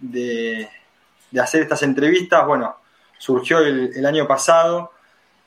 de, 0.00 0.68
hacer 1.40 1.62
estas 1.62 1.82
entrevistas, 1.82 2.46
bueno, 2.46 2.76
surgió 3.18 3.58
el, 3.58 4.04
año 4.06 4.26
pasado 4.26 4.92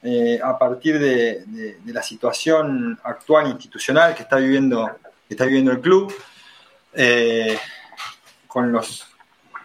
eh, 0.04 0.40
a 0.44 0.58
partir 0.58 1.00
de, 1.00 1.80
la 1.86 2.04
situación 2.04 3.00
actual 3.04 3.48
institucional 3.48 4.16
que 4.16 4.24
está 4.24 4.38
viviendo, 4.38 4.90
que 5.28 5.34
está 5.34 5.46
viviendo 5.46 5.72
el 5.72 5.80
club, 5.80 6.14
eh, 6.94 7.58
con 8.48 8.72
los, 8.72 9.08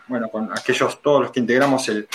bueno, 0.07 0.29
con 0.29 0.51
aquellos, 0.57 1.03
todos 1.03 1.23
los 1.23 1.31
que 1.33 1.41
integramos 1.41 1.89
el, 1.89 2.09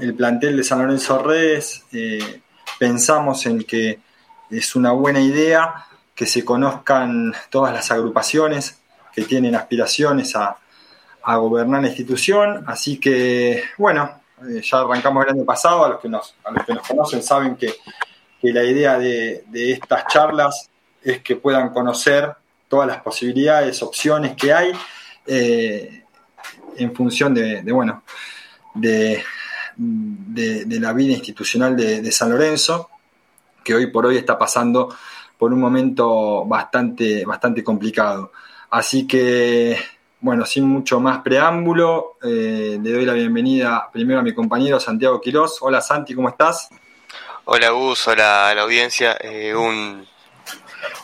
el 0.00 0.14
plantel 0.14 0.56
de 0.56 0.64
San 0.64 0.80
Lorenzo 0.80 1.18
Redes, 1.22 1.84
eh, 1.92 2.42
pensamos 2.78 3.44
en 3.46 3.62
que 3.64 4.00
es 4.50 4.76
una 4.76 4.92
buena 4.92 5.20
idea 5.20 5.86
que 6.14 6.26
se 6.26 6.44
conozcan 6.44 7.32
todas 7.50 7.72
las 7.72 7.90
agrupaciones 7.90 8.80
que 9.14 9.22
tienen 9.22 9.54
aspiraciones 9.54 10.36
a, 10.36 10.58
gobernar 11.36 11.82
la 11.82 11.88
institución. 11.88 12.64
Así 12.66 12.98
que, 12.98 13.64
bueno, 13.78 14.22
eh, 14.48 14.60
ya 14.62 14.80
arrancamos 14.80 15.24
el 15.24 15.34
año 15.34 15.44
pasado, 15.44 15.84
a 15.84 15.88
los 15.90 16.00
que 16.00 16.08
nos, 16.08 16.34
a 16.44 16.50
los 16.50 16.64
que 16.64 16.74
nos 16.74 16.86
conocen 16.86 17.22
saben 17.22 17.56
que, 17.56 17.74
la 18.44 18.64
idea 18.64 18.98
de, 18.98 19.44
estas 19.54 20.04
charlas 20.08 20.68
es 21.00 21.22
que 21.22 21.36
puedan 21.36 21.72
conocer 21.72 22.34
todas 22.66 22.88
las 22.88 23.00
posibilidades, 23.00 23.80
opciones 23.84 24.34
que 24.34 24.52
hay 24.52 24.72
eh, 25.26 26.02
en 26.76 26.92
función 26.92 27.34
de, 27.34 27.62
bueno, 27.70 28.02
de, 28.74 29.22
de, 29.76 30.80
la 30.80 30.92
vida 30.92 31.12
institucional 31.12 31.76
de, 31.76 32.10
San 32.10 32.30
Lorenzo, 32.30 32.90
que 33.62 33.76
hoy 33.76 33.86
por 33.92 34.06
hoy 34.06 34.16
está 34.16 34.36
pasando 34.36 34.92
por 35.38 35.52
un 35.52 35.60
momento 35.60 36.44
bastante, 36.44 37.24
bastante 37.24 37.62
complicado. 37.62 38.32
Así 38.70 39.06
que, 39.06 39.76
bueno, 40.22 40.46
sin 40.46 40.68
mucho 40.68 41.00
más 41.00 41.18
preámbulo, 41.18 42.16
eh, 42.22 42.78
le 42.80 42.92
doy 42.92 43.04
la 43.04 43.12
bienvenida 43.12 43.90
primero 43.92 44.20
a 44.20 44.22
mi 44.22 44.32
compañero 44.32 44.78
Santiago 44.78 45.20
Quirós. 45.20 45.58
Hola 45.60 45.80
Santi, 45.80 46.14
¿cómo 46.14 46.28
estás? 46.28 46.68
Hola 47.44 47.70
Gus, 47.70 48.06
hola 48.06 48.48
a 48.48 48.54
la 48.54 48.62
audiencia. 48.62 49.16
Eh, 49.20 49.52
un, 49.52 50.06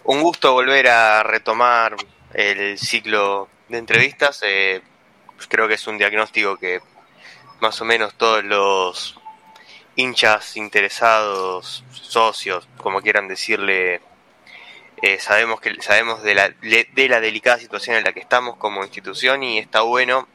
un 0.05 0.23
gusto 0.23 0.53
volver 0.53 0.87
a 0.87 1.25
retomar 1.25 1.97
el 2.33 2.79
ciclo 2.79 3.49
de 3.69 3.79
entrevistas. 3.79 4.41
Eh, 4.47 4.83
creo 5.49 5.67
que 5.67 5.75
es 5.75 5.87
un 5.89 5.99
diagnóstico 5.99 6.57
que 6.57 6.81
más 7.61 7.81
o 7.81 7.85
menos 7.85 8.15
todos 8.15 8.45
los 8.45 9.19
hinchas 9.97 10.57
interesados, 10.57 11.83
socios, 11.91 12.69
como 12.77 13.03
quieran 13.03 13.27
decirle, 13.27 14.01
eh, 15.03 15.19
sabemos 15.21 15.61
que 15.61 15.81
sabemos 15.81 16.23
de 16.23 16.35
la, 16.35 16.49
de 16.51 17.09
la 17.09 17.21
delicada 17.21 17.59
situación 17.59 17.97
en 17.97 18.05
la 18.05 18.13
que 18.13 18.21
estamos 18.21 18.57
como 18.57 18.83
institución 18.83 19.43
y 19.43 19.59
está 19.59 19.83
bueno 19.83 20.27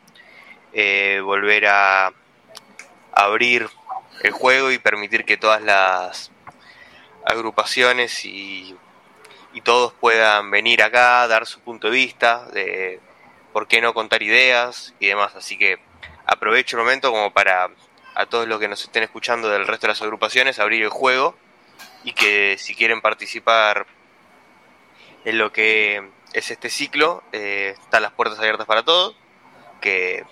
eh, 0.74 1.22
volver 1.24 1.68
a 1.68 2.14
abrir 3.12 3.70
el 4.22 4.32
juego 4.32 4.72
y 4.72 4.78
permitir 4.78 5.26
que 5.26 5.38
todas 5.38 5.62
las 5.62 6.32
agrupaciones 7.26 8.26
y, 8.26 8.76
y 9.54 9.62
todos 9.62 9.94
puedan 9.94 10.50
venir 10.50 10.82
acá, 10.82 11.28
dar 11.28 11.46
su 11.46 11.60
punto 11.60 11.90
de 11.90 11.98
vista, 11.98 12.46
de 12.54 13.00
por 13.52 13.68
qué 13.68 13.82
no 13.82 13.94
contar 13.94 14.24
ideas 14.24 14.94
y 15.00 15.08
demás. 15.08 15.36
Así 15.36 15.58
que 15.58 15.80
aprovecho 16.26 16.78
el 16.78 16.84
momento 16.84 17.12
como 17.12 17.32
para 17.32 17.70
a 18.16 18.26
todos 18.26 18.48
los 18.48 18.60
que 18.60 18.68
nos 18.68 18.84
estén 18.84 19.04
escuchando 19.04 19.50
del 19.50 19.68
resto 19.68 19.88
de 19.88 19.94
las 19.94 20.02
agrupaciones 20.02 20.60
abrir 20.60 20.84
el 20.84 20.90
juego 20.90 21.36
y 22.04 22.14
que 22.14 22.58
si 22.60 22.76
quieren 22.76 23.02
participar 23.02 23.88
en 25.26 25.38
lo 25.38 25.52
que 25.52 26.10
es 26.34 26.52
este 26.52 26.70
ciclo, 26.70 27.24
eh, 27.32 27.76
están 27.80 28.02
las 28.02 28.12
puertas 28.12 28.40
abiertas 28.40 28.66
para 28.66 28.84
todos, 28.84 29.16
que 29.82 30.24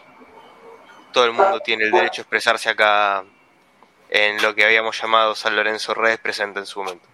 todo 1.13 1.25
el 1.25 1.33
mundo 1.33 1.59
tiene 1.59 1.85
el 1.85 1.91
derecho 1.91 2.21
a 2.21 2.23
expresarse 2.23 2.69
acá 2.69 3.23
en 4.09 4.41
lo 4.41 4.55
que 4.55 4.65
habíamos 4.65 4.99
llamado 5.01 5.35
San 5.35 5.55
Lorenzo 5.55 5.93
Redes 5.93 6.19
presente 6.19 6.59
en 6.59 6.65
su 6.65 6.79
momento. 6.79 7.07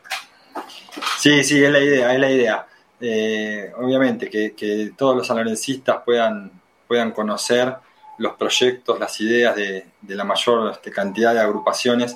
Sí, 1.19 1.43
sí, 1.43 1.63
es 1.63 1.69
la 1.69 1.79
idea, 1.79 2.13
es 2.13 2.19
la 2.19 2.31
idea. 2.31 2.67
Eh, 2.99 3.71
obviamente 3.77 4.29
que, 4.29 4.91
todos 4.97 5.15
los 5.15 5.27
sanlorencistas 5.27 5.97
puedan, 6.03 6.51
puedan 6.87 7.11
conocer 7.11 7.75
los 8.17 8.33
proyectos, 8.33 8.99
las 8.99 9.19
ideas 9.21 9.55
de, 9.55 9.85
la 10.07 10.23
mayor 10.23 10.71
este, 10.71 10.91
cantidad 10.91 11.33
de 11.33 11.41
agrupaciones 11.41 12.15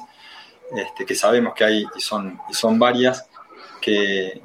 este, 0.75 1.05
que 1.05 1.13
sabemos 1.13 1.53
que 1.53 1.63
hay 1.63 1.85
y 1.95 2.01
son, 2.01 2.39
y 2.49 2.53
son 2.53 2.79
varias 2.79 3.27
que, 3.79 4.41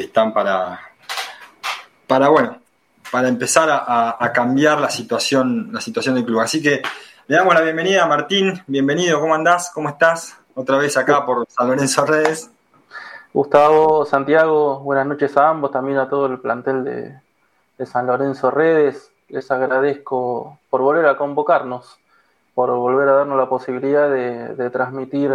están 0.00 0.32
para, 0.32 0.80
para, 2.06 2.28
bueno, 2.28 2.58
para 3.12 3.28
empezar 3.28 3.68
a, 3.70 4.32
cambiar 4.32 4.80
la 4.80 4.88
situación, 4.88 5.68
la 5.70 5.82
situación 5.82 6.14
del 6.14 6.24
club. 6.24 6.40
Así 6.40 6.62
que 6.62 6.80
le 7.26 7.36
damos 7.36 7.54
la 7.54 7.60
bienvenida 7.60 8.06
Martín, 8.06 8.62
bienvenido, 8.66 9.20
¿cómo 9.20 9.34
andás? 9.34 9.70
¿Cómo 9.74 9.90
estás? 9.90 10.36
Otra 10.54 10.78
vez 10.78 10.96
acá 10.96 11.26
por 11.26 11.46
San 11.48 11.68
Lorenzo 11.68 12.06
Redes. 12.06 12.50
Gustavo, 13.34 14.06
Santiago, 14.06 14.80
buenas 14.80 15.06
noches 15.06 15.36
a 15.36 15.50
ambos, 15.50 15.70
también 15.70 15.98
a 15.98 16.08
todo 16.08 16.24
el 16.26 16.38
plantel 16.38 16.84
de, 16.84 17.86
San 17.86 18.06
Lorenzo 18.06 18.50
Redes 18.50 19.10
les 19.28 19.50
agradezco 19.50 20.58
por 20.70 20.80
volver 20.82 21.06
a 21.06 21.16
convocarnos, 21.16 21.98
por 22.54 22.70
volver 22.70 23.08
a 23.08 23.12
darnos 23.12 23.36
la 23.36 23.48
posibilidad 23.48 24.08
de, 24.08 24.70
transmitir 24.70 25.32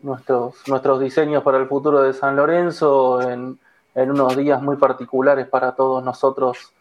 nuestros, 0.00 0.56
nuestros 0.68 1.00
diseños 1.00 1.42
para 1.42 1.58
el 1.58 1.66
futuro 1.66 2.02
de 2.02 2.12
San 2.12 2.36
Lorenzo 2.36 3.22
en, 3.22 3.58
unos 3.94 4.36
días 4.36 4.62
muy 4.62 4.76
particulares 4.76 5.46
para 5.48 5.72
todos 5.72 6.02
nosotros. 6.02 6.72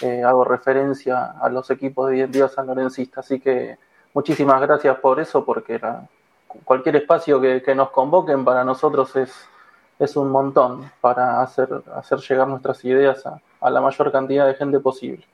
Eh, 0.00 0.22
hago 0.24 0.44
referencia 0.44 1.34
a 1.40 1.48
los 1.48 1.70
equipos 1.70 2.10
de 2.10 2.18
identidad 2.18 2.50
sanlorencista, 2.50 3.20
así 3.20 3.38
que 3.38 3.78
muchísimas 4.12 4.60
gracias 4.60 4.98
por 4.98 5.20
eso, 5.20 5.44
porque 5.44 5.80
cualquier 6.64 6.96
espacio 6.96 7.40
que, 7.40 7.74
nos 7.74 7.90
convoquen 7.90 8.44
para 8.44 8.64
nosotros 8.64 9.14
es, 9.14 9.32
es 9.98 10.16
un 10.16 10.30
montón 10.30 10.90
para 11.00 11.42
hacer, 11.42 11.68
hacer 11.94 12.18
llegar 12.18 12.48
nuestras 12.48 12.84
ideas 12.84 13.22
a 13.60 13.70
la 13.70 13.80
mayor 13.80 14.10
cantidad 14.10 14.46
de 14.46 14.54
gente 14.54 14.80
posible. 14.80 15.24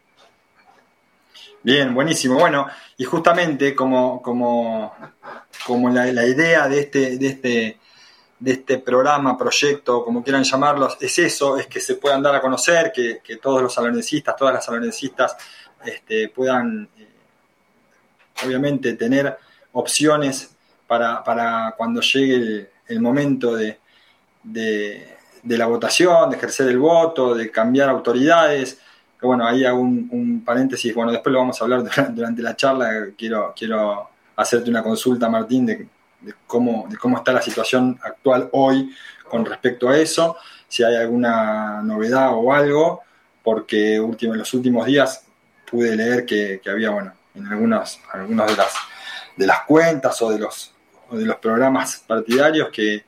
Bien, 1.63 1.95
buenísimo. 1.95 2.39
Bueno, 2.39 2.67
y 2.97 3.05
justamente 3.05 3.75
como, 3.75 4.23
como, 4.23 4.95
como 5.67 5.91
la, 5.91 6.09
idea 6.09 6.69
de 6.69 6.81
este, 6.81 7.19
de, 7.19 7.27
este, 7.27 7.80
de 8.41 8.53
este 8.53 8.79
programa, 8.79 9.37
proyecto, 9.37 10.03
como 10.03 10.25
quieran 10.25 10.43
llamarlos, 10.43 10.97
es 11.01 11.19
eso, 11.19 11.59
es 11.59 11.67
que 11.67 11.79
se 11.79 11.97
puedan 11.97 12.23
dar 12.23 12.35
a 12.35 12.41
conocer, 12.41 12.91
que, 12.91 13.37
todos 13.37 13.63
los 13.63 13.73
salonencistas, 13.73 14.35
todas 14.35 14.55
las 14.55 14.65
salonencistas 14.65 15.37
este, 15.85 16.29
puedan, 16.29 16.89
eh, 16.99 17.09
obviamente, 18.45 18.95
tener 18.95 19.37
opciones 19.73 20.57
para, 20.87 21.23
para 21.23 21.75
cuando 21.77 22.01
llegue 22.01 22.71
el, 22.89 23.01
momento 23.01 23.55
de, 23.55 23.79
de, 24.43 25.17
la 25.45 25.67
votación, 25.67 26.31
de 26.31 26.37
ejercer 26.37 26.69
el 26.69 26.79
voto, 26.79 27.35
de 27.35 27.51
cambiar 27.51 27.91
autoridades 27.91 28.79
bueno, 29.23 29.47
ahí 29.47 29.65
hago 29.65 29.81
un, 29.81 30.43
paréntesis, 30.45 30.95
bueno, 30.95 31.13
después 31.13 31.33
lo 31.33 31.41
vamos 31.41 31.61
a 31.61 31.65
hablar 31.65 31.85
durante, 32.15 32.43
la 32.43 32.57
charla, 32.57 33.09
quiero, 33.17 33.53
quiero 33.55 34.09
hacerte 34.37 34.71
una 34.71 34.83
consulta, 34.83 35.29
Martín, 35.29 35.67
de, 35.67 35.87
cómo, 36.47 36.87
de 36.89 36.97
cómo 36.97 37.19
está 37.19 37.33
la 37.33 37.43
situación 37.43 37.99
actual 38.03 38.49
hoy 38.53 38.95
con 39.29 39.45
respecto 39.45 39.89
a 39.89 39.99
eso, 39.99 40.37
si 40.69 40.83
hay 40.83 40.97
alguna 40.97 41.83
novedad 41.83 42.31
o 42.33 42.53
algo, 42.53 43.03
porque 43.43 44.01
último, 44.01 44.33
en 44.35 44.41
los 44.41 44.53
últimos 44.55 44.87
días 44.87 45.25
pude 45.71 45.97
leer 45.97 46.27
que, 46.27 46.61
había, 46.69 46.91
bueno, 46.91 47.13
en 47.35 47.47
algunas, 47.47 48.01
algunas 48.13 48.49
de 48.49 48.57
las, 48.57 48.75
de 49.37 49.47
las 49.47 49.61
cuentas 49.63 50.21
o 50.23 50.31
de 50.31 50.39
los, 50.39 50.73
o 51.11 51.17
de 51.17 51.27
los 51.27 51.37
programas 51.37 52.03
partidarios 52.07 52.71
que 52.71 53.05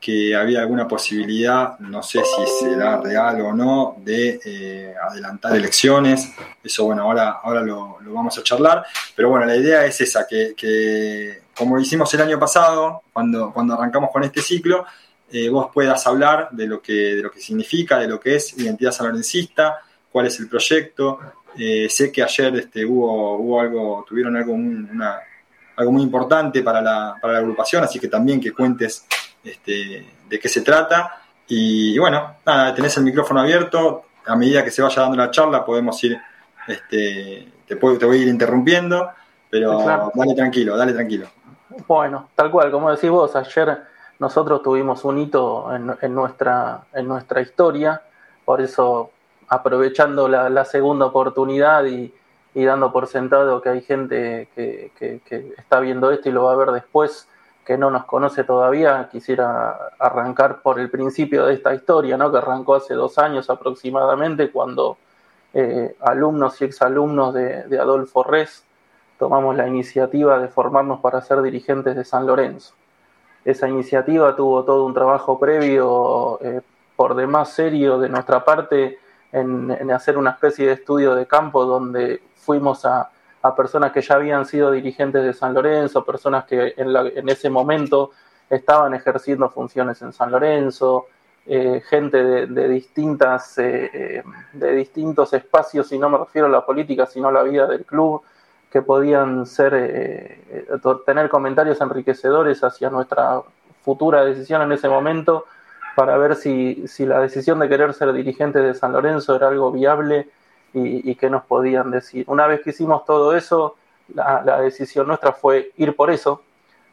que 0.00 0.34
había 0.34 0.60
alguna 0.60 0.88
posibilidad, 0.88 1.78
no 1.80 2.02
sé 2.02 2.20
si 2.24 2.64
será 2.64 3.00
real 3.00 3.40
o 3.42 3.52
no, 3.52 3.96
de 3.98 4.40
eh, 4.44 4.94
adelantar 5.08 5.54
elecciones. 5.54 6.32
Eso, 6.64 6.86
bueno, 6.86 7.02
ahora, 7.02 7.40
ahora 7.42 7.60
lo, 7.60 7.98
vamos 8.00 8.36
a 8.38 8.42
charlar. 8.42 8.84
Pero 9.14 9.28
bueno, 9.28 9.44
la 9.44 9.56
idea 9.56 9.84
es 9.84 10.00
esa, 10.00 10.26
que, 10.26 11.42
como 11.60 11.78
hicimos 11.78 12.12
el 12.14 12.22
año 12.22 12.38
pasado, 12.38 13.02
cuando, 13.12 13.52
cuando 13.52 13.74
arrancamos 13.74 14.08
con 14.10 14.24
este 14.24 14.40
ciclo, 14.40 14.86
eh, 15.30 15.50
vos 15.50 15.68
puedas 15.74 16.06
hablar 16.06 16.48
de 16.52 16.66
lo, 16.66 16.80
que, 16.80 17.16
de 17.16 17.22
lo 17.22 17.30
que 17.30 17.38
significa, 17.38 17.98
de 17.98 18.08
lo 18.08 18.18
que 18.18 18.36
es 18.36 18.58
identidad 18.58 18.92
sanlorencista, 18.92 19.78
cuál 20.10 20.26
es 20.26 20.40
el 20.40 20.48
proyecto. 20.48 21.18
Eh, 21.58 21.86
sé 21.90 22.10
que 22.10 22.22
ayer 22.22 22.56
este, 22.56 22.86
hubo, 22.86 23.36
hubo 23.36 23.60
algo, 23.60 24.06
tuvieron 24.08 24.38
algo, 24.38 24.56
algo 25.76 25.92
muy 25.92 26.02
importante 26.02 26.62
para 26.62 26.80
la, 26.80 27.16
para 27.20 27.34
la 27.34 27.38
agrupación, 27.40 27.84
así 27.84 28.00
que 28.00 28.08
también 28.08 28.40
que 28.40 28.52
cuentes 28.52 29.04
este, 29.44 30.06
de 30.30 30.38
qué 30.38 30.48
se 30.48 30.62
trata. 30.62 31.20
Y, 31.46 31.98
bueno, 31.98 32.36
nada, 32.46 32.74
tenés 32.74 32.96
el 32.96 33.04
micrófono 33.04 33.40
abierto. 33.40 34.06
A 34.24 34.34
medida 34.34 34.64
que 34.64 34.70
se 34.70 34.80
vaya 34.80 35.02
dando 35.02 35.18
la 35.18 35.30
charla, 35.30 35.62
podemos 35.62 36.02
ir, 36.04 36.18
este, 36.66 37.52
te, 37.66 37.76
puedo, 37.76 37.98
te 37.98 38.06
voy 38.06 38.16
a 38.16 38.22
ir 38.22 38.28
interrumpiendo, 38.28 39.10
pero 39.50 40.10
dale 40.14 40.34
tranquilo, 40.34 40.74
dale 40.74 40.94
tranquilo. 40.94 41.28
Bueno, 41.86 42.28
tal 42.34 42.50
cual, 42.50 42.70
como 42.70 42.90
decís 42.90 43.10
vos, 43.10 43.34
ayer 43.36 43.82
nosotros 44.18 44.62
tuvimos 44.62 45.04
un 45.04 45.18
hito 45.18 45.68
en, 45.74 46.14
nuestra, 46.14 46.82
en 46.92 47.08
nuestra 47.08 47.40
historia, 47.40 48.02
por 48.44 48.60
eso 48.60 49.10
aprovechando 49.48 50.28
la, 50.28 50.64
segunda 50.64 51.06
oportunidad 51.06 51.84
y, 51.84 52.14
y 52.54 52.64
dando 52.64 52.92
por 52.92 53.06
sentado 53.06 53.60
que 53.60 53.68
hay 53.68 53.80
gente 53.80 54.48
que, 54.54 54.92
que, 54.96 55.54
está 55.56 55.80
viendo 55.80 56.10
esto 56.10 56.28
y 56.28 56.32
lo 56.32 56.44
va 56.44 56.52
a 56.52 56.56
ver 56.56 56.70
después, 56.70 57.28
que 57.64 57.78
no 57.78 57.90
nos 57.90 58.04
conoce 58.04 58.44
todavía, 58.44 59.08
quisiera 59.10 59.76
arrancar 59.98 60.62
por 60.62 60.78
el 60.80 60.90
principio 60.90 61.46
de 61.46 61.54
esta 61.54 61.74
historia, 61.74 62.16
¿no? 62.16 62.30
que 62.30 62.38
arrancó 62.38 62.74
hace 62.74 62.94
dos 62.94 63.18
años 63.18 63.48
aproximadamente, 63.50 64.50
cuando 64.50 64.98
eh, 65.54 65.96
alumnos 66.00 66.60
y 66.60 66.64
exalumnos 66.64 67.34
de, 67.34 67.64
de 67.64 67.78
Adolfo 67.78 68.22
Res 68.22 68.64
tomamos 69.20 69.54
la 69.54 69.68
iniciativa 69.68 70.38
de 70.38 70.48
formarnos 70.48 71.00
para 71.00 71.20
ser 71.20 71.42
dirigentes 71.42 71.94
de 71.94 72.06
San 72.06 72.26
Lorenzo. 72.26 72.72
Esa 73.44 73.68
iniciativa 73.68 74.34
tuvo 74.34 74.64
todo 74.64 74.86
un 74.86 74.94
trabajo 74.94 75.38
previo, 75.38 76.40
eh, 76.40 76.62
por 76.96 77.14
demás 77.14 77.50
serio 77.50 77.98
de 77.98 78.08
nuestra 78.08 78.42
parte, 78.42 78.98
en, 79.30 79.90
hacer 79.90 80.16
una 80.16 80.30
especie 80.30 80.66
de 80.66 80.72
estudio 80.72 81.14
de 81.14 81.26
campo 81.26 81.66
donde 81.66 82.22
fuimos 82.34 82.86
a, 82.86 83.10
personas 83.54 83.92
que 83.92 84.00
ya 84.00 84.14
habían 84.14 84.46
sido 84.46 84.70
dirigentes 84.70 85.22
de 85.22 85.34
San 85.34 85.52
Lorenzo, 85.52 86.02
personas 86.02 86.44
que 86.46 86.74
en, 86.76 87.28
ese 87.28 87.50
momento 87.50 88.12
estaban 88.48 88.94
ejerciendo 88.94 89.50
funciones 89.50 90.00
en 90.00 90.14
San 90.14 90.30
Lorenzo, 90.30 91.06
eh, 91.46 91.82
gente 91.88 92.46
de, 92.46 92.68
distintas, 92.68 93.58
eh, 93.58 94.22
de 94.52 94.74
distintos 94.74 95.32
espacios, 95.34 95.92
y 95.92 95.98
no 95.98 96.08
me 96.08 96.18
refiero 96.18 96.46
a 96.46 96.50
la 96.50 96.64
política, 96.64 97.04
sino 97.04 97.28
a 97.28 97.32
la 97.32 97.42
vida 97.42 97.66
del 97.66 97.84
club, 97.84 98.22
que 98.70 98.82
podían 98.82 99.46
ser, 99.46 99.72
eh, 99.74 100.66
tener 101.04 101.28
comentarios 101.28 101.80
enriquecedores 101.80 102.62
hacia 102.62 102.88
nuestra 102.88 103.42
futura 103.82 104.24
decisión 104.24 104.62
en 104.62 104.72
ese 104.72 104.88
momento 104.88 105.46
para 105.96 106.16
ver 106.16 106.36
si, 106.36 106.86
si 106.86 107.04
la 107.04 107.20
decisión 107.20 107.58
de 107.58 107.68
querer 107.68 107.92
ser 107.94 108.12
dirigente 108.12 108.60
de 108.60 108.74
San 108.74 108.92
Lorenzo 108.92 109.34
era 109.34 109.48
algo 109.48 109.72
viable 109.72 110.28
y, 110.72 111.16
qué 111.16 111.28
nos 111.28 111.44
podían 111.44 111.90
decir. 111.90 112.24
Una 112.28 112.46
vez 112.46 112.60
que 112.60 112.70
hicimos 112.70 113.04
todo 113.04 113.34
eso, 113.34 113.74
la, 114.14 114.60
decisión 114.60 115.08
nuestra 115.08 115.32
fue 115.32 115.72
ir 115.76 115.96
por 115.96 116.12
eso, 116.12 116.42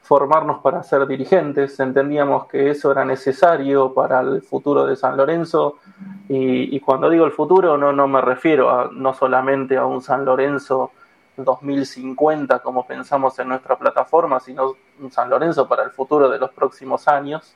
formarnos 0.02 0.62
para 0.62 0.82
ser 0.82 1.06
dirigentes, 1.06 1.80
entendíamos 1.80 2.48
que 2.48 2.72
eso 2.72 2.92
era 2.92 3.06
necesario 3.06 3.94
para 3.94 4.22
el 4.22 4.42
futuro 4.42 4.88
de 4.88 4.96
San 4.96 5.16
Lorenzo 5.16 5.78
y, 6.28 6.76
y 6.76 6.80
cuando 6.80 7.10
digo 7.10 7.26
el 7.26 7.34
futuro 7.34 7.78
no, 7.78 7.92
no 7.92 8.08
me 8.08 8.22
refiero 8.22 8.70
a, 8.72 8.90
no 8.92 9.14
solamente 9.14 9.78
a 9.78 9.86
un 9.86 10.02
San 10.02 10.26
Lorenzo 10.26 10.92
2050 11.38 12.60
como 12.60 12.86
pensamos 12.86 13.38
en 13.40 13.50
nuestra 13.50 13.78
plataforma, 13.78 14.40
sino 14.40 14.76
San 15.12 15.30
Lorenzo 15.30 15.68
para 15.68 15.84
el 15.84 15.92
futuro 15.92 16.30
de 16.30 16.40
los 16.40 16.52
próximos 16.52 17.08
años, 17.08 17.56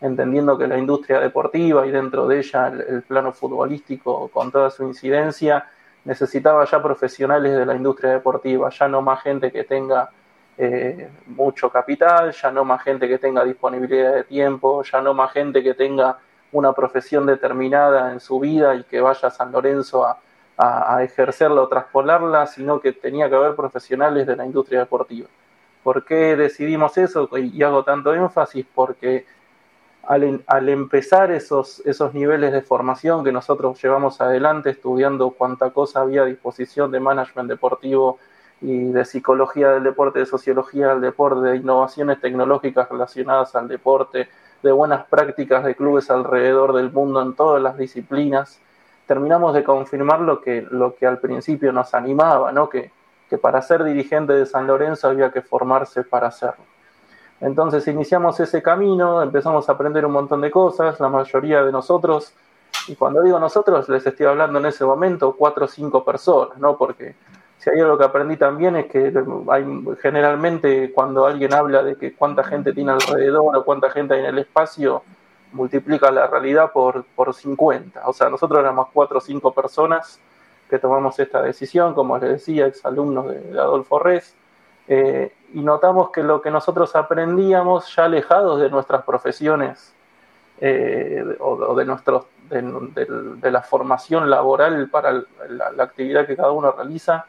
entendiendo 0.00 0.56
que 0.56 0.66
la 0.66 0.78
industria 0.78 1.20
deportiva 1.20 1.86
y 1.86 1.90
dentro 1.90 2.26
de 2.26 2.38
ella 2.38 2.68
el, 2.68 3.02
plano 3.02 3.32
futbolístico 3.32 4.28
con 4.28 4.52
toda 4.52 4.70
su 4.70 4.84
incidencia 4.84 5.68
necesitaba 6.04 6.64
ya 6.64 6.82
profesionales 6.82 7.56
de 7.56 7.66
la 7.66 7.74
industria 7.74 8.12
deportiva, 8.12 8.70
ya 8.70 8.88
no 8.88 9.02
más 9.02 9.22
gente 9.22 9.50
que 9.50 9.64
tenga 9.64 10.10
eh, 10.56 11.10
mucho 11.26 11.70
capital, 11.70 12.32
ya 12.32 12.50
no 12.50 12.64
más 12.64 12.82
gente 12.82 13.08
que 13.08 13.18
tenga 13.18 13.44
disponibilidad 13.44 14.14
de 14.14 14.24
tiempo, 14.24 14.82
ya 14.84 15.00
no 15.00 15.14
más 15.14 15.32
gente 15.32 15.62
que 15.62 15.74
tenga 15.74 16.18
una 16.52 16.72
profesión 16.72 17.26
determinada 17.26 18.12
en 18.12 18.20
su 18.20 18.38
vida 18.38 18.74
y 18.76 18.84
que 18.84 19.00
vaya 19.00 19.28
a 19.28 19.30
San 19.30 19.50
Lorenzo 19.50 20.06
a, 20.06 20.18
a, 20.56 21.02
ejercerla 21.02 21.62
o 21.62 21.68
traspolarla, 21.68 22.46
sino 22.46 22.80
que 22.80 22.92
tenía 22.92 23.28
que 23.28 23.34
haber 23.34 23.54
profesionales 23.54 24.26
de 24.26 24.36
la 24.36 24.46
industria 24.46 24.80
deportiva. 24.80 25.28
¿Por 25.82 26.04
qué 26.04 26.36
decidimos 26.36 26.96
eso? 26.98 27.28
Y 27.36 27.62
hago 27.62 27.84
tanto 27.84 28.14
énfasis 28.14 28.66
porque 28.74 29.26
al, 30.02 30.42
al, 30.46 30.68
empezar 30.68 31.30
esos, 31.30 31.80
esos 31.84 32.14
niveles 32.14 32.52
de 32.52 32.62
formación 32.62 33.22
que 33.22 33.32
nosotros 33.32 33.80
llevamos 33.82 34.20
adelante, 34.20 34.70
estudiando 34.70 35.30
cuánta 35.30 35.70
cosa 35.70 36.00
había 36.00 36.22
a 36.22 36.26
disposición 36.26 36.90
de 36.90 37.00
management 37.00 37.48
deportivo 37.48 38.18
y 38.60 38.84
de 38.86 39.04
psicología 39.04 39.70
del 39.70 39.84
deporte, 39.84 40.20
de 40.20 40.26
sociología 40.26 40.88
del 40.88 41.00
deporte, 41.00 41.50
de 41.50 41.56
innovaciones 41.56 42.20
tecnológicas 42.20 42.88
relacionadas 42.88 43.54
al 43.54 43.68
deporte, 43.68 44.28
de 44.62 44.72
buenas 44.72 45.04
prácticas 45.06 45.64
de 45.64 45.76
clubes 45.76 46.10
alrededor 46.10 46.72
del 46.72 46.90
mundo 46.90 47.20
en 47.20 47.34
todas 47.34 47.62
las 47.62 47.76
disciplinas, 47.76 48.60
terminamos 49.06 49.54
de 49.54 49.64
confirmar 49.64 50.20
lo 50.20 50.40
que, 50.40 50.66
lo 50.70 50.94
que 50.94 51.06
al 51.06 51.18
principio 51.18 51.72
nos 51.72 51.94
animaba, 51.94 52.52
¿no? 52.52 52.68
que, 52.68 52.90
que 53.28 53.38
para 53.38 53.62
ser 53.62 53.84
dirigente 53.84 54.32
de 54.32 54.46
San 54.46 54.66
Lorenzo 54.66 55.08
había 55.08 55.30
que 55.30 55.42
formarse 55.42 56.02
para 56.02 56.28
hacerlo. 56.28 56.64
Entonces 57.40 57.86
iniciamos 57.88 58.40
ese 58.40 58.62
camino, 58.62 59.22
empezamos 59.22 59.68
a 59.68 59.72
aprender 59.72 60.06
un 60.06 60.12
montón 60.12 60.40
de 60.40 60.50
cosas, 60.50 60.98
la 61.00 61.08
mayoría 61.08 61.62
de 61.62 61.70
nosotros, 61.70 62.32
y 62.88 62.96
cuando 62.96 63.22
digo 63.22 63.38
nosotros 63.38 63.88
les 63.88 64.06
estoy 64.06 64.26
hablando 64.26 64.58
en 64.58 64.66
ese 64.66 64.84
momento 64.84 65.34
cuatro 65.36 65.66
o 65.66 65.68
cinco 65.68 66.04
personas, 66.04 66.58
¿no? 66.58 66.76
Porque 66.76 67.14
si 67.58 67.70
hay 67.70 67.80
algo 67.80 67.98
que 67.98 68.04
aprendí 68.04 68.36
también 68.36 68.76
es 68.76 68.86
que 68.86 69.12
hay, 69.48 69.84
generalmente 70.00 70.92
cuando 70.92 71.26
alguien 71.26 71.52
habla 71.52 71.82
de 71.82 71.96
que 71.96 72.14
cuánta 72.14 72.44
gente 72.44 72.72
tiene 72.72 72.92
alrededor 72.92 73.56
o 73.56 73.64
cuánta 73.64 73.90
gente 73.90 74.14
hay 74.14 74.20
en 74.20 74.26
el 74.26 74.38
espacio, 74.38 75.02
multiplica 75.56 76.10
la 76.10 76.26
realidad 76.26 76.70
por, 76.72 77.04
por 77.04 77.34
50. 77.34 78.06
O 78.06 78.12
sea, 78.12 78.28
nosotros 78.28 78.60
éramos 78.60 78.88
cuatro 78.92 79.18
o 79.18 79.20
cinco 79.20 79.52
personas 79.52 80.20
que 80.70 80.78
tomamos 80.78 81.18
esta 81.18 81.42
decisión, 81.42 81.94
como 81.94 82.18
les 82.18 82.30
decía, 82.30 82.66
exalumnos 82.66 83.28
de, 83.28 83.40
de 83.40 83.58
Adolfo 83.58 83.98
Res, 83.98 84.34
eh, 84.88 85.32
y 85.52 85.60
notamos 85.60 86.10
que 86.10 86.22
lo 86.22 86.40
que 86.40 86.50
nosotros 86.50 86.94
aprendíamos 86.94 87.94
ya 87.94 88.04
alejados 88.04 88.60
de 88.60 88.70
nuestras 88.70 89.02
profesiones 89.04 89.92
eh, 90.60 91.24
o, 91.40 91.74
de, 91.74 91.84
nuestros, 91.84 92.26
de, 92.48 93.50
la 93.50 93.62
formación 93.62 94.30
laboral 94.30 94.88
para 94.88 95.12
la, 95.12 95.70
la, 95.72 95.82
actividad 95.82 96.26
que 96.26 96.36
cada 96.36 96.52
uno 96.52 96.72
realiza, 96.72 97.26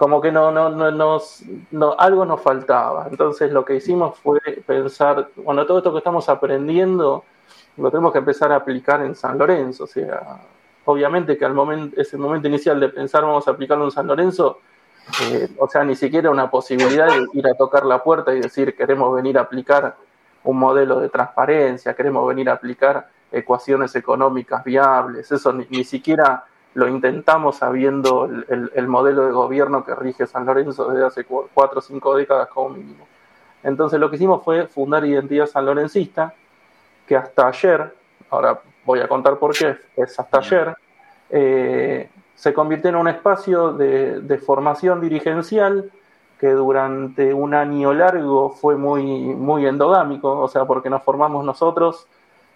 como 0.00 0.18
que 0.18 0.32
no, 0.32 0.50
no, 0.50 0.70
no, 0.70 0.90
nos, 0.90 1.42
no, 1.72 1.94
algo 1.98 2.24
nos 2.24 2.40
faltaba. 2.40 3.06
Entonces 3.10 3.52
lo 3.52 3.66
que 3.66 3.74
hicimos 3.74 4.18
fue 4.18 4.40
pensar, 4.66 5.28
bueno, 5.36 5.66
todo 5.66 5.76
esto 5.76 5.92
que 5.92 5.98
estamos 5.98 6.26
aprendiendo 6.30 7.22
lo 7.76 7.90
tenemos 7.90 8.10
que 8.10 8.20
empezar 8.20 8.50
a 8.50 8.56
aplicar 8.56 9.02
en 9.02 9.14
San 9.14 9.36
Lorenzo. 9.36 9.84
O 9.84 9.86
sea, 9.86 10.40
obviamente 10.86 11.36
que 11.36 11.44
al 11.44 11.52
momento, 11.52 12.00
ese 12.00 12.16
momento 12.16 12.48
inicial 12.48 12.80
de 12.80 12.88
pensar 12.88 13.24
vamos 13.24 13.46
a 13.46 13.50
aplicarlo 13.50 13.84
en 13.84 13.90
San 13.90 14.06
Lorenzo, 14.06 14.60
eh, 15.24 15.50
o 15.58 15.68
sea, 15.68 15.84
ni 15.84 15.94
siquiera 15.94 16.30
una 16.30 16.50
posibilidad 16.50 17.08
de 17.08 17.26
ir 17.34 17.46
a 17.46 17.52
tocar 17.52 17.84
la 17.84 18.02
puerta 18.02 18.32
y 18.34 18.40
decir 18.40 18.74
queremos 18.74 19.14
venir 19.14 19.36
a 19.36 19.42
aplicar 19.42 19.96
un 20.44 20.58
modelo 20.58 20.98
de 20.98 21.10
transparencia, 21.10 21.92
queremos 21.92 22.26
venir 22.26 22.48
a 22.48 22.54
aplicar 22.54 23.10
ecuaciones 23.30 23.94
económicas 23.94 24.64
viables, 24.64 25.30
eso 25.30 25.52
ni, 25.52 25.66
ni 25.68 25.84
siquiera 25.84 26.46
lo 26.74 26.88
intentamos 26.88 27.56
sabiendo 27.56 28.26
el, 28.26 28.70
el, 28.74 28.86
modelo 28.86 29.26
de 29.26 29.32
gobierno 29.32 29.84
que 29.84 29.94
rige 29.94 30.26
San 30.26 30.46
Lorenzo 30.46 30.88
desde 30.90 31.06
hace 31.06 31.24
cuatro 31.24 31.80
o 31.80 31.82
cinco 31.82 32.14
décadas 32.14 32.48
como 32.48 32.70
mínimo. 32.70 33.06
Entonces 33.62 33.98
lo 33.98 34.08
que 34.08 34.16
hicimos 34.16 34.42
fue 34.44 34.66
fundar 34.66 35.04
Identidad 35.04 35.46
San 35.46 35.66
Lorencista, 35.66 36.32
que 37.06 37.16
hasta 37.16 37.48
ayer, 37.48 37.94
ahora 38.30 38.60
voy 38.84 39.00
a 39.00 39.08
contar 39.08 39.36
por 39.38 39.52
qué, 39.56 39.76
es 39.96 40.18
hasta 40.18 40.38
ayer, 40.38 40.76
eh, 41.28 42.08
se 42.34 42.54
convirtió 42.54 42.90
en 42.90 42.96
un 42.96 43.08
espacio 43.08 43.72
de, 43.72 44.20
de, 44.20 44.38
formación 44.38 45.00
dirigencial 45.00 45.90
que 46.38 46.50
durante 46.52 47.34
un 47.34 47.52
año 47.52 47.92
largo 47.92 48.50
fue 48.50 48.76
muy, 48.76 49.04
muy 49.04 49.66
endogámico, 49.66 50.40
o 50.40 50.48
sea, 50.48 50.64
porque 50.64 50.88
nos 50.88 51.02
formamos 51.02 51.44
nosotros, 51.44 52.06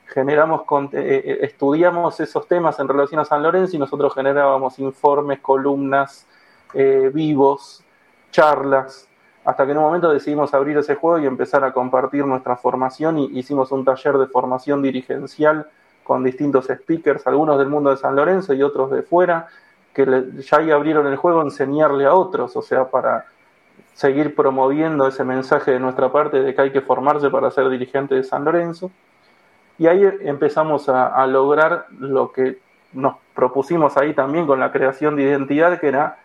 generamos, 0.06 0.62
eh, 0.92 1.22
eh, 1.24 1.38
estudiamos 1.42 2.20
esos 2.20 2.46
temas 2.46 2.78
en 2.78 2.88
relación 2.88 3.20
a 3.20 3.24
San 3.24 3.42
Lorenzo 3.42 3.76
y 3.76 3.78
nosotros 3.78 4.14
generábamos 4.14 4.78
informes, 4.78 5.40
columnas, 5.40 6.26
eh, 6.74 7.10
vivos, 7.12 7.82
charlas, 8.30 9.08
hasta 9.44 9.64
que 9.64 9.72
en 9.72 9.78
un 9.78 9.84
momento 9.84 10.10
decidimos 10.12 10.54
abrir 10.54 10.76
ese 10.78 10.94
juego 10.94 11.18
y 11.18 11.26
empezar 11.26 11.64
a 11.64 11.72
compartir 11.72 12.24
nuestra 12.24 12.56
formación 12.56 13.18
y 13.18 13.38
hicimos 13.38 13.72
un 13.72 13.84
taller 13.84 14.18
de 14.18 14.26
formación 14.26 14.82
dirigencial 14.82 15.68
con 16.02 16.24
distintos 16.24 16.66
speakers, 16.66 17.26
algunos 17.26 17.58
del 17.58 17.68
mundo 17.68 17.90
de 17.90 17.96
San 17.96 18.16
Lorenzo 18.16 18.52
y 18.54 18.62
otros 18.62 18.90
de 18.90 19.02
fuera, 19.02 19.48
que 19.92 20.06
le, 20.06 20.42
ya 20.42 20.58
ahí 20.58 20.70
abrieron 20.70 21.06
el 21.06 21.16
juego 21.16 21.42
enseñarle 21.42 22.04
a 22.06 22.14
otros, 22.14 22.56
o 22.56 22.62
sea, 22.62 22.90
para 22.90 23.26
seguir 23.94 24.34
promoviendo 24.34 25.06
ese 25.06 25.24
mensaje 25.24 25.70
de 25.70 25.80
nuestra 25.80 26.10
parte 26.10 26.42
de 26.42 26.54
que 26.54 26.60
hay 26.60 26.72
que 26.72 26.80
formarse 26.80 27.30
para 27.30 27.50
ser 27.50 27.68
dirigente 27.68 28.14
de 28.14 28.24
San 28.24 28.44
Lorenzo. 28.44 28.90
Y 29.78 29.86
ahí 29.86 30.02
empezamos 30.20 30.88
a, 30.88 31.08
a, 31.08 31.26
lograr 31.26 31.86
lo 31.98 32.32
que 32.32 32.58
nos 32.92 33.16
propusimos 33.34 33.96
ahí 33.96 34.14
también 34.14 34.46
con 34.46 34.60
la 34.60 34.70
creación 34.70 35.16
de 35.16 35.24
identidad, 35.24 35.80
que 35.80 35.88
era 35.88 36.18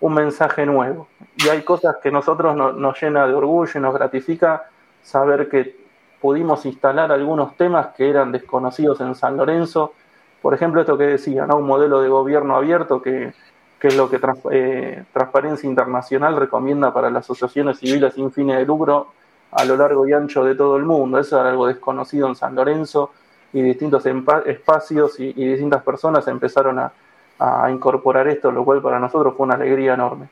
un 0.00 0.14
mensaje 0.14 0.66
nuevo. 0.66 1.08
Y 1.36 1.48
hay 1.48 1.62
cosas 1.62 1.96
que 2.02 2.10
nosotros 2.10 2.54
no, 2.54 2.72
nos 2.72 3.00
llena 3.00 3.26
de 3.26 3.34
orgullo 3.34 3.72
y 3.74 3.80
nos 3.80 3.94
gratifica 3.94 4.64
saber 5.02 5.48
que 5.48 5.76
pudimos 6.20 6.66
instalar 6.66 7.10
algunos 7.10 7.56
temas 7.56 7.88
que 7.96 8.08
eran 8.08 8.30
desconocidos 8.30 9.00
en 9.00 9.14
San 9.14 9.36
Lorenzo. 9.36 9.94
Por 10.40 10.54
ejemplo, 10.54 10.80
esto 10.80 10.98
que 10.98 11.04
decía, 11.04 11.46
¿no? 11.46 11.56
un 11.56 11.66
modelo 11.66 12.00
de 12.00 12.08
gobierno 12.08 12.56
abierto 12.56 13.00
que, 13.00 13.32
que 13.80 13.88
es 13.88 13.96
lo 13.96 14.08
que 14.08 14.20
eh, 14.50 15.04
Transparencia 15.12 15.68
Internacional 15.68 16.36
recomienda 16.36 16.92
para 16.92 17.10
las 17.10 17.24
asociaciones 17.24 17.78
civiles 17.78 18.14
sin 18.14 18.30
fines 18.30 18.58
de 18.58 18.64
lucro 18.64 19.08
a 19.52 19.64
lo 19.64 19.76
largo 19.76 20.06
y 20.06 20.12
ancho 20.12 20.44
de 20.44 20.54
todo 20.54 20.76
el 20.76 20.84
mundo. 20.84 21.18
Eso 21.18 21.40
era 21.40 21.50
algo 21.50 21.66
desconocido 21.66 22.28
en 22.28 22.34
San 22.34 22.54
Lorenzo 22.54 23.12
y 23.52 23.62
distintos 23.62 24.04
espacios 24.46 25.20
y, 25.20 25.32
distintas 25.32 25.82
personas 25.82 26.26
empezaron 26.26 26.78
a, 26.78 26.92
a 27.38 27.70
incorporar 27.70 28.28
esto, 28.28 28.50
lo 28.50 28.64
cual 28.64 28.80
para 28.80 28.98
nosotros 28.98 29.34
fue 29.36 29.44
una 29.44 29.54
alegría 29.54 29.94
enorme. 29.94 30.28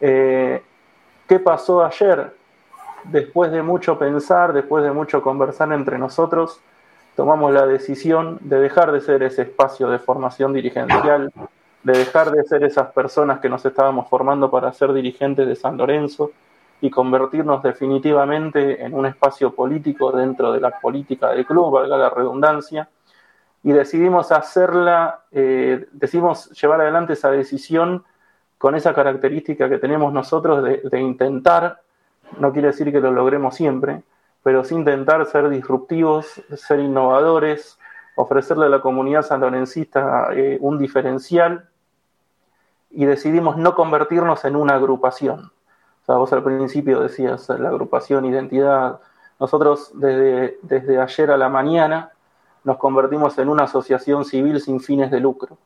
Eh, 0.00 0.62
¿Qué 1.28 1.38
pasó 1.38 1.84
ayer? 1.84 2.34
Después 3.04 3.50
de 3.50 3.62
mucho 3.62 3.98
pensar, 3.98 4.52
después 4.52 4.84
de 4.84 4.92
mucho 4.92 5.22
conversar 5.22 5.72
entre 5.72 5.98
nosotros, 5.98 6.60
tomamos 7.16 7.52
la 7.52 7.66
decisión 7.66 8.38
de 8.42 8.60
dejar 8.60 8.92
de 8.92 9.00
ser 9.00 9.22
ese 9.22 9.42
espacio 9.42 9.88
de 9.88 9.98
formación 9.98 10.52
dirigencial, 10.52 11.32
de 11.82 11.92
dejar 11.92 12.30
de 12.30 12.44
ser 12.44 12.62
esas 12.64 12.92
personas 12.92 13.40
que 13.40 13.48
nos 13.48 13.64
estábamos 13.64 14.08
formando 14.08 14.50
para 14.50 14.72
ser 14.72 14.92
dirigentes 14.92 15.48
de 15.48 15.56
San 15.56 15.76
Lorenzo 15.76 16.30
y 16.82 16.90
convertirnos 16.90 17.62
definitivamente 17.62 18.84
en 18.84 18.92
un 18.92 19.06
espacio 19.06 19.54
político 19.54 20.10
dentro 20.10 20.52
de 20.52 20.60
la 20.60 20.80
política 20.80 21.30
del 21.30 21.46
club, 21.46 21.70
valga 21.70 21.96
la 21.96 22.10
redundancia, 22.10 22.88
y 23.62 23.70
decidimos 23.70 24.32
hacerla, 24.32 25.20
eh, 25.30 25.86
decidimos 25.92 26.50
llevar 26.60 26.80
adelante 26.80 27.12
esa 27.12 27.30
decisión 27.30 28.04
con 28.58 28.74
esa 28.74 28.92
característica 28.94 29.68
que 29.68 29.78
tenemos 29.78 30.12
nosotros 30.12 30.64
de, 30.64 31.00
intentar, 31.00 31.82
no 32.38 32.52
quiere 32.52 32.68
decir 32.68 32.90
que 32.90 33.00
lo 33.00 33.12
logremos 33.12 33.54
siempre, 33.54 34.02
pero 34.42 34.64
sí 34.64 34.74
intentar 34.74 35.24
ser 35.26 35.48
disruptivos, 35.50 36.42
ser 36.56 36.80
innovadores, 36.80 37.78
ofrecerle 38.16 38.66
a 38.66 38.70
la 38.70 38.80
comunidad 38.80 39.22
sanlorencista 39.22 40.30
eh, 40.32 40.58
un 40.60 40.78
diferencial 40.78 41.68
y 42.90 43.04
decidimos 43.04 43.56
no 43.56 43.76
convertirnos 43.76 44.44
en 44.44 44.56
una 44.56 44.74
agrupación. 44.74 45.52
Vos 46.16 46.32
al 46.32 46.42
principio 46.42 47.00
decías 47.00 47.48
la 47.48 47.68
agrupación, 47.68 48.24
identidad. 48.24 49.00
Nosotros 49.38 49.90
desde, 49.94 50.58
desde 50.62 51.00
ayer 51.00 51.30
a 51.30 51.36
la 51.36 51.48
mañana 51.48 52.12
nos 52.64 52.76
convertimos 52.78 53.38
en 53.38 53.48
una 53.48 53.64
asociación 53.64 54.24
civil 54.24 54.60
sin 54.60 54.80
fines 54.80 55.10
de 55.10 55.20
lucro. 55.20 55.58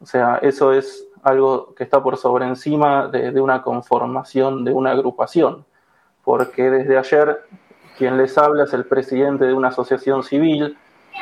O 0.00 0.06
sea, 0.06 0.38
eso 0.42 0.72
es 0.72 1.06
algo 1.22 1.74
que 1.74 1.84
está 1.84 2.02
por 2.02 2.16
sobre 2.18 2.46
encima 2.46 3.08
de, 3.08 3.40
una 3.40 3.62
conformación 3.62 4.64
de 4.64 4.72
una 4.72 4.90
agrupación, 4.90 5.64
porque 6.22 6.70
desde 6.70 6.98
ayer 6.98 7.40
quien 7.96 8.18
les 8.18 8.36
habla 8.36 8.64
es 8.64 8.74
el 8.74 8.84
presidente 8.84 9.46
de 9.46 9.54
una 9.54 9.68
asociación 9.68 10.22
civil, 10.22 10.76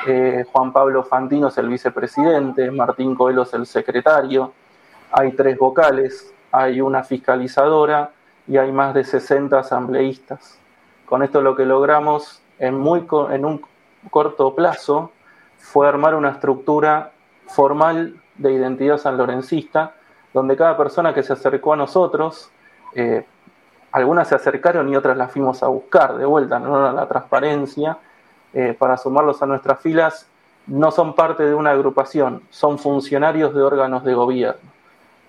eh, 0.08 0.44
Juan 0.50 0.72
Pablo 0.72 1.04
Fantino 1.04 1.48
es 1.48 1.58
el 1.58 1.68
vicepresidente, 1.68 2.70
Martín 2.70 3.14
Coelho 3.14 3.42
es 3.42 3.54
el 3.54 3.66
secretario, 3.66 4.52
hay 5.12 5.32
tres 5.32 5.56
vocales, 5.56 6.34
hay 6.50 6.80
una 6.80 7.04
fiscalizadora 7.04 8.10
y 8.46 8.56
hay 8.56 8.72
más 8.72 8.94
de 8.94 9.04
60 9.04 9.58
asambleístas. 9.58 10.58
Con 11.06 11.22
esto 11.22 11.40
lo 11.40 11.54
que 11.54 11.64
logramos 11.64 12.40
en, 12.58 12.78
muy, 12.78 13.06
en 13.30 13.44
un 13.44 13.62
corto 14.10 14.54
plazo 14.54 15.12
fue 15.58 15.88
armar 15.88 16.14
una 16.14 16.30
estructura 16.30 17.12
formal 17.46 18.20
de 18.36 18.52
identidad 18.52 18.98
sanlorencista, 18.98 19.94
donde 20.32 20.56
cada 20.56 20.76
persona 20.76 21.12
que 21.14 21.22
se 21.22 21.34
acercó 21.34 21.74
a 21.74 21.76
nosotros, 21.76 22.50
eh, 22.94 23.26
algunas 23.92 24.28
se 24.28 24.34
acercaron 24.34 24.88
y 24.88 24.96
otras 24.96 25.16
las 25.16 25.30
fuimos 25.30 25.62
a 25.62 25.68
buscar 25.68 26.16
de 26.16 26.24
vuelta, 26.24 26.58
no 26.58 26.92
la 26.92 27.06
transparencia, 27.06 27.98
eh, 28.54 28.74
para 28.78 28.96
sumarlos 28.96 29.42
a 29.42 29.46
nuestras 29.46 29.80
filas, 29.80 30.26
no 30.66 30.90
son 30.90 31.14
parte 31.14 31.44
de 31.44 31.54
una 31.54 31.70
agrupación, 31.70 32.42
son 32.50 32.78
funcionarios 32.78 33.54
de 33.54 33.62
órganos 33.62 34.04
de 34.04 34.14
gobierno. 34.14 34.71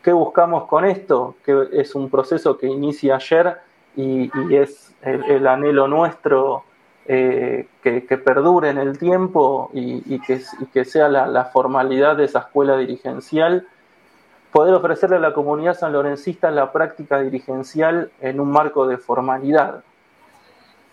¿Qué 0.04 0.12
buscamos 0.12 0.66
con 0.66 0.84
esto? 0.84 1.36
Que 1.46 1.70
es 1.72 1.96
un 1.96 2.10
proceso 2.10 2.58
que 2.58 2.68
inicia 2.68 3.16
ayer 3.16 3.58
y, 3.96 4.30
es 4.54 4.94
el, 5.02 5.48
anhelo 5.48 5.88
nuestro 5.88 6.66
eh, 7.06 7.68
que, 7.82 8.02
perdure 8.18 8.70
en 8.70 8.80
el 8.80 8.98
tiempo 8.98 9.72
y, 9.74 10.20
que, 10.20 10.84
sea 10.84 11.08
la, 11.08 11.46
formalidad 11.46 12.18
de 12.18 12.26
esa 12.26 12.40
escuela 12.40 12.76
dirigencial, 12.76 13.66
poder 14.52 14.74
ofrecerle 14.74 15.16
a 15.16 15.20
la 15.20 15.34
comunidad 15.34 15.74
sanlorencista 15.74 16.52
la 16.52 16.74
práctica 16.74 17.22
dirigencial 17.22 18.12
en 18.20 18.42
un 18.42 18.52
marco 18.52 18.86
de 18.86 18.98
formalidad. 18.98 19.86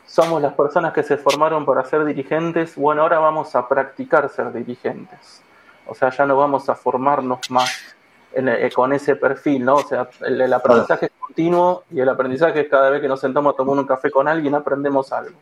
Somos 0.07 0.41
las 0.41 0.55
personas 0.55 0.93
que 0.93 1.03
se 1.03 1.17
formaron 1.17 1.67
para 1.67 1.85
ser 1.85 2.05
dirigentes, 2.05 2.77
bueno, 2.77 3.03
ahora 3.03 3.19
vamos 3.19 3.57
a 3.57 3.67
practicar 3.67 4.29
ser 4.29 4.53
dirigentes. 4.53 5.43
O 5.89 5.97
sea, 5.97 6.11
ya 6.11 6.27
no 6.27 6.37
vamos 6.37 6.69
a 6.69 6.77
formarnos 6.77 7.51
más 7.51 7.97
eh, 8.33 8.71
con 8.75 8.93
ese 8.93 9.17
perfil, 9.17 9.65
¿no? 9.65 9.77
O 9.77 9.83
sea, 9.83 10.09
el, 10.21 10.53
aprendizaje 10.53 11.07
es 11.07 11.13
continuo 11.19 11.85
y 11.91 12.01
el 12.01 12.09
aprendizaje 12.09 12.61
es 12.61 12.69
cada 12.69 12.89
vez 12.91 13.01
que 13.01 13.09
nos 13.09 13.21
sentamos 13.21 13.55
a 13.55 13.57
tomar 13.57 13.77
un 13.77 13.87
café 13.87 14.11
con 14.11 14.29
alguien 14.29 14.55
aprendemos 14.55 15.13
algo. 15.13 15.37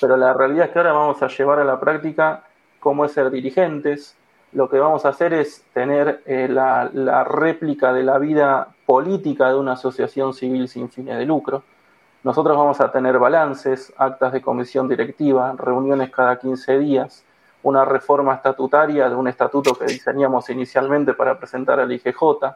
Pero 0.00 0.16
la 0.16 0.32
realidad 0.32 0.66
es 0.66 0.72
que 0.72 0.78
ahora 0.78 0.92
vamos 0.92 1.22
a 1.22 1.28
llevar 1.28 1.60
a 1.60 1.64
la 1.64 1.78
práctica 1.78 2.44
cómo 2.80 3.04
es 3.04 3.12
ser 3.12 3.30
dirigentes. 3.30 4.16
Lo 4.52 4.68
que 4.68 4.78
vamos 4.78 5.04
a 5.04 5.10
hacer 5.10 5.32
es 5.32 5.64
tener 5.72 6.22
eh, 6.26 6.48
la, 6.48 6.90
la 6.92 7.22
réplica 7.24 7.92
de 7.92 8.02
la 8.02 8.18
vida 8.18 8.68
política 8.84 9.48
de 9.48 9.54
una 9.54 9.72
asociación 9.72 10.34
civil 10.34 10.68
sin 10.68 10.90
fines 10.90 11.18
de 11.18 11.26
lucro. 11.26 11.62
Nosotros 12.24 12.56
vamos 12.56 12.80
a 12.80 12.90
tener 12.90 13.18
balances, 13.18 13.92
actas 13.96 14.32
de 14.32 14.42
comisión 14.42 14.88
directiva, 14.88 15.54
reuniones 15.56 16.10
cada 16.10 16.38
15 16.38 16.78
días, 16.78 17.24
una 17.64 17.84
reforma 17.84 18.34
estatutaria 18.34 19.08
de 19.08 19.16
un 19.16 19.26
estatuto 19.26 19.74
que 19.74 19.86
diseñamos 19.86 20.48
inicialmente 20.50 21.14
para 21.14 21.38
presentar 21.38 21.80
al 21.80 21.90
IGJ. 21.90 22.54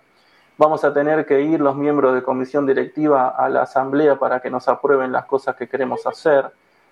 Vamos 0.59 0.85
a 0.85 0.93
tener 0.93 1.25
que 1.25 1.41
ir 1.41 1.61
los 1.61 1.77
miembros 1.77 2.15
de 2.15 2.23
comisión 2.23 2.67
directiva 2.67 3.29
a 3.31 3.49
la 3.49 3.63
asamblea 3.63 4.19
para 4.19 4.41
que 4.41 4.51
nos 4.51 4.69
aprueben 4.69 5.11
las 5.11 5.25
cosas 5.25 5.57
que 5.57 5.67
queremos 5.67 6.07
hacer. 6.07 6.51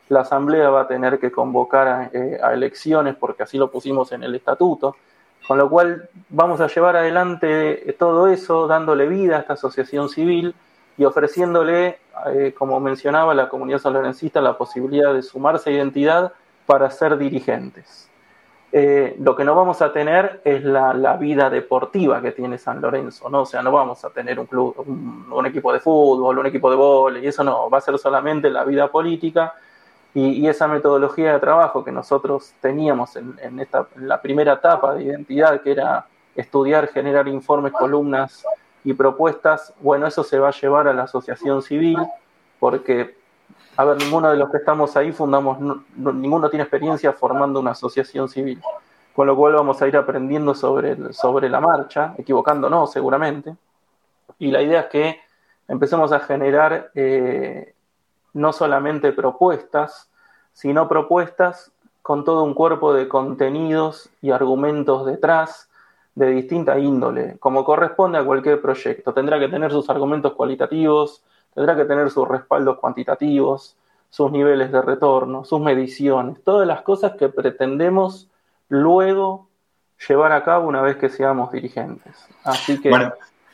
La 0.08 0.20
asamblea 0.20 0.70
va 0.70 0.82
a 0.82 0.88
tener 0.88 1.18
que 1.18 1.30
convocar 1.30 1.88
a, 1.88 2.04
eh, 2.12 2.40
elecciones 2.52 3.16
porque 3.16 3.42
así 3.42 3.58
lo 3.58 3.70
pusimos 3.70 4.12
en 4.12 4.22
el 4.22 4.34
estatuto. 4.34 4.96
Con 5.46 5.58
lo 5.58 5.68
cual 5.68 6.08
vamos 6.30 6.60
a 6.60 6.68
llevar 6.68 6.96
adelante 6.96 7.94
todo 7.98 8.28
eso, 8.28 8.66
dándole 8.66 9.06
vida 9.08 9.36
a 9.36 9.40
esta 9.40 9.52
asociación 9.52 10.08
civil 10.08 10.54
y 10.96 11.04
ofreciéndole, 11.04 11.98
eh, 12.32 12.54
como 12.56 12.80
mencionaba 12.80 13.34
la 13.34 13.48
comunidad 13.48 13.78
sanlorencista, 13.78 14.40
la 14.40 14.56
posibilidad 14.56 15.12
de 15.12 15.22
sumarse 15.22 15.70
a 15.70 15.72
identidad 15.74 16.32
para 16.66 16.90
ser 16.90 17.16
dirigentes. 17.16 18.05
Eh, 18.78 19.16
lo 19.20 19.34
que 19.34 19.42
no 19.42 19.54
vamos 19.54 19.80
a 19.80 19.90
tener 19.90 20.42
es 20.44 20.62
la, 20.62 21.16
vida 21.18 21.48
deportiva 21.48 22.20
que 22.20 22.32
tiene 22.32 22.58
San 22.58 22.82
Lorenzo, 22.82 23.30
¿no? 23.30 23.40
O 23.40 23.46
sea, 23.46 23.62
no 23.62 23.72
vamos 23.72 24.04
a 24.04 24.10
tener 24.10 24.38
un 24.38 24.44
club, 24.44 24.74
un, 25.30 25.46
equipo 25.46 25.72
de 25.72 25.80
fútbol, 25.80 26.38
un 26.38 26.44
equipo 26.44 26.68
de 26.68 26.76
vóley, 26.76 27.24
y 27.24 27.28
eso 27.28 27.42
no, 27.42 27.70
va 27.70 27.78
a 27.78 27.80
ser 27.80 27.98
solamente 27.98 28.50
la 28.50 28.64
vida 28.64 28.88
política 28.88 29.54
y, 30.12 30.46
esa 30.46 30.68
metodología 30.68 31.32
de 31.32 31.40
trabajo 31.40 31.82
que 31.82 31.90
nosotros 31.90 32.52
teníamos 32.60 33.16
en, 33.16 33.60
esta, 33.60 33.86
en 33.96 34.08
la 34.08 34.20
primera 34.20 34.52
etapa 34.52 34.94
de 34.94 35.04
identidad, 35.04 35.62
que 35.62 35.72
era 35.72 36.04
estudiar, 36.34 36.88
generar 36.88 37.28
informes, 37.28 37.72
columnas 37.72 38.44
y 38.84 38.92
propuestas, 38.92 39.72
bueno, 39.80 40.06
eso 40.06 40.22
se 40.22 40.38
va 40.38 40.48
a 40.48 40.52
llevar 40.52 40.86
a 40.86 40.92
la 40.92 41.04
asociación 41.04 41.62
civil, 41.62 41.96
porque 42.60 43.16
a 43.76 43.84
ver, 43.84 43.98
ninguno 43.98 44.30
de 44.30 44.36
los 44.36 44.50
que 44.50 44.58
estamos 44.58 44.96
ahí 44.96 45.12
fundamos, 45.12 45.58
ninguno 45.96 46.48
tiene 46.48 46.62
experiencia 46.62 47.12
formando 47.12 47.60
una 47.60 47.72
asociación 47.72 48.28
civil, 48.28 48.60
con 49.14 49.26
lo 49.26 49.36
cual 49.36 49.54
vamos 49.54 49.80
a 49.82 49.88
ir 49.88 49.96
aprendiendo 49.96 50.54
sobre, 50.54 51.12
sobre 51.12 51.48
la 51.50 51.60
marcha, 51.60 52.14
equivocándonos 52.16 52.90
seguramente, 52.90 53.54
y 54.38 54.50
la 54.50 54.62
idea 54.62 54.80
es 54.80 54.86
que 54.86 55.20
empecemos 55.68 56.12
a 56.12 56.20
generar 56.20 56.90
eh, 56.94 57.74
no 58.32 58.52
solamente 58.52 59.12
propuestas, 59.12 60.10
sino 60.52 60.88
propuestas 60.88 61.72
con 62.02 62.24
todo 62.24 62.44
un 62.44 62.54
cuerpo 62.54 62.94
de 62.94 63.08
contenidos 63.08 64.08
y 64.22 64.30
argumentos 64.30 65.06
detrás 65.06 65.68
de 66.14 66.30
distinta 66.30 66.78
índole, 66.78 67.36
como 67.38 67.64
corresponde 67.64 68.18
a 68.18 68.24
cualquier 68.24 68.62
proyecto. 68.62 69.12
Tendrá 69.12 69.38
que 69.38 69.48
tener 69.48 69.70
sus 69.70 69.90
argumentos 69.90 70.32
cualitativos, 70.32 71.22
tendrá 71.56 71.74
que 71.74 71.86
tener 71.86 72.10
sus 72.10 72.28
respaldos 72.28 72.78
cuantitativos, 72.78 73.76
sus 74.10 74.30
niveles 74.30 74.70
de 74.70 74.82
retorno, 74.82 75.42
sus 75.44 75.58
mediciones, 75.58 76.44
todas 76.44 76.68
las 76.68 76.82
cosas 76.82 77.16
que 77.18 77.30
pretendemos 77.30 78.28
luego 78.68 79.48
llevar 80.06 80.32
a 80.32 80.44
cabo 80.44 80.68
una 80.68 80.82
vez 80.82 80.96
que 80.96 81.08
seamos 81.08 81.50
dirigentes. 81.50 82.14
Así 82.44 82.78
que 82.78 82.92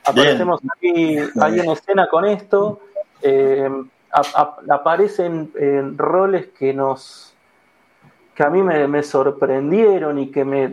aparecemos 0.04 0.60
aquí, 0.76 1.16
ahí 1.40 1.60
en 1.60 1.70
escena 1.70 2.08
con 2.08 2.24
esto, 2.24 2.80
eh, 3.22 3.70
aparecen 4.68 5.52
en 5.54 5.96
roles 5.96 6.48
que 6.48 6.74
nos 6.74 7.28
que 8.34 8.42
a 8.42 8.50
mí 8.50 8.62
me, 8.62 9.02
sorprendieron 9.04 10.18
y 10.18 10.30
que 10.30 10.44
me 10.44 10.68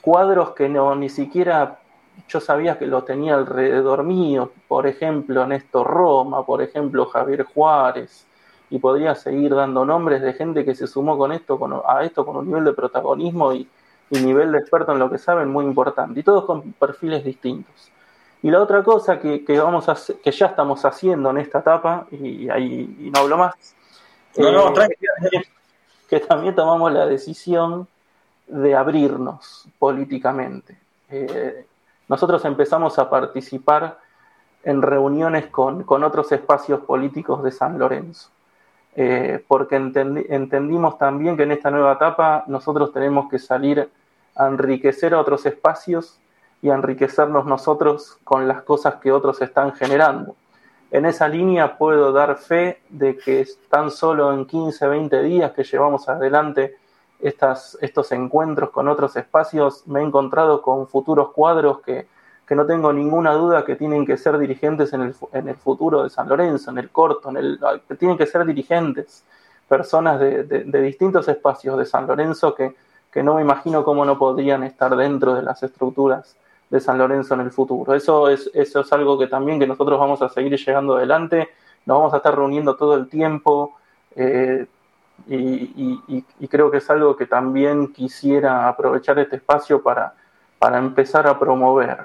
cuadros 0.00 0.54
que 0.54 0.68
no 0.68 0.96
ni 0.96 1.08
siquiera 1.08 1.78
yo 2.28 2.40
sabía 2.40 2.78
que 2.78 2.86
lo 2.86 3.04
tenía 3.04 3.34
alrededor 3.34 4.02
mío, 4.02 4.50
por 4.66 4.86
ejemplo 4.86 5.46
Néstor 5.46 5.86
Roma, 5.86 6.44
por 6.44 6.62
ejemplo 6.62 7.06
Javier 7.06 7.44
Juárez, 7.44 8.26
y 8.70 8.78
podría 8.78 9.14
seguir 9.14 9.54
dando 9.54 9.84
nombres 9.84 10.20
de 10.22 10.32
gente 10.32 10.64
que 10.64 10.74
se 10.74 10.86
sumó 10.86 11.16
con 11.16 11.32
esto, 11.32 11.58
a 11.86 12.04
esto 12.04 12.26
con 12.26 12.36
un 12.36 12.46
nivel 12.46 12.64
de 12.64 12.72
protagonismo 12.72 13.52
y, 13.52 13.68
nivel 14.10 14.52
de 14.52 14.58
experto 14.58 14.92
en 14.92 14.98
lo 14.98 15.10
que 15.10 15.18
saben 15.18 15.50
muy 15.50 15.66
importante, 15.66 16.20
y 16.20 16.22
todos 16.22 16.46
con 16.46 16.72
perfiles 16.72 17.22
distintos. 17.22 17.90
Y 18.42 18.50
la 18.50 18.62
otra 18.62 18.82
cosa 18.82 19.20
que, 19.20 19.44
vamos 19.58 19.88
a 19.88 19.96
que 20.22 20.30
ya 20.30 20.46
estamos 20.46 20.84
haciendo 20.84 21.30
en 21.30 21.38
esta 21.38 21.58
etapa, 21.58 22.06
y 22.10 22.48
ahí 22.48 23.10
no 23.12 23.20
hablo 23.20 23.36
más, 23.36 23.54
no, 24.36 24.72
eh, 24.80 25.42
que 26.08 26.20
también 26.20 26.54
tomamos 26.54 26.92
la 26.92 27.06
decisión 27.06 27.86
de 28.46 28.74
abrirnos 28.74 29.66
políticamente 29.78 30.78
eh, 31.10 31.66
nosotros 32.08 32.44
empezamos 32.44 32.98
a 32.98 33.08
participar 33.10 33.98
en 34.64 34.82
reuniones 34.82 35.46
con, 35.46 35.84
otros 35.88 36.32
espacios 36.32 36.80
políticos 36.80 37.42
de 37.42 37.52
San 37.52 37.78
Lorenzo, 37.78 38.30
eh, 38.96 39.44
porque 39.46 39.76
entendimos 39.76 40.98
también 40.98 41.36
que 41.36 41.44
en 41.44 41.52
esta 41.52 41.70
nueva 41.70 41.92
etapa 41.92 42.44
nosotros 42.48 42.92
tenemos 42.92 43.30
que 43.30 43.38
salir 43.38 43.88
a 44.34 44.46
enriquecer 44.46 45.14
a 45.14 45.20
otros 45.20 45.46
espacios 45.46 46.18
y 46.62 46.70
a 46.70 46.74
enriquecernos 46.74 47.46
nosotros 47.46 48.18
con 48.24 48.48
las 48.48 48.62
cosas 48.62 48.96
que 48.96 49.12
otros 49.12 49.40
están 49.42 49.72
generando. 49.74 50.34
En 50.90 51.04
esa 51.04 51.28
línea 51.28 51.76
puedo 51.76 52.12
dar 52.12 52.36
fe 52.36 52.80
de 52.88 53.16
que 53.16 53.46
tan 53.68 53.90
solo 53.90 54.32
en 54.32 54.46
15, 54.46 54.88
20 54.88 55.22
días 55.22 55.52
que 55.52 55.62
llevamos 55.62 56.08
adelante 56.08 56.76
estos 57.20 58.12
encuentros 58.12 58.70
con 58.70 58.88
otros 58.88 59.16
espacios, 59.16 59.86
me 59.86 60.00
he 60.00 60.02
encontrado 60.02 60.62
con 60.62 60.86
futuros 60.86 61.30
cuadros 61.32 61.80
que, 61.80 62.06
no 62.50 62.64
tengo 62.64 62.94
ninguna 62.94 63.32
duda 63.34 63.64
que 63.64 63.76
tienen 63.76 64.06
que 64.06 64.16
ser 64.16 64.38
dirigentes 64.38 64.94
en 64.94 65.02
el, 65.02 65.14
en 65.32 65.48
el 65.48 65.56
futuro 65.56 66.02
de 66.02 66.08
San 66.08 66.30
Lorenzo, 66.30 66.70
en 66.70 66.78
el 66.78 66.88
corto, 66.88 67.28
en 67.28 67.36
el, 67.36 67.60
tienen 67.98 68.16
que 68.16 68.24
ser 68.24 68.46
dirigentes, 68.46 69.22
personas 69.68 70.18
de, 70.18 70.44
de, 70.44 70.80
distintos 70.80 71.28
espacios 71.28 71.76
de 71.76 71.84
San 71.84 72.06
Lorenzo 72.06 72.54
que, 72.54 72.74
que 73.12 73.22
no 73.22 73.34
me 73.34 73.42
imagino 73.42 73.84
cómo 73.84 74.06
no 74.06 74.18
podrían 74.18 74.62
estar 74.62 74.96
dentro 74.96 75.34
de 75.34 75.42
las 75.42 75.62
estructuras 75.62 76.36
de 76.70 76.80
San 76.80 76.96
Lorenzo 76.96 77.34
en 77.34 77.40
el 77.40 77.50
futuro. 77.50 77.94
Eso 77.94 78.28
es, 78.28 78.50
eso 78.54 78.80
es 78.80 78.92
algo 78.92 79.18
que 79.18 79.26
también 79.26 79.58
que 79.58 79.66
nosotros 79.66 79.98
vamos 79.98 80.22
a 80.22 80.28
seguir 80.28 80.56
llegando 80.56 80.96
adelante, 80.96 81.48
nos 81.84 81.98
vamos 81.98 82.14
a 82.14 82.18
estar 82.18 82.34
reuniendo 82.34 82.76
todo 82.76 82.94
el 82.94 83.08
tiempo 83.08 83.74
eh, 84.16 84.66
y, 85.26 86.22
creo 86.48 86.70
que 86.70 86.78
es 86.78 86.90
algo 86.90 87.16
que 87.16 87.26
también 87.26 87.92
quisiera 87.92 88.68
aprovechar 88.68 89.18
este 89.18 89.36
espacio 89.36 89.82
para, 89.82 90.14
para 90.58 90.78
empezar 90.78 91.26
a 91.26 91.38
promover, 91.38 92.04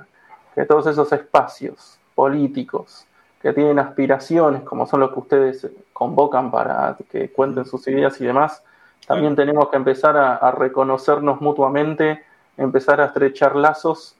que 0.55 0.65
todos 0.65 0.88
esos 0.88 1.12
espacios 1.12 2.00
políticos 2.15 3.05
que 3.41 3.53
tienen 3.53 3.79
aspiraciones, 3.79 4.63
como 4.63 4.86
son 4.86 5.01
los 5.01 5.12
que 5.12 5.20
ustedes 5.20 5.67
convocan 5.91 6.51
para 6.51 6.98
que 7.10 7.32
cuenten 7.32 7.65
sus 7.65 7.88
ideas 7.88 8.20
y 8.22 8.25
demás, 8.25 8.63
también 9.08 9.36
tenemos 9.36 9.70
que 9.70 9.75
empezar 9.75 10.15
a 10.17 10.51
reconocernos 10.51 11.41
mutuamente, 11.41 12.24
empezar 12.58 13.01
a 13.01 13.05
estrechar 13.05 13.55
lazos 13.55 14.15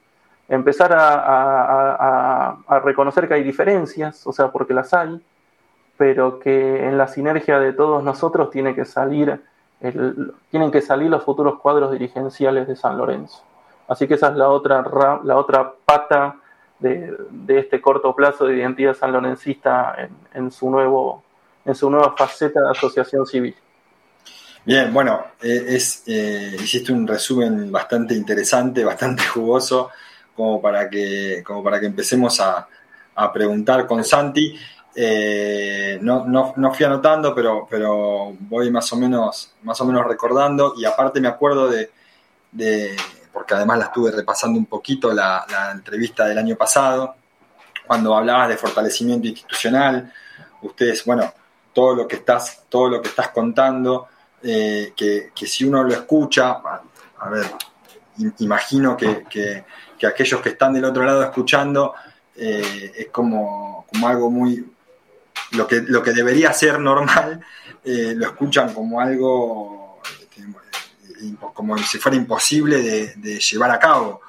empezar 0.48 0.92
a, 0.94 2.80
reconocer 2.84 3.28
que 3.28 3.34
hay 3.34 3.42
diferencias, 3.42 4.26
o 4.26 4.32
sea, 4.32 4.50
porque 4.50 4.74
las 4.74 4.92
hay, 4.92 5.20
pero 5.96 6.38
que 6.38 6.86
en 6.86 6.98
la 6.98 7.08
sinergia 7.08 7.58
de 7.58 7.72
todos 7.72 8.02
nosotros 8.02 8.50
tiene 8.50 8.74
que 8.74 8.84
salir 8.84 9.40
tienen 10.50 10.70
que 10.70 10.80
salir 10.80 11.10
los 11.10 11.24
futuros 11.24 11.60
cuadros 11.60 11.92
dirigenciales 11.92 12.66
de 12.66 12.74
San 12.74 12.96
Lorenzo. 12.96 13.42
Así 13.86 14.08
que 14.08 14.14
esa 14.14 14.28
es 14.28 14.36
la 14.36 14.48
otra, 14.48 14.82
la 15.24 15.36
otra 15.36 15.74
pata 15.84 16.36
de, 16.78 17.16
este 17.48 17.80
corto 17.80 18.14
plazo 18.14 18.46
de 18.46 18.56
identidad 18.56 18.94
sanlorencista 18.94 20.08
en, 20.32 20.50
su 20.50 20.70
nuevo, 20.70 21.22
en 21.64 21.74
su 21.74 21.90
nueva 21.90 22.14
faceta 22.16 22.60
de 22.60 22.70
asociación 22.70 23.26
civil. 23.26 23.54
Bien, 24.64 24.92
bueno, 24.94 25.24
eh, 25.42 25.78
eh, 26.06 26.56
hiciste 26.58 26.90
un 26.92 27.06
resumen 27.06 27.70
bastante 27.70 28.14
interesante, 28.14 28.84
bastante 28.84 29.22
jugoso 29.34 29.90
como 30.34 30.60
para 30.60 30.88
que, 30.88 31.42
como 31.46 31.62
para 31.62 31.78
que 31.78 31.86
empecemos 31.86 32.40
a, 32.40 32.68
preguntar 33.32 33.86
con 33.86 34.02
Santi. 34.02 34.58
Eh, 34.96 35.98
no, 36.00 36.24
no, 36.26 36.74
fui 36.74 36.86
anotando, 36.86 37.34
pero, 37.34 37.66
pero 37.68 38.32
voy 38.40 38.70
más 38.70 38.92
o, 38.92 38.96
menos, 38.96 39.52
más 39.62 39.80
o 39.80 39.84
menos 39.84 40.06
recordando. 40.06 40.74
Y 40.76 40.84
aparte 40.84 41.20
me 41.20 41.28
acuerdo 41.28 41.68
de, 41.68 41.90
porque 43.32 43.54
además 43.54 43.78
la 43.78 43.84
estuve 43.86 44.10
repasando 44.12 44.58
un 44.58 44.66
poquito 44.66 45.12
la, 45.12 45.46
entrevista 45.72 46.26
del 46.26 46.38
año 46.38 46.56
pasado, 46.56 47.16
cuando 47.86 48.14
hablabas 48.14 48.48
de 48.48 48.56
fortalecimiento 48.56 49.28
institucional, 49.28 50.12
ustedes, 50.62 51.04
bueno, 51.04 51.32
todo 51.72 51.94
lo 51.94 52.08
que 52.08 52.16
estás, 52.16 52.64
todo 52.68 52.88
lo 52.88 53.02
que 53.02 53.08
estás 53.08 53.28
contando, 53.28 54.08
eh, 54.42 54.92
que, 54.96 55.30
si 55.46 55.64
uno 55.64 55.82
lo 55.82 55.92
escucha, 55.92 56.60
a 57.18 57.28
ver, 57.30 57.50
imagino 58.38 58.96
que, 58.96 59.24
que 59.28 60.06
aquellos 60.06 60.40
que 60.40 60.50
están 60.50 60.72
del 60.72 60.84
otro 60.84 61.04
lado 61.04 61.22
escuchando 61.22 61.94
eh, 62.36 62.92
es 62.96 63.08
como, 63.08 63.86
como, 63.90 64.08
algo 64.08 64.30
muy... 64.30 64.64
Lo 65.56 65.66
que, 65.66 65.82
lo 65.82 66.02
que 66.02 66.12
debería 66.12 66.52
ser 66.52 66.78
normal, 66.78 67.40
eh, 67.84 68.14
lo 68.16 68.26
escuchan 68.26 68.72
como 68.72 69.00
algo, 69.00 70.00
este, 70.20 70.42
como 71.52 71.78
si 71.78 71.98
fuera 71.98 72.16
imposible 72.16 72.82
de, 73.16 73.38
llevar 73.38 73.70
a 73.70 73.78
cabo. 73.78 74.20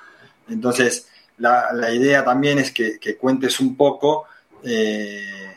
Entonces, 0.50 1.08
la, 1.38 1.74
la 1.74 1.92
idea 1.92 2.24
también 2.24 2.60
es 2.60 2.72
que, 2.72 3.00
cuentes 3.20 3.60
un 3.60 3.76
poco, 3.76 4.26
eh, 4.64 5.54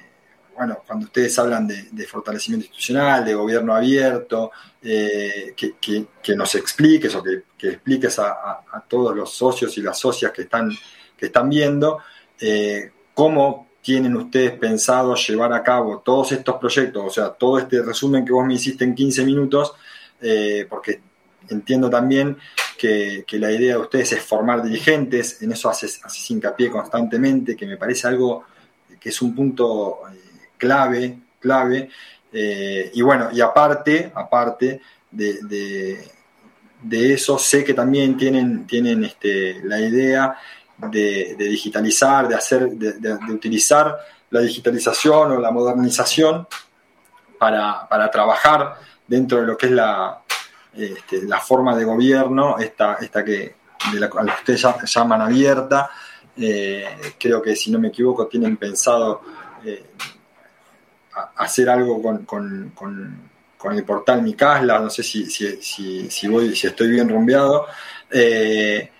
bueno, 0.57 0.83
cuando 0.87 1.07
ustedes 1.07 1.39
hablan 1.39 1.67
de, 1.67 2.07
fortalecimiento 2.07 2.67
institucional, 2.67 3.25
de 3.25 3.35
gobierno 3.35 3.75
abierto, 3.75 4.51
que, 4.81 5.55
que, 6.23 6.37
nos 6.37 6.55
expliques 6.55 7.15
o 7.15 7.23
que 7.23 7.43
que 7.59 7.71
expliques 7.71 8.19
a, 8.21 8.63
todos 8.89 9.15
los 9.15 9.35
socios 9.35 9.77
y 9.77 9.83
las 9.83 9.99
socias 9.99 10.33
que 10.33 10.43
están, 10.43 10.71
que 11.17 11.27
están 11.27 11.49
viendo 11.51 11.99
eh, 12.41 12.93
cómo 13.13 13.68
tienen 13.83 14.17
ustedes 14.17 14.53
pensado 14.53 15.15
llevar 15.15 15.53
a 15.53 15.63
cabo 15.63 16.01
todos 16.05 16.33
estos 16.33 16.57
proyectos, 16.57 17.05
o 17.07 17.11
sea, 17.11 17.31
todo 17.31 17.59
este 17.59 17.83
resumen 17.83 18.25
que 18.25 18.33
vos 18.33 18.47
me 18.47 18.55
hiciste 18.55 18.85
en 18.85 18.95
15 18.95 19.25
minutos, 19.25 19.73
eh, 20.21 20.67
porque 20.69 21.01
entiendo 21.49 21.89
también 21.89 22.37
que, 22.77 23.25
la 23.33 23.51
idea 23.51 23.75
de 23.75 23.81
ustedes 23.81 24.13
es 24.13 24.23
formar 24.23 24.63
dirigentes, 24.63 25.43
en 25.43 25.53
eso 25.53 25.71
haces, 25.71 26.01
hincapié 26.29 26.71
constantemente, 26.71 27.57
que 27.57 27.67
me 27.67 27.77
parece 27.77 28.09
algo 28.09 28.45
que 29.01 29.09
es 29.09 29.23
un 29.23 29.35
punto 29.35 30.01
eh, 30.13 30.51
clave, 30.57 31.19
clave, 31.41 31.89
y 32.31 33.01
bueno, 33.01 33.31
y 33.33 33.41
aparte, 33.41 34.13
aparte 34.15 34.83
de 35.11 35.99
de 36.83 37.13
eso 37.15 37.39
sé 37.39 37.65
que 37.65 37.75
también 37.75 38.17
tienen, 38.17 38.67
tienen 38.67 39.05
este, 39.05 39.61
la 39.65 39.81
idea 39.81 40.37
de, 40.79 41.35
digitalizar, 41.39 42.29
de, 42.29 42.35
hacer, 42.35 42.71
de, 42.71 43.33
utilizar 43.33 43.99
la 44.31 44.41
digitalización 44.41 45.33
o 45.33 45.41
la 45.41 45.51
modernización 45.51 46.47
para, 47.39 48.11
trabajar 48.11 48.77
dentro 49.07 49.41
de 49.41 49.47
lo 49.47 49.57
que 49.57 49.67
es 49.67 49.73
la, 49.73 50.23
este, 50.75 51.23
la 51.25 51.41
forma 51.41 51.77
de 51.77 51.85
gobierno, 51.85 52.59
esta, 52.59 52.95
esta 52.95 53.25
que, 53.25 53.57
de 53.93 54.01
la, 54.01 54.11
que 54.11 54.19
ustedes 54.19 54.67
llaman 54.85 55.23
abierta. 55.23 55.91
Eh, 56.37 57.15
creo 57.19 57.43
que 57.43 57.57
si 57.57 57.71
no 57.71 57.81
me 57.81 57.89
equivoco 57.89 58.29
tienen 58.29 58.57
pensado 58.57 59.23
eh, 59.65 59.91
hacer 61.37 61.69
algo 61.69 62.01
con 62.25 62.73
con 63.59 63.77
el 63.77 63.85
portal 63.85 64.23
Mi 64.23 64.35
Casla, 64.35 64.79
no 64.79 64.89
sé 64.89 65.03
si, 65.03 65.27
si, 65.27 66.29
voy, 66.29 66.55
si 66.55 66.69
estoy 66.69 66.89
bien 66.89 67.09
rumbeado. 67.09 67.67
Eh, 68.11 68.91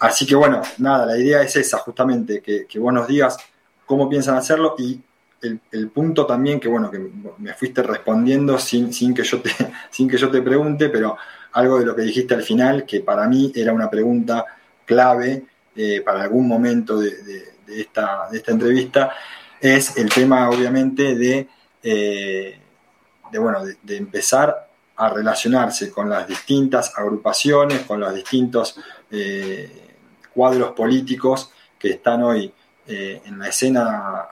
así 0.00 0.26
que 0.26 0.34
bueno, 0.34 0.62
nada, 0.78 1.06
la 1.06 1.18
idea 1.18 1.42
es 1.42 1.56
esa, 1.56 1.78
justamente, 1.78 2.40
que, 2.40 2.78
vos 2.78 2.92
nos 2.92 3.06
digas 3.08 3.36
cómo 3.86 4.08
piensan 4.08 4.36
hacerlo 4.36 4.74
y 4.78 5.00
el, 5.40 5.88
punto 5.90 6.26
también 6.26 6.58
que 6.58 6.68
bueno, 6.68 6.90
que 6.90 6.98
me 7.38 7.54
fuiste 7.54 7.82
respondiendo 7.82 8.58
sin, 8.58 8.92
sin, 8.92 9.14
que 9.14 9.22
yo 9.22 9.40
te, 9.40 9.50
sin 9.90 10.08
que 10.08 10.16
yo 10.16 10.30
te 10.30 10.42
pregunte, 10.42 10.88
pero 10.88 11.16
algo 11.52 11.78
de 11.78 11.86
lo 11.86 11.94
que 11.94 12.02
dijiste 12.02 12.34
al 12.34 12.42
final, 12.42 12.84
que 12.84 13.00
para 13.00 13.26
mí 13.28 13.52
era 13.54 13.72
una 13.72 13.88
pregunta 13.88 14.44
clave 14.84 15.44
eh, 15.76 16.00
para 16.00 16.22
algún 16.22 16.48
momento 16.48 16.98
de, 16.98 17.12
esta, 17.68 18.28
de 18.30 18.38
esta 18.38 18.52
entrevista, 18.52 19.12
es 19.60 19.96
el 19.96 20.08
tema 20.08 20.50
obviamente 20.50 21.14
de... 21.14 21.48
Eh, 21.82 22.60
de, 23.30 23.38
bueno, 23.38 23.62
de, 23.64 23.96
empezar 23.96 24.68
a 24.96 25.08
relacionarse 25.10 25.90
con 25.90 26.08
las 26.08 26.26
distintas 26.26 26.96
agrupaciones, 26.96 27.82
con 27.82 28.00
los 28.00 28.14
distintos 28.14 28.78
eh, 29.10 29.87
cuadros 30.38 30.70
políticos 30.70 31.50
que 31.76 31.90
están 31.90 32.22
hoy 32.22 32.52
eh, 32.86 33.22
en 33.24 33.40
la 33.40 33.48
escena 33.48 34.24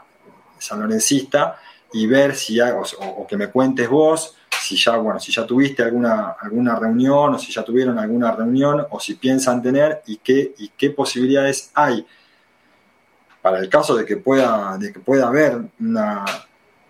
sanlorencista 0.56 1.58
y 1.92 2.06
ver 2.06 2.36
si 2.36 2.60
hay, 2.60 2.70
o, 2.70 3.26
que 3.26 3.36
me 3.36 3.48
cuentes 3.48 3.88
vos 3.88 4.36
si 4.62 4.76
ya, 4.76 4.98
bueno, 4.98 5.18
si 5.18 5.32
ya 5.32 5.44
tuviste 5.44 5.82
alguna, 5.82 6.36
alguna 6.40 6.76
reunión 6.78 7.34
o 7.34 7.38
si 7.40 7.52
ya 7.52 7.64
tuvieron 7.64 7.98
alguna 7.98 8.30
reunión 8.30 8.86
o 8.88 9.00
si 9.00 9.14
piensan 9.14 9.60
tener 9.60 10.02
y 10.06 10.18
qué, 10.18 10.54
y 10.58 10.68
qué 10.76 10.90
posibilidades 10.90 11.72
hay. 11.74 12.06
Para 13.42 13.58
el 13.58 13.68
caso 13.68 13.96
de 13.96 14.04
que 14.04 14.16
pueda, 14.16 14.78
de 14.78 14.92
que 14.92 15.00
pueda 15.00 15.26
haber 15.26 15.58
una, 15.80 16.24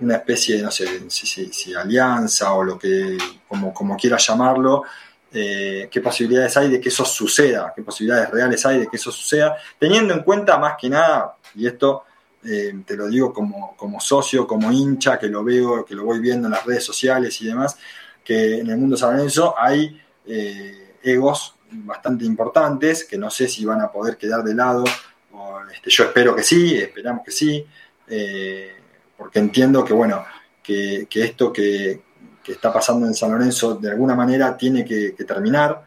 una 0.00 0.16
especie 0.16 0.56
de, 0.56 0.62
no 0.62 0.70
sé, 0.70 1.08
si, 1.08 1.74
alianza 1.74 2.52
o 2.52 2.62
lo 2.62 2.78
que, 2.78 3.16
como, 3.48 3.72
como 3.72 3.96
quieras 3.96 4.26
llamarlo, 4.26 4.82
eh, 5.32 5.88
qué 5.90 6.00
posibilidades 6.00 6.56
hay 6.56 6.70
de 6.70 6.80
que 6.80 6.88
eso 6.88 7.04
suceda, 7.04 7.72
qué 7.74 7.82
posibilidades 7.82 8.30
reales 8.30 8.64
hay 8.64 8.80
de 8.80 8.86
que 8.86 8.96
eso 8.96 9.10
suceda, 9.10 9.56
teniendo 9.78 10.14
en 10.14 10.22
cuenta 10.22 10.56
más 10.58 10.76
que 10.80 10.88
nada, 10.88 11.36
y 11.54 11.66
esto 11.66 12.04
eh, 12.44 12.72
te 12.86 12.96
lo 12.96 13.08
digo 13.08 13.32
como, 13.32 13.76
como 13.76 14.00
socio, 14.00 14.46
como 14.46 14.70
hincha, 14.70 15.18
que 15.18 15.28
lo 15.28 15.42
veo, 15.42 15.84
que 15.84 15.94
lo 15.94 16.04
voy 16.04 16.20
viendo 16.20 16.46
en 16.46 16.52
las 16.52 16.64
redes 16.64 16.84
sociales 16.84 17.40
y 17.40 17.46
demás, 17.46 17.76
que 18.24 18.60
en 18.60 18.70
el 18.70 18.76
mundo 18.76 18.96
san 18.96 19.18
hay 19.58 20.00
eh, 20.26 20.96
egos 21.02 21.54
bastante 21.70 22.24
importantes, 22.24 23.04
que 23.04 23.18
no 23.18 23.30
sé 23.30 23.48
si 23.48 23.64
van 23.64 23.80
a 23.80 23.90
poder 23.90 24.16
quedar 24.16 24.42
de 24.42 24.54
lado, 24.54 24.84
este, 25.72 25.90
yo 25.90 26.04
espero 26.04 26.34
que 26.34 26.42
sí, 26.42 26.76
esperamos 26.76 27.24
que 27.24 27.32
sí, 27.32 27.66
porque 29.16 29.38
entiendo 29.38 29.84
que, 29.84 29.92
bueno, 29.92 30.24
que, 30.62 31.06
esto 31.14 31.52
que, 31.52 32.02
está 32.52 32.72
pasando 32.72 33.06
en 33.06 33.14
San 33.14 33.30
Lorenzo 33.30 33.74
de 33.74 33.90
alguna 33.90 34.14
manera 34.14 34.56
tiene 34.56 34.84
que, 34.84 35.12
terminar. 35.26 35.84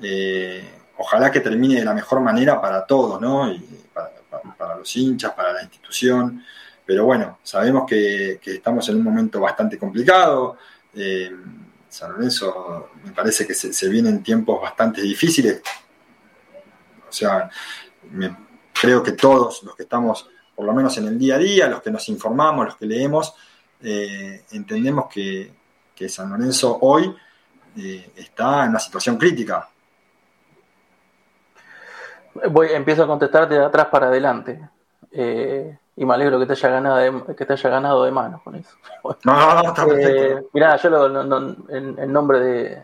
Eh, 0.00 0.62
ojalá 0.98 1.30
que 1.30 1.40
termine 1.40 1.76
de 1.76 1.84
la 1.84 1.94
mejor 1.94 2.20
manera 2.20 2.60
para 2.60 2.86
todos, 2.86 3.20
¿no? 3.20 3.50
Y 3.50 3.64
para, 3.92 4.76
los 4.76 4.96
hinchas, 4.96 5.32
para 5.32 5.52
la 5.52 5.62
institución. 5.62 6.44
Pero 6.84 7.04
bueno, 7.04 7.38
sabemos 7.42 7.84
que, 7.88 8.40
estamos 8.44 8.88
en 8.88 8.96
un 8.96 9.02
momento 9.02 9.40
bastante 9.40 9.78
complicado. 9.78 10.56
Eh, 10.94 11.34
San 11.88 12.12
Lorenzo 12.12 12.90
me 13.04 13.12
parece 13.12 13.46
que 13.46 13.54
se, 13.54 13.88
vienen 13.88 14.22
tiempos 14.22 14.60
bastante 14.60 15.00
difíciles. 15.00 15.62
O 17.08 17.12
sea, 17.12 17.50
creo 18.80 19.02
que 19.02 19.12
todos 19.12 19.62
los 19.62 19.74
que 19.74 19.84
estamos, 19.84 20.28
por 20.54 20.66
lo 20.66 20.72
menos 20.72 20.96
en 20.98 21.06
el 21.06 21.18
día 21.18 21.36
a 21.36 21.38
día, 21.38 21.68
los 21.68 21.82
que 21.82 21.90
nos 21.90 22.08
informamos, 22.08 22.66
los 22.66 22.76
que 22.76 22.86
leemos, 22.86 23.34
eh, 23.82 24.44
entendemos 24.52 25.06
que, 25.12 25.52
San 26.08 26.30
Lorenzo 26.30 26.78
hoy 26.82 27.14
eh, 27.76 28.10
está 28.16 28.64
en 28.64 28.70
una 28.70 28.78
situación 28.78 29.16
crítica. 29.16 29.68
Voy, 32.50 32.68
empiezo 32.72 33.04
a 33.04 33.06
contestarte 33.06 33.54
de 33.54 33.64
atrás 33.64 33.86
para 33.86 34.08
adelante. 34.08 34.60
Eh, 35.10 35.78
y 35.96 36.04
me 36.04 36.14
alegro 36.14 36.38
que 36.38 36.46
te 36.46 36.52
haya 36.52 36.68
ganado 36.68 36.96
de, 36.96 37.34
que 37.34 37.46
te 37.46 37.54
haya 37.54 37.70
ganado 37.70 38.04
de 38.04 38.10
mano 38.10 38.40
con 38.44 38.54
eso. 38.54 38.76
No, 39.24 39.62
no, 39.62 39.68
está 39.68 39.86
perfecto. 39.86 40.48
mirá, 40.52 40.76
yo 40.76 41.06
en, 41.68 42.12
nombre 42.12 42.40
de, 42.40 42.82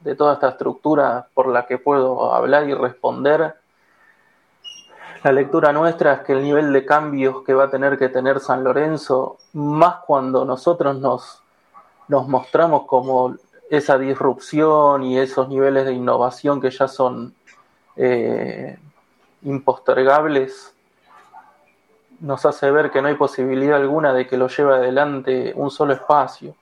de, 0.00 0.14
toda 0.14 0.34
esta 0.34 0.50
estructura 0.50 1.26
por 1.34 1.48
la 1.48 1.66
que 1.66 1.78
puedo 1.78 2.32
hablar 2.32 2.68
y 2.68 2.74
responder, 2.74 3.56
la 5.24 5.32
lectura 5.32 5.72
nuestra 5.72 6.14
es 6.14 6.20
que 6.20 6.32
el 6.32 6.42
nivel 6.42 6.72
de 6.72 6.84
cambios 6.84 7.42
que 7.44 7.54
va 7.54 7.64
a 7.64 7.70
tener 7.70 7.98
que 7.98 8.08
tener 8.08 8.40
San 8.40 8.62
Lorenzo, 8.62 9.38
más 9.52 9.96
cuando 10.06 10.44
nosotros 10.44 10.96
nos, 10.98 11.41
nos 12.12 12.28
mostramos 12.28 12.84
como 12.84 13.36
esa 13.70 13.96
disrupción 13.96 15.02
y 15.02 15.18
esos 15.18 15.48
niveles 15.48 15.86
de 15.86 15.94
innovación 15.94 16.60
que 16.60 16.70
ya 16.70 16.86
son 16.86 17.34
eh, 17.96 18.78
impostergables, 19.40 20.74
nos 22.20 22.44
hace 22.44 22.70
ver 22.70 22.90
que 22.90 23.00
no 23.00 23.08
hay 23.08 23.14
posibilidad 23.14 23.80
alguna 23.80 24.12
de 24.12 24.26
que 24.26 24.36
lo 24.36 24.48
lleve 24.48 24.74
adelante 24.74 25.54
un 25.56 25.70
solo 25.70 25.94
espacio. 25.94 26.54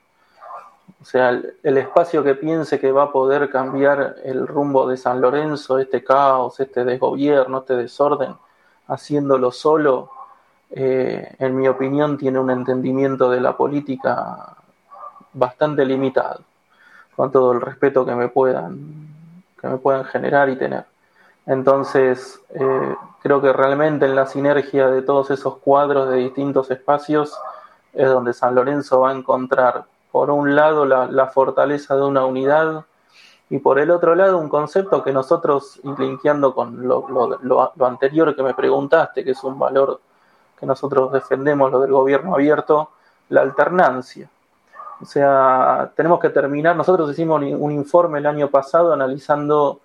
O 1.03 1.05
sea, 1.05 1.31
el, 1.31 1.79
espacio 1.79 2.23
que 2.23 2.37
piense 2.37 2.79
que 2.79 2.93
va 2.93 3.05
a 3.05 3.13
poder 3.13 3.51
cambiar 3.51 4.19
el 4.23 4.47
rumbo 4.47 4.87
de 4.87 4.97
San 4.97 5.21
Lorenzo, 5.21 5.81
este 5.81 6.05
caos, 6.05 6.61
este 6.61 6.85
desgobierno, 6.85 7.59
este 7.59 7.75
desorden, 7.75 8.37
haciéndolo 8.87 9.51
solo, 9.51 10.11
eh, 10.71 11.35
en 11.41 11.57
mi 11.57 11.67
opinión, 11.67 12.17
tiene 12.17 12.39
un 12.39 12.51
entendimiento 12.51 13.29
de 13.29 13.41
la 13.41 13.57
política 13.57 14.59
bastante 15.33 15.85
limitado, 15.85 16.43
con 17.16 17.31
todo 17.31 17.53
el 17.53 17.61
respeto 17.61 18.05
que 18.05 18.14
me 18.14 18.29
puedan, 18.29 18.79
que 19.61 19.69
me 19.69 19.79
puedan 19.79 20.05
generar 20.05 20.49
y 20.49 20.57
tener. 20.57 20.85
Entonces, 21.47 22.40
eh, 22.51 22.95
creo 23.23 23.40
que 23.40 23.53
realmente 23.53 24.07
en 24.07 24.14
la 24.14 24.27
sinergia 24.27 24.88
de 24.88 25.03
todos 25.03 25.31
esos 25.31 25.57
cuadros 25.59 26.09
de 26.09 26.19
distintos 26.19 26.71
espacios 26.71 27.37
es 27.93 28.09
donde 28.09 28.33
San 28.33 28.55
Lorenzo 28.55 29.01
va 29.01 29.11
a 29.11 29.14
encontrar, 29.14 29.85
por 30.12 30.31
un 30.31 30.55
lado, 30.55 30.85
la, 30.85 31.27
fortaleza 31.27 31.97
de 31.97 32.03
una 32.03 32.25
unidad 32.25 32.85
y 33.49 33.59
por 33.59 33.79
el 33.79 33.90
otro 33.90 34.14
lado, 34.14 34.38
un 34.38 34.49
concepto 34.49 35.03
que 35.03 35.12
nosotros, 35.12 35.81
linkeando 35.99 36.55
con 36.55 36.87
lo, 36.87 37.07
lo, 37.43 37.87
anterior 37.87 38.35
que 38.35 38.43
me 38.43 38.55
preguntaste, 38.55 39.25
que 39.25 39.33
es 39.33 39.43
un 39.43 39.59
valor 39.59 40.01
que 40.59 40.66
nosotros 40.66 41.12
defendemos, 41.12 41.71
lo 41.71 41.81
del 41.81 41.90
gobierno 41.90 42.35
abierto, 42.35 42.90
la 43.29 43.40
alternancia. 43.40 44.29
O 45.01 45.07
sea, 45.07 45.91
tenemos 45.97 46.21
que 46.21 46.29
terminar, 46.29 46.77
nosotros 46.77 47.11
hicimos 47.11 47.43
un 47.43 47.73
informe 47.73 48.19
el 48.19 48.27
año 48.27 48.49
pasado 48.49 48.93
analizando 48.93 49.81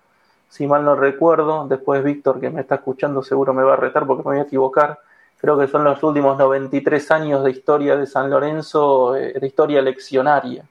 si 0.48 0.66
mal 0.66 0.84
no 0.84 0.94
recuerdo, 0.94 1.66
después 1.68 2.02
Víctor 2.04 2.40
que 2.40 2.50
me 2.50 2.60
está 2.60 2.76
escuchando 2.76 3.22
seguro 3.22 3.52
me 3.52 3.62
va 3.62 3.74
a 3.74 3.76
retar 3.76 4.06
porque 4.06 4.22
me 4.22 4.36
voy 4.36 4.38
a 4.38 4.46
equivocar, 4.46 4.98
creo 5.38 5.58
que 5.58 5.68
son 5.68 5.84
los 5.84 6.02
últimos 6.02 6.38
93 6.38 7.10
años 7.10 7.44
de 7.44 7.50
historia 7.50 7.96
de 7.96 8.06
San 8.06 8.30
Lorenzo, 8.30 9.16
eh, 9.16 9.34
de 9.38 9.46
historia 9.46 9.82
leccionaria. 9.82 10.64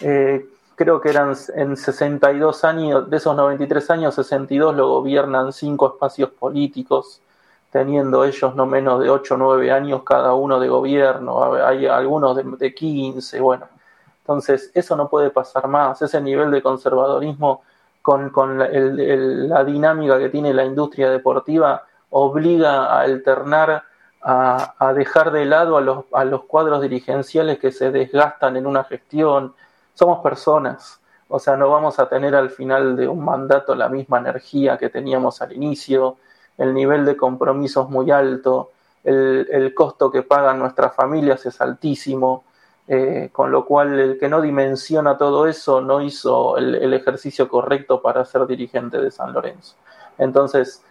Eh, 0.00 0.46
creo 0.74 1.00
que 1.00 1.10
eran 1.10 1.34
en 1.54 1.76
62 1.76 2.64
años, 2.64 3.08
de 3.08 3.16
esos 3.16 3.36
93 3.36 3.90
años, 3.90 4.14
62 4.14 4.74
lo 4.74 4.88
gobiernan 4.88 5.52
cinco 5.52 5.88
espacios 5.88 6.30
políticos, 6.30 7.20
teniendo 7.74 8.24
ellos 8.24 8.54
no 8.54 8.66
menos 8.66 9.00
de 9.00 9.10
8 9.10 9.34
o 9.34 9.36
9 9.36 9.72
años 9.72 10.04
cada 10.04 10.32
uno 10.34 10.60
de 10.60 10.68
gobierno, 10.68 11.54
hay 11.54 11.88
algunos 11.88 12.36
de, 12.36 12.44
de 12.44 12.72
15, 12.72 13.40
bueno. 13.40 13.66
Entonces, 14.20 14.70
eso 14.74 14.94
no 14.94 15.08
puede 15.08 15.30
pasar 15.30 15.66
más, 15.66 16.00
ese 16.00 16.20
nivel 16.20 16.52
de 16.52 16.62
conservadorismo 16.62 17.62
con, 18.00 18.30
la, 18.60 19.64
dinámica 19.64 20.20
que 20.20 20.28
tiene 20.28 20.54
la 20.54 20.64
industria 20.64 21.10
deportiva, 21.10 21.82
obliga 22.10 22.84
a 22.84 23.00
alternar, 23.00 23.82
a, 24.22 24.92
dejar 24.94 25.32
de 25.32 25.44
lado 25.44 25.76
a 25.76 25.80
los, 25.80 26.04
a 26.12 26.24
los 26.24 26.44
cuadros 26.44 26.80
dirigenciales 26.80 27.58
que 27.58 27.72
se 27.72 27.90
desgastan 27.90 28.56
en 28.56 28.68
una 28.68 28.84
gestión. 28.84 29.52
Somos 29.94 30.20
personas, 30.20 31.00
o 31.26 31.40
sea, 31.40 31.56
no 31.56 31.70
vamos 31.70 31.98
a 31.98 32.08
tener 32.08 32.36
al 32.36 32.50
final 32.50 32.94
de 32.94 33.08
un 33.08 33.24
mandato 33.24 33.74
la 33.74 33.88
misma 33.88 34.20
energía 34.20 34.78
que 34.78 34.90
teníamos 34.90 35.42
al 35.42 35.52
inicio, 35.52 36.18
el 36.58 36.74
nivel 36.74 37.04
de 37.04 37.16
compromiso 37.16 37.82
es 37.82 37.88
muy 37.88 38.10
alto, 38.10 38.70
el, 39.02 39.46
el 39.50 39.74
costo 39.74 40.10
que 40.10 40.22
pagan 40.22 40.58
nuestras 40.58 40.94
familias 40.94 41.44
es 41.46 41.60
altísimo, 41.60 42.44
eh, 42.86 43.30
con 43.32 43.50
lo 43.50 43.64
cual 43.64 43.98
el 43.98 44.18
que 44.18 44.28
no 44.28 44.42
dimensiona 44.42 45.16
todo 45.16 45.46
eso 45.46 45.80
no 45.80 46.02
hizo 46.02 46.58
el, 46.58 46.92
ejercicio 46.92 47.48
correcto 47.48 48.02
para 48.02 48.26
ser 48.26 48.46
dirigente 48.46 48.98
de 48.98 49.10
San 49.10 49.32
Lorenzo. 49.32 49.74
Entonces, 50.18 50.82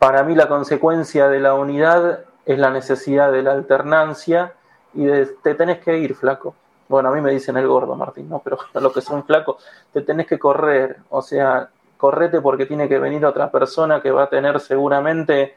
para 0.00 0.24
mí 0.24 0.34
la 0.34 0.48
consecuencia 0.48 1.28
de 1.28 1.38
la 1.38 1.54
unidad 1.54 2.24
es 2.44 2.58
la 2.58 2.70
necesidad 2.70 3.30
de 3.30 3.42
la 3.44 3.52
alternancia 3.52 4.54
y 4.94 5.04
de 5.04 5.26
te 5.26 5.54
tenés 5.54 5.78
que 5.78 5.96
ir, 5.98 6.16
flaco. 6.16 6.56
Bueno, 6.88 7.10
a 7.10 7.12
mí 7.12 7.20
me 7.20 7.30
dicen 7.30 7.56
el 7.56 7.68
gordo, 7.68 7.94
Martín, 7.94 8.28
¿no? 8.28 8.40
Pero 8.40 8.58
a 8.74 8.80
los 8.80 8.92
que 8.92 9.00
son 9.00 9.24
flacos, 9.24 9.64
te 9.92 10.02
tenés 10.02 10.26
que 10.26 10.40
correr. 10.40 10.96
O 11.10 11.22
sea, 11.22 11.70
correte 11.98 12.40
porque 12.40 12.64
tiene 12.64 12.88
que 12.88 12.98
venir 12.98 13.26
otra 13.26 13.50
persona 13.50 14.00
que 14.00 14.10
va 14.10 14.22
a 14.22 14.28
tener 14.30 14.60
seguramente, 14.60 15.54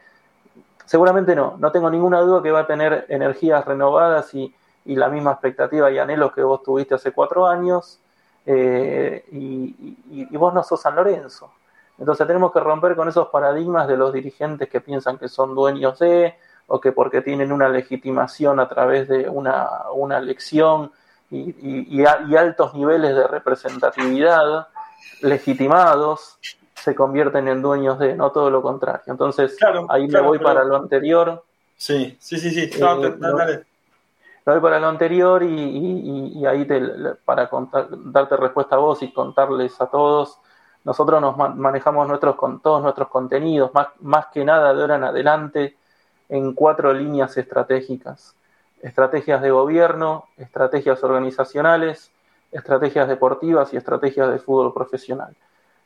seguramente 0.84 1.34
no, 1.34 1.56
no 1.58 1.72
tengo 1.72 1.88
ninguna 1.88 2.20
duda 2.20 2.42
que 2.42 2.50
va 2.50 2.60
a 2.60 2.66
tener 2.66 3.06
energías 3.08 3.64
renovadas 3.64 4.34
y, 4.34 4.54
y 4.84 4.96
la 4.96 5.08
misma 5.08 5.32
expectativa 5.32 5.90
y 5.90 5.98
anhelos 5.98 6.32
que 6.32 6.42
vos 6.42 6.62
tuviste 6.62 6.94
hace 6.94 7.12
cuatro 7.12 7.46
años, 7.46 8.00
eh, 8.44 9.24
y, 9.30 10.36
vos 10.36 10.52
no 10.52 10.62
sos 10.62 10.80
San 10.80 10.96
Lorenzo. 10.96 11.52
Entonces 11.98 12.26
tenemos 12.26 12.52
que 12.52 12.60
romper 12.60 12.96
con 12.96 13.08
esos 13.08 13.28
paradigmas 13.28 13.86
de 13.86 13.96
los 13.96 14.12
dirigentes 14.12 14.68
que 14.68 14.80
piensan 14.80 15.18
que 15.18 15.28
son 15.28 15.54
dueños 15.54 15.98
de, 15.98 16.34
o 16.66 16.80
que 16.80 16.90
porque 16.92 17.20
tienen 17.20 17.52
una 17.52 17.68
legitimación 17.68 18.58
a 18.58 18.68
través 18.68 19.08
de 19.08 19.28
una, 19.28 19.90
una 19.94 20.18
elección 20.18 20.90
y, 21.30 22.04
altos 22.04 22.74
niveles 22.74 23.14
de 23.14 23.26
representatividad 23.26 24.68
legitimados, 25.20 26.38
se 26.74 26.94
convierten 26.94 27.48
en 27.48 27.62
dueños 27.62 27.98
de, 27.98 28.16
no 28.16 28.30
todo 28.32 28.50
lo 28.50 28.62
contrario. 28.62 29.04
Entonces, 29.06 29.56
ahí 29.88 30.08
me 30.08 30.20
voy 30.20 30.38
para 30.38 30.64
lo 30.64 30.76
anterior. 30.76 31.44
Sí, 31.76 32.16
sí, 32.20 32.38
sí, 32.38 32.50
sí. 32.50 32.70
Eh, 32.74 33.64
lo 34.44 34.60
para 34.60 34.80
lo 34.80 34.88
anterior 34.88 35.42
y, 35.42 36.44
ahí 36.46 36.66
para 37.24 37.48
darte 38.06 38.36
respuesta 38.36 38.74
a 38.74 38.78
vos 38.78 39.02
y 39.02 39.12
contarles 39.12 39.80
a 39.80 39.86
todos, 39.86 40.38
nosotros 40.84 41.20
nos 41.20 41.36
manejamos 41.36 42.08
nuestros, 42.08 42.34
con 42.34 42.60
todos 42.60 42.82
nuestros 42.82 43.08
contenidos, 43.08 43.72
más, 43.72 43.88
más 44.00 44.26
que 44.26 44.44
nada 44.44 44.74
de 44.74 44.80
ahora 44.80 44.96
en 44.96 45.04
adelante, 45.04 45.76
en 46.28 46.54
cuatro 46.54 46.92
líneas 46.92 47.36
estratégicas. 47.36 48.34
Estrategias 48.82 49.40
de 49.42 49.52
gobierno, 49.52 50.26
estrategias 50.36 51.04
organizacionales, 51.04 52.10
estrategias 52.52 53.08
deportivas 53.08 53.72
y 53.72 53.76
estrategias 53.76 54.30
de 54.30 54.38
fútbol 54.38 54.72
profesional. 54.72 55.34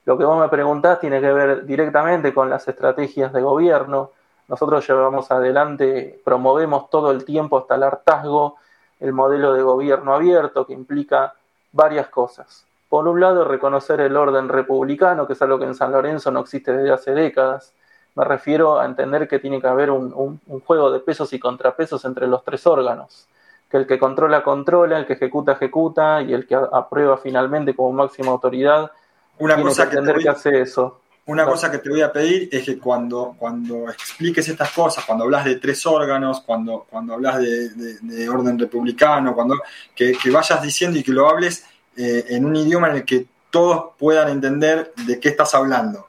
Lo 0.04 0.18
que 0.18 0.24
vos 0.24 0.38
me 0.38 0.48
preguntás 0.48 1.00
tiene 1.00 1.20
que 1.20 1.32
ver 1.32 1.64
directamente 1.64 2.34
con 2.34 2.50
las 2.50 2.68
estrategias 2.68 3.32
de 3.32 3.40
gobierno, 3.40 4.10
nosotros 4.48 4.86
llevamos 4.86 5.30
adelante, 5.30 6.20
promovemos 6.24 6.88
todo 6.90 7.10
el 7.10 7.24
tiempo 7.24 7.58
hasta 7.58 7.74
el 7.74 7.82
hartazgo 7.82 8.56
el 9.00 9.12
modelo 9.12 9.52
de 9.52 9.62
gobierno 9.62 10.14
abierto 10.14 10.66
que 10.66 10.72
implica 10.72 11.34
varias 11.72 12.08
cosas. 12.08 12.64
Por 12.88 13.08
un 13.08 13.20
lado, 13.20 13.44
reconocer 13.44 14.00
el 14.00 14.16
orden 14.16 14.48
republicano, 14.48 15.26
que 15.26 15.34
es 15.34 15.42
algo 15.42 15.58
que 15.58 15.64
en 15.64 15.74
San 15.74 15.92
Lorenzo 15.92 16.30
no 16.30 16.40
existe 16.40 16.72
desde 16.72 16.92
hace 16.92 17.10
décadas. 17.12 17.72
Me 18.14 18.24
refiero 18.24 18.78
a 18.78 18.86
entender 18.86 19.28
que 19.28 19.38
tiene 19.38 19.60
que 19.60 19.66
haber 19.66 19.90
un, 19.90 20.40
juego 20.64 20.90
de 20.90 21.00
pesos 21.00 21.32
y 21.32 21.38
contrapesos 21.38 22.04
entre 22.04 22.26
los 22.26 22.42
tres 22.44 22.66
órganos. 22.66 23.26
Que 23.70 23.78
el 23.78 23.86
que 23.86 23.98
controla, 23.98 24.42
controla, 24.42 24.98
el 24.98 25.06
que 25.06 25.14
ejecuta, 25.14 25.52
ejecuta 25.52 26.22
y 26.22 26.32
el 26.32 26.46
que 26.46 26.54
aprueba 26.54 27.16
finalmente 27.18 27.74
como 27.74 27.92
máxima 27.92 28.30
autoridad 28.30 28.90
una 29.38 29.60
cosa 29.60 29.88
que, 29.88 29.98
que 30.22 30.28
hace 30.28 30.60
eso. 30.60 31.00
Una 31.26 31.44
cosa 31.44 31.70
que 31.72 31.78
te 31.78 31.90
voy 31.90 32.02
a 32.02 32.12
pedir 32.12 32.48
es 32.52 32.62
que 32.64 32.78
cuando, 32.78 33.34
cuando 33.36 33.90
expliques 33.90 34.48
estas 34.48 34.70
cosas, 34.70 35.04
cuando 35.04 35.24
hablas 35.24 35.44
de 35.44 35.56
tres 35.56 35.84
órganos, 35.84 36.40
cuando, 36.42 36.86
cuando 36.88 37.14
hablas 37.14 37.40
de, 37.40 38.28
orden 38.28 38.56
republicano, 38.56 39.34
cuando 39.34 39.56
que, 39.94 40.16
vayas 40.30 40.62
diciendo 40.62 40.98
y 40.98 41.02
que 41.02 41.10
lo 41.10 41.28
hables 41.28 41.64
eh, 41.96 42.26
en 42.28 42.44
un 42.44 42.54
idioma 42.54 42.90
en 42.90 42.96
el 42.96 43.04
que 43.04 43.26
todos 43.50 43.94
puedan 43.98 44.28
entender 44.28 44.92
de 45.04 45.18
qué 45.18 45.30
estás 45.30 45.52
hablando. 45.54 46.06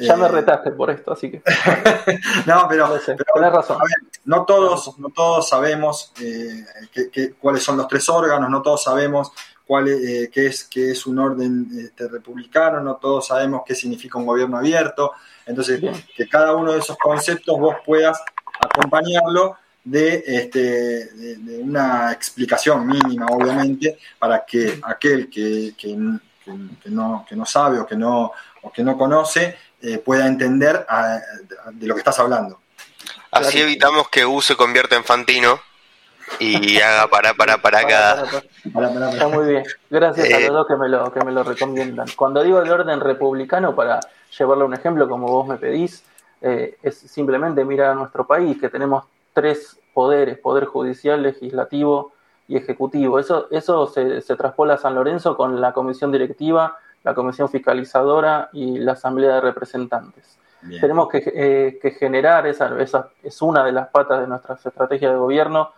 Ya 0.00 0.16
me 0.16 0.26
eh, 0.26 0.28
retaste 0.28 0.70
por 0.72 0.90
esto, 0.90 1.12
así 1.12 1.30
que. 1.30 1.42
no, 2.46 2.66
pero, 2.68 2.88
razón. 3.50 3.78
no, 4.24 4.44
todos, 4.44 4.98
no 4.98 5.10
todos 5.10 5.48
sabemos 5.48 6.12
eh, 6.20 6.64
cuáles 7.40 7.62
son 7.62 7.76
los 7.76 7.88
tres 7.88 8.08
órganos, 8.08 8.50
no 8.50 8.62
todos 8.62 8.84
sabemos 8.84 9.32
cuál 9.66 9.88
eh, 9.88 10.30
qué, 10.32 10.46
es, 10.46 10.64
qué 10.64 10.92
es 10.92 11.06
un 11.06 11.18
orden 11.18 11.68
este, 11.78 12.08
republicano, 12.08 12.80
no 12.80 12.96
todos 12.96 13.26
sabemos 13.26 13.62
qué 13.66 13.74
significa 13.74 14.18
un 14.18 14.26
gobierno 14.26 14.56
abierto, 14.56 15.12
entonces 15.44 15.80
que 16.16 16.28
cada 16.28 16.54
uno 16.56 16.72
de 16.72 16.78
esos 16.78 16.96
conceptos 16.96 17.58
vos 17.60 17.76
puedas 17.84 18.18
acompañarlo 18.58 19.56
de, 19.84 20.24
este, 20.26 20.60
de, 21.14 21.58
una 21.58 22.12
explicación 22.12 22.86
mínima, 22.86 23.26
obviamente, 23.26 23.98
para 24.18 24.44
que 24.44 24.80
aquel 24.82 25.28
que, 25.28 25.74
que, 25.76 25.96
no, 25.96 27.26
que 27.28 27.36
no 27.36 27.44
sabe 27.44 27.78
o 27.78 27.86
que 27.86 27.96
no, 27.96 28.32
o 28.62 28.72
que 28.72 28.82
no 28.82 28.96
conoce 28.96 29.56
eh, 29.82 29.98
pueda 29.98 30.26
entender 30.26 30.86
de 31.72 31.86
lo 31.86 31.94
que 31.94 32.00
estás 32.00 32.18
hablando. 32.18 32.60
Así 33.30 33.60
evitamos 33.60 34.08
que 34.08 34.24
U 34.24 34.40
se 34.40 34.56
convierta 34.56 34.96
en 34.96 35.04
Fantino 35.04 35.60
y 36.38 36.78
haga 36.80 37.08
para, 37.08 37.34
para, 37.34 37.58
para 37.58 37.80
acá. 37.80 38.24
Está 38.64 39.28
muy 39.28 39.46
bien. 39.46 39.64
Gracias 39.90 40.26
a 40.26 40.40
los 40.40 40.48
eh, 40.48 40.52
dos 40.52 40.66
que 40.66 40.76
me, 40.76 40.88
lo, 40.88 41.12
que 41.12 41.24
me 41.24 41.32
lo 41.32 41.42
recomiendan. 41.44 42.08
Cuando 42.16 42.42
digo 42.42 42.60
el 42.60 42.70
orden 42.70 43.00
republicano, 43.00 43.74
para 43.74 44.00
llevarle 44.36 44.64
un 44.64 44.74
ejemplo 44.74 45.08
como 45.08 45.28
vos 45.28 45.46
me 45.46 45.56
pedís, 45.56 46.04
eh, 46.40 46.78
es 46.82 46.98
simplemente 46.98 47.64
mirar 47.64 47.90
a 47.90 47.94
nuestro 47.94 48.26
país, 48.26 48.58
que 48.60 48.68
tenemos 48.68 49.04
tres 49.32 49.78
poderes, 49.92 50.38
poder 50.38 50.66
judicial, 50.66 51.22
legislativo 51.22 52.12
y 52.46 52.56
ejecutivo. 52.56 53.18
Eso, 53.18 53.48
eso 53.50 53.86
se, 53.86 54.20
se 54.20 54.36
traspola 54.36 54.74
a 54.74 54.78
San 54.78 54.94
Lorenzo 54.94 55.36
con 55.36 55.60
la 55.60 55.72
comisión 55.72 56.12
directiva, 56.12 56.78
la 57.04 57.14
comisión 57.14 57.48
fiscalizadora 57.48 58.50
y 58.52 58.78
la 58.78 58.92
asamblea 58.92 59.36
de 59.36 59.40
representantes. 59.40 60.38
Tenemos 60.80 61.08
que, 61.08 61.22
eh, 61.34 61.78
que 61.80 61.92
generar, 61.92 62.46
esa, 62.46 62.76
esa 62.80 63.10
es 63.22 63.40
una 63.42 63.64
de 63.64 63.70
las 63.70 63.88
patas 63.88 64.20
de 64.20 64.26
nuestra 64.26 64.56
estrategia 64.56 65.10
de 65.10 65.16
gobierno, 65.16 65.70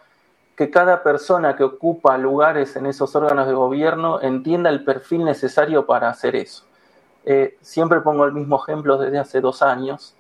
que 0.57 0.71
cada 0.71 1.03
persona 1.03 1.55
que 1.55 1.65
ocupa 1.65 2.17
lugares 2.19 2.77
en 2.77 2.87
esos 2.87 3.15
órganos 3.15 3.47
de 3.47 3.53
gobierno 3.53 4.21
entienda 4.21 4.71
el 4.71 4.85
perfil 4.85 5.25
necesario 5.25 5.87
para 5.87 6.09
hacer 6.09 6.35
eso. 6.37 6.65
Eh, 7.25 7.59
siempre 7.61 8.01
pongo 8.01 8.25
el 8.25 8.33
mismo 8.33 8.63
ejemplo 8.63 8.97
desde 8.97 9.19
hace 9.19 9.41
dos 9.41 9.63
años. 9.63 10.15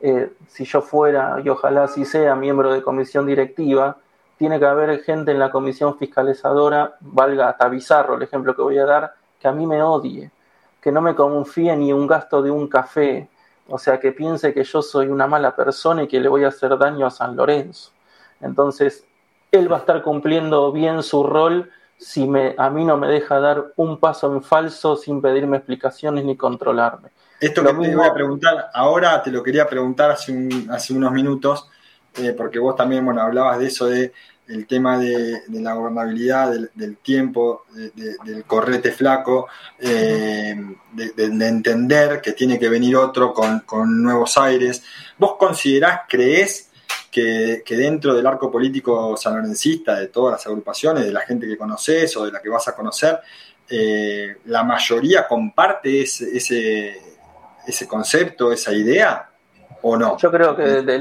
Eh, 0.00 0.32
si 0.48 0.64
yo 0.64 0.80
fuera, 0.80 1.40
y 1.44 1.48
ojalá 1.48 1.84
así 1.84 2.04
sea, 2.04 2.34
miembro 2.34 2.72
de 2.72 2.82
comisión 2.82 3.26
directiva, 3.26 3.96
tiene 4.36 4.58
que 4.58 4.66
haber 4.66 5.00
gente 5.02 5.30
en 5.32 5.38
la 5.38 5.50
comisión 5.50 5.96
fiscalizadora, 5.96 6.96
valga 7.00 7.48
hasta 7.48 7.68
bizarro 7.68 8.16
el 8.16 8.22
ejemplo 8.22 8.54
que 8.54 8.62
voy 8.62 8.78
a 8.78 8.84
dar, 8.84 9.14
que 9.38 9.48
a 9.48 9.52
mí 9.52 9.66
me 9.66 9.82
odie, 9.82 10.30
que 10.84 10.92
no 10.92 11.00
me 11.00 11.14
confíe 11.14 11.74
ni 11.78 11.94
un 11.94 12.06
gasto 12.06 12.42
de 12.42 12.50
un 12.50 12.68
café, 12.68 13.26
o 13.68 13.78
sea, 13.78 13.98
que 13.98 14.12
piense 14.12 14.52
que 14.52 14.64
yo 14.64 14.82
soy 14.82 15.06
una 15.06 15.26
mala 15.26 15.56
persona 15.56 16.02
y 16.02 16.06
que 16.06 16.20
le 16.20 16.28
voy 16.28 16.44
a 16.44 16.48
hacer 16.48 16.76
daño 16.76 17.06
a 17.06 17.10
San 17.10 17.34
Lorenzo. 17.34 17.90
Entonces, 18.42 19.06
él 19.50 19.72
va 19.72 19.76
a 19.76 19.80
estar 19.80 20.02
cumpliendo 20.02 20.70
bien 20.72 21.02
su 21.02 21.22
rol 21.22 21.70
si 21.96 22.26
me, 22.26 22.54
a 22.58 22.68
mí 22.68 22.84
no 22.84 22.98
me 22.98 23.08
deja 23.08 23.40
dar 23.40 23.72
un 23.76 23.98
paso 23.98 24.30
en 24.30 24.42
falso 24.42 24.94
sin 24.96 25.22
pedirme 25.22 25.56
explicaciones 25.56 26.22
ni 26.22 26.36
controlarme. 26.36 27.08
Esto 27.40 27.62
que 27.62 27.68
te 27.68 27.96
voy 27.96 28.06
a 28.06 28.12
preguntar 28.12 28.68
ahora, 28.74 29.22
te 29.22 29.30
lo 29.30 29.42
quería 29.42 29.66
preguntar 29.66 30.10
hace, 30.10 30.48
hace 30.68 30.92
unos 30.92 31.12
minutos, 31.12 31.66
eh, 32.18 32.34
porque 32.36 32.58
vos 32.58 32.76
también 32.76 33.02
bueno, 33.06 33.22
hablabas 33.22 33.58
de 33.58 33.68
eso, 33.68 33.86
de 33.86 34.12
el 34.48 34.66
tema 34.66 34.98
de, 34.98 35.42
la 35.48 35.74
gobernabilidad, 35.74 36.52
del, 36.74 36.96
tiempo, 36.98 37.64
del 37.72 38.44
correte 38.44 38.92
flaco, 38.92 39.48
eh, 39.78 40.54
de, 40.92 41.24
entender 41.46 42.20
que 42.20 42.32
tiene 42.32 42.58
que 42.58 42.68
venir 42.68 42.96
otro 42.96 43.32
con, 43.32 43.60
con 43.60 44.02
nuevos 44.02 44.36
aires. 44.38 44.82
¿Vos 45.18 45.36
considerás, 45.38 46.00
creés 46.08 46.70
que, 47.14 47.76
dentro 47.76 48.12
del 48.12 48.26
arco 48.26 48.50
político 48.50 49.16
sanlorencista, 49.16 49.94
de 49.94 50.08
todas 50.08 50.32
las 50.32 50.46
agrupaciones, 50.46 51.04
de 51.04 51.12
la 51.12 51.20
gente 51.20 51.46
que 51.46 51.56
conoces 51.56 52.16
o 52.16 52.26
de 52.26 52.32
la 52.32 52.42
que 52.42 52.48
vas 52.48 52.66
a 52.66 52.74
conocer, 52.74 53.20
eh, 53.70 54.38
la 54.46 54.64
mayoría 54.64 55.28
comparte 55.28 56.02
ese, 56.02 56.36
ese, 57.66 57.86
concepto, 57.86 58.52
esa 58.52 58.72
idea, 58.72 59.30
¿o 59.84 59.96
no? 59.96 60.16
Yo 60.16 60.30
creo 60.30 60.56
que 60.56 60.62
de, 60.62 60.98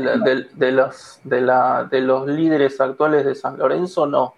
los, 0.71 1.19
de, 1.23 1.41
la, 1.41 1.83
de 1.85 2.01
los 2.01 2.27
líderes 2.27 2.79
actuales 2.79 3.25
de 3.25 3.35
San 3.35 3.57
Lorenzo, 3.57 4.05
no. 4.05 4.35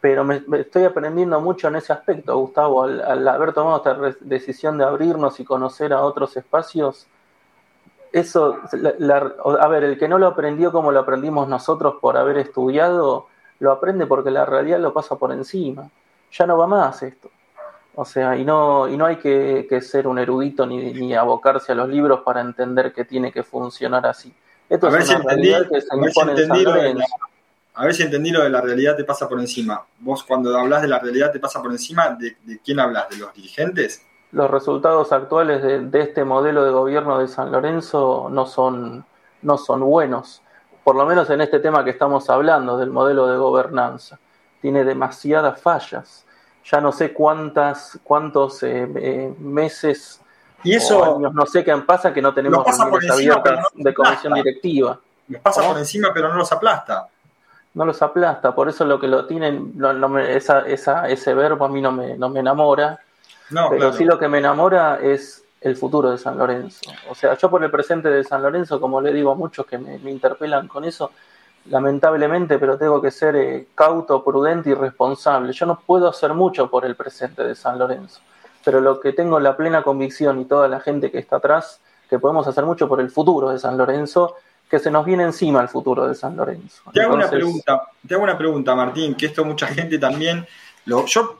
Pero 0.00 0.22
me, 0.24 0.42
estoy 0.58 0.84
aprendiendo 0.84 1.40
mucho 1.40 1.68
en 1.68 1.76
ese 1.76 1.92
aspecto, 1.92 2.36
Gustavo, 2.36 2.84
al 2.84 3.26
haber 3.26 3.52
tomado 3.52 3.78
esta 3.78 3.96
decisión 4.20 4.76
de 4.76 4.84
abrirnos 4.84 5.40
y 5.40 5.44
conocer 5.44 5.92
a 5.94 6.02
otros 6.02 6.36
espacios 6.36 7.06
eso, 8.14 8.60
a 9.60 9.68
ver, 9.68 9.82
el 9.82 9.98
que 9.98 10.06
no 10.06 10.18
lo 10.18 10.28
aprendió 10.28 10.70
como 10.70 10.92
lo 10.92 11.00
aprendimos 11.00 11.48
nosotros 11.48 11.96
por 12.00 12.16
haber 12.16 12.38
estudiado, 12.38 13.26
lo 13.58 13.72
aprende 13.72 14.06
porque 14.06 14.30
la 14.30 14.46
realidad 14.46 14.78
lo 14.78 14.92
pasa 14.92 15.16
por 15.16 15.32
encima. 15.32 15.90
Ya 16.30 16.46
no 16.46 16.56
va 16.56 16.68
más 16.68 17.02
esto. 17.02 17.28
O 17.96 18.04
sea, 18.04 18.36
y 18.36 18.44
no, 18.44 18.88
y 18.88 18.96
no 18.96 19.06
hay 19.06 19.16
que, 19.16 19.80
ser 19.80 20.06
un 20.06 20.18
erudito 20.18 20.66
ni, 20.66 20.92
ni, 20.92 21.14
abocarse 21.14 21.72
a 21.72 21.74
los 21.74 21.88
libros 21.88 22.20
para 22.24 22.40
entender 22.40 22.92
que 22.92 23.04
tiene 23.04 23.30
que 23.30 23.42
funcionar 23.42 24.06
así. 24.06 24.32
Esto 24.68 24.88
a 24.88 24.90
ver 24.90 25.02
si 25.04 25.12
entendí, 25.12 25.52
a, 25.52 25.60
ver 25.60 25.82
si 26.12 26.20
entendí 26.20 26.62
lo 26.62 26.72
de 26.72 26.94
la, 26.94 27.06
a 27.74 27.84
ver 27.84 27.94
si 27.94 28.02
entendí 28.02 28.30
lo 28.30 28.42
de 28.42 28.50
la 28.50 28.60
realidad 28.60 28.96
te 28.96 29.04
pasa 29.04 29.28
por 29.28 29.38
encima. 29.38 29.84
Vos 30.00 30.24
cuando 30.24 30.56
hablas 30.58 30.82
de 30.82 30.88
la 30.88 30.98
realidad 30.98 31.30
te 31.30 31.38
pasa 31.38 31.62
por 31.62 31.70
encima, 31.70 32.10
¿de, 32.10 32.36
de 32.42 32.58
quién 32.64 32.80
hablas? 32.80 33.08
¿De 33.10 33.18
los 33.18 33.32
dirigentes? 33.32 34.02
los 34.34 34.50
resultados 34.50 35.12
actuales 35.12 35.62
de, 35.62 36.00
este 36.00 36.24
modelo 36.24 36.64
de 36.64 36.72
gobierno 36.72 37.20
de 37.20 37.28
San 37.28 37.52
Lorenzo 37.52 38.28
no 38.30 38.46
son, 38.46 39.04
no 39.42 39.56
son 39.56 39.80
buenos, 39.80 40.42
por 40.82 40.96
lo 40.96 41.06
menos 41.06 41.30
en 41.30 41.40
este 41.40 41.60
tema 41.60 41.84
que 41.84 41.90
estamos 41.90 42.28
hablando, 42.28 42.76
del 42.76 42.90
modelo 42.90 43.28
de 43.28 43.36
gobernanza. 43.36 44.18
Tiene 44.60 44.84
demasiadas 44.84 45.60
fallas. 45.60 46.23
Ya 46.64 46.80
no 46.80 46.92
sé 46.92 47.12
cuántas, 47.12 47.98
cuántos 48.02 48.62
eh, 48.62 48.88
eh, 48.96 49.34
meses 49.38 50.20
y 50.62 50.74
eso, 50.74 51.16
años, 51.16 51.34
no 51.34 51.44
sé 51.44 51.62
qué 51.62 51.76
pasa 51.78 52.12
que 52.14 52.22
no 52.22 52.32
tenemos 52.32 52.64
reuniones 52.64 53.10
abiertas 53.10 53.66
de 53.74 53.92
comisión 53.92 54.32
directiva. 54.32 54.98
Los 55.28 55.42
pasa 55.42 55.62
por 55.68 55.76
encima, 55.76 56.10
pero 56.14 56.28
no 56.28 56.36
los 56.36 56.50
aplasta. 56.52 57.06
No 57.74 57.84
los 57.84 58.00
aplasta, 58.00 58.54
por 58.54 58.68
eso 58.68 58.84
lo 58.84 58.98
que 58.98 59.08
lo 59.08 59.26
tienen, 59.26 59.74
esa, 60.28 60.60
esa, 60.60 61.08
ese 61.08 61.34
verbo 61.34 61.64
a 61.64 61.68
mí 61.68 61.82
no 61.82 61.92
me, 61.92 62.16
no 62.16 62.28
me 62.28 62.40
enamora 62.40 63.00
pero 63.70 63.92
sí 63.92 64.04
lo 64.04 64.18
que 64.18 64.28
me 64.28 64.38
enamora 64.38 64.98
es 65.00 65.44
el 65.60 65.76
futuro 65.76 66.10
de 66.10 66.18
San 66.18 66.38
Lorenzo. 66.38 66.90
O 67.08 67.14
sea, 67.14 67.36
yo 67.36 67.50
por 67.50 67.62
el 67.64 67.70
presente 67.70 68.08
de 68.10 68.24
San 68.24 68.42
Lorenzo, 68.42 68.80
como 68.80 69.00
le 69.00 69.12
digo 69.12 69.32
a 69.32 69.34
muchos 69.34 69.66
que 69.66 69.78
me, 69.78 70.10
interpelan 70.10 70.68
con 70.68 70.84
eso, 70.84 71.10
lamentablemente, 71.66 72.58
pero 72.58 72.76
tengo 72.76 73.00
que 73.00 73.10
ser 73.10 73.36
eh, 73.36 73.66
cauto, 73.74 74.22
prudente 74.22 74.70
y 74.70 74.74
responsable. 74.74 75.52
Yo 75.52 75.66
no 75.66 75.80
puedo 75.80 76.08
hacer 76.08 76.34
mucho 76.34 76.68
por 76.68 76.84
el 76.84 76.96
presente 76.96 77.42
de 77.42 77.54
San 77.54 77.78
Lorenzo, 77.78 78.20
pero 78.64 78.80
lo 78.80 79.00
que 79.00 79.12
tengo 79.12 79.40
la 79.40 79.56
plena 79.56 79.82
convicción 79.82 80.40
y 80.40 80.44
toda 80.44 80.68
la 80.68 80.80
gente 80.80 81.10
que 81.10 81.18
está 81.18 81.36
atrás, 81.36 81.80
que 82.08 82.18
podemos 82.18 82.46
hacer 82.46 82.64
mucho 82.64 82.88
por 82.88 83.00
el 83.00 83.10
futuro 83.10 83.50
de 83.50 83.58
San 83.58 83.76
Lorenzo, 83.76 84.36
que 84.68 84.78
se 84.78 84.90
nos 84.90 85.04
viene 85.04 85.24
encima 85.24 85.60
el 85.60 85.68
futuro 85.68 86.06
de 86.06 86.14
San 86.14 86.36
Lorenzo. 86.36 86.82
Te 86.92 87.02
hago, 87.02 87.14
una, 87.14 87.28
pregunta, 87.28 87.88
te 88.06 88.14
hago 88.14 88.24
una 88.24 88.36
pregunta, 88.36 88.74
Martín, 88.74 89.14
que 89.14 89.26
esto 89.26 89.44
mucha 89.44 89.66
gente 89.66 89.98
también... 89.98 90.46
Lo, 90.86 91.06
yo 91.06 91.38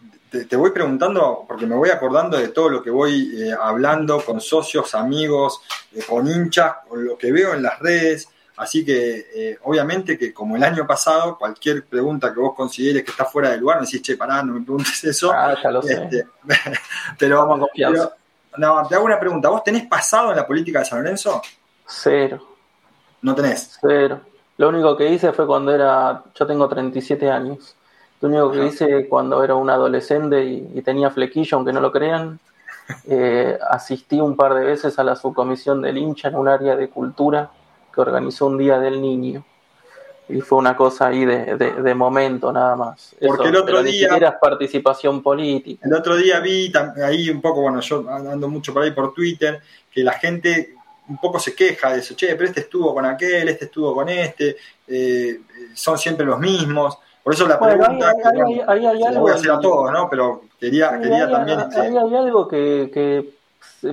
te, 0.48 0.56
voy 0.56 0.70
preguntando, 0.70 1.44
porque 1.46 1.66
me 1.66 1.76
voy 1.76 1.90
acordando 1.90 2.36
de 2.36 2.48
todo 2.48 2.68
lo 2.68 2.82
que 2.82 2.90
voy 2.90 3.30
eh, 3.36 3.54
hablando 3.60 4.20
con 4.20 4.40
socios, 4.40 4.94
amigos, 4.94 5.60
eh, 5.92 6.02
con 6.08 6.26
hinchas, 6.26 6.72
con 6.88 7.04
lo 7.04 7.16
que 7.16 7.30
veo 7.30 7.54
en 7.54 7.62
las 7.62 7.78
redes. 7.78 8.28
Así 8.56 8.84
que, 8.84 9.26
eh, 9.34 9.58
obviamente, 9.64 10.16
que 10.16 10.32
como 10.32 10.54
el 10.56 10.62
año 10.62 10.86
pasado, 10.86 11.36
cualquier 11.36 11.84
pregunta 11.86 12.32
que 12.32 12.38
vos 12.38 12.54
consideres 12.54 13.02
que 13.02 13.10
está 13.10 13.24
fuera 13.24 13.50
del 13.50 13.60
lugar, 13.60 13.80
me 13.80 13.86
decís, 13.86 14.00
che, 14.00 14.16
pará, 14.16 14.42
no 14.42 14.54
me 14.54 14.60
preguntes 14.60 15.02
eso. 15.04 15.32
Ah, 15.32 15.56
ya 15.60 15.70
lo 15.70 15.82
sé. 15.82 16.04
Este, 16.04 16.26
pero, 17.18 17.56
no, 18.56 18.86
te 18.86 18.94
hago 18.94 19.04
una 19.04 19.18
pregunta. 19.18 19.48
¿Vos 19.48 19.64
tenés 19.64 19.86
pasado 19.86 20.30
en 20.30 20.36
la 20.36 20.46
política 20.46 20.80
de 20.80 20.84
San 20.84 21.00
Lorenzo? 21.00 21.42
Cero. 21.86 22.46
¿No 23.22 23.34
tenés? 23.34 23.76
Cero. 23.80 24.20
Lo 24.56 24.68
único 24.68 24.96
que 24.96 25.10
hice 25.10 25.32
fue 25.32 25.46
cuando 25.46 25.74
era. 25.74 26.22
Yo 26.32 26.46
tengo 26.46 26.68
37 26.68 27.28
años. 27.28 27.74
Lo 28.20 28.28
único 28.28 28.52
que 28.52 28.66
hice 28.66 29.08
cuando 29.08 29.42
era 29.42 29.56
un 29.56 29.68
adolescente 29.68 30.44
y, 30.44 30.80
tenía 30.82 31.10
flequillo, 31.10 31.56
aunque 31.56 31.72
no 31.72 31.80
lo 31.80 31.90
crean, 31.90 32.38
eh, 33.06 33.58
asistí 33.68 34.20
un 34.20 34.36
par 34.36 34.54
de 34.54 34.64
veces 34.64 34.98
a 34.98 35.04
la 35.04 35.16
subcomisión 35.16 35.82
del 35.82 35.98
hincha 35.98 36.28
en 36.28 36.36
un 36.36 36.48
área 36.48 36.76
de 36.76 36.88
cultura 36.88 37.50
que 37.94 38.00
organizó 38.00 38.46
un 38.46 38.58
día 38.58 38.78
del 38.78 39.00
niño. 39.00 39.44
y 40.28 40.40
fue 40.40 40.58
una 40.58 40.74
cosa 40.74 41.08
ahí 41.08 41.24
de, 41.24 41.56
de, 41.56 41.94
momento 41.94 42.50
nada 42.50 42.74
más. 42.76 43.14
Porque 43.26 43.48
el 43.48 43.56
otro 43.56 43.82
día... 43.82 44.08
Era 44.16 44.38
participación 44.38 45.22
política. 45.22 45.86
El 45.86 45.94
otro 45.94 46.16
día 46.16 46.40
vi 46.40 46.72
ahí 47.04 47.28
un 47.28 47.40
poco, 47.42 47.60
bueno, 47.60 47.80
yo 47.80 48.04
ando 48.08 48.48
mucho 48.48 48.72
por 48.72 48.82
ahí 48.82 48.90
por 48.92 49.12
Twitter, 49.12 49.60
que 49.90 50.02
la 50.02 50.12
gente 50.12 50.74
un 51.08 51.18
poco 51.18 51.38
se 51.38 51.54
queja 51.54 51.92
de 51.92 51.98
eso, 52.00 52.14
che, 52.14 52.34
pero 52.34 52.46
este 52.48 52.60
estuvo 52.60 52.94
con 52.94 53.04
aquel, 53.04 53.48
este 53.48 53.66
estuvo 53.66 53.94
con 53.94 54.08
este, 54.08 54.56
eh, 54.88 55.40
son 55.74 55.98
siempre 55.98 56.24
los 56.24 56.38
mismos. 56.38 56.98
Por 57.22 57.34
eso 57.34 57.46
la 57.46 57.58
pregunta, 57.58 58.12
ahí, 58.66 58.86
hay, 58.86 59.16
voy 59.16 59.30
a 59.30 59.34
hacer 59.34 59.50
a 59.50 59.60
todos, 59.60 59.90
¿no? 59.92 60.08
Pero 60.08 60.42
quería, 60.58 60.98
quería 60.98 61.30
también... 61.30 61.60
Este 61.60 61.80
hay, 61.80 61.96
algo 61.96 62.48
que, 62.48 62.90
que 62.92 63.34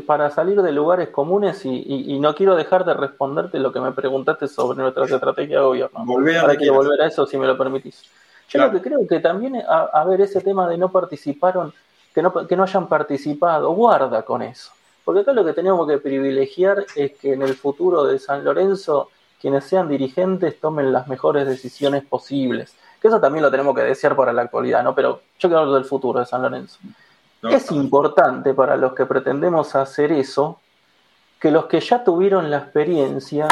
para 0.05 0.29
salir 0.29 0.62
de 0.62 0.71
lugares 0.71 1.10
comunes 1.10 1.65
y, 1.65 2.17
no 2.19 2.34
quiero 2.36 2.55
dejar 2.55 2.86
de 2.86 2.93
responderte 2.93 3.60
lo 3.60 3.73
que 3.73 3.79
me 3.79 3.91
preguntaste 3.91 4.47
sobre 4.47 4.77
nuestra 4.77 5.05
estrategia 5.05 5.57
de 5.57 5.63
gobierno. 5.63 6.05
Volver 6.05 6.38
a, 6.38 6.71
volver 6.71 7.01
a 7.01 7.07
eso 7.07 7.25
si 7.25 7.38
me 7.38 7.47
lo 7.47 7.57
permitís. 7.57 8.03
Yo 8.49 8.60
lo 8.60 8.71
que 8.71 8.81
creo 8.81 9.07
que 9.07 9.19
también, 9.19 9.62
a, 9.67 10.03
ver, 10.05 10.21
ese 10.21 10.41
tema 10.41 10.67
de 10.67 10.77
no 10.77 10.91
participaron, 10.91 11.73
que 12.13 12.21
no, 12.21 12.47
que 12.47 12.55
no 12.55 12.63
hayan 12.63 12.88
participado, 12.88 13.71
guarda 13.71 14.23
con 14.23 14.41
eso. 14.41 14.71
Porque 15.03 15.21
acá 15.21 15.34
lo 15.34 15.43
que 15.43 15.53
tenemos 15.53 15.88
que 15.88 15.97
privilegiar 15.97 16.86
es 16.95 17.17
que 17.17 17.34
en 17.34 17.41
el 17.41 17.55
futuro 17.55 18.03
de 18.03 18.19
San 18.19 18.43
Lorenzo, 18.43 19.10
quienes 19.39 19.63
sean 19.65 19.88
dirigentes 19.88 20.60
tomen 20.60 20.91
las 20.91 21.07
mejores 21.07 21.47
decisiones 21.47 22.03
posibles. 22.03 22.75
Que 23.01 23.07
eso 23.07 23.19
también 23.19 23.41
lo 23.41 23.49
tenemos 23.49 23.75
que 23.75 23.81
desear 23.81 24.15
para 24.15 24.31
la 24.31 24.43
actualidad, 24.43 24.84
¿no? 24.84 24.93
Pero 24.93 25.21
yo 25.39 25.49
quiero 25.49 25.60
hablar 25.60 25.75
del 25.75 25.86
futuro 25.86 26.19
de 26.19 26.25
San 26.25 26.41
Lorenzo 26.43 26.77
es 27.43 27.71
importante 27.71 28.54
para 28.54 28.77
los 28.77 28.93
que 28.93 29.06
pretendemos 29.06 29.75
hacer 29.75 30.12
eso 30.12 30.60
que 31.39 31.51
los 31.51 31.65
que 31.65 31.80
ya 31.80 32.04
tuvieron 32.04 32.51
la 32.51 32.58
experiencia 32.60 33.47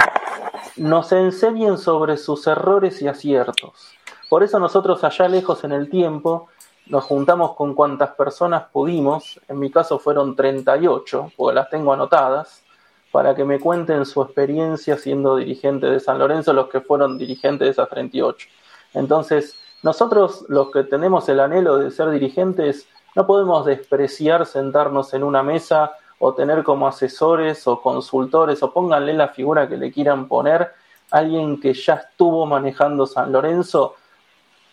nos 0.78 1.12
enseñen 1.12 1.78
sobre 1.78 2.18
sus 2.18 2.46
errores 2.46 3.02
y 3.02 3.08
aciertos. 3.08 3.96
Por 4.30 4.44
eso 4.44 4.60
nosotros 4.60 5.04
allá 5.04 5.28
lejos 5.28 5.64
en 5.64 5.72
el 5.72 5.90
tiempo 5.90 6.50
nos 6.86 7.04
juntamos 7.06 7.56
con 7.56 7.74
cuantas 7.74 8.12
personas 8.12 8.64
pudimos, 8.72 9.40
en 9.48 9.60
mi 9.60 9.72
caso 9.72 10.00
fueron 10.00 10.36
38, 10.36 11.34
porque 11.36 11.56
las 11.56 11.70
tengo 11.70 11.94
anotadas, 11.94 12.64
para 13.12 13.36
que 13.36 13.44
me 13.44 13.60
cuenten 13.60 14.06
su 14.06 14.22
experiencia 14.22 14.98
siendo 14.98 15.36
dirigente 15.36 15.88
de 15.88 16.00
San 16.00 16.20
Lorenzo, 16.20 16.54
los 16.54 16.70
que 16.70 16.82
fueron 16.82 17.18
dirigentes 17.18 17.68
de 17.68 17.72
esas 17.72 17.90
38. 17.90 18.48
Entonces, 18.94 19.56
nosotros 19.82 20.46
los 20.48 20.72
que 20.72 20.84
tenemos 20.84 21.28
el 21.30 21.40
anhelo 21.40 21.78
de 21.78 21.92
ser 21.92 22.10
dirigentes, 22.12 22.88
no 23.16 23.26
podemos 23.26 23.66
despreciar 23.66 24.46
sentarnos 24.46 25.14
en 25.14 25.24
una 25.24 25.44
mesa 25.44 25.92
o 26.20 26.34
tener 26.34 26.64
como 26.64 26.88
asesores 26.88 27.66
o 27.68 27.82
consultores 27.82 28.62
o 28.62 28.72
pónganle 28.72 29.14
la 29.14 29.30
figura 29.30 29.68
que 29.68 29.78
le 29.78 29.92
quieran 29.92 30.28
poner 30.28 30.74
alguien 31.12 31.60
que 31.60 31.74
ya 31.74 31.96
estuvo 31.96 32.46
manejando 32.46 33.08
San 33.08 33.32
Lorenzo, 33.32 33.96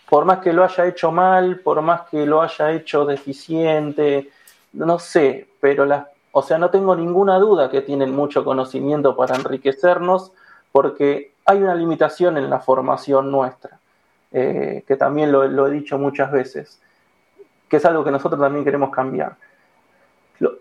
por 0.09 0.25
más 0.25 0.41
que 0.41 0.53
lo 0.53 0.65
haya 0.65 0.87
hecho 0.87 1.11
mal, 1.11 1.61
por 1.61 1.81
más 1.81 2.03
que 2.11 2.27
lo 2.27 2.43
haya 2.43 2.73
hecho 2.73 3.07
deficiente, 3.07 4.31
no 4.75 4.99
sé, 4.99 5.49
pero 5.61 5.87
la, 5.87 6.11
o 6.33 6.43
sea, 6.43 6.59
no 6.59 6.69
tengo 6.69 6.95
ninguna 6.95 7.39
duda 7.39 7.71
que 7.71 7.81
tienen 7.81 8.15
mucho 8.15 8.45
conocimiento 8.45 9.17
para 9.17 9.37
enriquecernos, 9.37 10.33
porque 10.71 11.33
hay 11.47 11.63
una 11.63 11.75
limitación 11.75 12.37
en 12.37 12.51
la 12.51 12.61
formación 12.61 13.31
nuestra, 13.31 13.79
eh, 14.31 14.85
que 14.87 14.97
también 14.97 15.33
lo 15.33 15.67
he 15.67 15.71
dicho 15.71 15.97
muchas 15.97 16.31
veces 16.31 16.81
que 17.69 17.77
es 17.77 17.85
algo 17.85 18.05
que 18.05 18.11
nosotros 18.11 18.41
también 18.41 18.65
queremos 18.65 18.91
cambiar. 18.91 19.37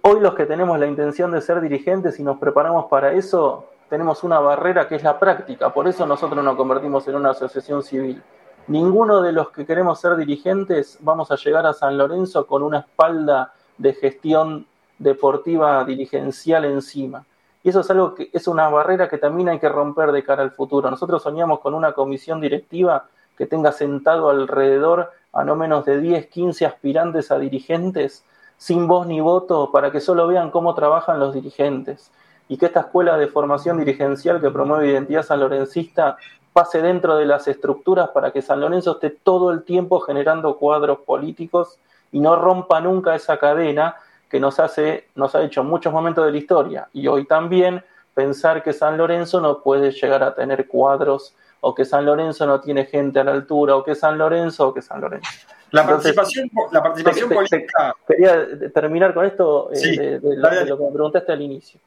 Hoy 0.02 0.20
los 0.22 0.36
que 0.36 0.46
tenemos 0.46 0.80
la 0.80 0.88
intención 0.88 1.32
de 1.32 1.41
ser 1.41 1.60
dirigentes 1.60 2.20
y 2.20 2.24
nos 2.24 2.38
preparamos 2.38 2.86
para 2.86 3.12
eso, 3.12 3.65
tenemos 3.89 4.24
una 4.24 4.39
barrera 4.39 4.88
que 4.88 4.96
es 4.96 5.04
la 5.04 5.20
práctica, 5.20 5.74
por 5.74 5.88
eso 5.88 6.06
nosotros 6.06 6.44
nos 6.44 6.56
convertimos 6.56 7.08
en 7.08 7.15
una 7.15 7.32
asociación 7.32 7.84
civil. 7.84 8.24
Ninguno 8.68 9.22
de 9.22 9.32
los 9.32 9.52
que 9.52 9.65
queremos 9.65 10.00
ser 10.00 10.15
dirigentes 10.15 10.98
vamos 11.02 11.30
a 11.32 11.36
llegar 11.36 11.65
a 11.68 11.74
San 11.74 11.98
Lorenzo 11.98 12.48
con 12.48 12.63
una 12.63 12.80
espalda 12.80 13.54
de 13.78 13.94
gestión 13.94 14.65
deportiva 14.98 15.84
dirigencial 15.84 16.65
encima. 16.65 17.26
Y 17.63 17.70
eso 17.70 17.82
es 17.82 17.89
algo 17.91 18.15
que 18.15 18.30
es 18.32 18.48
una 18.48 18.70
barrera 18.70 19.10
que 19.10 19.18
también 19.18 19.50
hay 19.50 19.60
que 19.60 19.70
romper 19.70 20.12
de 20.12 20.24
cara 20.24 20.44
al 20.44 20.52
futuro. 20.52 20.89
Nosotros 20.89 21.22
soñamos 21.22 21.60
con 21.60 21.74
una 21.74 21.94
comisión 21.94 22.39
directiva 22.39 23.08
que 23.38 23.45
tenga 23.45 23.71
sentado 23.71 24.30
alrededor 24.30 25.12
a 25.34 25.43
no 25.43 25.56
menos 25.56 25.86
de 25.86 26.00
10, 26.00 26.28
15 26.28 26.65
aspirantes 26.65 27.32
a 27.32 27.38
dirigentes 27.38 28.24
sin 28.58 28.88
voz 28.88 29.06
ni 29.08 29.19
voto 29.19 29.71
para 29.71 29.91
que 29.91 30.00
solo 30.00 30.28
vean 30.28 30.52
cómo 30.52 30.74
trabajan 30.74 31.19
los 31.19 31.34
dirigentes. 31.34 32.12
Y 32.48 32.58
que 32.58 32.67
esta 32.67 32.82
escuela 32.82 33.17
de 33.17 33.28
formación 33.28 33.78
dirigencial 33.78 34.39
que 34.39 34.52
promueve 34.52 34.88
identidad 34.88 35.24
sanlorencista 35.24 36.17
pase 36.54 36.82
dentro 36.82 37.17
de 37.17 37.26
las 37.26 37.48
estructuras 37.48 38.10
para 38.10 38.32
que 38.32 38.41
San 38.41 38.62
Lorenzo 38.62 38.93
esté 38.93 39.10
todo 39.10 39.52
el 39.52 39.63
tiempo 39.63 40.00
generando 40.00 40.58
cuadros 40.58 41.00
políticos 41.00 41.80
y 42.12 42.21
no 42.21 42.38
rompa 42.38 42.80
nunca 42.80 43.13
esa 43.13 43.38
cadena 43.38 43.95
que 44.30 44.39
nos 44.39 44.60
hace, 44.60 45.10
nos 45.15 45.36
ha 45.36 45.43
hecho 45.43 45.63
muchos 45.63 45.91
momentos 45.91 46.26
de 46.26 46.32
la 46.32 46.38
historia. 46.38 46.88
Y 46.93 47.08
hoy 47.08 47.26
también 47.26 47.84
pensar 48.13 48.63
que 48.63 48.71
San 48.71 48.98
Lorenzo 48.98 49.41
no 49.41 49.62
puede 49.62 49.91
llegar 49.91 50.24
a 50.24 50.34
tener 50.34 50.67
cuadros 50.67 51.36
o 51.67 51.73
que 51.73 51.84
San 51.84 52.06
Lorenzo 52.06 52.45
no 52.45 52.62
tiene 52.62 52.86
gente 52.86 53.19
a 53.19 53.23
la 53.23 53.32
altura, 53.32 53.75
o 53.75 53.84
que 53.84 53.95
San 53.95 54.19
Lorenzo, 54.19 54.67
o 54.67 54.73
que 54.73 54.84
San 54.84 55.01
Lorenzo. 55.01 55.28
La 55.71 55.84
participación, 55.84 56.47
la 56.71 56.84
participación 56.84 57.28
política. 57.28 57.95
quería 58.08 58.71
terminar 58.71 59.15
con 59.15 59.25
esto 59.25 59.71
eh, 59.73 60.19
de, 60.21 60.38
lo, 60.38 60.78
que 60.78 60.84
me 60.84 60.91
preguntaste 60.91 61.32
al 61.32 61.41
inicio. 61.41 61.80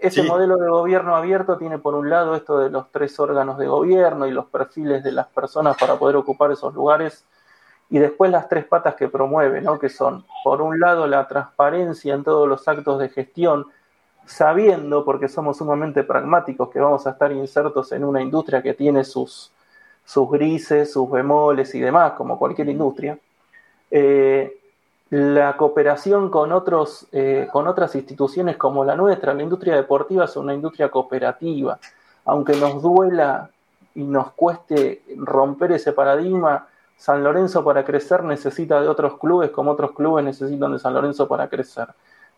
Ese 0.00 0.24
modelo 0.24 0.56
de 0.56 0.68
gobierno 0.68 1.14
abierto 1.14 1.56
tiene 1.56 1.78
por 1.78 1.94
un 1.94 2.10
lado 2.10 2.34
esto 2.34 2.58
de 2.58 2.68
los 2.68 2.90
tres 2.90 3.20
órganos 3.20 3.58
de 3.58 3.68
gobierno 3.68 4.26
y 4.26 4.32
los 4.32 4.46
perfiles 4.46 5.04
de 5.04 5.12
las 5.12 5.28
personas 5.28 5.76
para 5.78 5.94
poder 5.94 6.16
ocupar 6.16 6.50
esos 6.50 6.74
lugares, 6.74 7.24
y 7.90 8.00
después 8.00 8.32
las 8.32 8.48
tres 8.48 8.64
patas 8.64 8.96
que 8.96 9.06
promueve, 9.06 9.60
¿no? 9.60 9.78
que 9.78 9.88
son, 9.88 10.24
por 10.42 10.62
un 10.62 10.80
lado, 10.80 11.06
la 11.06 11.28
transparencia 11.28 12.12
en 12.12 12.24
todos 12.24 12.48
los 12.48 12.66
actos 12.66 12.98
de 12.98 13.08
gestión, 13.08 13.66
sabiendo, 14.30 15.04
porque 15.04 15.28
somos 15.28 15.58
sumamente 15.58 16.04
pragmáticos, 16.04 16.70
que 16.70 16.78
vamos 16.78 17.04
a 17.06 17.10
estar 17.10 17.32
insertos 17.32 17.90
en 17.90 18.04
una 18.04 18.22
industria 18.22 18.62
que 18.62 18.74
tiene 18.74 19.02
sus, 19.02 19.50
sus 20.04 20.30
grises, 20.30 20.92
sus 20.92 21.10
bemoles 21.10 21.74
y 21.74 21.80
demás, 21.80 22.12
como 22.12 22.38
cualquier 22.38 22.68
industria, 22.68 23.18
eh, 23.90 24.56
la 25.10 25.56
cooperación 25.56 26.30
con, 26.30 26.52
otros, 26.52 27.08
eh, 27.10 27.48
con 27.50 27.66
otras 27.66 27.96
instituciones 27.96 28.56
como 28.56 28.84
la 28.84 28.94
nuestra, 28.94 29.34
la 29.34 29.42
industria 29.42 29.74
deportiva 29.74 30.26
es 30.26 30.36
una 30.36 30.54
industria 30.54 30.88
cooperativa, 30.90 31.80
aunque 32.24 32.54
nos 32.54 32.80
duela 32.80 33.50
y 33.96 34.04
nos 34.04 34.30
cueste 34.32 35.02
romper 35.16 35.72
ese 35.72 35.92
paradigma, 35.92 36.68
San 36.96 37.24
Lorenzo 37.24 37.64
para 37.64 37.84
crecer 37.84 38.22
necesita 38.22 38.80
de 38.80 38.86
otros 38.86 39.18
clubes 39.18 39.50
como 39.50 39.72
otros 39.72 39.90
clubes 39.90 40.24
necesitan 40.24 40.72
de 40.72 40.78
San 40.78 40.94
Lorenzo 40.94 41.26
para 41.26 41.48
crecer 41.48 41.88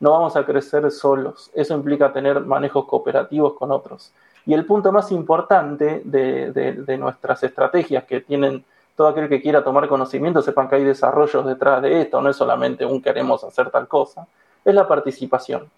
no 0.03 0.11
vamos 0.11 0.35
a 0.35 0.45
crecer 0.45 0.91
solos. 0.91 1.49
Eso 1.55 1.75
implica 1.75 2.13
tener 2.13 2.41
manejos 2.41 2.87
cooperativos 2.87 3.55
con 3.55 3.71
otros. 3.71 4.13
Y 4.45 4.53
el 4.53 4.67
punto 4.67 4.91
más 4.91 5.13
importante 5.13 6.03
de, 6.05 6.97
nuestras 6.99 7.45
estrategias 7.45 8.03
que 8.03 8.21
tienen 8.21 8.65
todo 8.97 9.07
aquel 9.07 9.29
que 9.29 9.41
quiera 9.41 9.63
tomar 9.63 9.87
conocimiento, 9.87 10.43
sepan 10.43 10.69
que 10.69 10.75
hay 10.75 10.85
desarrollos 10.85 11.47
detrás 11.47 11.81
de 11.83 12.03
esto, 12.03 12.21
no 12.21 12.29
es 12.29 12.37
solamente 12.37 12.85
un 12.85 13.01
queremos 13.01 13.45
hacer 13.45 13.71
tal 13.71 13.87
cosa, 13.87 14.27
es 14.65 14.75
la 14.75 14.89
participación. 14.89 15.71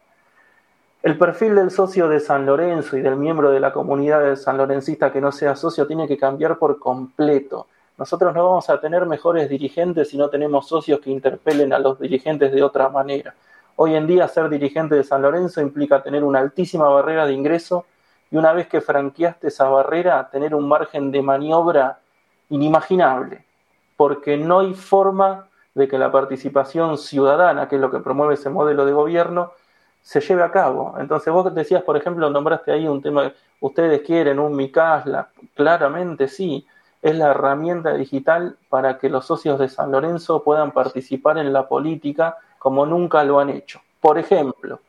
El 1.03 1.19
perfil 1.19 1.55
del 1.55 1.71
socio 1.71 2.09
de 2.09 2.19
San 2.19 2.47
Lorenzo 2.47 2.97
y 2.97 3.03
del 3.03 3.17
miembro 3.17 3.51
de 3.51 3.61
la 3.61 3.75
comunidad 3.75 4.23
de 4.23 4.37
San 4.37 4.57
Lorencista 4.57 5.13
que 5.13 5.21
no 5.21 5.33
sea 5.33 5.55
socio 5.55 5.87
tiene 5.87 6.09
que 6.09 6.17
cambiar 6.17 6.59
por 6.59 6.79
completo. 6.79 7.67
Nosotros 7.99 8.35
no 8.35 8.49
vamos 8.49 8.71
a 8.71 8.81
tener 8.81 9.05
mejores 9.05 9.51
dirigentes 9.51 10.09
si 10.09 10.17
no 10.17 10.31
tenemos 10.31 10.67
socios 10.67 11.01
que 11.01 11.11
interpelen 11.11 11.75
a 11.75 11.79
los 11.79 12.01
dirigentes 12.01 12.53
de 12.53 12.63
otra 12.63 12.89
manera. 12.89 13.35
Hoy 13.77 13.97
en 13.97 14.07
día 14.07 14.29
ser 14.29 14.49
dirigente 14.49 14.95
de 14.95 15.03
San 15.03 15.23
Lorenzo 15.23 15.61
implica 15.61 16.03
tener 16.03 16.23
una 16.23 16.39
altísima 16.39 16.89
barrera 16.89 17.27
de 17.27 17.33
ingreso 17.33 17.87
y 18.31 18.37
una 18.37 18.53
vez 18.53 18.69
que 18.69 18.81
franqueaste 18.81 19.49
esa 19.49 19.69
barrera, 19.69 20.29
tener 20.31 20.55
un 20.55 20.69
margen 20.69 21.11
de 21.11 21.23
maniobra 21.23 21.99
inimaginable, 22.51 23.45
porque 23.97 24.37
no 24.37 24.61
hay 24.61 24.75
forma 24.75 25.49
de 25.75 25.89
que 25.89 25.99
la 25.99 26.13
participación 26.13 26.99
ciudadana, 26.99 27.69
que 27.69 27.75
es 27.75 27.81
lo 27.81 27.91
que 27.91 27.99
promueve 27.99 28.35
ese 28.35 28.49
modelo 28.49 28.87
de 28.87 28.93
gobierno, 28.93 29.53
se 30.03 30.21
lleve 30.21 30.45
a 30.45 30.53
cabo. 30.53 30.95
Entonces 31.01 31.33
vos 31.33 31.53
decías, 31.53 31.83
por 31.83 31.97
ejemplo, 31.97 32.31
nombraste 32.31 32.71
ahí 32.71 32.87
un 32.87 33.03
tema, 33.03 33.33
ustedes 33.59 34.03
quieren 34.03 34.39
un 34.39 34.55
MICAS, 34.55 35.05
claramente 35.55 36.29
sí, 36.29 36.65
es 37.03 37.17
la 37.17 37.33
herramienta 37.33 37.93
digital 37.95 38.57
para 38.69 38.99
que 38.99 39.09
los 39.11 39.27
socios 39.27 39.59
de 39.59 39.69
San 39.69 39.91
Lorenzo 39.91 40.45
puedan 40.45 40.71
participar 40.71 41.39
en 41.39 41.53
la 41.53 41.67
política 41.67 42.37
como 42.65 42.87
nunca 42.87 43.23
lo 43.25 43.41
han 43.41 43.51
hecho. 43.51 43.83
Por 44.01 44.17
ejemplo, 44.17 44.81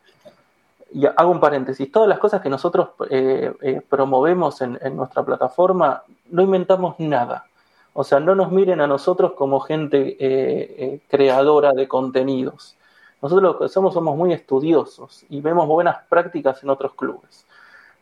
y 0.93 1.05
hago 1.05 1.29
un 1.29 1.41
paréntesis, 1.41 1.91
todas 1.91 2.07
las 2.07 2.19
cosas 2.19 2.41
que 2.41 2.47
nosotros 2.47 2.91
eh, 3.09 3.53
eh, 3.61 3.81
promovemos 3.89 4.61
en, 4.61 4.79
nuestra 4.95 5.23
plataforma, 5.23 6.01
no 6.31 6.41
inventamos 6.41 6.95
nada. 6.99 7.47
O 7.91 8.05
sea, 8.05 8.21
no 8.21 8.33
nos 8.33 8.49
miren 8.49 8.79
a 8.79 8.87
nosotros 8.87 9.33
como 9.33 9.59
gente 9.59 10.15
eh, 10.17 11.01
creadora 11.09 11.73
de 11.73 11.85
contenidos. 11.85 12.77
Nosotros 13.21 13.43
lo 13.43 13.59
que 13.59 13.67
somos 13.67 13.93
somos 13.93 14.15
muy 14.15 14.31
estudiosos 14.31 15.25
y 15.27 15.41
vemos 15.41 15.67
buenas 15.67 15.97
prácticas 16.07 16.63
en 16.63 16.69
otros 16.69 16.93
clubes. 16.93 17.45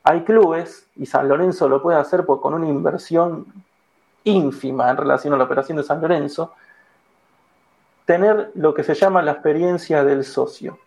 hay 0.04 0.22
clubes, 0.22 0.86
y 0.96 1.08
San 1.08 1.28
Lorenzo 1.28 1.68
lo 1.68 1.82
puede 1.82 1.98
hacer 1.98 2.28
con 2.28 2.54
una 2.54 2.68
inversión 2.68 3.48
ínfima 4.24 4.92
en 4.92 4.98
relación 4.98 5.34
a 5.34 5.38
la 5.38 5.46
operación 5.46 5.78
de 5.78 5.84
San 5.84 6.00
Lorenzo, 6.00 6.54
tener 8.06 8.52
lo 8.56 8.74
que 8.74 8.84
se 8.84 8.94
llama 8.94 9.22
la 9.22 9.32
experiencia 9.32 10.04
del 10.04 10.24
socio, 10.24 10.80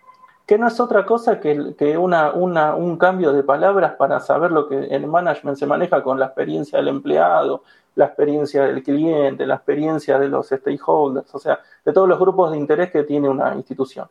que 0.46 0.58
no 0.58 0.68
es 0.68 0.78
otra 0.78 1.04
cosa 1.04 1.40
que, 1.40 1.74
que 1.76 1.98
una, 1.98 2.32
un 2.32 2.96
cambio 2.98 3.32
de 3.32 3.42
palabras 3.42 3.94
para 3.94 4.20
saber 4.20 4.52
lo 4.52 4.68
que 4.68 4.78
el 4.86 5.06
management 5.06 5.58
se 5.58 5.66
maneja 5.66 6.02
con 6.02 6.20
la 6.20 6.26
experiencia 6.26 6.78
del 6.78 6.88
empleado, 6.88 7.62
la 7.96 8.06
experiencia 8.06 8.64
del 8.64 8.82
cliente, 8.82 9.46
la 9.46 9.56
experiencia 9.56 10.18
de 10.18 10.28
los 10.28 10.48
stakeholders, 10.48 11.34
o 11.34 11.38
sea, 11.38 11.58
de 11.84 11.92
todos 11.92 12.08
los 12.08 12.18
grupos 12.18 12.52
de 12.52 12.58
interés 12.58 12.90
que 12.90 13.02
tiene 13.02 13.28
una 13.28 13.54
institución. 13.54 14.08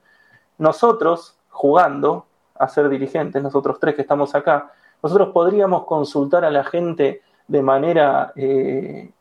Nosotros, 0.57 1.37
jugando 1.49 2.25
a 2.55 2.67
ser 2.67 2.89
dirigentes, 2.89 3.41
nosotros 3.41 3.77
tres 3.79 3.95
que 3.95 4.01
estamos 4.01 4.33
acá, 4.33 4.71
nosotros 5.03 5.29
podríamos 5.29 5.85
consultar 5.85 6.43
a 6.45 6.49
la 6.49 6.63
gente 6.63 7.21
de 7.47 7.61
manera, 7.61 8.33
eh, 8.35 9.11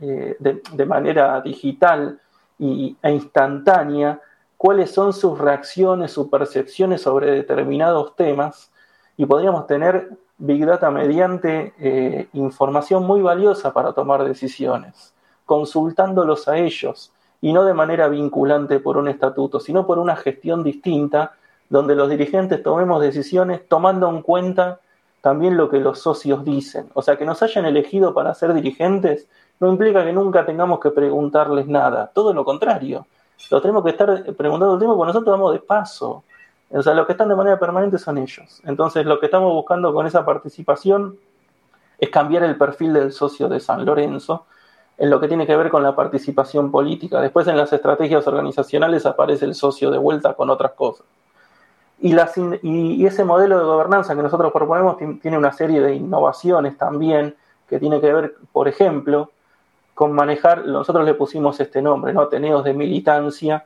eh, 0.00 0.36
de, 0.38 0.86
manera 0.86 1.40
digital 1.40 2.20
y, 2.58 2.96
e 3.02 3.10
instantánea 3.10 4.20
cuáles 4.56 4.90
son 4.90 5.12
sus 5.12 5.38
reacciones, 5.38 6.12
sus 6.12 6.28
percepciones 6.28 7.02
sobre 7.02 7.30
determinados 7.30 8.16
temas 8.16 8.70
y 9.16 9.26
podríamos 9.26 9.66
tener 9.66 10.10
Big 10.38 10.66
Data 10.66 10.90
mediante 10.90 11.74
eh, 11.78 12.28
información 12.34 13.04
muy 13.04 13.22
valiosa 13.22 13.72
para 13.72 13.92
tomar 13.92 14.24
decisiones, 14.24 15.14
consultándolos 15.44 16.48
a 16.48 16.58
ellos 16.58 17.12
y 17.40 17.52
no 17.52 17.64
de 17.64 17.74
manera 17.74 18.08
vinculante 18.08 18.80
por 18.80 18.96
un 18.96 19.08
estatuto, 19.08 19.60
sino 19.60 19.86
por 19.86 19.98
una 19.98 20.16
gestión 20.16 20.62
distinta 20.62 21.32
donde 21.68 21.94
los 21.94 22.08
dirigentes 22.08 22.62
tomemos 22.62 23.02
decisiones 23.02 23.66
tomando 23.68 24.08
en 24.08 24.22
cuenta 24.22 24.80
también 25.20 25.56
lo 25.56 25.68
que 25.68 25.80
los 25.80 25.98
socios 25.98 26.44
dicen. 26.44 26.88
O 26.94 27.02
sea, 27.02 27.16
que 27.16 27.24
nos 27.24 27.42
hayan 27.42 27.64
elegido 27.64 28.14
para 28.14 28.32
ser 28.34 28.54
dirigentes 28.54 29.28
no 29.60 29.70
implica 29.70 30.04
que 30.04 30.12
nunca 30.12 30.44
tengamos 30.44 30.80
que 30.80 30.90
preguntarles 30.90 31.66
nada, 31.66 32.10
todo 32.12 32.32
lo 32.32 32.44
contrario. 32.44 33.06
Lo 33.50 33.60
tenemos 33.60 33.84
que 33.84 33.90
estar 33.90 34.24
preguntando 34.34 34.74
el 34.74 34.78
tiempo 34.78 34.96
porque 34.96 35.12
nosotros 35.12 35.32
vamos 35.32 35.52
de 35.52 35.60
paso. 35.60 36.24
O 36.70 36.82
sea, 36.82 36.94
los 36.94 37.06
que 37.06 37.12
están 37.12 37.28
de 37.28 37.36
manera 37.36 37.58
permanente 37.58 37.98
son 37.98 38.18
ellos. 38.18 38.60
Entonces, 38.64 39.06
lo 39.06 39.20
que 39.20 39.26
estamos 39.26 39.52
buscando 39.52 39.92
con 39.94 40.06
esa 40.06 40.24
participación 40.24 41.16
es 41.98 42.10
cambiar 42.10 42.42
el 42.42 42.56
perfil 42.56 42.92
del 42.92 43.12
socio 43.12 43.48
de 43.48 43.60
San 43.60 43.84
Lorenzo 43.84 44.46
en 44.98 45.10
lo 45.10 45.20
que 45.20 45.28
tiene 45.28 45.46
que 45.46 45.56
ver 45.56 45.70
con 45.70 45.82
la 45.82 45.94
participación 45.94 46.70
política. 46.70 47.20
Después, 47.20 47.46
en 47.46 47.56
las 47.56 47.72
estrategias 47.72 48.26
organizacionales 48.26 49.06
aparece 49.06 49.44
el 49.44 49.54
socio 49.54 49.90
de 49.90 49.98
vuelta 49.98 50.34
con 50.34 50.50
otras 50.50 50.72
cosas. 50.72 51.06
Y, 51.98 52.14
y, 52.62 53.06
ese 53.06 53.24
modelo 53.24 53.58
de 53.58 53.64
gobernanza 53.64 54.14
que 54.14 54.22
nosotros 54.22 54.52
proponemos 54.52 54.98
tiene 54.98 55.38
una 55.38 55.52
serie 55.52 55.80
de 55.80 55.94
innovaciones 55.94 56.76
también 56.76 57.36
que 57.68 57.78
tiene 57.78 58.00
que 58.00 58.12
ver, 58.12 58.34
por 58.52 58.68
ejemplo, 58.68 59.30
con 59.96 60.12
manejar, 60.12 60.66
nosotros 60.66 61.06
le 61.06 61.14
pusimos 61.14 61.58
este 61.58 61.80
nombre, 61.80 62.12
¿no? 62.12 62.20
Ateneos 62.20 62.62
de 62.64 62.74
militancia, 62.74 63.64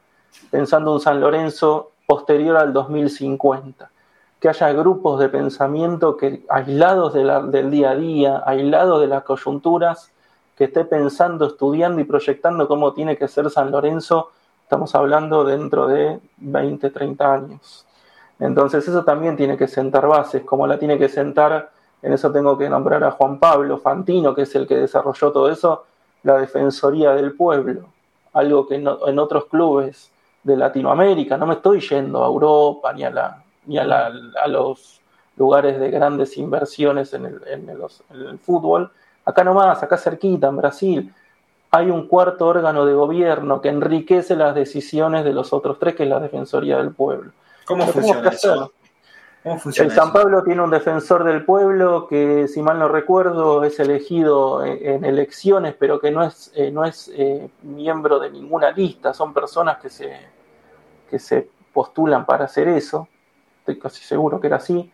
pensando 0.49 0.95
en 0.95 1.01
San 1.01 1.21
Lorenzo 1.21 1.91
posterior 2.07 2.57
al 2.57 2.73
2050, 2.73 3.91
que 4.39 4.49
haya 4.49 4.73
grupos 4.73 5.19
de 5.19 5.29
pensamiento 5.29 6.17
que 6.17 6.45
aislados 6.49 7.15
del 7.15 7.71
día 7.73 7.91
a 7.91 7.97
día, 7.97 8.43
aislados 8.47 9.01
de 9.01 9.09
las 9.09 9.25
coyunturas, 9.25 10.13
que 10.57 10.67
esté 10.67 10.85
pensando, 10.85 11.49
estudiando 11.49 12.01
y 12.01 12.05
proyectando 12.05 12.69
cómo 12.69 12.93
tiene 12.93 13.17
que 13.17 13.27
ser 13.27 13.51
San 13.51 13.73
Lorenzo, 13.73 14.31
estamos 14.63 14.95
hablando 14.95 15.43
dentro 15.43 15.89
de 15.89 16.21
20, 16.37 16.91
30 16.91 17.35
años. 17.35 17.87
Entonces 18.39 18.87
eso 18.87 19.03
también 19.03 19.37
tiene 19.37 19.57
que 19.57 19.67
sentar 19.67 20.07
bases, 20.07 20.45
como 20.45 20.69
la 20.69 20.79
tiene 20.79 20.97
que 20.97 21.09
sentar, 21.09 21.73
en 22.03 22.13
eso 22.13 22.31
tengo 22.31 22.57
que 22.57 22.71
nombrar 22.71 23.03
a 23.03 23.11
Juan 23.11 23.41
Pablo 23.41 23.79
Fantino, 23.79 24.33
que 24.33 24.43
es 24.43 24.55
el 24.55 24.69
que 24.69 24.77
desarrolló 24.77 25.33
todo 25.33 25.51
eso, 25.51 25.87
la 26.23 26.39
Defensoría 26.39 27.13
del 27.13 27.33
Pueblo, 27.33 27.89
algo 28.33 28.67
que 28.67 28.77
en 28.77 29.19
otros 29.19 29.47
clubes 29.47 30.11
de 30.43 30.57
Latinoamérica, 30.57 31.37
no 31.37 31.47
me 31.47 31.55
estoy 31.55 31.81
yendo 31.81 32.25
a 32.25 32.27
Europa 32.27 32.93
ni 32.93 33.05
a, 33.05 33.11
la, 33.11 33.43
ni 33.67 33.79
a, 33.79 33.85
la, 33.85 34.13
a 34.43 34.49
los 34.49 35.01
lugares 35.37 35.79
de 35.79 35.91
grandes 35.91 36.37
inversiones 36.39 37.13
en 37.15 37.27
el, 37.27 37.41
en, 37.47 37.69
el, 37.69 38.39
fútbol. 38.39 38.91
Acá 39.25 39.45
nomás, 39.45 39.83
acá 39.83 39.97
cerquita, 39.97 40.49
en 40.49 40.57
Brasil, 40.57 41.15
hay 41.71 41.91
un 41.91 42.07
cuarto 42.07 42.47
órgano 42.47 42.85
de 42.87 42.95
gobierno 42.95 43.61
que 43.61 43.69
enriquece 43.69 44.35
las 44.35 44.55
decisiones 44.55 45.25
de 45.25 45.33
los 45.33 45.53
otros 45.53 45.79
tres, 45.79 45.95
que 45.95 46.05
es 46.05 46.09
la 46.09 46.21
Defensoría 46.21 46.79
del 46.79 46.93
Pueblo. 46.93 47.33
¿Cómo 47.67 47.87
funciona 47.87 48.31
eso? 48.31 48.73
El 49.45 49.91
San 49.91 50.13
Pablo 50.13 50.43
tiene 50.45 50.61
un 50.61 50.71
defensor 50.71 51.25
del 51.25 51.45
pueblo 51.45 52.07
que, 52.07 52.47
si 52.47 52.61
mal 52.61 52.79
no 52.79 52.89
recuerdo, 52.89 53.65
es 53.65 53.81
elegido 53.81 54.63
en, 54.65 55.05
elecciones, 55.05 55.75
pero 55.79 55.99
que 55.99 56.11
no 56.11 56.23
es, 56.23 56.53
eh, 56.55 56.71
no 56.71 56.85
es 56.85 57.11
eh, 57.15 57.49
miembro 57.63 58.19
de 58.19 58.31
ninguna 58.31 58.71
lista. 58.71 59.15
Son 59.15 59.33
personas 59.33 59.79
que 59.79 59.89
se, 59.89 60.15
que 61.09 61.19
se 61.19 61.49
postulan 61.73 62.27
para 62.27 62.45
hacer 62.45 62.69
eso. 62.69 63.09
Estoy 63.61 63.79
casi 63.79 64.05
seguro 64.05 64.41
que 64.41 64.49
era 64.49 64.57
así. 64.57 64.93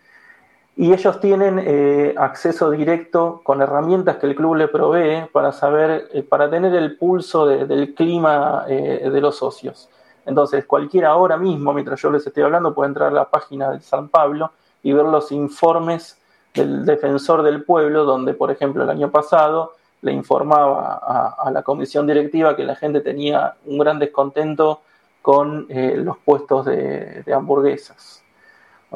Y 0.77 0.93
ellos 0.93 1.19
tienen 1.19 1.61
eh, 1.65 2.15
acceso 2.17 2.71
directo 2.71 3.41
con 3.43 3.63
herramientas 3.63 4.19
que 4.19 4.27
el 4.27 4.37
club 4.37 4.55
le 4.55 4.69
provee 4.69 5.27
para 5.33 5.51
saber, 5.51 6.25
para 6.29 6.49
tener 6.49 6.73
el 6.75 6.97
pulso 6.97 7.47
del 7.47 7.95
clima 7.95 8.67
de 8.67 9.21
los 9.21 9.39
socios. 9.39 9.89
Entonces, 10.27 10.67
cualquiera 10.67 11.11
ahora 11.11 11.37
mismo, 11.37 11.73
mientras 11.73 12.03
yo 12.03 12.11
les 12.11 12.27
estoy 12.27 12.43
hablando, 12.43 12.75
puede 12.75 12.89
entrar 12.89 13.09
a 13.09 13.15
la 13.15 13.31
página 13.31 13.71
de 13.71 13.81
San 13.81 14.09
Pablo 14.09 14.51
y 14.83 14.93
ver 14.93 15.07
los 15.07 15.33
informes 15.33 16.19
del 16.53 16.85
defensor 16.85 17.43
del 17.43 17.63
pueblo, 17.63 18.05
donde, 18.05 18.35
por 18.35 18.51
ejemplo, 18.51 18.83
el 18.83 18.91
año 18.91 19.11
pasado 19.11 19.73
le 20.03 20.13
informaba 20.13 21.01
a, 21.39 21.51
la 21.51 21.63
comisión 21.63 22.07
directiva 22.07 22.57
que 22.57 22.65
la 22.65 22.77
gente 22.77 23.01
tenía 23.01 23.55
un 23.65 23.79
gran 23.79 23.99
descontento 23.99 24.81
con 25.23 25.67
eh, 25.69 25.97
los 25.97 26.19
puestos 26.19 26.67
de, 26.67 27.25
hamburguesas. 27.35 28.23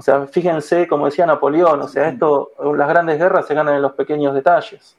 O 0.01 0.03
sea, 0.03 0.27
fíjense, 0.27 0.89
como 0.89 1.05
decía 1.05 1.27
Napoleón, 1.27 1.83
o 1.83 1.87
sea, 1.87 2.09
esto, 2.09 2.53
las 2.75 2.89
grandes 2.89 3.19
guerras 3.19 3.47
se 3.47 3.53
ganan 3.53 3.75
en 3.75 3.83
los 3.83 3.93
pequeños 3.93 4.33
detalles. 4.33 4.97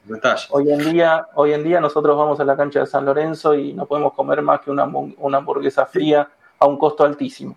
Hoy 0.50 0.70
en 0.70 0.78
día, 0.78 1.26
hoy 1.34 1.52
en 1.52 1.64
día 1.64 1.80
nosotros 1.80 2.16
vamos 2.16 2.38
a 2.38 2.44
la 2.44 2.56
cancha 2.56 2.78
de 2.78 2.86
San 2.86 3.04
Lorenzo 3.04 3.56
y 3.56 3.72
no 3.72 3.86
podemos 3.86 4.12
comer 4.12 4.42
más 4.42 4.60
que 4.60 4.70
una, 4.70 4.84
una 4.84 5.38
hamburguesa 5.38 5.86
fría 5.86 6.28
a 6.56 6.66
un 6.66 6.78
costo 6.78 7.02
altísimo. 7.02 7.56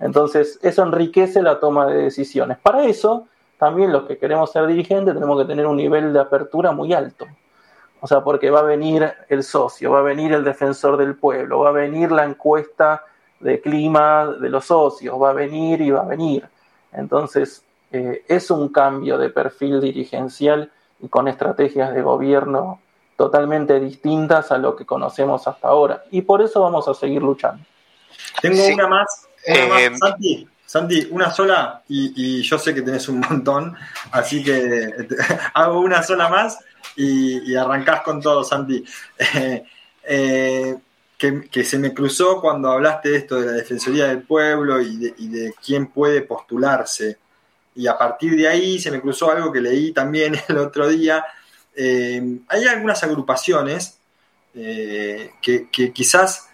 Entonces, 0.00 0.58
eso 0.60 0.82
enriquece 0.82 1.40
la 1.40 1.58
toma 1.58 1.86
de 1.86 1.94
decisiones. 1.94 2.58
Para 2.58 2.84
eso, 2.84 3.26
también 3.56 3.90
los 3.90 4.02
que 4.02 4.18
queremos 4.18 4.52
ser 4.52 4.66
dirigentes 4.66 5.14
tenemos 5.14 5.40
que 5.40 5.46
tener 5.46 5.66
un 5.66 5.78
nivel 5.78 6.12
de 6.12 6.20
apertura 6.20 6.72
muy 6.72 6.92
alto. 6.92 7.24
O 8.02 8.06
sea, 8.06 8.22
porque 8.22 8.50
va 8.50 8.60
a 8.60 8.64
venir 8.64 9.10
el 9.30 9.42
socio, 9.42 9.92
va 9.92 10.00
a 10.00 10.02
venir 10.02 10.34
el 10.34 10.44
defensor 10.44 10.98
del 10.98 11.14
pueblo, 11.14 11.60
va 11.60 11.70
a 11.70 11.72
venir 11.72 12.12
la 12.12 12.24
encuesta 12.24 13.02
de 13.40 13.62
clima 13.62 14.26
de 14.26 14.50
los 14.50 14.66
socios, 14.66 15.18
va 15.18 15.30
a 15.30 15.32
venir 15.32 15.80
y 15.80 15.90
va 15.90 16.02
a 16.02 16.04
venir. 16.04 16.51
Entonces, 16.92 17.64
eh, 17.90 18.24
es 18.28 18.50
un 18.50 18.68
cambio 18.68 19.18
de 19.18 19.30
perfil 19.30 19.80
dirigencial 19.80 20.70
y 21.00 21.08
con 21.08 21.28
estrategias 21.28 21.94
de 21.94 22.02
gobierno 22.02 22.80
totalmente 23.16 23.78
distintas 23.78 24.50
a 24.50 24.58
lo 24.58 24.74
que 24.74 24.86
conocemos 24.86 25.46
hasta 25.46 25.68
ahora. 25.68 26.04
Y 26.10 26.22
por 26.22 26.42
eso 26.42 26.60
vamos 26.60 26.88
a 26.88 26.94
seguir 26.94 27.22
luchando. 27.22 27.64
Tengo 28.40 28.64
una 28.66 28.88
más, 28.88 29.28
una 29.46 29.80
eh, 29.80 29.96
Santi, 29.96 30.48
Santi, 30.64 31.08
una 31.10 31.30
sola, 31.30 31.82
y, 31.88 32.42
yo 32.42 32.58
sé 32.58 32.74
que 32.74 32.82
tenés 32.82 33.08
un 33.08 33.20
montón, 33.20 33.76
así 34.10 34.42
que 34.42 34.90
hago 35.54 35.80
una 35.80 36.02
sola 36.02 36.28
más 36.28 36.58
y, 36.96 37.54
arrancás 37.54 38.02
con 38.02 38.20
todo, 38.20 38.44
Santi. 38.44 38.84
Eh, 40.04 40.76
que, 41.50 41.64
se 41.64 41.78
me 41.78 41.94
cruzó 41.94 42.40
cuando 42.40 42.70
hablaste 42.70 43.10
de 43.10 43.16
esto 43.18 43.40
de 43.40 43.46
la 43.46 43.52
Defensoría 43.52 44.08
del 44.08 44.22
Pueblo 44.22 44.80
y 44.80 44.96
de, 44.96 45.54
quién 45.64 45.86
puede 45.86 46.22
postularse. 46.22 47.18
Y 47.74 47.86
a 47.86 47.96
partir 47.96 48.36
de 48.36 48.48
ahí 48.48 48.78
se 48.78 48.90
me 48.90 49.00
cruzó 49.00 49.30
algo 49.30 49.52
que 49.52 49.60
leí 49.60 49.92
también 49.92 50.34
el 50.48 50.58
otro 50.58 50.88
día. 50.88 51.24
Eh, 51.76 52.38
hay 52.48 52.64
algunas 52.64 53.02
agrupaciones 53.04 53.98
eh, 54.54 55.30
que, 55.40 55.68
quizás, 55.92 56.48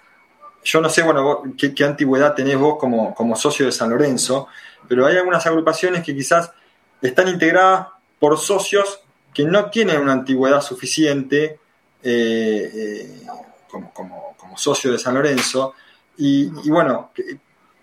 yo 0.63 0.81
no 0.81 0.91
sé, 0.91 1.03
bueno, 1.03 1.43
qué, 1.57 1.85
antigüedad 1.85 2.35
tenés 2.35 2.59
vos 2.59 2.79
como, 2.79 3.15
como 3.15 3.37
socio 3.37 3.67
de 3.67 3.73
San 3.73 3.91
Lorenzo, 3.91 4.49
pero 4.87 5.07
hay 5.07 5.17
algunas 5.17 5.47
agrupaciones 5.47 6.05
que 6.05 6.15
quizás 6.15 6.53
están 7.01 7.29
integradas 7.29 7.89
por 8.19 8.39
socios 8.39 9.01
que 9.33 9.45
no 9.45 9.71
tienen 9.71 10.01
una 10.01 10.13
antigüedad 10.13 10.61
suficiente 10.61 11.59
eh, 12.03 13.23
como, 13.71 13.93
como, 13.93 14.57
socio 14.57 14.93
de 14.93 14.99
San 14.99 15.15
Lorenzo. 15.15 15.75
Y, 16.17 16.49
bueno, 16.69 17.11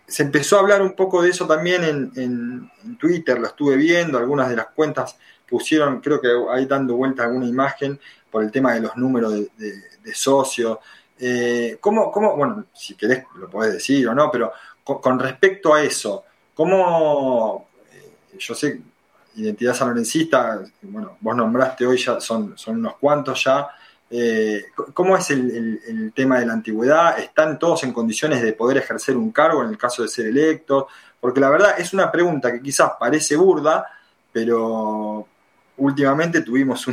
se 0.08 0.24
empezó 0.24 0.58
a 0.58 0.60
hablar 0.60 0.82
un 0.82 0.94
poco 0.94 1.22
de 1.22 1.30
eso 1.30 1.48
también 1.48 2.12
en, 2.16 2.98
Twitter, 2.98 3.40
lo 3.40 3.48
estuve 3.48 3.76
viendo, 3.78 4.18
algunas 4.18 4.50
de 4.50 4.58
las 4.58 4.68
cuentas 4.68 5.18
pusieron, 5.48 6.02
creo 6.02 6.20
que 6.20 6.30
ahí 6.52 6.66
dando 6.66 6.96
vuelta 6.96 7.24
alguna 7.24 7.46
imagen 7.46 8.00
por 8.30 8.44
el 8.44 8.52
tema 8.52 8.74
de 8.74 8.82
los 8.82 8.96
números 8.98 9.34
de, 9.34 10.14
socios. 10.14 10.80
Eh, 11.18 11.78
¿cómo, 11.80 12.12
bueno, 12.36 12.66
si 12.74 12.96
querés 12.96 13.24
lo 13.36 13.50
podés 13.50 13.74
decir 13.74 14.08
o 14.08 14.14
no, 14.14 14.30
pero 14.30 14.52
con, 14.84 15.18
respecto 15.18 15.74
a 15.74 15.82
eso, 15.82 16.26
¿cómo, 16.54 17.68
eh, 17.92 18.38
yo 18.38 18.54
sé, 18.54 18.82
identidad 19.36 19.74
sanlorencista, 19.74 20.62
bueno, 20.82 21.18
vos 21.20 21.36
nombraste 21.36 21.86
hoy 21.86 21.98
ya, 21.98 22.20
son, 22.20 22.58
son 22.58 22.78
unos 22.78 22.96
cuantos 22.98 23.44
ya. 23.44 23.68
Eh, 24.10 24.66
¿Cómo 24.94 25.18
es 25.18 25.32
el, 25.32 26.12
tema 26.16 26.40
de 26.40 26.46
la 26.46 26.54
antigüedad? 26.54 27.20
¿Están 27.20 27.58
todos 27.58 27.84
en 27.84 27.94
condiciones 27.94 28.42
de 28.42 28.54
poder 28.54 28.78
ejercer 28.78 29.18
un 29.18 29.32
cargo 29.32 29.64
en 29.64 29.70
el 29.70 29.78
caso 29.78 30.04
de 30.04 30.10
ser 30.10 30.28
electos? 30.28 30.86
Porque 31.20 31.40
la 31.40 31.50
verdad 31.50 31.80
es 31.80 31.94
una 31.94 32.12
pregunta 32.12 32.52
que 32.52 32.62
quizás 32.62 32.92
parece 33.00 33.36
burda, 33.36 33.88
pero 34.32 35.28
últimamente 35.78 36.42
tuvimos 36.42 36.86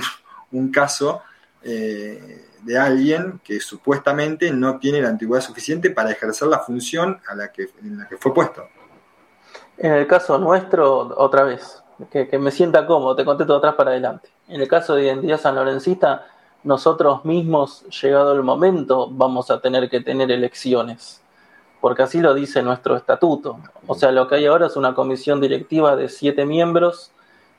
un, 0.53 0.73
caso 0.73 1.23
eh, 1.63 2.47
de 2.63 2.79
alguien 2.79 3.41
que 3.45 3.61
supuestamente 3.61 4.51
no 4.51 4.79
tiene 4.79 5.03
la 5.03 5.09
antigüedad 5.09 5.43
suficiente 5.43 5.91
para 5.91 6.11
ejercer 6.11 6.49
la 6.49 6.61
función 6.61 7.21
a 7.29 7.35
la 7.35 7.53
que, 7.53 7.69
en 7.83 7.99
la 7.99 8.09
que 8.09 8.17
fue 8.17 8.33
puesto. 8.33 8.67
En 9.77 9.93
el 9.93 10.07
caso 10.07 10.39
nuestro, 10.39 11.15
otra 11.17 11.43
vez, 11.45 11.83
que, 12.11 12.39
me 12.39 12.51
sienta 12.51 12.87
cómodo, 12.87 13.17
te 13.17 13.25
contesto 13.25 13.57
atrás 13.57 13.75
para 13.75 13.91
adelante. 13.91 14.29
En 14.49 14.61
el 14.61 14.69
caso 14.69 14.95
de 14.95 15.05
identidad 15.05 15.41
sanlorencista, 15.41 16.27
nosotros 16.65 17.25
mismos, 17.25 17.85
llegado 18.03 18.33
el 18.33 18.43
momento, 18.43 19.09
vamos 19.11 19.51
a 19.51 19.61
tener 19.61 19.89
que 19.91 20.01
tener 20.01 20.31
elecciones, 20.31 21.23
porque 21.81 22.03
así 22.03 22.21
lo 22.21 22.35
dice 22.35 22.63
nuestro 22.63 22.97
estatuto. 22.97 23.59
O 23.87 23.95
sea, 23.95 24.13
lo 24.13 24.29
que 24.29 24.37
hay 24.37 24.47
ahora 24.47 24.67
es 24.67 24.77
una 24.77 24.95
comisión 24.95 25.41
directiva 25.41 25.97
de 25.97 26.09
siete 26.09 26.45
miembros, 26.45 27.13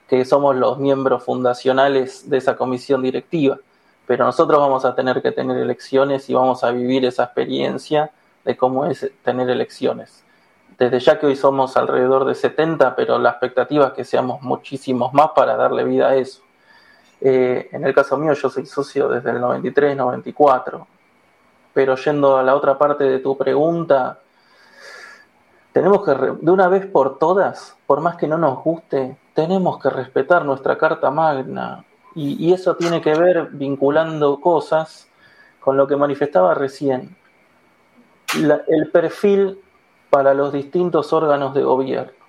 que 0.08 0.26
somos 0.26 0.56
los 0.56 0.80
miembros 0.80 1.24
fundacionales 1.24 2.30
de 2.30 2.38
esa 2.38 2.56
comisión 2.56 3.02
directiva, 3.02 3.58
pero 4.06 4.26
nosotros 4.26 4.60
vamos 4.60 4.86
a 4.86 4.96
tener 4.96 5.22
que 5.22 5.32
tener 5.32 5.58
elecciones 5.58 6.30
y 6.30 6.34
vamos 6.34 6.64
a 6.64 6.72
vivir 6.72 7.06
esa 7.06 7.24
experiencia 7.24 8.12
de 8.46 8.58
cómo 8.58 8.86
es 8.86 9.10
tener 9.24 9.50
elecciones 9.50 10.24
desde 10.78 11.00
ya 11.00 11.20
que 11.20 11.28
hoy 11.28 11.36
somos 11.36 11.78
alrededor 11.78 12.26
de 12.26 12.36
70, 12.36 12.96
pero 12.96 13.20
la 13.20 13.32
expectativa 13.32 13.88
es 13.88 13.94
que 13.94 14.04
seamos 14.04 14.42
muchísimos 14.42 15.14
más 15.14 15.30
para 15.36 15.56
darle 15.56 15.84
vida 15.84 16.10
a 16.10 16.16
eso. 16.16 16.42
Eh, 17.26 17.70
en 17.72 17.86
el 17.86 17.94
caso 17.94 18.18
mío, 18.18 18.34
yo 18.34 18.50
soy 18.50 18.66
socio 18.66 19.08
desde 19.08 19.32
el 19.32 19.40
93, 19.40 19.96
94, 19.96 20.86
pero 21.74 21.96
yendo 21.96 22.36
a 22.36 22.44
la 22.44 22.54
otra 22.54 22.78
parte 22.78 23.06
de 23.06 23.20
tu 23.20 23.38
pregunta, 23.38 24.20
tenemos 25.72 26.04
que, 26.04 26.12
de 26.12 26.52
una 26.52 26.68
vez 26.68 26.86
por 26.86 27.18
todas, 27.20 27.78
por 27.88 28.02
más 28.02 28.18
que 28.18 28.28
no 28.28 28.38
nos 28.38 28.62
guste, 28.62 29.16
tenemos 29.34 29.82
que 29.82 29.90
respetar 29.90 30.44
nuestra 30.44 30.78
Carta 30.78 31.12
Magna. 31.12 31.86
Y, 32.14 32.52
eso 32.54 32.76
tiene 32.76 33.02
que 33.02 33.16
ver 33.16 33.48
vinculando 33.54 34.42
cosas 34.42 35.08
con 35.62 35.78
lo 35.78 35.88
que 35.88 35.96
manifestaba 35.96 36.54
recién. 36.54 37.16
el 38.36 38.92
perfil 38.92 39.60
para 40.10 40.34
los 40.34 40.52
distintos 40.52 41.14
órganos 41.14 41.54
de 41.54 41.64
gobierno. 41.64 42.23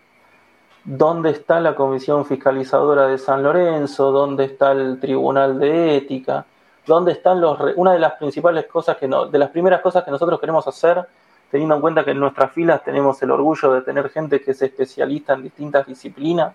¿Dónde 0.85 1.31
está 1.31 1.61
la 1.61 1.75
Comisión 1.75 2.27
Fiscalizadora 2.27 3.07
de 3.07 3.17
San 3.17 3.43
Lorenzo? 3.43 4.13
¿Dónde 4.13 4.45
está 4.45 4.73
el 4.73 5.01
Tribunal 5.01 5.59
de 5.59 5.97
Ética? 5.97 6.45
¿Dónde 6.87 7.13
están 7.13 7.41
los 7.41 7.59
una 7.77 7.95
de 7.95 7.99
las 7.99 8.13
principales 8.15 8.67
cosas 8.67 8.99
que 8.99 9.09
no, 9.09 9.25
de 9.25 9.39
las 9.39 9.49
primeras 9.49 9.81
cosas 9.81 10.05
que 10.05 10.11
nosotros 10.11 10.39
queremos 10.39 10.69
hacer, 10.69 11.03
teniendo 11.51 11.77
en 11.77 11.81
cuenta 11.81 12.05
que 12.05 12.11
en 12.11 12.21
nuestras 12.21 12.53
filas 12.53 12.85
tenemos 12.85 13.23
el 13.23 13.31
orgullo 13.31 13.73
de 13.73 13.81
tener 13.81 14.11
gente 14.11 14.43
que 14.43 14.51
es 14.51 14.61
especialista 14.61 15.33
en 15.33 15.45
distintas 15.45 15.87
disciplinas, 15.87 16.55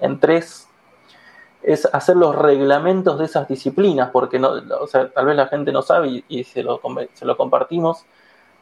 en 0.00 0.18
tres, 0.18 0.68
es 1.62 1.88
hacer 1.92 2.16
los 2.16 2.34
reglamentos 2.34 3.16
de 3.16 3.26
esas 3.26 3.46
disciplinas, 3.46 4.10
porque 4.10 4.40
no, 4.40 4.54
o 4.80 4.86
sea, 4.88 5.08
tal 5.10 5.26
vez 5.26 5.36
la 5.36 5.46
gente 5.46 5.70
no 5.70 5.82
sabe 5.82 6.24
y, 6.26 6.42
se, 6.42 6.64
lo, 6.64 6.80
se 7.14 7.24
lo 7.24 7.36
compartimos 7.36 8.04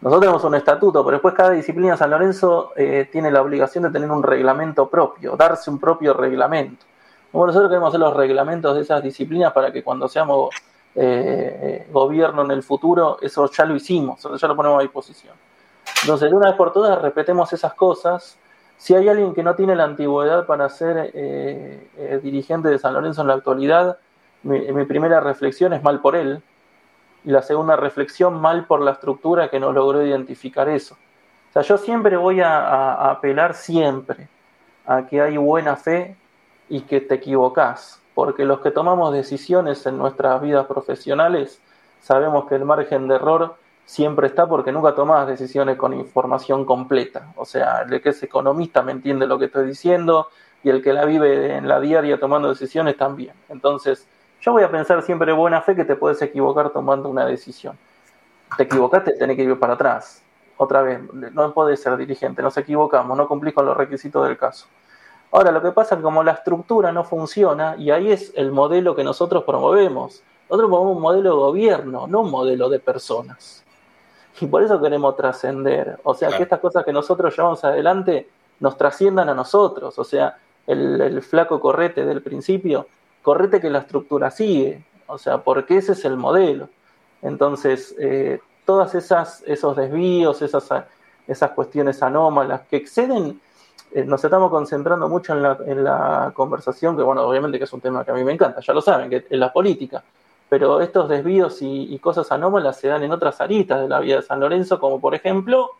nosotros 0.01 0.20
tenemos 0.20 0.44
un 0.44 0.55
estatuto, 0.55 1.05
pero 1.05 1.16
después 1.16 1.34
cada 1.34 1.51
disciplina 1.51 1.92
de 1.92 1.99
San 1.99 2.11
Lorenzo 2.11 2.72
eh, 2.76 3.09
tiene 3.11 3.30
la 3.30 3.40
obligación 3.40 3.84
de 3.84 3.90
tener 3.90 4.11
un 4.11 4.22
reglamento 4.22 4.88
propio, 4.88 5.36
darse 5.36 5.70
un 5.70 5.78
propio 5.78 6.12
reglamento. 6.12 6.84
Como 7.32 7.47
nosotros 7.47 7.70
queremos 7.70 7.88
hacer 7.88 8.01
los 8.01 8.14
reglamentos 8.14 8.76
de 8.76 8.82
esas 8.82 9.03
disciplinas 9.03 9.53
para 9.53 9.72
que 9.72 9.82
cuando 9.82 10.07
seamos 10.07 10.51
eh, 10.94 11.86
gobierno 11.90 12.42
en 12.42 12.51
el 12.51 12.62
futuro, 12.62 13.18
eso 13.22 13.51
ya 13.51 13.64
lo 13.64 13.74
hicimos, 13.74 14.22
ya 14.22 14.49
lo 14.49 14.55
ponemos 14.55 14.80
a 14.80 14.82
disposición. 14.82 15.34
Entonces, 16.03 16.30
de 16.30 16.36
una 16.36 16.49
vez 16.49 16.57
por 16.57 16.72
todas, 16.72 17.01
repetemos 17.01 17.53
esas 17.53 17.72
cosas. 17.74 18.38
Si 18.76 18.94
hay 18.94 19.09
alguien 19.09 19.32
que 19.32 19.42
no 19.42 19.55
tiene 19.55 19.74
la 19.74 19.84
antigüedad 19.84 20.47
para 20.47 20.68
ser 20.68 21.11
eh, 21.14 22.20
dirigente 22.22 22.68
de 22.68 22.78
San 22.78 22.92
Lorenzo 22.92 23.22
en 23.22 23.28
la 23.28 23.34
actualidad, 23.34 23.99
mi 24.42 24.84
primera 24.84 25.20
reflexión 25.20 25.72
es 25.72 25.82
mal 25.82 26.01
por 26.01 26.14
él, 26.14 26.42
y 27.27 27.33
la 27.33 27.43
segunda 27.43 27.74
reflexión, 27.74 28.41
mal 28.41 28.66
por 28.66 28.81
la 28.81 28.93
estructura 28.93 29.51
que 29.51 29.59
no 29.59 29.72
logró 29.72 30.07
identificar 30.07 30.68
eso. 30.68 30.95
O 30.95 31.53
sea, 31.53 31.62
yo 31.62 31.77
siempre 31.77 32.16
voy 32.16 32.41
a, 32.41 33.11
apelar 33.11 33.55
siempre 33.55 34.29
a 34.87 35.07
que 35.07 35.20
hay 35.20 35.37
buena 35.37 35.74
fe 35.74 36.16
y 36.68 36.83
que 36.83 37.01
te 37.01 37.16
equivocás, 37.16 38.01
porque 38.14 38.45
los 38.45 38.61
que 38.61 38.70
tomamos 38.70 39.12
decisiones 39.12 39.85
en 39.87 39.99
nuestras 39.99 40.41
vidas 40.41 40.66
profesionales 40.66 41.61
sabemos 42.01 42.47
que 42.47 42.55
el 42.55 42.64
margen 42.64 43.09
de 43.09 43.16
error 43.16 43.57
siempre 43.85 44.29
está 44.29 44.47
porque 44.47 44.70
nunca 44.70 44.95
tomás 44.95 45.27
decisiones 45.27 45.77
con 45.77 45.95
información 45.95 46.64
completa. 46.64 47.33
O 47.35 47.45
sea, 47.45 47.83
el 47.91 48.01
que 48.01 48.11
es 48.11 48.22
economista 48.22 48.83
me 48.83 48.93
entiende 48.93 49.27
lo 49.27 49.37
que 49.37 49.47
estoy 49.47 49.66
diciendo 49.66 50.29
y 50.62 50.70
el 50.70 50.81
que 50.81 50.93
la 50.93 51.05
vive 51.05 51.57
en 51.57 51.66
la 51.66 51.81
diaria 51.81 52.20
tomando 52.20 52.49
decisiones 52.49 52.97
también. 52.97 53.35
Entonces, 53.49 54.07
yo 54.41 54.53
voy 54.53 54.62
a 54.62 54.70
pensar 54.70 55.03
siempre 55.03 55.26
de 55.26 55.32
buena 55.32 55.61
fe 55.61 55.74
que 55.74 55.84
te 55.84 55.97
puedes 55.97 56.20
equivocar 56.22 56.70
tomando 56.70 57.09
una 57.09 57.26
decisión. 57.26 57.76
Te 58.57 58.64
equivocaste, 58.64 59.12
tenés 59.12 59.37
que 59.37 59.43
ir 59.43 59.59
para 59.59 59.74
atrás. 59.74 60.22
Otra 60.57 60.82
vez, 60.82 61.01
no 61.12 61.53
puedes 61.53 61.82
ser 61.82 61.97
dirigente, 61.97 62.43
nos 62.43 62.57
equivocamos, 62.57 63.16
no 63.16 63.28
cumplís 63.28 63.55
con 63.55 63.66
los 63.66 63.76
requisitos 63.76 64.26
del 64.26 64.39
caso. 64.39 64.66
Ahora, 65.32 65.51
lo 65.51 65.61
que 65.61 65.72
pasa 65.72 65.95
es 65.95 65.99
que 65.99 66.03
como 66.03 66.22
la 66.22 66.32
estructura 66.32 66.93
no 66.93 67.05
funciona, 67.05 67.76
y 67.76 67.91
ahí 67.91 68.11
es 68.11 68.32
el 68.37 68.53
modelo 68.53 68.95
que 68.95 69.05
nosotros 69.05 69.45
promovemos. 69.45 70.22
Nosotros 70.49 70.70
promovemos 70.70 70.97
un 70.97 71.03
modelo 71.03 71.30
de 71.30 71.37
gobierno, 71.37 72.07
no 72.07 72.20
un 72.20 72.30
modelo 72.30 72.68
de 72.68 72.78
personas. 72.78 73.64
Y 74.41 74.47
por 74.47 74.62
eso 74.62 74.80
queremos 74.80 75.16
trascender. 75.16 75.99
O 76.05 76.14
sea, 76.14 76.30
que 76.30 76.43
estas 76.43 76.61
cosas 76.61 76.84
que 76.84 76.93
nosotros 76.93 77.37
llevamos 77.37 77.64
adelante 77.64 78.28
nos 78.61 78.76
trasciendan 78.76 79.28
a 79.28 79.34
nosotros. 79.34 79.99
O 79.99 80.05
sea, 80.05 80.39
el, 80.66 81.01
el 81.01 81.22
flaco 81.22 81.61
correte 81.61 82.05
del 82.05 82.22
principio 82.22 82.87
correte 83.27 83.61
que 83.61 83.70
la 83.70 83.81
estructura 83.81 84.31
sigue, 84.31 84.85
o 85.09 85.18
sea, 85.18 85.39
porque 85.39 85.79
ese 85.79 85.93
es 85.95 86.05
el 86.05 86.16
modelo. 86.16 86.68
Entonces, 87.22 87.93
eh, 87.99 88.39
todas 88.64 88.95
esas 88.95 89.43
esos 89.49 89.74
desvíos, 89.74 90.43
esas, 90.43 90.68
esas 91.27 91.51
cuestiones 91.51 92.05
anómalas 92.05 92.61
que 92.70 92.77
exceden, 92.77 93.41
eh, 93.93 94.05
nos 94.05 94.22
estamos 94.22 94.49
concentrando 94.49 95.09
mucho 95.09 95.33
en 95.33 95.43
la, 95.43 95.59
en 95.66 95.83
la 95.83 96.31
conversación, 96.37 96.97
que 96.97 97.03
bueno, 97.03 97.22
obviamente 97.22 97.59
que 97.59 97.64
es 97.64 97.72
un 97.72 97.81
tema 97.81 98.05
que 98.05 98.12
a 98.12 98.14
mí 98.14 98.22
me 98.22 98.31
encanta, 98.31 98.61
ya 98.61 98.72
lo 98.72 98.81
saben, 98.81 99.11
que 99.11 99.16
es 99.16 99.24
la 99.31 99.53
política, 99.53 100.05
pero 100.49 100.81
estos 100.81 101.09
desvíos 101.09 101.61
y, 101.62 101.93
y 101.93 101.99
cosas 101.99 102.31
anómalas 102.31 102.79
se 102.79 102.87
dan 102.87 103.03
en 103.03 103.11
otras 103.11 103.41
aristas 103.41 103.81
de 103.81 103.89
la 103.89 103.99
vida 103.99 104.16
de 104.18 104.22
San 104.22 104.39
Lorenzo, 104.39 104.79
como 104.79 105.01
por 105.01 105.16
ejemplo 105.16 105.72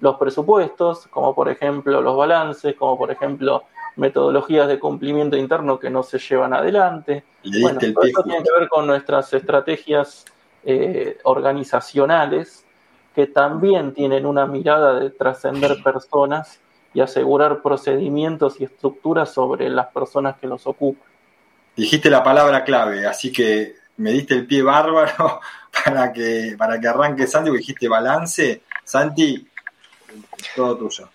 los 0.00 0.16
presupuestos, 0.16 1.06
como 1.06 1.36
por 1.36 1.48
ejemplo 1.48 2.00
los 2.00 2.16
balances, 2.16 2.74
como 2.74 2.98
por 2.98 3.12
ejemplo 3.12 3.62
metodologías 4.00 4.66
de 4.66 4.78
cumplimiento 4.78 5.36
interno 5.36 5.78
que 5.78 5.90
no 5.90 6.02
se 6.02 6.18
llevan 6.18 6.54
adelante. 6.54 7.22
Bueno, 7.60 7.78
eso 7.78 8.22
tiene 8.24 8.42
que 8.42 8.58
ver 8.58 8.68
con 8.68 8.86
nuestras 8.86 9.32
estrategias 9.34 10.24
eh, 10.64 11.18
organizacionales 11.24 12.64
que 13.14 13.26
también 13.26 13.92
tienen 13.92 14.24
una 14.24 14.46
mirada 14.46 14.98
de 14.98 15.10
trascender 15.10 15.82
personas 15.82 16.60
y 16.94 17.00
asegurar 17.00 17.60
procedimientos 17.60 18.58
y 18.60 18.64
estructuras 18.64 19.34
sobre 19.34 19.68
las 19.68 19.88
personas 19.88 20.36
que 20.38 20.46
los 20.46 20.66
ocupan. 20.66 21.08
Dijiste 21.76 22.08
la 22.08 22.22
palabra 22.22 22.64
clave, 22.64 23.06
así 23.06 23.30
que 23.30 23.74
me 23.98 24.12
diste 24.12 24.34
el 24.34 24.46
pie 24.46 24.62
bárbaro 24.62 25.40
para 25.84 26.10
que, 26.10 26.54
para 26.56 26.80
que 26.80 26.88
arranque 26.88 27.26
Santi, 27.26 27.50
dijiste 27.50 27.86
balance. 27.86 28.62
Santi, 28.82 29.46
todo 30.56 30.76
tuyo. 30.78 31.10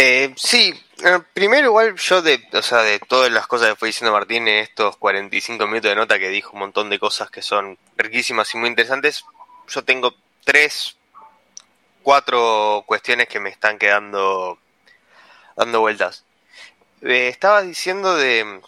Eh, 0.00 0.32
sí, 0.36 0.72
eh, 1.04 1.18
primero 1.34 1.66
igual 1.66 1.96
yo 1.96 2.22
de, 2.22 2.40
o 2.52 2.62
sea, 2.62 2.82
de 2.82 3.00
todas 3.00 3.32
las 3.32 3.48
cosas 3.48 3.70
que 3.70 3.74
fue 3.74 3.88
diciendo 3.88 4.12
Martín 4.12 4.46
en 4.46 4.62
estos 4.62 4.96
45 4.96 5.66
minutos 5.66 5.90
de 5.90 5.96
nota 5.96 6.20
que 6.20 6.28
dijo 6.28 6.52
un 6.52 6.60
montón 6.60 6.88
de 6.88 7.00
cosas 7.00 7.32
que 7.32 7.42
son 7.42 7.76
riquísimas 7.96 8.54
y 8.54 8.58
muy 8.58 8.68
interesantes, 8.68 9.24
yo 9.66 9.82
tengo 9.82 10.14
tres, 10.44 10.96
cuatro 12.04 12.84
cuestiones 12.86 13.26
que 13.26 13.40
me 13.40 13.50
están 13.50 13.76
quedando 13.76 14.60
dando 15.56 15.80
vueltas. 15.80 16.24
Eh, 17.02 17.26
estaba 17.26 17.62
diciendo 17.62 18.14
de, 18.16 18.60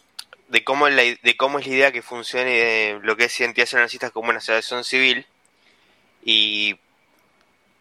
de, 0.49 0.65
cómo 0.65 0.89
la, 0.89 1.03
de 1.03 1.37
cómo 1.37 1.61
es 1.61 1.67
la 1.69 1.73
idea 1.73 1.93
que 1.93 2.03
funcione 2.03 2.99
lo 3.05 3.17
que 3.17 3.27
es 3.27 3.41
identidad 3.41 3.69
anarquista 3.75 4.11
como 4.11 4.31
una 4.31 4.39
asociación 4.39 4.83
civil 4.83 5.25
y, 6.25 6.77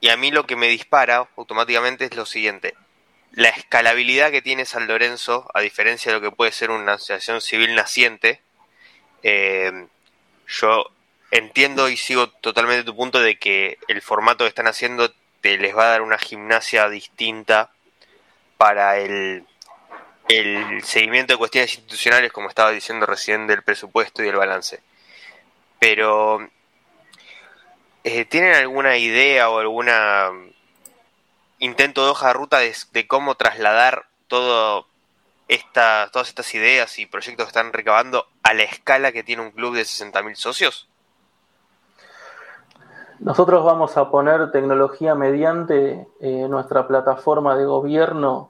y 0.02 0.10
a 0.10 0.18
mí 0.18 0.30
lo 0.30 0.46
que 0.46 0.56
me 0.56 0.68
dispara 0.68 1.28
automáticamente 1.36 2.06
es 2.06 2.16
lo 2.16 2.28
siguiente 2.28 2.76
la 3.32 3.50
escalabilidad 3.50 4.32
que 4.32 4.42
tiene 4.42 4.66
San 4.66 4.88
Lorenzo, 4.88 5.50
a 5.54 5.62
diferencia 5.62 6.12
de 6.12 6.20
lo 6.20 6.22
que 6.22 6.36
puede 6.36 6.52
ser 6.52 6.72
una 6.72 6.94
asociación 6.94 7.42
civil 7.42 7.76
naciente, 7.76 8.42
eh, 9.24 9.88
yo 10.48 10.92
entiendo 11.32 11.90
y 11.90 11.98
sigo 11.98 12.30
totalmente 12.30 12.84
tu 12.84 12.96
punto 12.96 13.20
de 13.20 13.38
que 13.38 13.78
el 13.88 14.02
formato 14.02 14.44
que 14.44 14.50
están 14.50 14.68
haciendo 14.68 15.14
te 15.42 15.58
les 15.58 15.76
va 15.76 15.84
a 15.86 15.92
dar 15.92 16.02
una 16.02 16.18
gimnasia 16.18 16.90
distinta 16.90 17.72
para 18.58 18.98
el 18.98 19.46
el 20.30 20.84
seguimiento 20.84 21.34
de 21.34 21.38
cuestiones 21.38 21.74
institucionales, 21.74 22.32
como 22.32 22.50
estaba 22.50 22.72
diciendo 22.72 23.06
recién, 23.08 23.48
del 23.48 23.64
presupuesto 23.64 24.22
y 24.22 24.28
del 24.28 24.36
balance. 24.36 24.80
Pero, 25.80 26.48
eh, 28.04 28.26
¿tienen 28.26 28.54
alguna 28.54 28.98
idea 28.98 29.50
o 29.50 29.60
alguna 29.60 30.30
intento 31.60 32.04
de 32.04 32.12
hoja 32.12 32.28
de 32.28 32.34
ruta 32.34 32.58
de, 32.60 33.08
cómo 33.08 33.36
trasladar 33.36 34.06
todas 34.28 34.86
estas 36.28 36.54
ideas 36.56 36.98
y 37.00 37.06
proyectos 37.06 37.46
que 37.46 37.50
están 37.50 37.74
recabando 37.74 38.26
a 38.44 38.54
la 38.54 38.64
escala 38.64 39.12
que 39.12 39.24
tiene 39.24 39.44
un 39.44 39.52
club 39.52 39.76
de 39.76 39.82
60.000 39.82 40.36
socios? 40.36 40.90
Nosotros 43.20 43.66
vamos 43.66 43.98
a 43.98 44.10
poner 44.10 44.50
tecnología 44.52 45.14
mediante 45.14 46.08
eh, 46.22 46.48
nuestra 46.50 46.88
plataforma 46.88 47.58
de 47.58 47.66
gobierno 47.66 48.50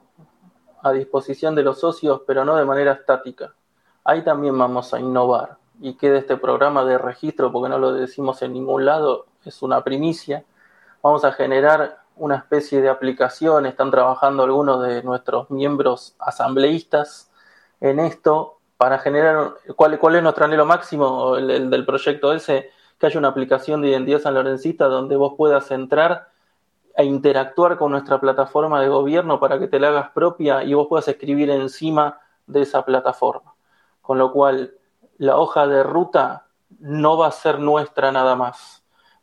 a 0.82 0.92
disposición 0.92 1.56
de 1.56 1.64
los 1.64 1.80
socios, 1.80 2.22
pero 2.26 2.44
no 2.44 2.56
de 2.56 2.64
manera 2.64 2.92
estática. 2.92 3.52
Ahí 4.04 4.22
también 4.22 4.56
vamos 4.56 4.94
a 4.94 5.00
innovar. 5.00 5.56
Y 5.80 5.94
queda 5.94 6.18
este 6.18 6.36
programa 6.36 6.84
de 6.84 6.98
registro, 6.98 7.50
porque 7.50 7.68
no 7.68 7.78
lo 7.78 7.92
decimos 7.92 8.42
en 8.42 8.52
ningún 8.52 8.84
lado, 8.84 9.26
es 9.44 9.60
una 9.62 9.82
primicia. 9.82 10.44
Vamos 11.02 11.24
a 11.24 11.32
generar 11.32 11.99
una 12.20 12.36
especie 12.36 12.82
de 12.82 12.90
aplicación, 12.90 13.64
están 13.64 13.90
trabajando 13.90 14.42
algunos 14.42 14.82
de 14.86 15.02
nuestros 15.02 15.50
miembros 15.50 16.14
asambleístas 16.18 17.30
en 17.80 17.98
esto 17.98 18.58
para 18.76 18.98
generar, 18.98 19.54
¿cuál, 19.74 19.98
cuál 19.98 20.16
es 20.16 20.22
nuestro 20.22 20.44
anhelo 20.44 20.66
máximo, 20.66 21.36
el, 21.36 21.70
del 21.70 21.86
proyecto 21.86 22.32
ese? 22.34 22.70
Que 22.98 23.06
haya 23.06 23.18
una 23.18 23.28
aplicación 23.28 23.80
de 23.80 23.88
identidad 23.88 24.20
San 24.20 24.34
Lorencista 24.34 24.84
donde 24.84 25.16
vos 25.16 25.32
puedas 25.36 25.70
entrar 25.70 26.28
e 26.94 27.04
interactuar 27.04 27.78
con 27.78 27.90
nuestra 27.92 28.20
plataforma 28.20 28.82
de 28.82 28.88
gobierno 28.88 29.40
para 29.40 29.58
que 29.58 29.66
te 29.66 29.80
la 29.80 29.88
hagas 29.88 30.10
propia 30.10 30.62
y 30.62 30.74
vos 30.74 30.88
puedas 30.88 31.08
escribir 31.08 31.48
encima 31.48 32.20
de 32.46 32.62
esa 32.62 32.84
plataforma. 32.84 33.54
Con 34.02 34.18
lo 34.18 34.30
cual, 34.30 34.74
la 35.16 35.38
hoja 35.38 35.66
de 35.66 35.82
ruta 35.82 36.46
no 36.80 37.16
va 37.16 37.28
a 37.28 37.32
ser 37.32 37.58
nuestra 37.60 38.12
nada 38.12 38.36
más 38.36 38.79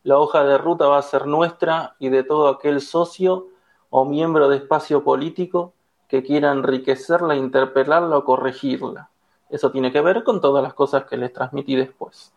la 0.08 0.20
hoja 0.20 0.46
de 0.46 0.58
ruta 0.58 0.88
va 0.88 1.00
a 1.00 1.02
ser 1.02 1.28
nuestra 1.28 1.98
y 2.00 2.08
de 2.08 2.24
todo 2.24 2.48
aquel 2.48 2.80
socio 2.80 3.48
o 3.90 4.06
miembro 4.06 4.48
de 4.48 4.56
espacio 4.56 5.04
político 5.04 5.74
que 6.08 6.24
quiera 6.24 6.54
enriquecerla, 6.54 7.36
interpelarla 7.36 8.18
o 8.18 8.24
corregirla. 8.24 9.10
Eso 9.50 9.70
tiene 9.70 9.92
que 9.92 10.00
ver 10.00 10.24
con 10.24 10.40
todas 10.40 10.64
las 10.64 10.74
cosas 10.74 11.04
que 11.04 11.18
les 11.18 11.34
transmití 11.34 11.76
después. 11.76 12.34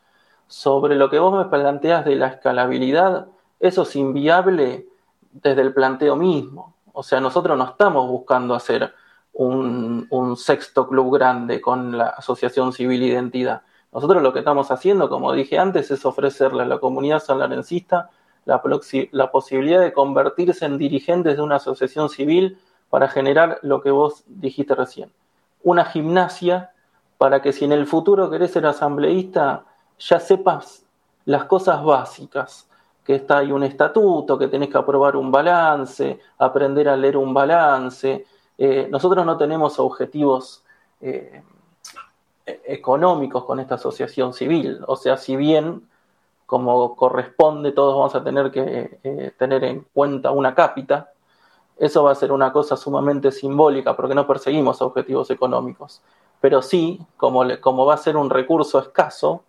Sobre 0.48 0.96
lo 0.96 1.10
que 1.10 1.20
vos 1.20 1.32
me 1.32 1.48
planteas 1.48 2.04
de 2.04 2.16
la 2.16 2.26
escalabilidad, 2.26 3.28
eso 3.60 3.82
es 3.82 3.94
inviable 3.94 4.88
desde 5.30 5.62
el 5.62 5.72
planteo 5.72 6.16
mismo. 6.16 6.74
O 6.92 7.04
sea, 7.04 7.20
nosotros 7.20 7.56
no 7.56 7.66
estamos 7.66 8.08
buscando 8.08 8.56
hacer 8.56 8.92
un, 9.32 10.08
un 10.10 10.36
sexto 10.36 10.88
club 10.88 11.14
grande 11.14 11.60
con 11.60 11.96
la 11.96 12.08
Asociación 12.08 12.72
Civil 12.72 13.04
Identidad. 13.04 13.62
Nosotros 13.92 14.22
lo 14.22 14.32
que 14.32 14.38
estamos 14.40 14.70
haciendo, 14.70 15.08
como 15.08 15.32
dije 15.32 15.58
antes, 15.58 15.90
es 15.90 16.04
ofrecerle 16.04 16.62
a 16.62 16.66
la 16.66 16.78
comunidad 16.78 17.20
sanlarencista 17.20 18.10
la, 18.44 19.30
posibilidad 19.30 19.80
de 19.80 19.92
convertirse 19.92 20.64
en 20.64 20.78
dirigentes 20.78 21.36
de 21.36 21.42
una 21.42 21.56
asociación 21.56 22.08
civil 22.08 22.58
para 22.88 23.08
generar 23.08 23.58
lo 23.62 23.82
que 23.82 23.90
vos 23.90 24.24
dijiste 24.26 24.74
recién. 24.74 25.10
Una 25.62 25.84
gimnasia 25.84 26.70
para 27.18 27.42
que 27.42 27.52
si 27.52 27.64
en 27.64 27.72
el 27.72 27.86
futuro 27.86 28.30
querés 28.30 28.52
ser 28.52 28.66
asambleísta, 28.66 29.64
ya 29.98 30.20
sepas 30.20 30.84
las 31.26 31.44
cosas 31.44 31.84
básicas, 31.84 32.66
que 33.04 33.16
está 33.16 33.38
ahí 33.38 33.52
un 33.52 33.62
estatuto, 33.62 34.38
que 34.38 34.48
tenés 34.48 34.70
que 34.70 34.78
aprobar 34.78 35.16
un 35.16 35.30
balance, 35.30 36.18
aprender 36.38 36.88
a 36.88 36.96
leer 36.96 37.16
un 37.16 37.34
balance. 37.34 38.24
Eh, 38.56 38.88
nosotros 38.90 39.26
no 39.26 39.36
tenemos 39.36 39.78
objetivos 39.78 40.64
eh, 41.00 41.42
económicos 42.46 43.44
con 43.44 43.60
esta 43.60 43.76
asociación 43.76 44.32
civil. 44.32 44.80
O 44.86 44.96
sea, 44.96 45.16
si 45.16 45.36
bien, 45.36 45.88
como 46.46 46.96
corresponde, 46.96 47.72
todos 47.72 47.94
vamos 47.94 48.14
a 48.14 48.24
tener 48.24 48.50
que 48.50 48.98
eh, 49.02 49.32
tener 49.38 49.64
en 49.64 49.86
cuenta 49.92 50.30
una 50.30 50.54
cápita, 50.54 51.12
eso 51.76 52.04
va 52.04 52.12
a 52.12 52.14
ser 52.14 52.32
una 52.32 52.52
cosa 52.52 52.76
sumamente 52.76 53.32
simbólica 53.32 53.96
porque 53.96 54.14
no 54.14 54.26
perseguimos 54.26 54.82
objetivos 54.82 55.30
económicos. 55.30 56.02
Pero 56.40 56.62
sí, 56.62 57.00
como, 57.16 57.44
como 57.60 57.86
va 57.86 57.94
a 57.94 57.98
ser 57.98 58.16
un 58.16 58.30
recurso 58.30 58.78
escaso, 58.78 59.42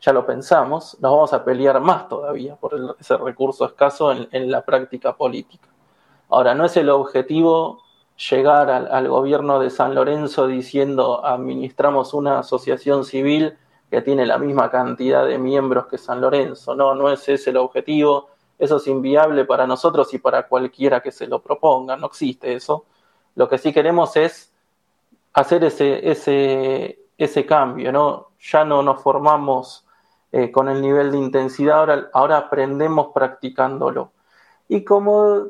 ya 0.00 0.12
lo 0.12 0.26
pensamos, 0.26 0.96
nos 1.00 1.10
vamos 1.12 1.32
a 1.32 1.44
pelear 1.44 1.80
más 1.80 2.08
todavía 2.08 2.56
por 2.56 2.96
ese 3.00 3.16
recurso 3.16 3.64
escaso 3.64 4.12
en 4.12 4.50
la 4.50 4.62
práctica 4.64 5.16
política. 5.16 5.68
Ahora, 6.28 6.54
no 6.54 6.64
es 6.64 6.76
el 6.76 6.90
objetivo 6.90 7.82
llegar 8.16 8.70
al, 8.70 9.08
gobierno 9.08 9.58
de 9.60 9.70
San 9.70 9.94
Lorenzo 9.94 10.46
diciendo 10.46 11.24
administramos 11.24 12.14
una 12.14 12.38
asociación 12.40 13.04
civil 13.04 13.56
que 13.90 14.02
tiene 14.02 14.26
la 14.26 14.38
misma 14.38 14.70
cantidad 14.70 15.26
de 15.26 15.38
miembros 15.38 15.86
que 15.86 15.98
San 15.98 16.20
Lorenzo. 16.20 16.74
No, 16.74 16.94
no 16.94 17.10
es 17.10 17.28
ese 17.28 17.50
el 17.50 17.58
objetivo. 17.58 18.28
Eso 18.58 18.78
es 18.78 18.86
inviable 18.86 19.44
para 19.44 19.66
nosotros 19.66 20.12
y 20.14 20.18
para 20.18 20.48
cualquiera 20.48 21.00
que 21.00 21.12
se 21.12 21.26
lo 21.26 21.40
proponga. 21.40 21.96
No 21.96 22.06
existe 22.06 22.54
eso. 22.54 22.86
Lo 23.34 23.48
que 23.48 23.58
sí 23.58 23.72
queremos 23.72 24.16
es 24.16 24.52
hacer 25.34 25.64
ese, 25.64 26.10
ese, 26.10 26.98
ese 27.18 27.46
cambio, 27.46 27.92
¿no? 27.92 28.30
Ya 28.40 28.64
no 28.64 28.82
nos 28.82 29.02
formamos 29.02 29.86
eh, 30.32 30.50
con 30.50 30.68
el 30.68 30.80
nivel 30.80 31.12
de 31.12 31.18
intensidad, 31.18 31.78
ahora, 31.78 32.10
ahora 32.12 32.38
aprendemos 32.38 33.08
practicándolo. 33.14 34.12
Y 34.68 34.82
como, 34.84 35.46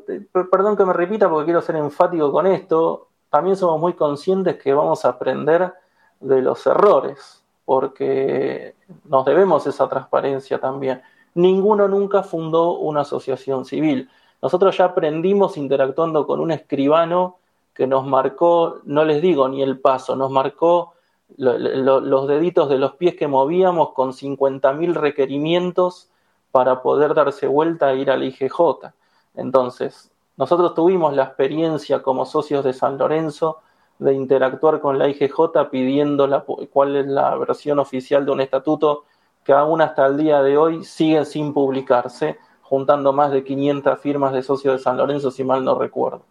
perdón 0.51 0.77
que 0.77 0.85
me 0.85 0.93
repita 0.93 1.29
porque 1.29 1.45
quiero 1.45 1.61
ser 1.61 1.75
enfático 1.75 2.31
con 2.31 2.45
esto, 2.47 3.07
también 3.29 3.55
somos 3.55 3.79
muy 3.79 3.93
conscientes 3.93 4.57
que 4.57 4.73
vamos 4.73 5.05
a 5.05 5.09
aprender 5.09 5.73
de 6.19 6.41
los 6.41 6.65
errores, 6.67 7.43
porque 7.65 8.75
nos 9.05 9.25
debemos 9.25 9.65
esa 9.67 9.89
transparencia 9.89 10.59
también. 10.59 11.01
Ninguno 11.33 11.87
nunca 11.87 12.23
fundó 12.23 12.77
una 12.77 13.01
asociación 13.01 13.65
civil. 13.65 14.09
Nosotros 14.41 14.77
ya 14.77 14.85
aprendimos 14.85 15.57
interactuando 15.57 16.25
con 16.25 16.39
un 16.39 16.51
escribano 16.51 17.37
que 17.73 17.87
nos 17.87 18.05
marcó, 18.05 18.79
no 18.85 19.03
les 19.03 19.21
digo 19.21 19.47
ni 19.49 19.61
el 19.61 19.79
paso, 19.79 20.15
nos 20.15 20.31
marcó 20.31 20.93
los 21.37 22.27
deditos 22.27 22.69
de 22.69 22.77
los 22.77 22.93
pies 22.95 23.15
que 23.15 23.27
movíamos 23.27 23.91
con 23.93 24.13
50.000 24.13 24.93
requerimientos 24.93 26.09
para 26.51 26.81
poder 26.81 27.13
darse 27.13 27.47
vuelta 27.47 27.91
e 27.91 27.97
ir 27.97 28.09
al 28.09 28.23
IGJ. 28.23 28.93
Entonces, 29.37 30.11
nosotros 30.35 30.73
tuvimos 30.73 31.15
la 31.15 31.23
experiencia 31.23 32.01
como 32.01 32.25
socios 32.25 32.65
de 32.65 32.73
San 32.73 32.97
Lorenzo 32.97 33.59
de 33.99 34.13
interactuar 34.13 34.81
con 34.81 34.99
la 34.99 35.07
IGJ 35.07 35.69
pidiendo 35.71 36.27
la, 36.27 36.41
cuál 36.41 36.95
es 36.95 37.07
la 37.07 37.35
versión 37.35 37.79
oficial 37.79 38.25
de 38.25 38.31
un 38.31 38.41
estatuto 38.41 39.05
que 39.43 39.53
aún 39.53 39.81
hasta 39.81 40.05
el 40.05 40.17
día 40.17 40.41
de 40.41 40.57
hoy 40.57 40.83
sigue 40.83 41.23
sin 41.23 41.53
publicarse, 41.53 42.37
juntando 42.61 43.13
más 43.13 43.31
de 43.31 43.43
500 43.43 43.99
firmas 43.99 44.33
de 44.33 44.43
socios 44.43 44.75
de 44.75 44.83
San 44.83 44.97
Lorenzo, 44.97 45.31
si 45.31 45.43
mal 45.43 45.63
no 45.63 45.79
recuerdo. 45.79 46.23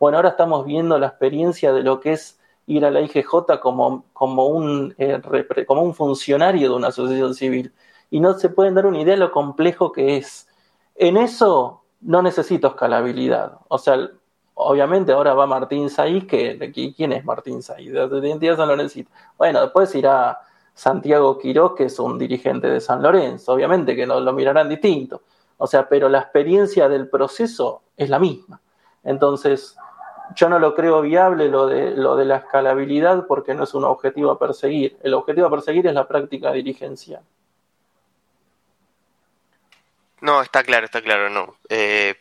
Bueno, 0.00 0.16
ahora 0.16 0.30
estamos 0.30 0.64
viendo 0.64 0.98
la 0.98 1.08
experiencia 1.08 1.72
de 1.72 1.82
lo 1.82 2.00
que 2.00 2.12
es 2.12 2.40
ir 2.66 2.84
a 2.84 2.90
la 2.90 3.00
IGJ 3.02 3.60
como, 3.60 4.04
como, 4.12 4.46
un, 4.46 4.94
eh, 4.98 5.20
como 5.66 5.82
un 5.82 5.94
funcionario 5.94 6.70
de 6.70 6.76
una 6.76 6.88
asociación 6.88 7.34
civil. 7.34 7.72
Y 8.10 8.20
no 8.20 8.38
se 8.38 8.48
pueden 8.48 8.74
dar 8.74 8.86
una 8.86 9.00
idea 9.00 9.14
de 9.14 9.20
lo 9.20 9.32
complejo 9.32 9.92
que 9.92 10.16
es. 10.16 10.48
En 10.94 11.16
eso 11.16 11.81
no 12.02 12.22
necesito 12.22 12.68
escalabilidad. 12.68 13.58
O 13.68 13.78
sea, 13.78 13.96
obviamente 14.54 15.12
ahora 15.12 15.34
va 15.34 15.46
Martín 15.46 15.88
Saiz, 15.90 16.26
que 16.26 16.94
¿quién 16.96 17.12
es 17.12 17.24
Martín 17.24 17.62
Saiz? 17.62 17.92
De 17.92 18.18
identidad 18.18 18.56
San 18.56 18.68
Lorenzo. 18.68 19.00
Bueno, 19.38 19.60
después 19.62 19.94
irá 19.94 20.40
Santiago 20.74 21.38
Quiroz, 21.38 21.74
que 21.74 21.84
es 21.84 21.98
un 21.98 22.18
dirigente 22.18 22.68
de 22.68 22.80
San 22.80 23.02
Lorenzo, 23.02 23.52
obviamente 23.52 23.94
que 23.94 24.06
no 24.06 24.20
lo 24.20 24.32
mirarán 24.32 24.68
distinto. 24.68 25.22
O 25.58 25.66
sea, 25.66 25.88
pero 25.88 26.08
la 26.08 26.18
experiencia 26.18 26.88
del 26.88 27.08
proceso 27.08 27.82
es 27.96 28.10
la 28.10 28.18
misma. 28.18 28.60
Entonces, 29.04 29.76
yo 30.34 30.48
no 30.48 30.58
lo 30.58 30.74
creo 30.74 31.02
viable 31.02 31.48
lo 31.48 31.66
de, 31.66 31.92
lo 31.92 32.16
de 32.16 32.24
la 32.24 32.36
escalabilidad 32.36 33.26
porque 33.26 33.54
no 33.54 33.64
es 33.64 33.74
un 33.74 33.84
objetivo 33.84 34.30
a 34.30 34.38
perseguir. 34.38 34.96
El 35.02 35.14
objetivo 35.14 35.46
a 35.46 35.50
perseguir 35.50 35.86
es 35.86 35.94
la 35.94 36.08
práctica 36.08 36.52
dirigencial. 36.52 37.22
No, 40.22 40.40
está 40.40 40.62
claro, 40.62 40.86
está 40.86 41.02
claro, 41.02 41.28
no. 41.30 41.58
Eh, 41.68 42.14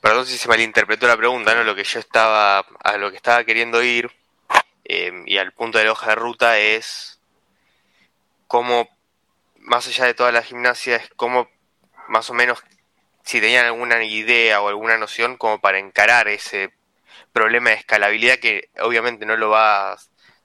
perdón 0.00 0.26
si 0.26 0.36
se 0.36 0.48
malinterpretó 0.48 1.06
la 1.06 1.16
pregunta, 1.16 1.54
¿no? 1.54 1.62
Lo 1.62 1.76
que 1.76 1.84
yo 1.84 2.00
estaba, 2.00 2.58
a 2.58 2.96
lo 2.98 3.10
que 3.12 3.16
estaba 3.16 3.44
queriendo 3.44 3.80
ir, 3.80 4.10
eh, 4.84 5.22
y 5.24 5.38
al 5.38 5.52
punto 5.52 5.78
de 5.78 5.84
la 5.84 5.92
hoja 5.92 6.08
de 6.10 6.14
ruta 6.16 6.58
es 6.58 7.20
cómo, 8.48 8.88
más 9.58 9.86
allá 9.86 10.06
de 10.06 10.14
toda 10.14 10.32
la 10.32 10.42
gimnasia, 10.42 10.96
es 10.96 11.10
cómo, 11.14 11.48
más 12.08 12.28
o 12.28 12.34
menos, 12.34 12.60
si 13.22 13.40
tenían 13.40 13.66
alguna 13.66 14.02
idea 14.02 14.60
o 14.60 14.68
alguna 14.68 14.98
noción 14.98 15.36
como 15.36 15.60
para 15.60 15.78
encarar 15.78 16.26
ese 16.26 16.74
problema 17.32 17.70
de 17.70 17.76
escalabilidad 17.76 18.38
que 18.40 18.70
obviamente 18.80 19.26
no 19.26 19.36
lo 19.36 19.50
va, 19.50 19.96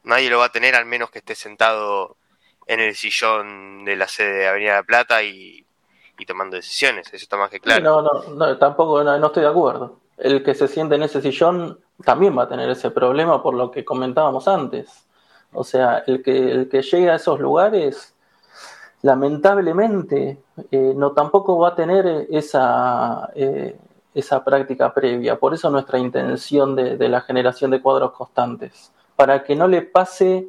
nadie 0.04 0.30
lo 0.30 0.40
va 0.40 0.46
a 0.46 0.52
tener 0.52 0.76
al 0.76 0.86
menos 0.86 1.10
que 1.10 1.20
esté 1.20 1.34
sentado 1.36 2.18
en 2.68 2.80
el 2.80 2.96
sillón 2.96 3.84
de 3.86 3.96
la 3.96 4.08
sede 4.08 4.34
de 4.40 4.48
Avenida 4.48 4.76
de 4.76 4.84
Plata 4.84 5.24
y 5.24 5.63
y 6.24 6.26
tomando 6.26 6.56
decisiones, 6.56 7.08
eso 7.08 7.24
está 7.24 7.38
más 7.38 7.50
que 7.50 7.60
claro. 7.60 7.84
No, 7.84 8.02
no, 8.02 8.36
no 8.36 8.58
tampoco 8.58 9.04
no, 9.04 9.26
estoy 9.26 9.44
de 9.44 9.50
acuerdo. 9.50 9.98
El 10.18 10.44
que 10.44 10.56
se 10.56 10.68
siente 10.68 10.96
en 10.96 11.04
ese 11.04 11.22
sillón 11.22 11.80
también 12.04 12.38
va 12.38 12.44
a 12.44 12.50
tener 12.50 12.70
ese 12.70 12.92
problema 12.92 13.44
por 13.44 13.54
lo 13.54 13.70
que 13.70 13.84
comentábamos 13.84 14.48
antes. 14.48 15.06
O 15.52 15.64
sea, 15.64 16.04
el 16.08 16.24
que, 16.24 16.52
el 16.52 16.70
que 16.70 16.82
llegue 16.82 17.12
a 17.12 17.16
esos 17.16 17.40
lugares, 17.40 18.16
lamentablemente, 19.02 20.40
eh, 20.72 20.94
no 20.96 21.12
tampoco 21.12 21.60
va 21.60 21.70
a 21.70 21.76
tener 21.76 22.28
esa, 22.32 23.30
eh, 23.36 23.78
esa 24.16 24.44
práctica 24.44 24.94
previa. 24.94 25.38
Por 25.38 25.54
eso 25.54 25.70
nuestra 25.70 26.00
intención 26.00 26.76
de, 26.76 26.98
de, 26.98 27.10
la 27.10 27.22
generación 27.22 27.70
de 27.72 27.82
cuadros 27.82 28.14
constantes, 28.14 28.92
para 29.16 29.44
que 29.44 29.56
no 29.56 29.68
le 29.68 29.82
pase 29.82 30.48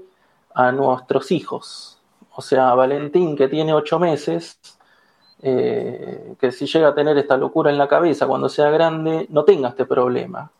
a 0.54 0.70
nuestros 0.70 1.32
hijos. 1.32 1.98
O 2.36 2.42
sea, 2.42 2.74
Valentín, 2.74 3.36
que 3.36 3.48
tiene 3.48 3.74
ocho 3.74 3.98
meses, 3.98 4.58
eh, 5.46 6.36
que 6.40 6.50
si 6.52 6.66
llega 6.66 6.88
a 6.88 6.94
tener 6.94 7.18
esta 7.18 7.36
locura 7.36 7.70
en 7.70 7.76
la 7.76 7.86
cabeza 7.86 8.26
cuando 8.26 8.48
sea 8.48 8.70
grande, 8.70 9.26
no 9.28 9.44
tenga 9.44 9.68
este 9.68 9.84
problema. 9.84 10.50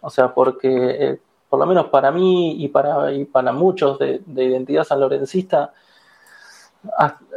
O 0.00 0.08
sea, 0.08 0.32
porque 0.32 0.68
eh, 0.70 1.20
por 1.48 1.58
lo 1.58 1.66
menos 1.66 1.86
para 1.86 2.12
mí 2.12 2.62
y 2.62 2.68
para, 2.68 3.12
y 3.12 3.24
para 3.24 3.52
muchos 3.52 3.98
de, 3.98 4.22
de 4.24 4.44
identidad 4.44 4.84
sanlorencista, 4.84 5.72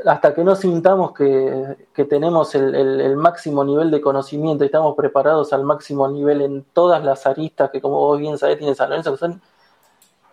hasta 0.06 0.34
que 0.36 0.44
no 0.44 0.56
sintamos 0.56 1.14
que, 1.14 1.78
que 1.94 2.06
tenemos 2.06 2.54
el, 2.56 2.76
el, 2.76 3.18
máximo 3.18 3.64
nivel 3.66 3.92
de 3.92 4.00
conocimiento 4.00 4.64
y 4.64 4.68
estamos 4.68 4.96
preparados 4.96 5.52
al 5.52 5.64
máximo 5.64 6.08
nivel 6.08 6.42
en 6.42 6.64
todas 6.74 7.04
las 7.04 7.26
aristas 7.26 7.72
que, 7.72 7.82
como 7.82 7.98
vos 7.98 8.20
bien 8.20 8.38
sabés, 8.38 8.60
tiene 8.60 8.76
San 8.76 8.90
Lorenzo, 8.90 9.18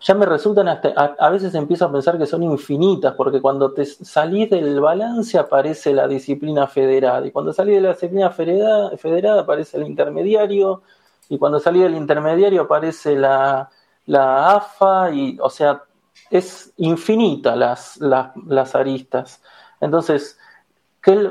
ya 0.01 0.15
me 0.15 0.25
resultan 0.25 0.69
hasta, 0.69 0.89
a, 0.89 1.31
veces 1.31 1.55
empiezo 1.55 1.85
a 1.85 1.93
pensar 1.93 2.17
que 2.17 2.27
son 2.27 2.43
infinitas, 2.43 3.15
porque 3.15 3.41
cuando 3.41 3.73
te 3.73 3.85
salís 3.85 4.49
del 4.49 4.81
balance 4.81 5.39
aparece 5.39 5.93
la 5.93 6.09
disciplina 6.09 6.67
federada, 6.67 7.27
y 7.27 7.31
cuando 7.31 7.53
salís 7.53 7.77
de 7.77 7.81
la 7.83 7.91
disciplina 7.91 8.31
federada, 8.31 9.41
aparece 9.41 9.77
el 9.77 9.87
intermediario, 9.87 10.83
y 11.29 11.39
cuando 11.39 11.61
salís 11.61 11.83
del 11.83 11.97
intermediario 11.97 12.63
aparece 12.63 13.15
la, 13.15 13.69
la 14.07 14.57
AFA, 14.57 15.11
y 15.11 15.39
o 15.41 15.51
sea, 15.51 15.83
es 16.31 16.73
infinita 16.79 17.55
las, 17.55 17.99
las, 17.99 18.35
las 18.47 18.75
aristas. 18.75 19.43
Entonces, 19.81 20.39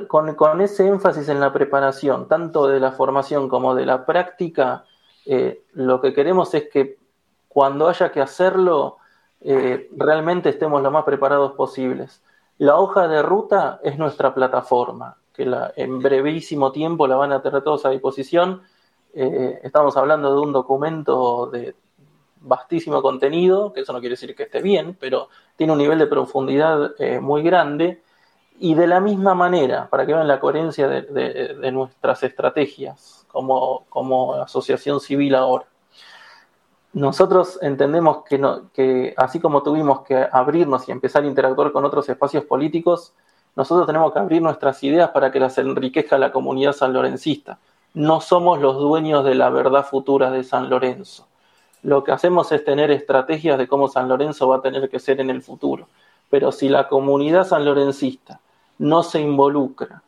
con, 0.08 0.36
con, 0.36 0.62
ese 0.62 0.88
énfasis 0.88 1.28
en 1.30 1.40
la 1.40 1.52
preparación, 1.54 2.28
tanto 2.28 2.68
de 2.68 2.80
la 2.80 2.92
formación 2.92 3.50
como 3.50 3.74
de 3.74 3.86
la 3.86 4.06
práctica, 4.06 4.86
eh, 5.26 5.64
lo 5.74 6.02
que 6.02 6.14
queremos 6.14 6.54
es 6.54 6.70
que 6.70 6.98
cuando 7.50 7.90
haya 7.90 8.12
que 8.12 8.22
hacerlo, 8.22 8.98
eh, 9.42 9.90
realmente 9.98 10.50
estemos 10.50 10.82
lo 10.82 10.92
más 10.92 11.04
preparados 11.04 11.54
posibles. 11.54 12.22
La 12.60 12.78
hoja 12.78 13.08
de 13.08 13.22
ruta 13.22 13.80
es 13.84 13.98
nuestra 13.98 14.34
plataforma, 14.34 15.18
que 15.34 15.50
en 15.76 16.00
brevísimo 16.00 16.72
tiempo 16.72 17.08
la 17.08 17.16
van 17.16 17.34
a 17.34 17.42
tener 17.42 17.64
todos 17.64 17.86
a 17.86 17.90
disposición. 17.90 18.62
Eh, 19.14 19.60
estamos 19.64 19.98
hablando 19.98 20.34
de 20.34 20.40
un 20.42 20.54
documento 20.54 21.48
de 21.48 21.76
vastísimo 22.42 23.02
contenido, 23.02 23.74
que 23.74 23.82
eso 23.82 23.94
no 23.94 24.00
quiere 24.00 24.14
decir 24.14 24.36
que 24.36 24.44
esté 24.44 24.62
bien, 24.62 24.96
pero 25.00 25.30
tiene 25.56 25.74
un 25.74 25.80
nivel 25.80 26.00
de 26.00 26.08
profundidad 26.08 26.92
eh, 27.00 27.20
muy 27.20 27.42
grande. 27.42 28.04
Y 28.60 28.76
de 28.76 28.88
la 28.88 29.00
misma 29.00 29.34
manera, 29.34 29.90
para 29.90 30.06
que 30.06 30.14
vean 30.14 30.28
la 30.28 30.40
coherencia 30.40 30.88
de, 30.90 31.72
nuestras 31.72 32.24
estrategias 32.24 33.26
como 33.32 34.34
asociación 34.34 35.00
civil 35.00 35.34
ahora 35.36 35.66
nosotros 36.94 37.60
entendemos 37.62 38.24
que, 38.24 39.14
así 39.16 39.40
como 39.40 39.62
tuvimos 39.62 40.02
que 40.02 40.28
abrirnos 40.32 40.88
y 40.88 40.92
empezar 40.92 41.24
a 41.24 41.28
interactuar 41.28 41.72
con 41.72 41.86
otros 41.86 42.10
espacios 42.10 42.46
políticos, 42.46 43.14
nosotros 43.56 43.86
tenemos 43.86 44.12
que 44.12 44.20
abrir 44.20 44.42
nuestras 44.42 44.84
ideas 44.84 45.10
para 45.12 45.32
que 45.32 45.40
las 45.40 45.58
enriquezca 45.58 46.18
la 46.18 46.32
comunidad 46.32 46.74
sanlorencista. 46.74 47.60
No 47.94 48.22
somos 48.22 48.60
los 48.60 48.78
dueños 48.78 49.24
de 49.24 49.36
la 49.36 49.50
verdad 49.50 49.86
futura 49.86 50.32
de 50.32 50.44
San 50.44 50.70
Lorenzo. 50.70 51.28
Lo 51.84 52.04
que 52.04 52.12
hacemos 52.12 52.52
es 52.52 52.64
tener 52.66 52.92
estrategias 52.92 53.58
de 53.58 53.68
cómo 53.68 53.88
San 53.88 54.10
Lorenzo 54.10 54.48
va 54.48 54.58
a 54.58 54.62
tener 54.62 54.90
que 54.90 55.00
ser 55.00 55.20
en 55.22 55.30
el 55.30 55.42
futuro. 55.42 55.88
Pero 56.30 56.52
si 56.52 56.70
la 56.70 56.88
comunidad 56.88 57.46
sanlorencista 57.46 58.40
no 58.78 59.04
se 59.04 59.20
involucra 59.20 60.04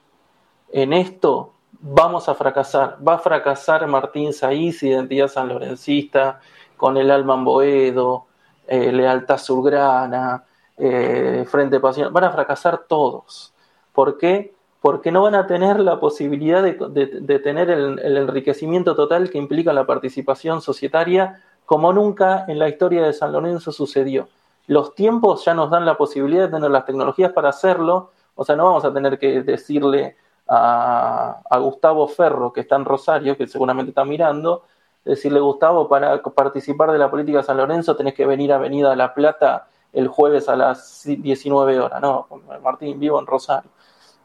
en 0.71 0.93
esto, 0.93 1.53
vamos 1.79 2.29
a 2.29 2.35
fracasar. 2.35 2.97
Va 3.05 3.15
a 3.15 3.19
fracasar 3.19 3.85
Martín 3.87 4.33
Saiz, 4.33 4.83
identidad 4.83 5.27
sanlorencista, 5.27 6.39
con 6.81 6.97
el 6.97 7.11
Alman 7.11 7.45
Boedo, 7.45 8.25
eh, 8.65 8.91
Lealtad 8.91 9.37
Surgrana, 9.37 10.43
eh, 10.75 11.45
Frente 11.47 11.79
Pasión, 11.79 12.11
van 12.11 12.23
a 12.23 12.31
fracasar 12.31 12.85
todos. 12.87 13.53
¿Por 13.93 14.17
qué? 14.17 14.55
Porque 14.81 15.11
no 15.11 15.21
van 15.21 15.35
a 15.35 15.45
tener 15.45 15.79
la 15.79 15.99
posibilidad 15.99 16.63
de, 16.63 17.39
tener 17.43 17.69
el, 17.69 18.17
enriquecimiento 18.17 18.95
total 18.95 19.29
que 19.29 19.37
implica 19.37 19.73
la 19.73 19.85
participación 19.85 20.59
societaria 20.59 21.43
como 21.67 21.93
nunca 21.93 22.45
en 22.47 22.57
la 22.57 22.67
historia 22.67 23.03
de 23.03 23.13
San 23.13 23.31
Lorenzo 23.31 23.71
sucedió. 23.71 24.27
Los 24.65 24.95
tiempos 24.95 25.45
ya 25.45 25.53
nos 25.53 25.69
dan 25.69 25.85
la 25.85 25.97
posibilidad 25.97 26.45
de 26.45 26.55
tener 26.55 26.71
las 26.71 26.87
tecnologías 26.87 27.31
para 27.31 27.49
hacerlo, 27.49 28.09
o 28.33 28.43
sea, 28.43 28.55
no 28.55 28.65
vamos 28.65 28.85
a 28.85 28.91
tener 28.91 29.19
que 29.19 29.43
decirle 29.43 30.15
a 30.47 31.57
Gustavo 31.59 32.07
Ferro, 32.07 32.51
que 32.51 32.61
está 32.61 32.75
en 32.75 32.85
Rosario, 32.85 33.37
que 33.37 33.45
seguramente 33.45 33.91
está 33.91 34.03
mirando, 34.03 34.63
decirle, 35.03 35.39
Gustavo, 35.39 35.87
para 35.87 36.21
participar 36.21 36.91
de 36.91 36.97
la 36.97 37.09
política 37.09 37.39
de 37.39 37.43
San 37.43 37.57
Lorenzo 37.57 37.95
tenés 37.95 38.13
que 38.13 38.25
venir 38.25 38.53
a 38.53 38.55
Avenida 38.55 38.95
La 38.95 39.13
Plata 39.13 39.67
el 39.93 40.07
jueves 40.07 40.47
a 40.47 40.55
las 40.55 41.03
19 41.05 41.79
horas, 41.79 42.01
no, 42.01 42.27
Martín, 42.63 42.99
vivo 42.99 43.19
en 43.19 43.27
Rosario. 43.27 43.69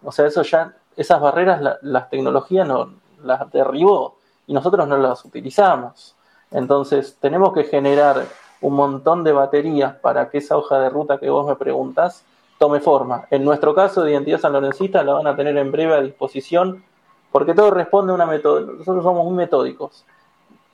O 0.04 0.12
sea, 0.12 0.26
eso 0.26 0.42
ya, 0.42 0.76
esas 0.96 1.20
barreras 1.20 1.60
la, 1.60 1.78
las 1.82 2.08
tecnologías 2.08 2.68
no, 2.68 2.94
las 3.24 3.50
derribó 3.50 4.16
y 4.46 4.54
nosotros 4.54 4.86
no 4.86 4.96
las 4.96 5.24
utilizamos. 5.24 6.14
Entonces, 6.52 7.16
tenemos 7.20 7.52
que 7.52 7.64
generar 7.64 8.24
un 8.60 8.74
montón 8.74 9.24
de 9.24 9.32
baterías 9.32 9.96
para 9.96 10.30
que 10.30 10.38
esa 10.38 10.56
hoja 10.56 10.78
de 10.78 10.88
ruta 10.88 11.18
que 11.18 11.28
vos 11.30 11.46
me 11.46 11.56
preguntas 11.56 12.24
tome 12.58 12.80
forma. 12.80 13.26
En 13.30 13.44
nuestro 13.44 13.74
caso 13.74 14.02
de 14.02 14.12
identidad 14.12 14.40
sanlorencista 14.40 15.02
la 15.02 15.14
van 15.14 15.26
a 15.26 15.36
tener 15.36 15.56
en 15.56 15.72
breve 15.72 15.94
a 15.94 16.00
disposición 16.00 16.84
porque 17.32 17.54
todo 17.54 17.70
responde 17.70 18.12
a 18.12 18.14
una 18.14 18.26
metodología. 18.26 18.78
Nosotros 18.78 19.04
somos 19.04 19.24
muy 19.24 19.34
metódicos 19.34 20.04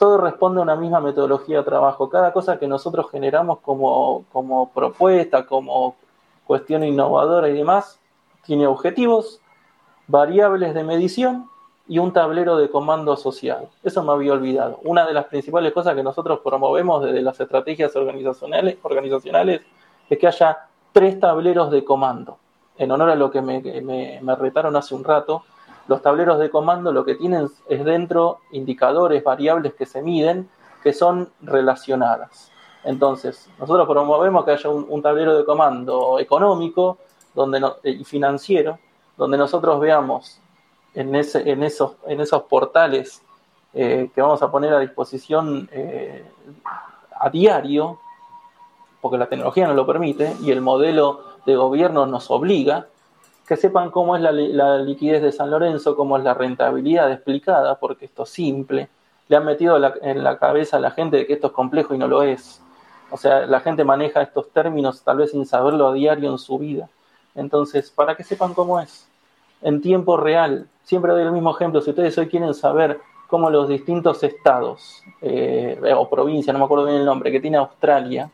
todo 0.03 0.19
responde 0.19 0.59
a 0.59 0.65
una 0.65 0.75
misma 0.75 1.01
metodología 1.01 1.59
de 1.59 1.63
trabajo. 1.63 2.11
Cada 2.11 2.33
cosa 2.33 2.59
que 2.59 2.67
nosotros 2.67 3.09
generamos 3.09 3.61
como, 3.61 4.25
como 4.33 4.73
propuesta, 4.73 5.47
como 5.47 5.95
cuestión 6.45 6.83
innovadora 6.83 7.49
y 7.49 7.53
demás, 7.53 8.01
tiene 8.45 8.67
objetivos, 8.67 9.41
variables 10.09 10.75
de 10.75 10.83
medición 10.83 11.49
y 11.87 12.01
un 12.01 12.13
tablero 12.13 12.57
de 12.57 12.69
comando 12.69 13.13
asociado. 13.13 13.69
Eso 13.85 14.03
me 14.03 14.11
había 14.11 14.33
olvidado. 14.33 14.81
Una 14.83 15.07
de 15.07 15.13
las 15.13 15.27
principales 15.27 15.73
cosas 15.73 15.95
que 15.95 16.03
nosotros 16.03 16.41
promovemos 16.43 17.05
desde 17.05 17.23
las 17.23 17.39
estrategias 17.39 17.95
organizacionales, 17.95 18.79
organizacionales 18.83 19.61
es 20.11 20.19
que 20.19 20.27
haya 20.27 20.67
tres 20.91 21.21
tableros 21.21 21.71
de 21.71 21.85
comando. 21.85 22.39
En 22.77 22.91
honor 22.91 23.11
a 23.11 23.15
lo 23.15 23.31
que 23.31 23.41
me, 23.41 23.61
me, 23.61 24.19
me 24.21 24.35
retaron 24.35 24.75
hace 24.75 24.97
un 24.97 25.05
rato, 25.05 25.45
los 25.89 26.03
tableros 26.03 26.39
de 26.39 26.51
comando 26.51 26.93
lo 26.93 27.05
que 27.05 27.15
tienen 27.15 27.49
es 27.69 27.85
dentro 27.85 28.41
indicadores, 28.53 29.23
variables 29.25 29.75
que 29.75 29.87
se 29.87 30.03
miden, 30.03 30.49
que 30.83 30.93
son 30.93 31.31
relacionadas. 31.41 32.51
Entonces, 32.85 33.49
nosotros 33.59 33.87
promovemos 33.89 34.45
que 34.45 34.53
haya 34.53 34.69
un, 34.71 35.03
tablero 35.03 35.37
de 35.37 35.45
comando 35.45 36.19
económico 36.19 36.99
donde 37.35 37.61
no, 37.61 37.77
y 37.85 38.05
financiero, 38.05 38.79
donde 39.17 39.39
nosotros 39.39 39.79
veamos 39.81 40.41
en 40.95 41.15
esos 41.15 42.43
portales 42.49 43.23
eh, 43.75 44.11
que 44.15 44.21
vamos 44.21 44.43
a 44.43 44.51
poner 44.51 44.75
a 44.75 44.81
disposición 44.81 45.67
eh, 45.73 46.23
a 47.19 47.31
diario, 47.31 47.99
porque 49.01 49.17
la 49.17 49.29
tecnología 49.29 49.67
no 49.67 49.73
lo 49.73 49.87
permite 49.87 50.37
y 50.43 50.51
el 50.51 50.61
modelo 50.61 51.25
de 51.47 51.57
gobierno 51.57 52.05
nos 52.05 52.31
obliga, 52.31 52.89
que 53.53 53.59
sepan 53.59 53.91
cómo 53.91 54.17
es 54.17 54.23
la, 54.23 54.79
liquidez 54.79 55.21
de 55.21 55.31
San 55.31 55.51
Lorenzo, 55.51 55.95
cómo 55.95 56.17
es 56.17 56.25
la 56.25 56.33
rentabilidad 56.33 57.13
explicada, 57.13 57.79
porque 57.79 58.07
esto 58.07 58.23
es 58.23 58.31
simple. 58.31 58.89
Le 59.29 59.37
han 59.37 59.45
metido 59.45 59.77
en 60.01 60.25
la 60.25 60.39
cabeza 60.39 60.79
a 60.79 60.81
la 60.81 60.91
gente 60.91 61.19
de 61.19 61.27
que 61.27 61.35
esto 61.35 61.49
es 61.49 61.53
complejo 61.53 61.95
y 61.95 61.99
no 61.99 62.09
lo 62.09 62.23
es. 62.23 62.63
O 63.11 63.19
sea, 63.19 63.45
la 63.45 63.61
gente 63.61 63.85
maneja 63.85 64.23
estos 64.23 64.51
términos 64.53 65.03
tal 65.03 65.19
vez 65.19 65.33
sin 65.33 65.45
saberlo 65.45 65.89
a 65.89 65.93
diario 65.93 66.31
en 66.31 66.39
su 66.39 66.59
vida. 66.59 66.89
Entonces, 67.35 67.91
para 67.91 68.15
que 68.15 68.25
sepan 68.25 68.55
cómo 68.55 68.81
es, 68.81 69.07
en 69.61 69.83
tiempo 69.83 70.17
real, 70.17 70.67
siempre 70.85 71.13
doy 71.13 71.25
el 71.25 71.33
mismo 71.33 71.55
ejemplo, 71.55 71.83
si 71.83 71.91
ustedes 71.91 72.17
hoy 72.17 72.29
quieren 72.29 72.55
saber 72.55 73.01
cómo 73.27 73.51
los 73.51 73.69
distintos 73.69 74.23
estados 74.23 75.03
eh, 75.21 75.79
o 75.95 76.09
provincias, 76.09 76.55
no 76.55 76.59
me 76.59 76.65
acuerdo 76.65 76.87
bien 76.87 77.01
el 77.01 77.05
nombre, 77.05 77.31
que 77.31 77.41
tiene 77.41 77.59
Australia, 77.59 78.31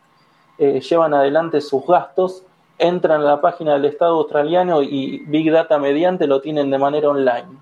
eh, 0.59 0.81
llevan 0.81 1.13
adelante 1.13 1.61
sus 1.61 1.85
gastos 1.85 2.45
entran 2.79 3.21
a 3.23 3.25
la 3.25 3.41
página 3.41 3.75
del 3.75 3.87
Estado 3.87 4.15
australiano 4.15 4.83
y 4.83 5.19
Big 5.27 5.51
Data 5.51 5.79
mediante 5.79 6.27
lo 6.27 6.41
tienen 6.41 6.71
de 6.71 6.79
manera 6.79 7.09
online. 7.09 7.59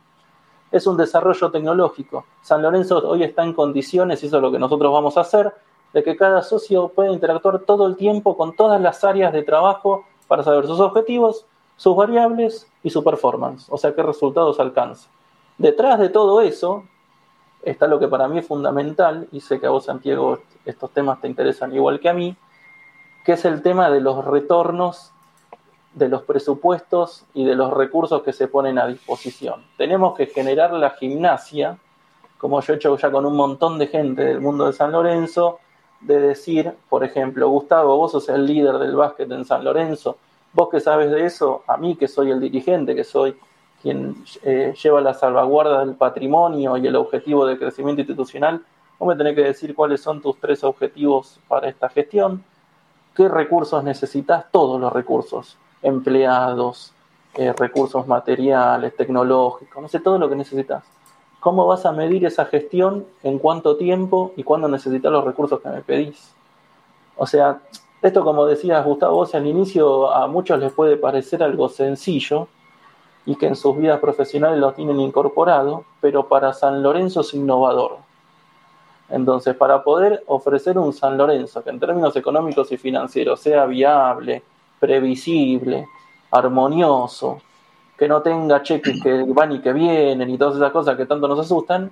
Es 0.70 0.86
un 0.86 0.96
desarrollo 0.96 1.50
tecnológico. 1.50 2.26
San 2.42 2.62
Lorenzo 2.62 2.98
hoy 3.08 3.22
está 3.22 3.42
en 3.42 3.54
condiciones, 3.54 4.22
y 4.22 4.26
eso 4.26 4.36
es 4.36 4.42
lo 4.42 4.52
que 4.52 4.58
nosotros 4.58 4.92
vamos 4.92 5.16
a 5.16 5.22
hacer, 5.22 5.52
de 5.92 6.02
que 6.02 6.16
cada 6.16 6.42
socio 6.42 6.88
pueda 6.88 7.12
interactuar 7.12 7.60
todo 7.60 7.86
el 7.86 7.96
tiempo 7.96 8.36
con 8.36 8.54
todas 8.54 8.80
las 8.80 9.02
áreas 9.04 9.32
de 9.32 9.42
trabajo 9.42 10.04
para 10.28 10.42
saber 10.42 10.66
sus 10.66 10.80
objetivos, 10.80 11.46
sus 11.76 11.96
variables 11.96 12.70
y 12.82 12.90
su 12.90 13.02
performance, 13.02 13.66
o 13.70 13.78
sea, 13.78 13.94
qué 13.94 14.02
resultados 14.02 14.60
alcanza. 14.60 15.08
Detrás 15.56 15.98
de 15.98 16.08
todo 16.08 16.40
eso 16.40 16.84
está 17.62 17.86
lo 17.86 17.98
que 17.98 18.08
para 18.08 18.28
mí 18.28 18.38
es 18.38 18.46
fundamental, 18.46 19.28
y 19.32 19.40
sé 19.40 19.58
que 19.58 19.66
a 19.66 19.70
vos, 19.70 19.84
Santiago, 19.84 20.40
estos 20.64 20.90
temas 20.90 21.20
te 21.20 21.28
interesan 21.28 21.74
igual 21.74 22.00
que 22.00 22.08
a 22.08 22.14
mí, 22.14 22.36
que 23.26 23.32
es 23.32 23.44
el 23.44 23.60
tema 23.60 23.90
de 23.90 24.00
los 24.00 24.24
retornos 24.24 25.10
de 25.94 26.08
los 26.08 26.22
presupuestos 26.22 27.24
y 27.34 27.44
de 27.44 27.56
los 27.56 27.72
recursos 27.72 28.22
que 28.22 28.32
se 28.32 28.46
ponen 28.46 28.78
a 28.78 28.86
disposición. 28.86 29.64
Tenemos 29.76 30.16
que 30.16 30.26
generar 30.26 30.72
la 30.72 30.90
gimnasia, 30.90 31.76
como 32.38 32.60
yo 32.60 32.72
he 32.72 32.76
hecho 32.76 32.96
ya 32.96 33.10
con 33.10 33.26
un 33.26 33.34
montón 33.34 33.80
de 33.80 33.88
gente 33.88 34.22
del 34.22 34.40
mundo 34.40 34.66
de 34.66 34.74
San 34.74 34.92
Lorenzo, 34.92 35.58
de 36.00 36.20
decir, 36.20 36.72
por 36.88 37.02
ejemplo, 37.02 37.48
Gustavo, 37.48 37.96
vos 37.96 38.12
sos 38.12 38.28
el 38.28 38.46
líder 38.46 38.78
del 38.78 38.94
básquet 38.94 39.28
en 39.32 39.44
San 39.44 39.64
Lorenzo, 39.64 40.18
vos 40.52 40.68
que 40.68 40.78
sabes 40.78 41.10
de 41.10 41.26
eso, 41.26 41.64
a 41.66 41.76
mí 41.78 41.96
que 41.96 42.06
soy 42.06 42.30
el 42.30 42.38
dirigente, 42.38 42.94
que 42.94 43.02
soy 43.02 43.36
quien 43.82 44.14
eh, 44.44 44.72
lleva 44.80 45.00
la 45.00 45.14
salvaguarda 45.14 45.80
del 45.84 45.96
patrimonio 45.96 46.76
y 46.76 46.86
el 46.86 46.94
objetivo 46.94 47.44
de 47.44 47.58
crecimiento 47.58 48.02
institucional, 48.02 48.62
vos 49.00 49.08
me 49.08 49.16
tenés 49.16 49.34
que 49.34 49.42
decir 49.42 49.74
cuáles 49.74 50.00
son 50.00 50.22
tus 50.22 50.38
tres 50.38 50.62
objetivos 50.62 51.40
para 51.48 51.68
esta 51.68 51.88
gestión, 51.88 52.44
qué 53.16 53.28
recursos 53.28 53.82
necesitas, 53.82 54.44
todos 54.50 54.80
los 54.80 54.92
recursos, 54.92 55.56
empleados, 55.82 56.92
eh, 57.34 57.52
recursos 57.52 58.06
materiales, 58.06 58.94
tecnológicos, 58.94 59.82
no 59.82 59.88
sé, 59.88 60.00
todo 60.00 60.18
lo 60.18 60.28
que 60.28 60.36
necesitas. 60.36 60.84
¿Cómo 61.40 61.66
vas 61.66 61.86
a 61.86 61.92
medir 61.92 62.26
esa 62.26 62.44
gestión, 62.44 63.06
en 63.22 63.38
cuánto 63.38 63.76
tiempo 63.76 64.32
y 64.36 64.42
cuándo 64.42 64.68
necesitas 64.68 65.10
los 65.10 65.24
recursos 65.24 65.60
que 65.60 65.68
me 65.68 65.80
pedís? 65.80 66.34
O 67.16 67.26
sea, 67.26 67.60
esto 68.02 68.22
como 68.22 68.46
decías 68.46 68.84
Gustavo, 68.84 69.16
vos 69.16 69.34
al 69.34 69.46
inicio 69.46 70.10
a 70.12 70.26
muchos 70.26 70.58
les 70.58 70.72
puede 70.72 70.96
parecer 70.96 71.42
algo 71.42 71.68
sencillo 71.68 72.48
y 73.24 73.36
que 73.36 73.46
en 73.46 73.56
sus 73.56 73.76
vidas 73.76 73.98
profesionales 74.00 74.58
lo 74.58 74.72
tienen 74.72 75.00
incorporado, 75.00 75.84
pero 76.00 76.28
para 76.28 76.52
San 76.52 76.82
Lorenzo 76.82 77.22
es 77.22 77.32
innovador. 77.32 77.98
Entonces, 79.08 79.54
para 79.54 79.82
poder 79.84 80.22
ofrecer 80.26 80.78
un 80.78 80.92
San 80.92 81.16
Lorenzo 81.16 81.62
que 81.62 81.70
en 81.70 81.78
términos 81.78 82.16
económicos 82.16 82.72
y 82.72 82.76
financieros 82.76 83.40
sea 83.40 83.66
viable, 83.66 84.42
previsible, 84.80 85.86
armonioso, 86.30 87.40
que 87.96 88.08
no 88.08 88.20
tenga 88.20 88.62
cheques 88.62 89.00
que 89.02 89.24
van 89.28 89.52
y 89.52 89.60
que 89.60 89.72
vienen 89.72 90.28
y 90.28 90.36
todas 90.36 90.56
esas 90.56 90.72
cosas 90.72 90.96
que 90.96 91.06
tanto 91.06 91.28
nos 91.28 91.38
asustan, 91.38 91.90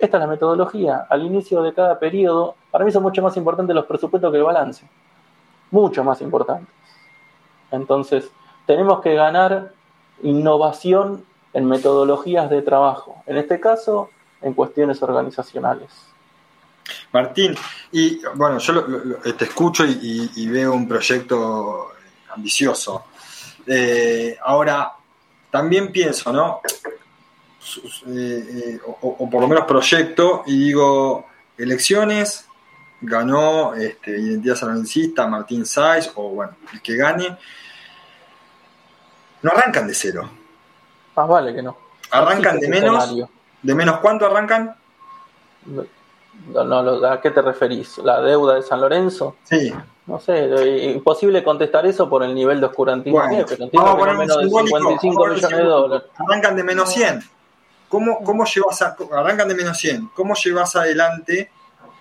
esta 0.00 0.16
es 0.16 0.20
la 0.20 0.26
metodología. 0.26 1.06
Al 1.08 1.22
inicio 1.22 1.62
de 1.62 1.74
cada 1.74 1.98
periodo, 1.98 2.54
para 2.70 2.84
mí 2.84 2.92
son 2.92 3.02
mucho 3.02 3.22
más 3.22 3.36
importantes 3.36 3.74
los 3.74 3.86
presupuestos 3.86 4.30
que 4.30 4.38
el 4.38 4.44
balance. 4.44 4.88
Mucho 5.70 6.04
más 6.04 6.20
importantes. 6.20 6.72
Entonces, 7.70 8.30
tenemos 8.66 9.00
que 9.00 9.14
ganar 9.14 9.72
innovación 10.22 11.24
en 11.52 11.66
metodologías 11.66 12.48
de 12.50 12.62
trabajo. 12.62 13.22
En 13.26 13.36
este 13.36 13.60
caso, 13.60 14.10
en 14.42 14.54
cuestiones 14.54 15.02
organizacionales. 15.02 16.13
Martín, 17.12 17.56
y 17.92 18.20
bueno, 18.34 18.58
yo 18.58 18.84
te 19.36 19.44
escucho 19.44 19.84
y, 19.84 20.48
veo 20.48 20.72
un 20.72 20.86
proyecto 20.86 21.92
ambicioso. 22.34 23.06
Eh, 23.66 24.36
ahora, 24.42 24.92
también 25.50 25.90
pienso, 25.90 26.32
¿no? 26.32 26.60
Eh, 28.06 28.76
eh, 28.76 28.80
o, 29.00 29.30
por 29.30 29.40
lo 29.40 29.48
menos 29.48 29.64
proyecto, 29.64 30.42
y 30.46 30.66
digo, 30.66 31.26
elecciones, 31.56 32.46
ganó 33.00 33.74
este, 33.74 34.10
Identidad 34.10 34.56
Saloncista, 34.56 35.26
Martín 35.26 35.64
Sáiz, 35.64 36.10
o 36.16 36.30
bueno, 36.30 36.56
el 36.72 36.82
que 36.82 36.96
gane, 36.96 37.38
no 39.42 39.50
arrancan 39.50 39.86
de 39.86 39.94
cero. 39.94 40.30
Más 41.16 41.28
vale 41.28 41.54
que 41.54 41.62
no. 41.62 41.76
Arrancan 42.10 42.60
de 42.60 42.68
menos. 42.68 43.14
¿De 43.62 43.74
menos 43.74 43.98
cuánto 44.00 44.26
arrancan? 44.26 44.76
No, 45.64 45.86
no, 46.52 47.06
¿A 47.06 47.20
qué 47.20 47.30
te 47.30 47.42
referís? 47.42 47.98
¿La 47.98 48.20
deuda 48.20 48.54
de 48.54 48.62
San 48.62 48.80
Lorenzo? 48.80 49.36
Sí. 49.44 49.72
No 50.06 50.20
sé, 50.20 50.90
imposible 50.94 51.42
contestar 51.42 51.86
eso 51.86 52.10
por 52.10 52.22
el 52.22 52.34
nivel 52.34 52.60
de 52.60 52.66
oscurantismo 52.66 53.18
bueno, 53.18 53.46
vamos 53.72 53.90
a 53.90 53.96
poner 53.96 54.16
menos 54.16 54.36
de 54.36 54.50
55 54.50 55.26
millones 55.26 55.48
de 55.48 55.64
dólares. 55.64 56.08
Arrancan 56.18 56.56
de 56.56 56.62
menos 56.62 56.92
100. 56.92 57.22
¿Cómo, 57.88 58.22
cómo 58.22 58.44
llevas 58.44 58.82
a, 58.82 58.96
arrancan 59.12 59.48
de 59.48 59.54
menos 59.54 59.78
100? 59.78 60.10
¿Cómo 60.14 60.34
llevas 60.34 60.76
adelante? 60.76 61.50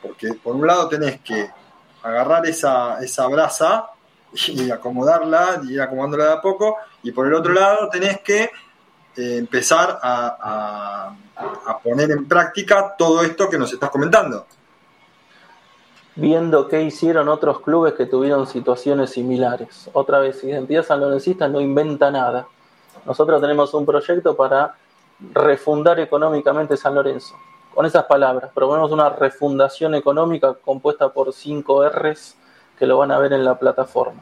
Porque 0.01 0.33
por 0.33 0.55
un 0.55 0.67
lado 0.67 0.89
tenés 0.89 1.21
que 1.21 1.49
agarrar 2.03 2.45
esa, 2.45 2.99
esa 2.99 3.27
brasa 3.27 3.87
y 4.47 4.69
acomodarla, 4.69 5.61
y 5.63 5.73
ir 5.73 5.81
acomodándola 5.81 6.25
de 6.25 6.33
a 6.33 6.41
poco, 6.41 6.77
y 7.03 7.11
por 7.11 7.27
el 7.27 7.33
otro 7.33 7.53
lado 7.53 7.87
tenés 7.89 8.19
que 8.19 8.49
eh, 9.17 9.37
empezar 9.37 9.99
a, 10.01 11.15
a 11.65 11.79
poner 11.79 12.11
en 12.11 12.27
práctica 12.27 12.95
todo 12.97 13.23
esto 13.23 13.49
que 13.49 13.57
nos 13.57 13.71
estás 13.73 13.89
comentando 13.89 14.45
viendo 16.15 16.67
qué 16.67 16.83
hicieron 16.83 17.27
otros 17.27 17.61
clubes 17.61 17.93
que 17.93 18.05
tuvieron 18.05 18.45
situaciones 18.47 19.11
similares. 19.11 19.89
Otra 19.93 20.19
vez, 20.19 20.43
Identidad 20.43 20.85
San 20.85 20.99
Lorencista 21.01 21.47
no 21.47 21.59
inventa 21.59 22.11
nada. 22.11 22.47
Nosotros 23.05 23.41
tenemos 23.41 23.73
un 23.73 23.85
proyecto 23.85 24.35
para 24.35 24.75
refundar 25.33 25.99
económicamente 25.99 26.77
San 26.77 26.95
Lorenzo. 26.95 27.35
Con 27.73 27.85
esas 27.85 28.05
palabras, 28.05 28.51
proponemos 28.53 28.91
una 28.91 29.09
refundación 29.09 29.95
económica 29.95 30.53
compuesta 30.53 31.09
por 31.09 31.33
cinco 31.33 31.83
R's 31.89 32.37
que 32.77 32.85
lo 32.85 32.97
van 32.97 33.11
a 33.11 33.17
ver 33.17 33.33
en 33.33 33.43
la 33.43 33.57
plataforma. 33.57 34.21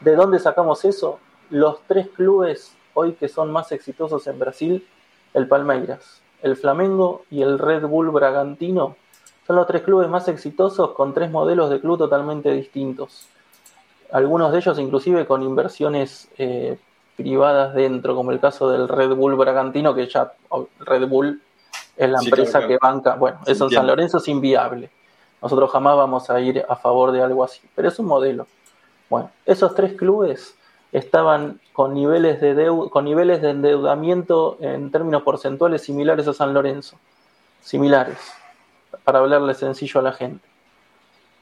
¿De 0.00 0.14
dónde 0.14 0.38
sacamos 0.38 0.84
eso? 0.84 1.18
Los 1.48 1.80
tres 1.86 2.08
clubes 2.08 2.74
hoy 2.94 3.12
que 3.14 3.28
son 3.28 3.50
más 3.50 3.72
exitosos 3.72 4.26
en 4.26 4.38
Brasil, 4.38 4.86
el 5.34 5.48
Palmeiras, 5.48 6.20
el 6.42 6.56
Flamengo 6.56 7.24
y 7.30 7.42
el 7.42 7.58
Red 7.58 7.86
Bull 7.86 8.10
Bragantino, 8.10 8.96
son 9.46 9.56
los 9.56 9.66
tres 9.66 9.82
clubes 9.82 10.08
más 10.08 10.28
exitosos 10.28 10.92
con 10.92 11.14
tres 11.14 11.30
modelos 11.30 11.70
de 11.70 11.80
club 11.80 11.98
totalmente 11.98 12.52
distintos. 12.52 13.26
Algunos 14.12 14.52
de 14.52 14.58
ellos 14.58 14.78
inclusive 14.78 15.26
con 15.26 15.42
inversiones 15.42 16.28
eh, 16.38 16.78
privadas 17.16 17.74
dentro, 17.74 18.14
como 18.14 18.30
el 18.30 18.40
caso 18.40 18.70
del 18.70 18.88
Red 18.88 19.14
Bull 19.14 19.34
Bragantino, 19.34 19.94
que 19.94 20.06
ya 20.06 20.32
Red 20.80 21.08
Bull 21.08 21.40
es 21.96 22.10
la 22.10 22.20
empresa 22.22 22.66
que 22.66 22.78
banca. 22.80 23.14
Bueno, 23.16 23.40
eso 23.46 23.64
en 23.64 23.70
San 23.70 23.86
Lorenzo 23.86 24.18
es 24.18 24.28
inviable. 24.28 24.90
Nosotros 25.40 25.70
jamás 25.70 25.96
vamos 25.96 26.30
a 26.30 26.40
ir 26.40 26.64
a 26.68 26.76
favor 26.76 27.10
de 27.10 27.22
algo 27.22 27.42
así, 27.42 27.60
pero 27.74 27.88
es 27.88 27.98
un 27.98 28.06
modelo. 28.06 28.46
Bueno, 29.10 29.30
esos 29.44 29.74
tres 29.74 29.94
clubes 29.94 30.54
estaban 30.92 31.60
con 31.72 31.94
niveles 31.94 32.40
de, 32.40 32.88
con 32.90 33.04
niveles 33.04 33.40
de 33.40 33.50
endeudamiento 33.50 34.58
en 34.60 34.90
términos 34.90 35.22
porcentuales 35.22 35.82
similares 35.82 36.28
a 36.28 36.34
San 36.34 36.52
Lorenzo. 36.52 36.96
Similares 37.62 38.18
para 39.04 39.20
hablarle 39.20 39.54
sencillo 39.54 40.00
a 40.00 40.02
la 40.02 40.12
gente. 40.12 40.46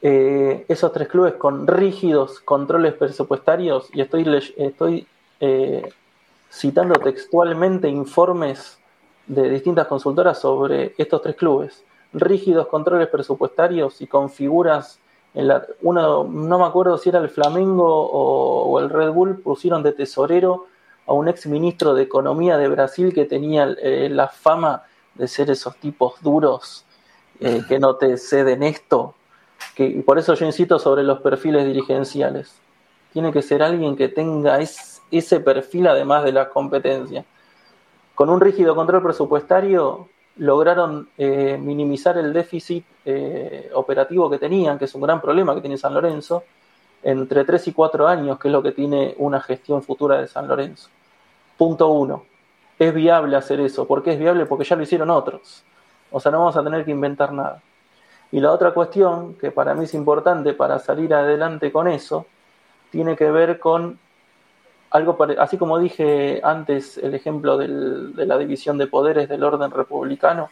Eh, 0.02 0.64
esos 0.68 0.92
tres 0.92 1.08
clubes 1.08 1.34
con 1.34 1.66
rígidos 1.66 2.40
controles 2.40 2.94
presupuestarios, 2.94 3.88
y 3.92 4.00
estoy, 4.00 4.52
estoy 4.56 5.06
eh, 5.40 5.92
citando 6.50 6.94
textualmente 6.94 7.88
informes 7.88 8.78
de 9.26 9.50
distintas 9.50 9.86
consultoras 9.86 10.40
sobre 10.40 10.94
estos 10.96 11.20
tres 11.22 11.36
clubes, 11.36 11.84
rígidos 12.12 12.66
controles 12.68 13.08
presupuestarios 13.08 14.00
y 14.00 14.06
con 14.06 14.30
figuras 14.30 14.98
en 15.34 15.48
la, 15.48 15.64
uno, 15.82 16.24
no 16.24 16.58
me 16.58 16.64
acuerdo 16.64 16.98
si 16.98 17.08
era 17.08 17.20
el 17.20 17.28
Flamengo 17.28 17.86
o, 17.86 18.80
el 18.80 18.90
Red 18.90 19.10
Bull, 19.10 19.40
pusieron 19.40 19.82
de 19.82 19.92
tesorero 19.92 20.66
a 21.06 21.12
un 21.12 21.28
ex 21.28 21.46
ministro 21.46 21.94
de 21.94 22.02
Economía 22.02 22.56
de 22.56 22.68
Brasil 22.68 23.14
que 23.14 23.24
tenía 23.24 23.68
eh, 23.80 24.08
la 24.10 24.28
fama 24.28 24.84
de 25.14 25.28
ser 25.28 25.50
esos 25.50 25.76
tipos 25.76 26.20
duros 26.22 26.84
eh, 27.40 27.62
que 27.68 27.78
no 27.78 27.96
te 27.96 28.16
ceden 28.16 28.62
esto. 28.62 29.14
Que, 29.74 30.02
por 30.04 30.18
eso 30.18 30.34
yo 30.34 30.46
insisto 30.46 30.78
sobre 30.78 31.04
los 31.04 31.20
perfiles 31.20 31.64
dirigenciales. 31.64 32.60
Tiene 33.12 33.32
que 33.32 33.42
ser 33.42 33.62
alguien 33.62 33.96
que 33.96 34.08
tenga 34.08 34.58
ese 34.58 35.40
perfil 35.40 35.88
además 35.88 36.24
de 36.24 36.32
la 36.32 36.48
competencia. 36.48 37.24
Con 38.14 38.30
un 38.30 38.40
rígido 38.40 38.74
control 38.74 39.02
presupuestario 39.02 40.08
lograron 40.40 41.10
eh, 41.18 41.58
minimizar 41.60 42.16
el 42.16 42.32
déficit 42.32 42.84
eh, 43.04 43.70
operativo 43.74 44.30
que 44.30 44.38
tenían, 44.38 44.78
que 44.78 44.86
es 44.86 44.94
un 44.94 45.02
gran 45.02 45.20
problema 45.20 45.54
que 45.54 45.60
tiene 45.60 45.76
San 45.76 45.92
Lorenzo, 45.92 46.44
entre 47.02 47.44
3 47.44 47.68
y 47.68 47.72
4 47.72 48.08
años, 48.08 48.38
que 48.38 48.48
es 48.48 48.52
lo 48.52 48.62
que 48.62 48.72
tiene 48.72 49.14
una 49.18 49.40
gestión 49.40 49.82
futura 49.82 50.18
de 50.18 50.26
San 50.26 50.48
Lorenzo. 50.48 50.88
Punto 51.58 51.88
uno. 51.88 52.24
Es 52.78 52.94
viable 52.94 53.36
hacer 53.36 53.60
eso. 53.60 53.86
¿Por 53.86 54.02
qué 54.02 54.14
es 54.14 54.18
viable? 54.18 54.46
Porque 54.46 54.64
ya 54.64 54.76
lo 54.76 54.82
hicieron 54.82 55.10
otros. 55.10 55.62
O 56.10 56.18
sea, 56.18 56.32
no 56.32 56.38
vamos 56.38 56.56
a 56.56 56.64
tener 56.64 56.86
que 56.86 56.90
inventar 56.90 57.34
nada. 57.34 57.60
Y 58.32 58.40
la 58.40 58.50
otra 58.50 58.72
cuestión, 58.72 59.34
que 59.34 59.50
para 59.50 59.74
mí 59.74 59.84
es 59.84 59.92
importante 59.92 60.54
para 60.54 60.78
salir 60.78 61.12
adelante 61.12 61.70
con 61.70 61.86
eso, 61.86 62.24
tiene 62.90 63.14
que 63.14 63.30
ver 63.30 63.58
con 63.58 63.98
algo, 64.90 65.16
así 65.38 65.56
como 65.56 65.78
dije 65.78 66.40
antes 66.42 66.98
el 66.98 67.14
ejemplo 67.14 67.56
de 67.56 68.26
la 68.26 68.38
división 68.38 68.76
de 68.78 68.86
poderes 68.86 69.28
del 69.28 69.44
orden 69.44 69.70
republicano, 69.70 70.50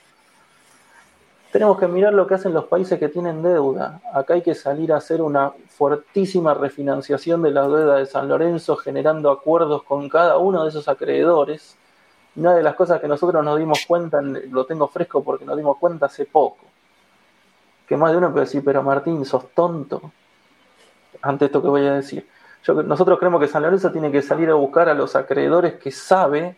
tenemos 1.50 1.78
que 1.78 1.88
mirar 1.88 2.12
lo 2.12 2.26
que 2.26 2.34
hacen 2.34 2.52
los 2.52 2.66
países 2.66 2.98
que 2.98 3.08
tienen 3.08 3.42
deuda. 3.42 4.00
Acá 4.12 4.34
hay 4.34 4.42
que 4.42 4.54
salir 4.54 4.92
a 4.92 4.98
hacer 4.98 5.22
una 5.22 5.52
fuertísima 5.68 6.52
refinanciación 6.52 7.42
de 7.42 7.50
la 7.50 7.62
deuda 7.62 7.96
de 7.96 8.06
San 8.06 8.28
Lorenzo, 8.28 8.76
generando 8.76 9.30
acuerdos 9.30 9.82
con 9.82 10.08
cada 10.10 10.36
uno 10.36 10.62
de 10.62 10.68
esos 10.68 10.88
acreedores 10.88 11.76
Una 12.36 12.54
de 12.54 12.62
las 12.62 12.74
cosas 12.74 13.00
que 13.00 13.08
nosotros 13.08 13.42
nos 13.42 13.58
dimos 13.58 13.84
cuenta, 13.86 14.20
lo 14.20 14.66
tengo 14.66 14.88
fresco 14.88 15.24
porque 15.24 15.44
nos 15.44 15.56
dimos 15.56 15.78
cuenta 15.78 16.06
hace 16.06 16.26
poco, 16.26 16.66
que 17.88 17.96
más 17.96 18.12
de 18.12 18.18
uno 18.18 18.30
puede 18.30 18.44
decir, 18.44 18.62
pero 18.64 18.82
Martín, 18.82 19.24
sos 19.24 19.48
tonto, 19.54 20.12
ante 21.22 21.46
esto 21.46 21.62
que 21.62 21.68
voy 21.68 21.86
a 21.86 21.94
decir. 21.94 22.28
Nosotros 22.66 23.18
creemos 23.18 23.40
que 23.40 23.48
San 23.48 23.62
Lorenzo 23.62 23.90
tiene 23.90 24.10
que 24.10 24.22
salir 24.22 24.50
a 24.50 24.54
buscar 24.54 24.88
a 24.88 24.94
los 24.94 25.16
acreedores 25.16 25.74
que 25.74 25.90
sabe 25.90 26.56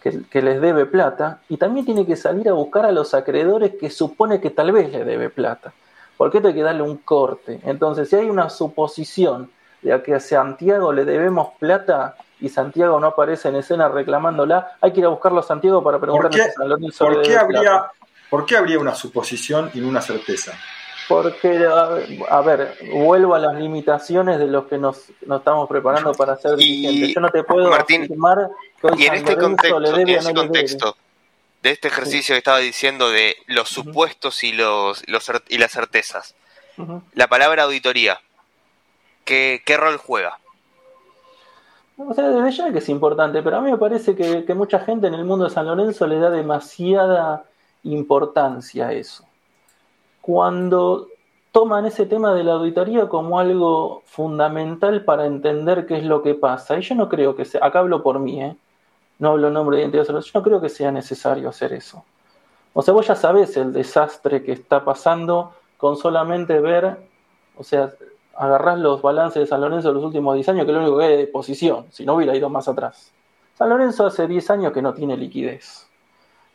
que, 0.00 0.42
les 0.42 0.60
debe 0.60 0.86
plata 0.86 1.40
y 1.48 1.56
también 1.56 1.84
tiene 1.84 2.06
que 2.06 2.16
salir 2.16 2.48
a 2.48 2.52
buscar 2.52 2.86
a 2.86 2.92
los 2.92 3.12
acreedores 3.12 3.72
que 3.78 3.90
supone 3.90 4.40
que 4.40 4.50
tal 4.50 4.72
vez 4.72 4.90
le 4.90 5.04
debe 5.04 5.28
plata. 5.28 5.72
Porque 6.16 6.38
esto 6.38 6.48
hay 6.48 6.54
que 6.54 6.62
darle 6.62 6.82
un 6.82 6.98
corte. 6.98 7.60
Entonces, 7.64 8.08
si 8.08 8.16
hay 8.16 8.28
una 8.28 8.48
suposición 8.48 9.50
de 9.82 10.02
que 10.02 10.14
a 10.14 10.20
Santiago 10.20 10.92
le 10.92 11.04
debemos 11.04 11.48
plata 11.58 12.16
y 12.40 12.48
Santiago 12.48 12.98
no 13.00 13.08
aparece 13.08 13.48
en 13.48 13.56
escena 13.56 13.88
reclamándola, 13.88 14.72
hay 14.80 14.92
que 14.92 15.00
ir 15.00 15.06
a 15.06 15.10
buscarlo 15.10 15.40
a 15.40 15.42
Santiago 15.42 15.82
para 15.82 15.98
preguntarle 15.98 16.42
a 16.42 16.52
San 16.52 16.68
Lorenzo 16.68 17.04
¿por 17.04 17.22
qué 17.22 17.36
habría, 17.36 17.90
¿Por 18.30 18.46
qué 18.46 18.56
habría 18.56 18.78
una 18.78 18.94
suposición 18.94 19.70
y 19.74 19.80
no 19.80 19.88
una 19.88 20.00
certeza? 20.00 20.52
Porque, 21.10 21.66
a 22.28 22.40
ver, 22.40 22.78
vuelvo 22.92 23.34
a 23.34 23.40
las 23.40 23.56
limitaciones 23.56 24.38
de 24.38 24.46
los 24.46 24.66
que 24.66 24.78
nos, 24.78 25.10
estamos 25.20 25.68
preparando 25.68 26.12
para 26.12 26.36
ser 26.36 26.54
dirigentes. 26.54 27.16
Yo 27.16 27.20
no 27.20 27.30
te 27.30 27.42
puedo 27.42 27.74
afirmar 27.74 28.48
que 28.80 28.86
hoy 28.86 28.92
y 28.96 29.06
en 29.06 29.14
este 29.14 29.36
contexto, 29.36 29.96
en 29.96 30.08
ese 30.08 30.32
contexto 30.32 30.96
de 31.64 31.70
este 31.72 31.88
ejercicio 31.88 32.34
que 32.34 32.38
estaba 32.38 32.58
diciendo 32.58 33.10
de 33.10 33.34
los 33.48 33.68
supuestos 33.68 34.44
y 34.44 34.52
los, 34.52 35.02
y 35.48 35.58
las 35.58 35.72
certezas, 35.72 36.36
la 37.14 37.26
palabra 37.26 37.64
auditoría, 37.64 38.20
¿qué, 39.24 39.62
¿qué 39.66 39.76
rol 39.76 39.96
juega? 39.96 40.38
O 41.96 42.14
sea, 42.14 42.28
desde 42.28 42.56
ya 42.56 42.72
que 42.72 42.78
es 42.78 42.88
importante, 42.88 43.42
pero 43.42 43.56
a 43.56 43.60
mí 43.60 43.72
me 43.72 43.78
parece 43.78 44.14
que, 44.14 44.44
que 44.44 44.54
mucha 44.54 44.78
gente 44.78 45.08
en 45.08 45.14
el 45.14 45.24
mundo 45.24 45.46
de 45.46 45.50
San 45.50 45.66
Lorenzo 45.66 46.06
le 46.06 46.20
da 46.20 46.30
demasiada 46.30 47.46
importancia 47.82 48.86
a 48.86 48.92
eso 48.92 49.24
cuando 50.20 51.08
toman 51.52 51.86
ese 51.86 52.06
tema 52.06 52.34
de 52.34 52.44
la 52.44 52.54
auditoría 52.54 53.08
como 53.08 53.38
algo 53.40 54.02
fundamental 54.06 55.04
para 55.04 55.26
entender 55.26 55.86
qué 55.86 55.98
es 55.98 56.04
lo 56.04 56.22
que 56.22 56.34
pasa. 56.34 56.78
Y 56.78 56.82
yo 56.82 56.94
no 56.94 57.08
creo 57.08 57.34
que 57.34 57.44
sea, 57.44 57.64
acá 57.64 57.80
hablo 57.80 58.02
por 58.02 58.18
mí, 58.18 58.42
¿eh? 58.42 58.56
no 59.18 59.30
hablo 59.30 59.48
en 59.48 59.54
nombre 59.54 59.76
de 59.76 59.82
identidad 59.84 60.06
yo 60.06 60.30
no 60.34 60.42
creo 60.42 60.60
que 60.60 60.68
sea 60.68 60.90
necesario 60.90 61.48
hacer 61.48 61.72
eso. 61.72 62.04
O 62.72 62.82
sea, 62.82 62.94
vos 62.94 63.06
ya 63.06 63.16
sabés 63.16 63.56
el 63.56 63.72
desastre 63.72 64.42
que 64.42 64.52
está 64.52 64.84
pasando 64.84 65.52
con 65.76 65.96
solamente 65.96 66.58
ver, 66.60 66.96
o 67.56 67.64
sea, 67.64 67.92
agarrás 68.34 68.78
los 68.78 69.02
balances 69.02 69.40
de 69.40 69.46
San 69.46 69.60
Lorenzo 69.60 69.88
de 69.88 69.94
los 69.94 70.04
últimos 70.04 70.34
10 70.34 70.48
años, 70.50 70.64
que 70.64 70.70
es 70.70 70.74
lo 70.74 70.82
único 70.82 70.98
que 70.98 71.04
hay 71.04 71.16
de 71.16 71.26
posición, 71.26 71.86
si 71.90 72.06
no 72.06 72.14
hubiera 72.14 72.34
ido 72.34 72.48
más 72.48 72.68
atrás. 72.68 73.12
San 73.54 73.68
Lorenzo 73.68 74.06
hace 74.06 74.26
10 74.26 74.50
años 74.50 74.72
que 74.72 74.80
no 74.80 74.94
tiene 74.94 75.16
liquidez. 75.16 75.86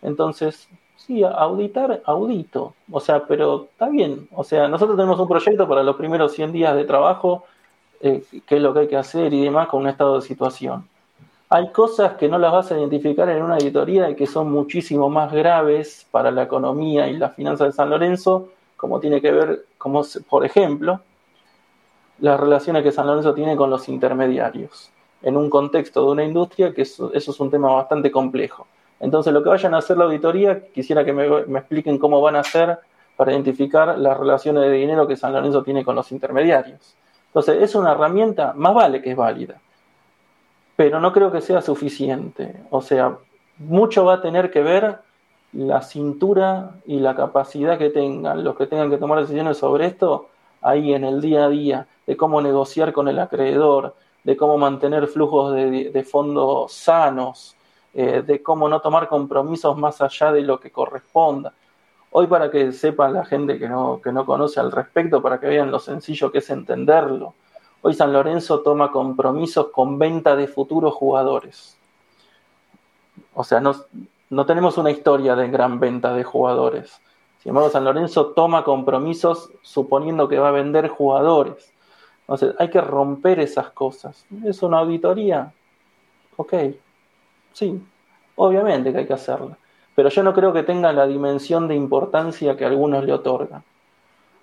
Entonces, 0.01 0.68
Sí, 1.06 1.24
auditar, 1.24 2.01
audito. 2.06 2.74
O 2.91 2.99
sea, 2.99 3.28
pero 3.28 3.68
está 3.72 3.89
bien. 3.89 4.28
O 4.34 4.43
sea, 4.43 4.68
nosotros 4.68 4.97
tenemos 4.97 5.20
un 5.20 5.28
proyecto 5.28 5.68
para 5.68 5.84
los 5.84 5.95
primeros 5.95 6.34
100 6.34 6.51
días 6.51 6.76
de 6.76 6.84
trabajo, 6.84 7.45
eh, 8.01 8.24
qué 8.47 8.56
es 8.56 8.62
lo 8.62 8.74
que 8.74 8.80
hay 8.82 8.88
que 8.88 8.97
hacer 8.97 9.32
y 9.32 9.43
demás 9.43 9.68
con 9.68 9.84
un 9.84 9.89
estado 9.89 10.16
de 10.16 10.26
situación. 10.26 10.88
Hay 11.49 11.70
cosas 11.72 12.16
que 12.16 12.28
no 12.28 12.39
las 12.39 12.51
vas 12.51 12.72
a 12.72 12.80
identificar 12.80 13.30
en 13.30 13.43
una 13.43 13.53
auditoría 13.53 14.10
y 14.10 14.16
que 14.16 14.26
son 14.26 14.51
muchísimo 14.51 15.08
más 15.08 15.32
graves 15.32 16.08
para 16.10 16.32
la 16.32 16.41
economía 16.41 17.08
y 17.08 17.18
las 17.18 17.36
finanzas 17.36 17.68
de 17.68 17.74
San 17.74 17.91
Lorenzo, 17.91 18.49
como 18.76 18.99
tiene 18.99 19.22
que 19.22 19.32
ver, 19.32 19.66
como 19.78 20.03
por 20.28 20.43
ejemplo, 20.43 21.01
las 22.20 22.39
relaciones 22.39 22.82
que 22.82 22.91
San 22.91 23.06
Lorenzo 23.06 23.36
tiene 23.36 23.56
con 23.56 23.70
los 23.70 23.88
intermediarios, 23.89 24.89
en 25.22 25.38
un 25.38 25.51
contexto 25.51 26.03
de 26.03 26.12
una 26.14 26.24
industria 26.24 26.74
que 26.74 26.82
eso 26.82 27.12
es 27.14 27.39
un 27.39 27.51
tema 27.51 27.72
bastante 27.74 28.10
complejo. 28.10 28.66
Entonces, 29.00 29.34
lo 29.34 29.43
que 29.43 29.50
vayan 29.50 29.74
a 29.74 29.80
hacer 29.80 29.98
la 29.98 30.06
auditoría, 30.06 30.68
quisiera 30.68 31.04
que 31.04 31.14
me, 31.14 31.28
expliquen 31.58 31.98
cómo 31.98 32.22
van 32.22 32.36
a 32.36 32.39
hacer 32.39 32.80
para 33.16 33.32
identificar 33.32 33.98
las 33.98 34.18
relaciones 34.18 34.64
de 34.64 34.72
dinero 34.72 35.08
que 35.08 35.16
San 35.16 35.34
Lorenzo 35.34 35.64
tiene 35.64 35.84
con 35.84 35.96
los 35.96 36.12
intermediarios. 36.12 36.96
Entonces, 37.28 37.62
es 37.62 37.76
una 37.76 37.91
herramienta, 37.91 38.54
más 38.56 38.74
vale 38.74 39.02
que 39.02 39.12
es 39.12 39.18
válida, 39.18 39.60
pero 40.76 41.00
no 41.00 41.12
creo 41.12 41.32
que 41.32 41.41
sea 41.41 41.62
suficiente. 41.62 42.56
O 42.70 42.82
sea, 42.82 43.18
mucho 43.58 44.06
va 44.06 44.16
a 44.16 44.22
tener 44.22 44.52
que 44.52 44.62
ver 44.62 45.00
la 45.54 45.82
cintura 45.82 46.72
y 46.86 47.00
la 47.00 47.16
capacidad 47.16 47.78
que 47.78 47.89
tengan 47.89 48.43
los 48.43 48.58
que 48.58 48.68
tengan 48.68 48.89
que 48.89 48.98
tomar 48.98 49.22
decisiones 49.22 49.58
sobre 49.58 49.86
esto 49.86 50.28
ahí 50.62 50.93
en 50.93 51.06
el 51.06 51.22
día 51.22 51.46
a 51.46 51.50
día, 51.50 51.88
de 52.06 52.18
cómo 52.18 52.41
negociar 52.41 52.91
con 52.91 53.08
el 53.08 53.20
acreedor, 53.20 53.96
de 54.24 54.36
cómo 54.36 54.58
mantener 54.58 55.08
flujos 55.08 55.54
de 55.54 56.08
fondos 56.10 56.74
sanos, 56.74 57.55
eh, 57.98 58.24
de 58.28 58.43
cómo 58.43 58.68
no 58.68 58.82
tomar 58.82 59.08
compromisos 59.08 59.78
más 59.78 60.02
allá 60.02 60.34
de 60.34 60.41
lo 60.41 60.60
que 60.60 60.70
corresponda. 60.70 61.54
Hoy 62.12 62.28
para 62.28 62.52
que 62.52 62.74
sepa 62.74 63.08
la 63.10 63.24
gente 63.24 63.58
que 63.58 63.70
no, 63.70 64.02
que 64.04 64.12
no 64.12 64.26
conoce 64.26 64.60
al 64.60 64.74
respecto, 64.74 65.22
para 65.22 65.39
que 65.39 65.48
vean 65.48 65.72
lo 65.72 65.80
sencillo 65.80 66.30
que 66.30 66.39
es 66.39 66.50
entenderlo, 66.50 67.36
hoy 67.82 67.93
San 67.93 68.12
Lorenzo 68.12 68.60
toma 68.60 68.91
compromisos 68.91 69.68
con 69.68 69.98
venta 69.98 70.36
de 70.36 70.48
futuros 70.48 70.93
jugadores. 70.93 71.78
O 73.34 73.46
sea, 73.46 73.62
no, 73.62 73.74
no 74.30 74.46
tenemos 74.46 74.78
una 74.78 74.91
historia 74.91 75.38
de 75.38 75.48
gran 75.50 75.80
venta 75.80 76.14
de 76.14 76.26
jugadores. 76.26 77.00
Sin 77.39 77.52
embargo, 77.52 77.70
San 77.70 77.86
Lorenzo 77.86 78.34
toma 78.34 78.66
compromisos 78.66 79.52
suponiendo 79.62 80.28
que 80.28 80.39
va 80.39 80.50
a 80.50 80.52
vender 80.52 80.89
jugadores. 80.89 81.72
Entonces, 82.22 82.56
hay 82.60 82.70
que 82.70 82.82
romper 82.82 83.39
esas 83.39 83.70
cosas. 83.70 84.26
¿Es 84.43 84.62
una 84.64 84.80
auditoría? 84.80 85.54
Ok, 86.36 86.54
Sí, 87.56 87.82
obviamente 88.36 88.91
que 88.91 88.97
hay 88.97 89.08
que 89.08 89.14
hacerla. 89.14 89.58
Pero 89.95 90.10
yo 90.10 90.24
no 90.24 90.34
creo 90.34 90.51
que 90.51 90.64
tenga 90.64 90.91
la 90.91 91.08
dimensión 91.08 91.70
de 91.70 91.76
importancia 91.76 92.58
que 92.58 92.66
algunos 92.66 93.06
le 93.06 93.14
otorgan. 93.14 93.64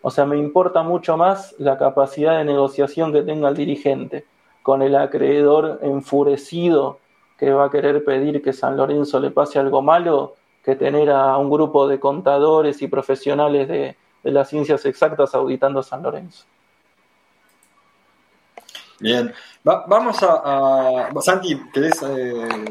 O 0.00 0.10
sea, 0.10 0.24
me 0.24 0.38
importa 0.38 0.82
mucho 0.82 1.18
más 1.18 1.54
la 1.58 1.76
capacidad 1.76 2.38
de 2.38 2.46
negociación 2.46 3.12
que 3.12 3.22
tenga 3.22 3.50
el 3.50 3.54
dirigente 3.54 4.24
con 4.62 4.80
el 4.80 4.96
acreedor 4.96 5.80
enfurecido 5.82 7.00
que 7.36 7.52
va 7.52 7.66
a 7.66 7.70
querer 7.70 8.02
pedir 8.02 8.40
que 8.40 8.54
San 8.54 8.78
Lorenzo 8.78 9.20
le 9.20 9.30
pase 9.30 9.58
algo 9.58 9.82
malo 9.82 10.36
que 10.64 10.74
tener 10.74 11.10
a 11.10 11.36
un 11.36 11.50
grupo 11.50 11.86
de 11.86 12.00
contadores 12.00 12.80
y 12.80 12.88
profesionales 12.88 13.68
de, 13.68 13.96
las 14.22 14.48
ciencias 14.48 14.86
exactas 14.86 15.34
auditando 15.34 15.80
a 15.80 15.82
San 15.82 16.02
Lorenzo. 16.02 16.46
Bien, 19.02 19.34
vamos 19.64 20.22
a, 20.22 21.10
Santi, 21.20 21.60
¿querés 21.72 22.00
eh, 22.02 22.64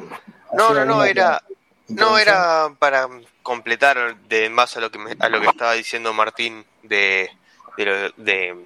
no, 0.53 0.73
no, 0.73 0.85
no, 0.85 1.03
era, 1.03 1.43
no 1.89 2.17
era 2.17 2.73
para 2.79 3.09
completar 3.43 4.15
de 4.29 4.49
más 4.49 4.77
a 4.77 4.79
lo 4.79 4.89
que 4.89 4.97
a 5.19 5.27
lo 5.27 5.41
que 5.41 5.47
estaba 5.47 5.73
diciendo 5.73 6.13
Martín 6.13 6.65
de, 6.83 7.29
de, 8.15 8.65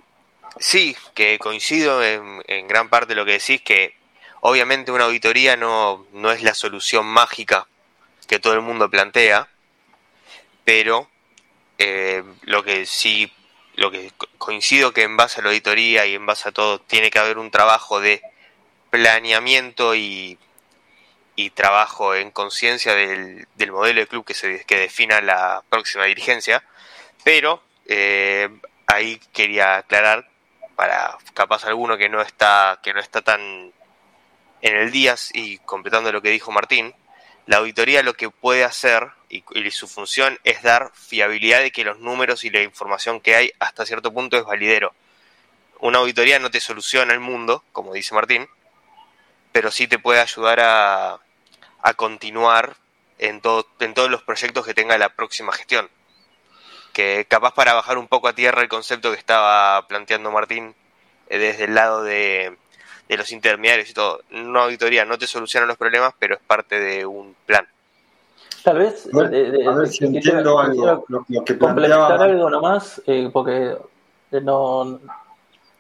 sí, 0.60 0.96
que 1.16 1.40
coincido 1.40 2.04
en, 2.04 2.68
gran 2.68 2.88
parte 2.90 3.10
de 3.10 3.16
lo 3.16 3.26
que 3.26 3.34
decís, 3.34 3.62
que 3.62 3.96
obviamente 4.42 4.92
una 4.92 5.06
auditoría 5.06 5.58
no, 5.58 6.06
no 6.14 6.32
es 6.32 6.44
la 6.44 6.54
solución 6.54 7.08
mágica 7.08 7.68
que 8.28 8.38
todo 8.38 8.54
el 8.54 8.62
mundo 8.62 8.92
plantea, 8.92 9.48
pero 10.64 11.10
eh, 11.80 12.24
lo 12.44 12.64
que 12.64 12.86
sí, 12.86 13.32
lo 13.76 13.92
que 13.92 14.12
coincido 14.38 14.94
que 14.94 15.04
en 15.04 15.18
base 15.18 15.40
a 15.40 15.44
la 15.44 15.50
auditoría 15.50 16.06
y 16.06 16.16
en 16.16 16.26
base 16.26 16.50
a 16.50 16.52
todo 16.52 16.80
tiene 16.80 17.12
que 17.12 17.20
haber 17.20 17.38
un 17.38 17.52
trabajo 17.52 18.00
de 18.00 18.22
planeamiento 18.90 19.96
y 19.96 20.38
y 21.36 21.50
trabajo 21.50 22.16
en 22.16 22.32
conciencia 22.32 22.96
del, 22.96 23.48
modelo 23.72 24.00
de 24.00 24.08
club 24.08 24.26
que, 24.26 24.34
se, 24.34 24.64
que 24.66 24.78
defina 24.78 25.22
la 25.22 25.64
próxima 25.70 26.06
dirigencia, 26.06 26.64
pero 27.24 27.62
eh, 27.88 28.50
ahí 28.88 29.20
quería 29.34 29.78
aclarar 29.78 30.30
para 30.76 31.18
capaz 31.34 31.66
alguno 31.66 31.98
que 31.98 32.10
no 32.10 32.22
está 32.22 32.80
que 32.84 32.94
no 32.94 33.00
está 33.00 33.22
tan 33.22 33.72
en 34.62 34.78
el 34.78 34.92
día 34.92 35.16
y 35.34 35.58
completando 35.60 36.12
lo 36.12 36.22
que 36.22 36.32
dijo 36.32 36.52
Martín, 36.52 36.94
la 37.46 37.58
auditoría 37.58 38.02
lo 38.02 38.16
que 38.16 38.30
puede 38.30 38.64
hacer 38.64 39.10
y, 39.30 39.44
su 39.72 39.88
función 39.88 40.40
es 40.44 40.64
dar 40.64 40.92
fiabilidad 40.94 41.60
de 41.60 41.72
que 41.72 41.84
los 41.84 42.00
números 42.00 42.44
y 42.44 42.50
la 42.50 42.62
información 42.62 43.20
que 43.20 43.36
hay 43.36 43.52
hasta 43.60 43.86
cierto 43.86 44.12
punto 44.12 44.38
es 44.38 44.46
validero. 44.46 44.94
Una 45.80 46.00
auditoría 46.00 46.40
no 46.40 46.50
te 46.50 46.60
soluciona 46.60 47.14
el 47.14 47.20
mundo, 47.20 47.64
como 47.72 47.94
dice 47.94 48.16
Martín, 48.16 48.48
pero 49.52 49.72
sí 49.72 49.88
te 49.88 50.00
puede 50.00 50.22
ayudar 50.22 50.60
a, 50.60 51.20
a 51.82 51.94
continuar 51.94 52.78
en 53.20 53.42
todos 53.42 54.10
los 54.10 54.24
proyectos 54.24 54.66
que 54.66 54.74
tenga 54.74 54.98
la 54.98 55.10
próxima 55.10 55.54
gestión. 55.54 55.90
Que 56.94 57.26
capaz 57.28 57.54
para 57.54 57.74
bajar 57.74 57.98
un 57.98 58.08
poco 58.08 58.28
a 58.28 58.34
tierra 58.34 58.62
el 58.62 58.70
concepto 58.70 59.12
que 59.12 59.20
estaba 59.20 59.86
planteando 59.88 60.32
Martín 60.32 60.74
eh, 61.30 61.38
desde 61.38 61.66
el 61.66 61.76
lado 61.76 62.04
de, 62.04 62.58
los 63.10 63.32
intermediarios 63.32 63.90
y 63.90 63.94
todo. 63.94 64.22
Una 64.32 64.64
auditoría 64.64 65.06
no 65.06 65.18
te 65.18 65.28
soluciona 65.28 65.66
los 65.66 65.78
problemas, 65.78 66.14
pero 66.18 66.36
es 66.36 66.42
parte 66.42 66.80
de 66.80 67.06
un 67.06 67.36
plan. 67.46 67.68
Tal 68.64 68.80
vez, 68.80 69.08
a 69.14 69.20
ver 69.20 69.88
si 69.88 70.06
entiendo 70.06 70.60
algo, 70.60 71.06
lo, 71.08 71.24
que 71.24 71.58
complementar 71.58 72.20
algo 72.20 72.50
nomás, 72.50 73.00
eh, 73.06 73.30
porque 73.32 73.78
eh, 74.32 74.42
no, 74.42 75.00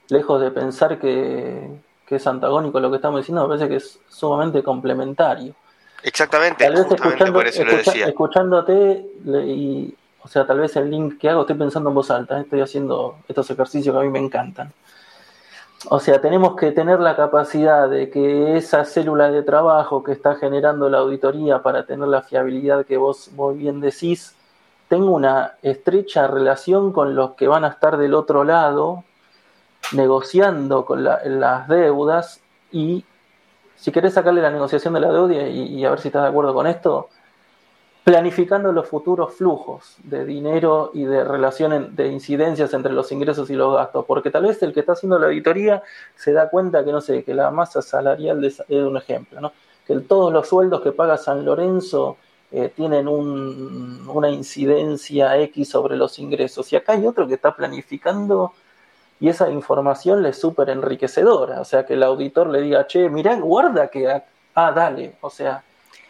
lejos 0.09 0.39
de 0.39 0.51
pensar 0.51 0.99
que, 0.99 1.67
que, 2.05 2.15
es 2.17 2.27
antagónico 2.27 2.79
lo 2.79 2.91
que 2.91 2.97
estamos 2.97 3.21
diciendo, 3.21 3.41
me 3.41 3.47
parece 3.47 3.69
que 3.69 3.77
es 3.77 3.99
sumamente 4.07 4.61
complementario. 4.61 5.55
Exactamente, 6.03 6.63
tal 6.63 6.75
vez 6.75 7.31
por 7.31 7.47
eso 7.47 7.63
lo 7.63 7.77
decía. 7.77 8.07
Escuchándote 8.07 9.03
y, 9.25 9.91
o 10.21 10.27
sea, 10.27 10.45
tal 10.45 10.59
vez 10.59 10.75
el 10.75 10.91
link 10.91 11.17
que 11.17 11.29
hago, 11.29 11.41
estoy 11.41 11.55
pensando 11.55 11.89
en 11.89 11.95
voz 11.95 12.11
alta, 12.11 12.37
¿eh? 12.37 12.41
estoy 12.41 12.61
haciendo 12.61 13.17
estos 13.27 13.49
ejercicios 13.49 13.93
que 13.93 13.99
a 13.99 14.03
mí 14.03 14.09
me 14.09 14.19
encantan. 14.19 14.71
O 15.89 15.99
sea, 15.99 16.19
tenemos 16.19 16.55
que 16.55 16.71
tener 16.71 16.99
la 16.99 17.15
capacidad 17.15 17.89
de 17.89 18.09
que 18.09 18.57
esa 18.57 18.85
célula 18.85 19.29
de 19.29 19.43
trabajo 19.43 20.03
que 20.03 20.13
está 20.13 20.35
generando 20.35 20.89
la 20.89 20.99
auditoría 20.99 21.61
para 21.61 21.85
tener 21.85 22.07
la 22.07 22.21
fiabilidad 22.21 22.85
que 22.85 22.97
vos 22.97 23.31
muy 23.33 23.55
bien 23.55 23.81
decís, 23.81 24.35
tenga 24.87 25.09
una 25.09 25.53
estrecha 25.61 26.27
relación 26.27 26.91
con 26.91 27.15
los 27.15 27.31
que 27.31 27.47
van 27.47 27.65
a 27.65 27.69
estar 27.69 27.97
del 27.97 28.13
otro 28.15 28.43
lado 28.43 29.03
negociando 29.91 30.85
con 30.85 31.03
las 31.03 31.67
deudas 31.67 32.41
y 32.71 33.05
si 33.75 33.91
querés 33.91 34.13
sacarle 34.13 34.41
la 34.41 34.49
negociación 34.49 34.93
de 34.93 34.99
la 35.01 35.11
deuda 35.11 35.47
y, 35.47 35.83
a 35.85 35.91
ver 35.91 35.99
si 35.99 36.07
estás 36.07 36.23
de 36.23 36.29
acuerdo 36.29 36.53
con 36.53 36.65
esto, 36.65 37.09
planificando 38.05 38.71
los 38.71 38.87
futuros 38.87 39.33
flujos 39.33 39.97
de 40.03 40.25
dinero 40.25 40.91
y 40.93 41.05
de 41.05 41.23
relación 41.23 41.95
de 41.95 42.07
incidencias 42.07 42.71
entre 42.75 42.93
los 42.93 43.11
ingresos 43.11 43.49
y 43.49 43.55
los 43.55 43.75
gastos, 43.75 44.05
porque 44.05 44.29
tal 44.29 44.43
vez 44.43 44.61
el 44.61 44.73
que 44.73 44.81
está 44.81 44.91
haciendo 44.91 45.17
la 45.17 45.25
auditoría 45.25 45.81
se 46.15 46.31
da 46.31 46.47
cuenta 46.51 46.85
que 46.85 46.91
no 46.91 47.01
sé, 47.01 47.23
que 47.23 47.33
la 47.33 47.49
masa 47.49 47.81
salarial 47.81 48.45
es 48.45 48.61
un 48.69 48.95
ejemplo, 48.95 49.41
¿no? 49.41 49.51
que 49.87 49.99
todos 50.01 50.31
los 50.31 50.47
sueldos 50.47 50.83
que 50.83 50.91
paga 50.91 51.17
San 51.17 51.43
Lorenzo 51.45 52.17
eh, 52.51 52.71
tienen 52.75 53.07
una 53.07 54.29
incidencia 54.29 55.35
X 55.39 55.67
sobre 55.67 55.97
los 55.97 56.19
ingresos. 56.19 56.71
Y 56.73 56.75
acá 56.75 56.93
hay 56.93 57.07
otro 57.07 57.27
que 57.27 57.33
está 57.33 57.55
planificando 57.55 58.53
y 59.19 59.29
esa 59.29 59.49
información 59.49 60.21
le 60.21 60.29
es 60.29 60.39
súper 60.39 60.69
enriquecedora. 60.69 61.59
O 61.59 61.65
sea, 61.65 61.87
que 61.87 61.93
el 61.93 62.03
auditor 62.03 62.49
le 62.49 62.61
diga, 62.61 62.85
che, 62.85 63.09
mirá, 63.09 63.35
guarda 63.35 63.87
que... 63.87 64.21
Ah, 64.53 64.71
dale. 64.71 65.15
O 65.21 65.29
sea... 65.31 65.63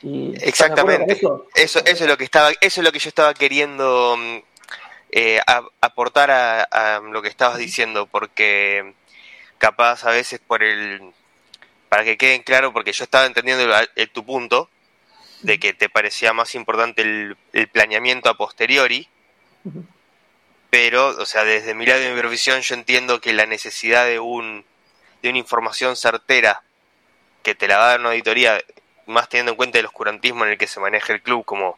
Y, 0.06 0.36
Exactamente. 0.40 1.14
Eso? 1.14 1.48
eso? 1.56 1.82
es 1.84 2.02
lo 2.02 2.16
que 2.16 2.26
estaba, 2.26 2.52
eso 2.62 2.82
es 2.82 2.86
lo 2.86 2.92
que 2.92 3.00
yo 3.00 3.10
estaba 3.10 3.34
queriendo 3.34 4.16
mm, 4.16 4.38
eh, 5.10 5.40
aportar 5.82 6.30
a, 6.30 7.00
lo 7.00 7.24
que 7.24 7.28
estabas 7.28 7.58
diciendo, 7.58 8.06
porque 8.06 8.94
capaz 9.58 10.04
a 10.04 10.12
veces 10.12 10.40
por 10.46 10.62
el 10.62 11.02
para 11.90 12.04
que 12.04 12.18
queden 12.18 12.44
claro, 12.44 12.72
porque 12.72 12.92
yo 12.92 13.04
estaba 13.04 13.26
entendiendo 13.26 13.66
tu 14.14 14.24
punto, 14.24 14.70
de 15.42 15.60
que 15.60 15.74
te 15.74 15.90
parecía 15.90 16.34
más 16.34 16.54
importante 16.54 17.02
el, 17.02 17.68
planeamiento 17.72 18.30
a 18.30 18.38
posteriori, 18.38 19.08
pero, 20.70 21.08
o 21.08 21.26
sea, 21.26 21.46
desde 21.46 21.74
mi 21.74 21.86
lado 21.86 22.02
de 22.02 22.14
mi 22.14 22.20
profesión 22.20 22.62
yo 22.62 22.76
entiendo 22.76 23.22
que 23.22 23.34
la 23.34 23.46
necesidad 23.46 24.06
de, 24.06 24.20
un, 24.20 24.66
de 25.24 25.30
una 25.30 25.38
información 25.40 25.96
certera 25.96 26.64
que 27.44 27.56
te 27.56 27.68
la 27.68 27.78
va 27.78 27.86
a 27.86 27.90
dar 27.90 28.00
una 28.02 28.10
auditoría, 28.10 28.62
más 29.06 29.30
teniendo 29.30 29.52
en 29.52 29.58
cuenta 29.58 29.80
el 29.80 29.86
oscurantismo 29.86 30.46
en 30.46 30.52
el 30.52 30.58
que 30.58 30.68
se 30.68 30.80
maneja 30.80 31.14
el 31.14 31.22
club, 31.22 31.46
como 31.46 31.78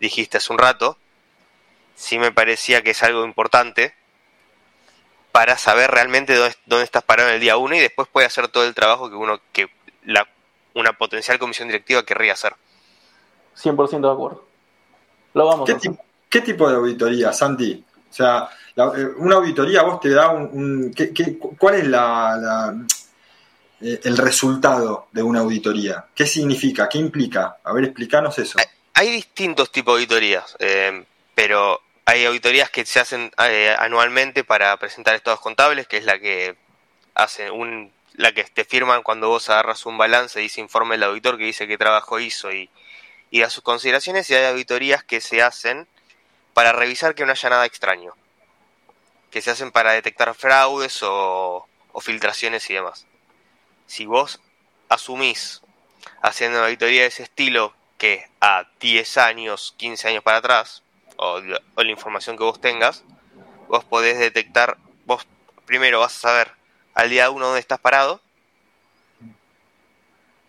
dijiste 0.00 0.38
hace 0.38 0.52
un 0.52 0.58
rato, 0.58 0.96
sí 1.94 2.18
me 2.18 2.32
parecía 2.32 2.82
que 2.82 2.90
es 2.90 3.02
algo 3.02 3.24
importante 3.24 3.94
para 5.32 5.58
saber 5.58 5.90
realmente 5.90 6.34
dónde, 6.34 6.56
dónde 6.66 6.84
estás 6.84 7.02
parado 7.02 7.28
en 7.28 7.36
el 7.36 7.40
día 7.40 7.56
uno 7.56 7.74
y 7.74 7.80
después 7.80 8.08
puede 8.08 8.26
hacer 8.26 8.48
todo 8.48 8.64
el 8.64 8.74
trabajo 8.74 9.10
que 9.10 9.16
uno 9.16 9.40
que 9.52 9.68
la, 10.04 10.28
una 10.74 10.92
potencial 10.92 11.38
comisión 11.38 11.68
directiva 11.68 12.04
querría 12.04 12.34
hacer. 12.34 12.54
100% 13.56 14.00
de 14.00 14.12
acuerdo. 14.12 14.44
Lo 15.34 15.46
vamos 15.46 15.68
¿Qué, 15.68 15.90
¿Qué 16.28 16.40
tipo 16.40 16.68
de 16.68 16.76
auditoría, 16.76 17.32
Santi? 17.32 17.84
O 18.10 18.12
sea, 18.12 18.48
eh, 18.76 19.08
una 19.16 19.36
auditoría 19.36 19.82
vos 19.82 20.00
te 20.00 20.10
da 20.10 20.30
un... 20.30 20.94
cuál 21.58 21.74
es 21.76 21.86
la, 21.86 22.74
eh, 23.80 24.00
el 24.04 24.16
resultado 24.16 25.08
de 25.12 25.22
una 25.22 25.40
auditoría? 25.40 26.06
¿Qué 26.14 26.26
significa? 26.26 26.88
¿Qué 26.88 26.98
implica? 26.98 27.58
A 27.64 27.72
ver, 27.72 27.84
explícanos 27.84 28.38
eso. 28.38 28.58
Hay, 28.94 29.10
distintos 29.10 29.72
tipos 29.72 29.94
de 29.94 30.02
auditorías, 30.02 30.56
eh, 30.60 31.04
pero 31.34 31.80
hay 32.04 32.24
auditorías 32.26 32.70
que 32.70 32.84
se 32.86 33.00
hacen 33.00 33.32
anualmente 33.78 34.44
para 34.44 34.76
presentar 34.78 35.14
estados 35.14 35.40
contables, 35.40 35.88
que 35.88 35.96
es 35.96 36.04
la 36.04 36.18
que 36.18 36.56
hace 37.14 37.50
un 37.50 37.92
la 38.16 38.30
que 38.30 38.44
te 38.44 38.64
firman 38.64 39.02
cuando 39.02 39.28
vos 39.28 39.50
agarras 39.50 39.86
un 39.86 39.98
balance, 39.98 40.38
dice 40.38 40.60
informe 40.60 40.94
el 40.94 41.02
auditor 41.02 41.36
que 41.36 41.44
dice 41.44 41.66
qué 41.66 41.76
trabajo 41.76 42.20
hizo 42.20 42.52
y 42.52 42.70
y 43.34 43.42
a 43.42 43.50
sus 43.50 43.64
consideraciones 43.64 44.30
y 44.30 44.34
hay 44.36 44.44
auditorías 44.44 45.02
que 45.02 45.20
se 45.20 45.42
hacen 45.42 45.88
para 46.52 46.70
revisar 46.70 47.16
que 47.16 47.26
no 47.26 47.32
haya 47.32 47.50
nada 47.50 47.66
extraño, 47.66 48.12
que 49.32 49.42
se 49.42 49.50
hacen 49.50 49.72
para 49.72 49.90
detectar 49.90 50.32
fraudes 50.36 51.00
o, 51.02 51.66
filtraciones 52.00 52.70
y 52.70 52.74
demás. 52.74 53.06
Si 53.86 54.06
vos 54.06 54.40
asumís 54.88 55.62
haciendo 56.22 56.58
una 56.58 56.66
auditoría 56.66 57.02
de 57.02 57.08
ese 57.08 57.22
estilo 57.22 57.74
que 57.98 58.28
a 58.40 58.66
10 58.80 59.18
años, 59.18 59.74
15 59.76 60.08
años 60.08 60.22
para 60.22 60.38
atrás, 60.38 60.82
o, 61.16 61.40
la 61.40 61.90
información 61.90 62.36
que 62.36 62.44
vos 62.44 62.60
tengas, 62.60 63.04
vos 63.68 63.84
podés 63.84 64.18
detectar, 64.18 64.76
vos 65.06 65.26
primero 65.66 66.00
vas 66.00 66.16
a 66.16 66.20
saber 66.20 66.52
al 66.94 67.10
día 67.10 67.30
1 67.30 67.44
dónde 67.44 67.60
estás 67.60 67.80
parado, 67.80 68.20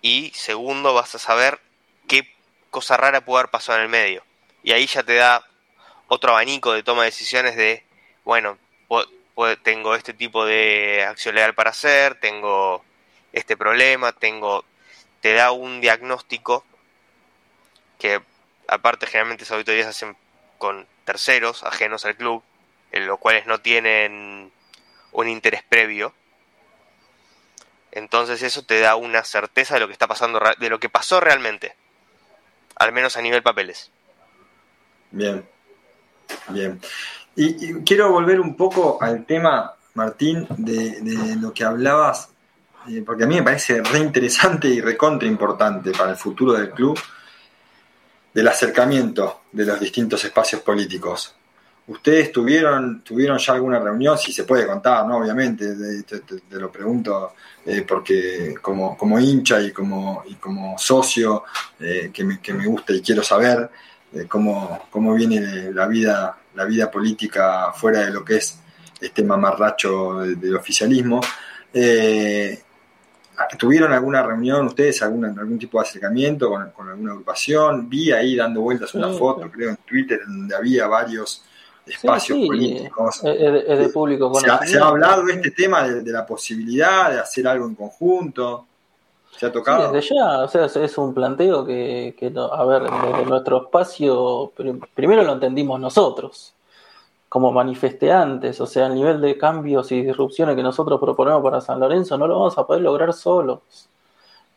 y 0.02 0.32
segundo 0.36 0.94
vas 0.94 1.16
a 1.16 1.20
saber 1.20 1.60
qué 2.08 2.32
cosa 2.70 2.96
rara 2.96 3.22
puede 3.22 3.40
haber 3.40 3.52
pasado 3.52 3.80
en 3.80 3.86
el 3.86 3.90
medio. 3.90 4.24
Y 4.62 4.72
ahí 4.72 4.86
ya 4.86 5.02
te 5.02 5.16
da 5.16 5.44
otro 6.08 6.32
abanico 6.32 6.74
de 6.74 6.84
toma 6.84 7.02
de 7.02 7.10
decisiones 7.10 7.56
de, 7.56 7.84
bueno, 8.24 8.58
tengo 9.64 9.96
este 9.96 10.14
tipo 10.14 10.46
de 10.46 11.06
acción 11.08 11.36
legal 11.36 11.56
para 11.56 11.72
hacer, 11.72 12.20
tengo 12.20 12.84
este 13.36 13.56
problema, 13.56 14.12
tengo, 14.12 14.66
te 15.22 15.34
da 15.34 15.52
un 15.52 15.82
diagnóstico 15.82 16.66
que 18.00 18.22
aparte 18.68 19.06
generalmente 19.06 19.44
esas 19.44 19.54
auditorías 19.54 19.88
hacen 19.88 20.18
con 20.58 20.88
terceros 21.06 21.64
ajenos 21.64 22.06
al 22.06 22.16
club, 22.16 22.44
en 22.92 23.06
los 23.06 23.20
cuales 23.20 23.46
no 23.46 23.60
tienen 23.60 24.52
un 25.12 25.28
interés 25.28 25.62
previo. 25.64 26.14
Entonces 27.92 28.42
eso 28.42 28.66
te 28.66 28.80
da 28.80 28.96
una 28.96 29.24
certeza 29.24 29.76
de 29.76 29.82
lo 29.82 29.88
que 29.88 29.94
está 29.94 30.08
pasando, 30.08 30.42
de 30.58 30.70
lo 30.70 30.80
que 30.80 30.90
pasó 30.90 31.20
realmente 31.20 31.76
al 32.76 32.92
menos 32.92 33.18
a 33.18 33.22
nivel 33.22 33.42
papeles. 33.42 33.92
Bien, 35.12 35.48
bien. 36.50 36.80
Y, 37.36 37.74
quiero 37.84 38.12
volver 38.12 38.40
un 38.40 38.56
poco 38.56 39.02
al 39.02 39.26
tema, 39.26 39.76
Martín, 39.94 40.48
de, 40.58 41.36
lo 41.40 41.54
que 41.54 41.64
hablabas, 41.64 42.30
eh, 42.90 43.04
porque 43.06 43.24
a 43.24 43.28
mí 43.28 43.36
me 43.36 43.44
parece 43.44 43.82
re 43.82 44.00
interesante 44.00 44.68
y 44.68 44.82
recontra 44.82 45.28
importante 45.28 45.92
para 45.92 46.12
el 46.12 46.18
futuro 46.18 46.54
del 46.54 46.72
club, 46.72 47.00
del 48.34 48.48
acercamiento 48.48 49.42
de 49.52 49.66
los 49.66 49.80
distintos 49.80 50.24
espacios 50.26 50.62
políticos. 50.62 51.36
¿Ustedes 51.88 52.32
tuvieron, 52.32 53.02
tuvieron 53.02 53.38
ya 53.38 53.54
alguna 53.54 53.80
reunión? 53.80 54.18
Si 54.18 54.34
se 54.34 54.44
puede 54.44 54.66
contar, 54.66 55.06
¿no? 55.06 55.18
Obviamente, 55.18 55.76
te, 56.04 56.42
lo 56.60 56.72
pregunto 56.72 57.34
eh, 57.66 57.86
porque 57.88 58.56
como, 58.62 58.98
como, 58.98 59.20
hincha 59.20 59.62
y 59.62 59.72
como, 59.72 60.24
y 60.28 60.36
como 60.36 60.78
socio 60.80 61.44
eh, 61.80 62.10
que, 62.12 62.24
me, 62.24 62.40
que, 62.40 62.54
me, 62.54 62.66
gusta 62.66 62.94
y 62.94 63.02
quiero 63.02 63.22
saber 63.22 63.70
cómo, 64.28 64.88
cómo, 64.90 65.14
viene 65.14 65.72
la 65.72 65.86
vida, 65.88 66.38
la 66.56 66.66
vida 66.66 66.90
política 66.90 67.72
fuera 67.74 68.00
de 68.00 68.12
lo 68.12 68.26
que 68.26 68.38
es 68.38 68.60
este 69.00 69.24
mamarracho 69.24 70.20
del, 70.22 70.56
oficialismo. 70.56 71.22
¿Tuvieron 73.58 73.92
alguna 73.92 74.24
reunión 74.24 74.68
ustedes, 74.68 75.02
algún, 75.02 75.26
algún 75.26 75.60
tipo 75.60 75.80
de 75.80 75.88
acercamiento 75.88 76.50
con, 76.50 76.72
con 76.72 76.90
alguna 76.90 77.12
agrupación? 77.12 77.90
Vi 77.90 78.12
ahí 78.12 78.36
dando 78.36 78.62
vueltas 78.62 78.94
una 78.96 79.10
foto, 79.10 79.50
creo, 79.52 79.72
en 79.72 79.78
Twitter, 79.78 80.22
donde 80.26 80.56
había 80.56 80.88
varios 80.88 81.44
espacios 81.86 82.40
políticos. 82.48 83.22
Es 83.24 83.80
de, 83.80 83.90
público 83.90 84.34
se 84.40 84.50
ha, 84.50 84.66
se 84.66 84.78
ha, 84.78 84.88
hablado 84.88 85.24
de 85.26 85.34
este 85.34 85.52
tema 85.52 85.88
de, 85.88 86.12
la 86.12 86.26
posibilidad 86.26 87.12
de 87.12 87.20
hacer 87.20 87.48
algo 87.48 87.68
en 87.68 87.76
conjunto. 87.76 88.66
¿Se 89.38 89.46
ha 89.46 89.52
tocado? 89.52 89.92
desde 89.92 90.16
ya, 90.16 90.44
o 90.44 90.48
sea, 90.48 90.66
es 90.66 90.98
un 90.98 91.14
planteo 91.14 91.66
que, 91.66 92.16
que 92.18 92.34
a 92.38 92.66
ver, 92.66 92.84
desde 92.84 93.26
nuestro 93.26 93.64
espacio, 93.64 94.54
primero 94.94 95.24
lo 95.24 95.34
entendimos 95.34 95.78
nosotros, 95.78 96.55
como 97.36 97.52
manifestantes, 97.52 98.62
o 98.62 98.66
sea, 98.66 98.88
el 98.88 98.96
nivel 98.96 99.20
de 99.20 99.38
cambios 99.38 99.92
y 99.92 100.02
disrupciones 100.02 100.56
que 100.56 100.64
nosotros 100.64 101.02
proponemos 101.02 101.44
para 101.44 101.60
San 101.60 101.82
Lorenzo 101.82 102.18
no 102.18 102.28
lo 102.28 102.40
vamos 102.40 102.58
a 102.58 102.66
poder 102.66 102.82
lograr 102.82 103.12
solos. 103.12 103.60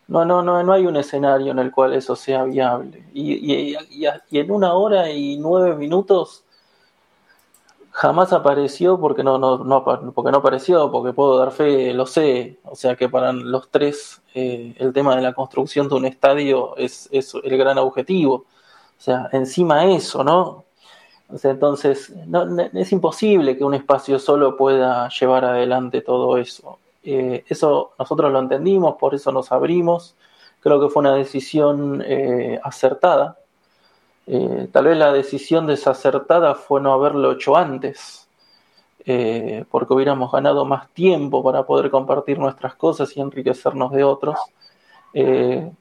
No, 0.07 0.23
no, 0.23 0.41
no, 0.41 0.63
no 0.63 0.71
hay 0.71 0.85
un 0.85 0.95
escenario 0.95 1.51
en 1.51 1.59
el 1.59 1.71
cual 1.71 1.93
eso 1.93 2.15
sea 2.15 2.45
viable. 2.45 3.03
Y, 3.13 3.75
en 4.31 4.51
una 4.51 4.75
hora 4.75 5.11
y 5.11 5.35
nueve 5.35 5.75
minutos 5.75 6.45
jamás 7.91 8.31
apareció 8.31 8.97
porque 8.97 9.25
no, 9.25 9.37
no, 9.37 9.83
porque 10.15 10.29
apareció, 10.29 10.89
porque 10.89 11.11
puedo 11.11 11.37
dar 11.37 11.51
fe, 11.51 11.93
lo 11.93 12.05
sé. 12.05 12.59
O 12.63 12.77
sea 12.77 12.95
que 12.95 13.09
para 13.09 13.33
los 13.33 13.69
tres 13.69 14.21
eh, 14.33 14.73
el 14.77 14.93
tema 14.93 15.17
de 15.17 15.21
la 15.21 15.33
construcción 15.33 15.89
de 15.89 15.95
un 15.95 16.05
estadio 16.05 16.77
es, 16.77 17.09
es, 17.11 17.33
el 17.43 17.57
gran 17.57 17.77
objetivo. 17.77 18.35
O 18.35 19.01
sea, 19.01 19.27
encima 19.33 19.85
eso, 19.85 20.23
¿no? 20.23 20.63
Entonces, 21.43 22.11
no, 22.25 22.59
es 22.73 22.91
imposible 22.91 23.57
que 23.57 23.63
un 23.63 23.75
espacio 23.75 24.17
solo 24.17 24.57
pueda 24.57 25.09
llevar 25.09 25.45
adelante 25.45 26.01
todo 26.01 26.37
eso. 26.37 26.79
Eh, 27.03 27.45
eso 27.47 27.91
nosotros 27.97 28.31
lo 28.31 28.39
entendimos, 28.39 28.95
por 28.95 29.15
eso 29.15 29.31
nos 29.31 29.51
abrimos 29.51 30.15
creo 30.61 30.81
que 30.81 30.89
fue 30.89 30.99
una 30.99 31.15
decisión 31.15 32.03
eh, 32.05 32.59
acertada. 32.61 33.37
Eh, 34.27 34.67
tal 34.73 34.85
vez 34.85 34.97
la 34.97 35.13
decisión 35.13 35.67
desacertada 35.67 36.53
fue 36.55 36.81
no 36.81 36.91
haberlo 36.91 37.31
hecho 37.31 37.55
antes, 37.55 38.27
porque 39.71 39.93
hubiéramos 39.93 40.31
ganado 40.31 40.65
más 40.65 40.89
tiempo 40.89 41.41
para 41.41 41.63
poder 41.63 41.89
compartir 41.89 42.37
nuestras 42.37 42.75
cosas 42.75 43.15
y 43.15 43.21
enriquecernos 43.21 43.91
de 43.91 44.03
otros. 44.03 44.37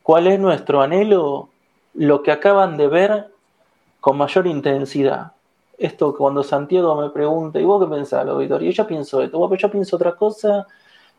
¿Cuál 0.03 0.29
es 0.29 0.41
nuestro 0.41 0.81
anhelo? 0.81 1.51
Lo 1.93 2.23
que 2.23 2.31
acaban 2.31 2.79
de 2.79 2.87
ver 2.87 3.31
con 4.01 4.17
mayor 4.17 4.47
intensidad. 4.47 5.33
Esto 5.79 6.15
cuando 6.17 6.43
Santiago 6.43 7.01
me 7.01 7.11
pregunta, 7.11 7.61
¿y 7.61 7.65
vos 7.65 7.85
qué 7.85 7.91
pensás, 7.91 8.27
auditorio? 8.27 8.69
Y 8.71 8.73
yo 8.73 8.87
pienso 8.87 9.23
esto, 9.23 9.55
yo 9.57 9.71
pienso 9.71 9.97
otra 9.97 10.17
cosa, 10.17 10.67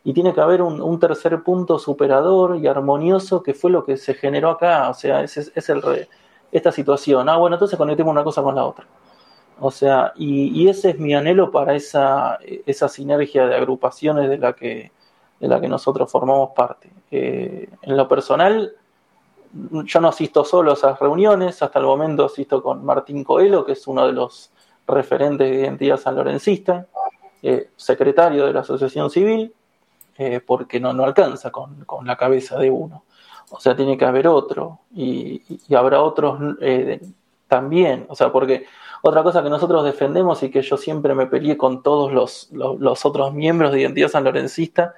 y 0.04 0.14
tiene 0.14 0.34
que 0.34 0.42
haber 0.42 0.62
un, 0.62 1.00
tercer 1.00 1.42
punto 1.44 1.80
superador 1.80 2.58
y 2.58 2.68
armonioso 2.68 3.42
que 3.44 3.54
fue 3.54 3.72
lo 3.72 3.86
que 3.86 3.98
se 3.98 4.14
generó 4.14 4.50
acá, 4.52 4.90
o 4.90 4.94
sea, 4.94 5.24
es, 5.24 5.38
es 5.38 5.70
el 5.70 5.82
esta 6.52 6.72
situación. 6.72 7.30
Ah, 7.30 7.38
bueno, 7.38 7.56
entonces 7.56 7.78
conectemos 7.78 8.12
una 8.12 8.24
cosa 8.24 8.42
con 8.42 8.56
la 8.56 8.66
otra. 8.66 8.86
O 9.60 9.72
sea, 9.72 10.14
y, 10.16 10.68
ese 10.70 10.92
es 10.92 11.00
mi 11.00 11.14
anhelo 11.14 11.52
para 11.52 11.76
esa, 11.76 12.40
esa 12.66 12.88
sinergia 12.88 13.46
de 13.48 13.56
agrupaciones 13.56 14.30
de 14.30 14.38
la 14.38 14.54
que, 14.54 14.92
de 15.40 15.48
la 15.48 15.60
que 15.60 15.68
nosotros 15.68 16.12
formamos 16.12 16.52
parte. 16.56 16.90
Eh, 17.12 17.70
en 17.82 17.98
lo 17.98 18.08
personal, 18.08 18.74
yo 19.52 20.00
no 20.02 20.10
asisto 20.10 20.44
solo 20.44 20.72
a 20.72 20.74
esas 20.76 21.00
reuniones, 21.00 21.62
hasta 21.62 21.80
el 21.80 21.86
momento 21.86 22.26
asisto 22.26 22.62
con 22.62 22.86
Martín 22.86 23.24
Coelho, 23.24 23.66
que 23.66 23.74
es 23.74 23.88
uno 23.88 24.06
de 24.06 24.14
los 24.14 24.52
referentes 24.88 25.50
de 25.50 25.56
identidad 25.62 25.98
sanlorencista, 25.98 26.88
eh, 27.42 27.70
secretario 27.76 28.46
de 28.46 28.54
la 28.54 28.62
Asociación 28.62 29.10
Civil, 29.10 29.54
eh, 30.18 30.42
porque 30.46 30.80
no, 30.80 30.94
no 30.94 31.04
alcanza 31.04 31.52
con, 31.52 31.86
la 32.04 32.16
cabeza 32.18 32.58
de 32.58 32.70
uno. 32.70 33.04
O 33.52 33.60
sea, 33.60 33.76
tiene 33.76 33.98
que 33.98 34.06
haber 34.06 34.28
otro 34.28 34.80
y, 34.94 35.42
habrá 35.76 36.02
otros 36.02 36.58
eh, 36.62 37.00
también. 37.48 38.06
O 38.10 38.16
sea, 38.16 38.32
porque 38.32 38.66
otra 39.02 39.24
cosa 39.24 39.42
que 39.42 39.50
nosotros 39.50 39.84
defendemos 39.86 40.44
y 40.44 40.52
que 40.52 40.62
yo 40.62 40.78
siempre 40.78 41.16
me 41.16 41.26
peleé 41.28 41.58
con 41.58 41.82
todos 41.82 42.12
los, 42.12 42.50
los, 42.52 43.06
otros 43.06 43.34
miembros 43.34 43.72
de 43.72 43.82
Identidad 43.82 44.10
Sanlorencista 44.10 44.94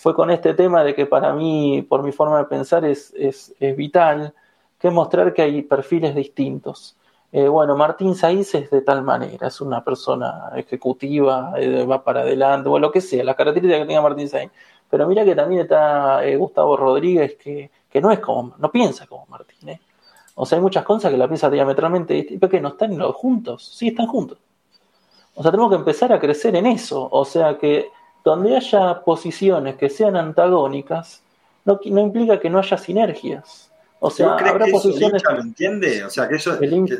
fue 0.00 0.14
con 0.14 0.30
este 0.30 0.54
tema 0.54 0.82
de 0.82 0.94
que 0.94 1.04
para 1.04 1.34
mí, 1.34 1.84
por 1.86 2.02
mi 2.02 2.10
forma 2.10 2.38
de 2.38 2.44
pensar, 2.44 2.86
es, 2.86 3.12
es, 3.14 3.54
es 3.60 3.76
vital 3.76 4.32
que 4.78 4.90
mostrar 4.90 5.34
que 5.34 5.42
hay 5.42 5.60
perfiles 5.60 6.14
distintos. 6.14 6.96
Eh, 7.30 7.46
bueno, 7.48 7.76
Martín 7.76 8.14
Saiz 8.14 8.54
es 8.54 8.70
de 8.70 8.80
tal 8.80 9.02
manera, 9.02 9.48
es 9.48 9.60
una 9.60 9.84
persona 9.84 10.52
ejecutiva, 10.56 11.52
eh, 11.58 11.84
va 11.84 12.02
para 12.02 12.22
adelante, 12.22 12.70
o 12.70 12.78
lo 12.78 12.90
que 12.90 13.02
sea, 13.02 13.22
las 13.22 13.36
características 13.36 13.82
que 13.82 13.88
tenga 13.88 14.00
Martín 14.00 14.26
Saiz. 14.26 14.50
Pero 14.88 15.06
mira 15.06 15.22
que 15.22 15.34
también 15.34 15.60
está 15.60 16.24
eh, 16.24 16.34
Gustavo 16.34 16.78
Rodríguez, 16.78 17.36
que, 17.36 17.70
que, 17.90 18.00
no 18.00 18.10
es 18.10 18.20
como, 18.20 18.54
no 18.56 18.72
piensa 18.72 19.06
como 19.06 19.26
Martín. 19.26 19.78
O 20.34 20.46
sea, 20.46 20.56
hay 20.56 20.62
muchas 20.62 20.82
cosas 20.82 21.10
que 21.10 21.18
la 21.18 21.28
piensa 21.28 21.50
diametralmente 21.50 22.14
distintas, 22.14 22.48
que 22.48 22.60
no 22.62 22.68
están 22.68 22.98
juntos, 23.12 23.70
sí 23.76 23.88
están 23.88 24.06
juntos. 24.06 24.38
O 25.34 25.42
sea, 25.42 25.50
tenemos 25.50 25.70
que 25.70 25.76
empezar 25.76 26.10
a 26.10 26.18
crecer 26.18 26.56
en 26.56 26.64
eso. 26.64 27.06
O 27.12 27.26
sea, 27.26 27.58
que 27.58 27.90
donde 28.24 28.56
haya 28.56 29.00
posiciones 29.02 29.76
que 29.76 29.88
sean 29.88 30.16
antagónicas, 30.16 31.22
no, 31.64 31.80
no 31.84 32.00
implica 32.00 32.40
que 32.40 32.50
no 32.50 32.58
haya 32.58 32.76
sinergias. 32.76 33.70
O 34.02 34.10
sea, 34.10 34.32
habrá 34.32 34.64
que 34.64 34.72
posiciones. 34.72 35.22
Eso 35.22 35.32
lo 35.32 35.42
entiende? 35.42 36.04
O 36.04 36.10
sea, 36.10 36.26
que 36.26 36.36
eso 36.36 36.52
lo 36.52 36.62
entiende 36.62 36.96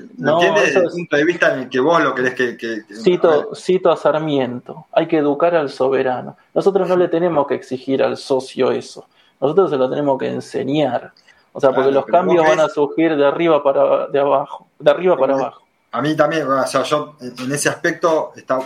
desde 0.61 0.81
el 0.81 0.91
punto 0.91 1.17
de 1.17 1.25
vista 1.25 1.55
en 1.55 1.61
el 1.61 1.69
que 1.71 1.81
vos 1.81 2.03
lo 2.03 2.15
querés 2.15 2.35
que. 2.35 2.59
que, 2.59 2.83
cito, 2.93 3.55
cito 3.55 3.91
a 3.91 3.97
Sarmiento: 3.97 4.87
hay 4.93 5.09
que 5.09 5.17
educar 5.17 5.55
al 5.55 5.71
soberano. 5.71 6.37
Nosotros 6.53 6.87
no 6.87 6.97
le 6.97 7.09
tenemos 7.09 7.47
que 7.47 7.55
exigir 7.55 8.03
al 8.03 8.19
socio 8.19 8.71
eso. 8.71 9.07
Nosotros 9.41 9.71
se 9.71 9.79
lo 9.79 9.89
tenemos 9.89 10.19
que 10.19 10.29
enseñar. 10.29 11.13
O 11.53 11.61
sea, 11.61 11.73
porque 11.73 11.91
los 11.91 12.05
cambios 12.05 12.47
van 12.47 12.61
a 12.61 12.69
surgir 12.69 13.17
de 13.17 13.27
arriba 13.27 13.63
para 13.63 14.07
de 14.09 14.21
abajo, 14.21 14.69
de 14.79 14.91
arriba 14.91 15.17
para 15.17 15.35
abajo. 15.35 15.63
A 15.93 16.03
mí 16.03 16.15
también, 16.15 16.47
o 16.47 16.67
sea, 16.67 16.83
yo 16.83 17.17
en 17.21 17.51
ese 17.51 17.71
aspecto 17.71 18.33
está, 18.37 18.61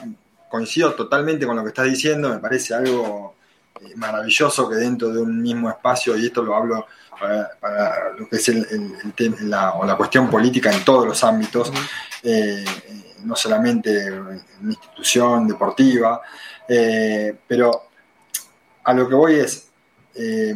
coincido 0.55 0.94
totalmente 0.94 1.47
con 1.47 1.56
lo 1.56 1.62
que 1.64 1.70
estás 1.70 1.86
diciendo, 1.86 2.28
me 2.28 2.39
parece 2.39 2.74
algo 2.74 3.35
eh, 3.81 3.93
maravilloso 3.97 4.68
que 4.68 4.76
dentro 4.76 5.09
de 5.09 5.20
un 5.20 5.43
mismo 5.43 5.68
espacio, 5.68 6.16
y 6.16 6.26
esto 6.26 6.44
lo 6.44 6.55
hablo 6.55 6.86
para, 7.60 8.12
lo 8.16 8.28
que 8.28 8.36
es 8.36 8.48
el, 8.51 8.64
la, 9.51 9.72
o 9.72 9.85
la 9.85 9.97
cuestión 9.97 10.31
política 10.31 10.72
en 10.72 10.85
todos 10.85 11.09
los 11.09 11.24
ámbitos, 11.24 11.72
eh, 12.22 12.64
no 13.24 13.35
solamente 13.35 14.06
en 14.06 14.44
institución 14.70 15.48
deportiva, 15.48 16.20
eh, 16.68 17.36
pero 17.48 17.89
a 18.85 18.94
lo 18.94 19.09
que 19.09 19.14
voy 19.16 19.35
es, 19.35 19.70
eh, 20.14 20.55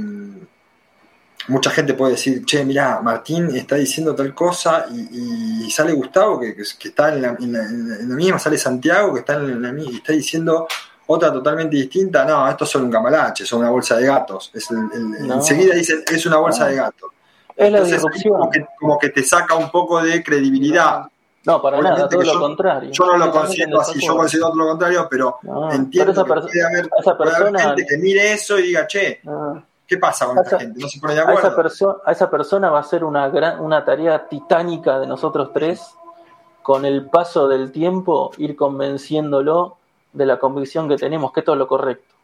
mucha 1.48 1.70
gente 1.70 1.94
puede 1.94 2.12
decir, 2.12 2.44
che, 2.44 2.64
mira 2.64 3.00
Martín 3.02 3.54
está 3.56 3.76
diciendo 3.76 4.14
tal 4.14 4.34
cosa 4.34 4.86
y, 4.90 5.70
sale 5.70 5.92
Gustavo, 5.92 6.38
que, 6.40 6.54
está 6.60 7.14
en 7.14 7.22
la, 7.22 7.32
misma, 8.14 8.38
sale 8.38 8.58
Santiago, 8.58 9.12
que 9.12 9.20
está 9.20 9.34
en 9.34 9.60
la 9.62 9.72
misma, 9.72 9.92
y 9.92 9.96
está 9.96 10.12
diciendo 10.12 10.66
otra 11.06 11.32
totalmente 11.32 11.76
distinta, 11.76 12.24
no, 12.24 12.48
esto 12.48 12.64
es 12.64 12.74
un 12.74 12.90
camalache, 12.90 13.46
son 13.46 13.60
una 13.60 13.70
bolsa 13.70 13.96
de 13.96 14.06
gatos. 14.06 14.52
Enseguida 14.54 15.74
dicen, 15.74 16.02
es 16.06 16.26
una 16.26 16.36
bolsa 16.36 16.66
de 16.66 16.76
gatos. 16.76 17.10
Es 17.56 17.72
la 17.72 17.80
disrupción. 17.80 18.50
Como 18.78 18.98
que, 18.98 19.08
te 19.08 19.22
saca 19.22 19.54
un 19.54 19.70
poco 19.70 20.02
de 20.02 20.22
credibilidad. 20.22 21.06
No, 21.44 21.62
para 21.62 21.80
nada, 21.80 22.08
todo 22.08 22.22
lo 22.22 22.38
contrario. 22.38 22.90
Yo 22.92 23.06
no 23.06 23.16
lo 23.16 23.32
consiento 23.32 23.80
así, 23.80 23.98
yo 24.04 24.16
considero 24.16 24.48
todo 24.48 24.58
lo 24.58 24.68
contrario, 24.68 25.08
pero 25.10 25.38
entiendo 25.72 26.12
que 26.12 26.24
puede 26.28 26.62
haber, 26.62 26.90
esa 26.98 27.16
persona, 27.16 27.58
gente 27.58 27.86
que 27.88 27.96
mire 27.96 28.32
eso 28.34 28.58
y 28.58 28.64
diga, 28.64 28.86
che, 28.86 29.22
¿qué 29.88 29.96
pasa 29.96 30.26
con 30.26 30.38
esta 30.38 30.58
gente? 30.58 30.80
No 30.80 30.88
se 30.88 31.00
pone 31.00 31.14
de 31.14 31.20
acuerdo. 31.20 31.60
A 31.60 31.66
esa, 31.66 31.96
a 32.04 32.12
esa 32.12 32.30
persona 32.30 32.70
va 32.70 32.80
a 32.80 32.84
ser 32.84 33.02
una, 33.02 33.28
gran, 33.30 33.60
una 33.60 33.84
tarea 33.84 34.28
titánica 34.28 35.00
de 35.00 35.06
nosotros 35.06 35.50
tres, 35.52 35.94
con 36.62 36.84
el 36.84 37.06
paso 37.06 37.48
del 37.48 37.72
tiempo, 37.72 38.30
ir 38.36 38.54
convenciéndolo 38.54 39.78
de 40.12 40.26
la 40.26 40.38
convicción 40.38 40.88
que 40.88 40.96
tenemos 40.96 41.32
que 41.32 41.40
esto 41.40 41.52
es 41.52 41.58
lo 41.58 41.66
correcto. 41.66 42.14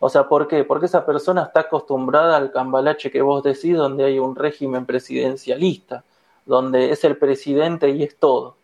O 0.00 0.08
sea, 0.08 0.26
¿por 0.28 0.48
qué? 0.48 0.64
Porque 0.64 0.86
esa 0.86 1.06
persona 1.06 1.42
está 1.42 1.60
acostumbrada 1.60 2.36
al 2.36 2.50
cambalache 2.50 3.10
que 3.10 3.22
vos 3.22 3.42
decís, 3.42 3.76
donde 3.76 4.04
hay 4.04 4.18
un 4.18 4.34
régimen 4.34 4.86
presidencialista, 4.86 6.04
donde 6.44 6.90
es 6.90 7.04
el 7.04 7.16
presidente 7.18 7.90
y 7.90 8.02
es 8.02 8.16
todo. 8.16 8.56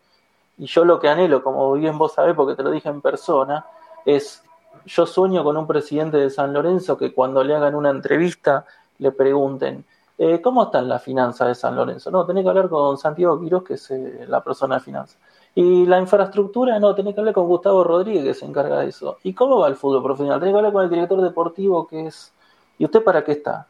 Y 0.57 0.67
yo 0.67 0.85
lo 0.85 0.99
que 0.99 1.09
anhelo, 1.09 1.43
como 1.43 1.73
bien 1.75 1.97
vos 1.97 2.15
sabés, 2.15 2.35
porque 2.35 2.57
te 2.57 2.65
lo 2.65 2.71
dije 2.71 2.89
en 2.89 3.01
persona, 3.01 3.65
es, 4.05 4.43
yo 4.89 5.07
sueño 5.07 5.45
con 5.45 5.57
un 5.57 5.67
presidente 5.67 6.17
de 6.17 6.31
San 6.31 6.53
Lorenzo 6.53 6.97
que 6.97 7.13
cuando 7.13 7.45
le 7.45 7.55
hagan 7.55 7.75
una 7.75 7.91
entrevista 7.91 8.65
le 8.99 9.13
pregunten, 9.13 9.85
eh, 10.17 10.41
¿cómo 10.41 10.65
están 10.65 10.89
las 10.89 11.03
finanzas 11.03 11.49
de 11.49 11.55
San 11.55 11.77
Lorenzo? 11.77 12.11
No, 12.11 12.27
tenés 12.27 12.43
que 12.43 12.49
hablar 12.49 12.69
con 12.69 12.97
Santiago 12.99 13.39
Quiroz, 13.41 13.63
que 13.63 13.75
es 13.75 13.91
eh, 13.91 14.25
la 14.27 14.43
persona 14.43 14.77
de 14.77 14.81
finanzas. 14.81 15.19
Y 15.55 15.87
la 15.87 16.01
infraestructura, 16.01 16.79
no, 16.81 16.95
tenés 16.95 17.15
que 17.15 17.21
hablar 17.21 17.35
con 17.35 17.47
Gustavo 17.47 17.85
Rodríguez, 17.85 18.25
que 18.25 18.35
se 18.35 18.47
encarga 18.47 18.81
de 18.81 18.89
eso. 18.89 19.19
¿Y 19.23 19.35
cómo 19.35 19.59
va 19.59 19.69
el 19.69 19.77
fútbol 19.77 20.03
profesional? 20.03 20.41
Tenés 20.41 20.55
que 20.55 20.59
hablar 20.59 20.73
con 20.73 20.85
el 20.85 20.91
director 20.91 21.21
deportivo, 21.21 21.87
que 21.87 22.07
es... 22.07 22.33
¿Y 22.79 22.85
usted 22.85 23.03
para 23.03 23.25
qué 23.25 23.33
está? 23.33 23.67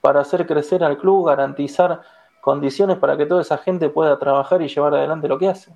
Para 0.00 0.20
hacer 0.20 0.46
crecer 0.46 0.84
al 0.84 0.98
club, 0.98 1.26
garantizar 1.26 2.02
condiciones 2.40 2.98
para 2.98 3.16
que 3.16 3.26
toda 3.26 3.42
esa 3.42 3.56
gente 3.56 3.88
pueda 3.88 4.18
trabajar 4.18 4.62
y 4.62 4.68
llevar 4.68 4.94
adelante 4.94 5.28
lo 5.28 5.38
que 5.38 5.48
hace. 5.48 5.72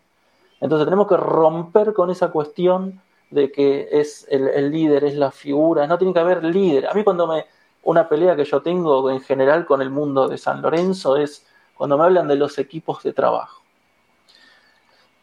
Entonces 0.60 0.84
tenemos 0.84 1.06
que 1.06 1.16
romper 1.16 1.92
con 1.92 2.10
esa 2.10 2.30
cuestión 2.30 3.00
de 3.30 3.50
que 3.50 3.88
es 3.90 4.26
el, 4.30 4.70
líder, 4.70 5.04
es 5.04 5.14
la 5.14 5.30
figura, 5.30 5.86
no 5.86 5.98
tiene 5.98 6.12
que 6.12 6.20
haber 6.20 6.44
líder. 6.44 6.86
A 6.86 6.94
mí 6.94 7.04
cuando 7.04 7.26
me, 7.26 7.46
una 7.84 8.08
pelea 8.08 8.36
que 8.36 8.44
yo 8.44 8.62
tengo 8.62 9.10
en 9.10 9.20
general 9.20 9.66
con 9.66 9.82
el 9.82 9.90
mundo 9.90 10.28
de 10.28 10.38
San 10.38 10.62
Lorenzo 10.62 11.16
es 11.16 11.46
cuando 11.74 11.98
me 11.98 12.04
hablan 12.04 12.28
de 12.28 12.36
los 12.36 12.58
equipos 12.58 13.02
de 13.02 13.12
trabajo 13.12 13.66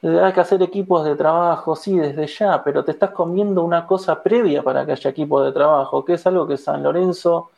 hay 0.03 0.33
que 0.33 0.41
hacer 0.41 0.61
equipos 0.61 1.05
de 1.05 1.15
trabajo, 1.15 1.75
sí, 1.75 1.97
desde 1.97 2.27
ya, 2.27 2.61
pero 2.63 2.83
te 2.83 2.91
estás 2.91 3.11
comiendo 3.11 3.63
una 3.63 3.87
cosa 3.87 4.21
previa 4.21 4.61
para 4.61 4.85
que 4.85 4.91
haya 4.91 5.09
equipos 5.09 5.45
de 5.45 5.53
trabajo, 5.53 6.03
que 6.03 6.13
es 6.13 6.27
algo 6.27 6.45
que 6.45 6.57
San 6.57 6.83
Lorenzo 6.83 7.51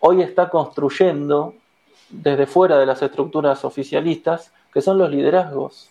hoy 0.00 0.22
está 0.22 0.48
construyendo 0.48 1.54
desde 2.08 2.46
fuera 2.46 2.76
de 2.76 2.86
las 2.86 3.00
estructuras 3.02 3.64
oficialistas, 3.64 4.52
que 4.72 4.80
son 4.80 4.98
los 4.98 5.10
liderazgos. 5.10 5.90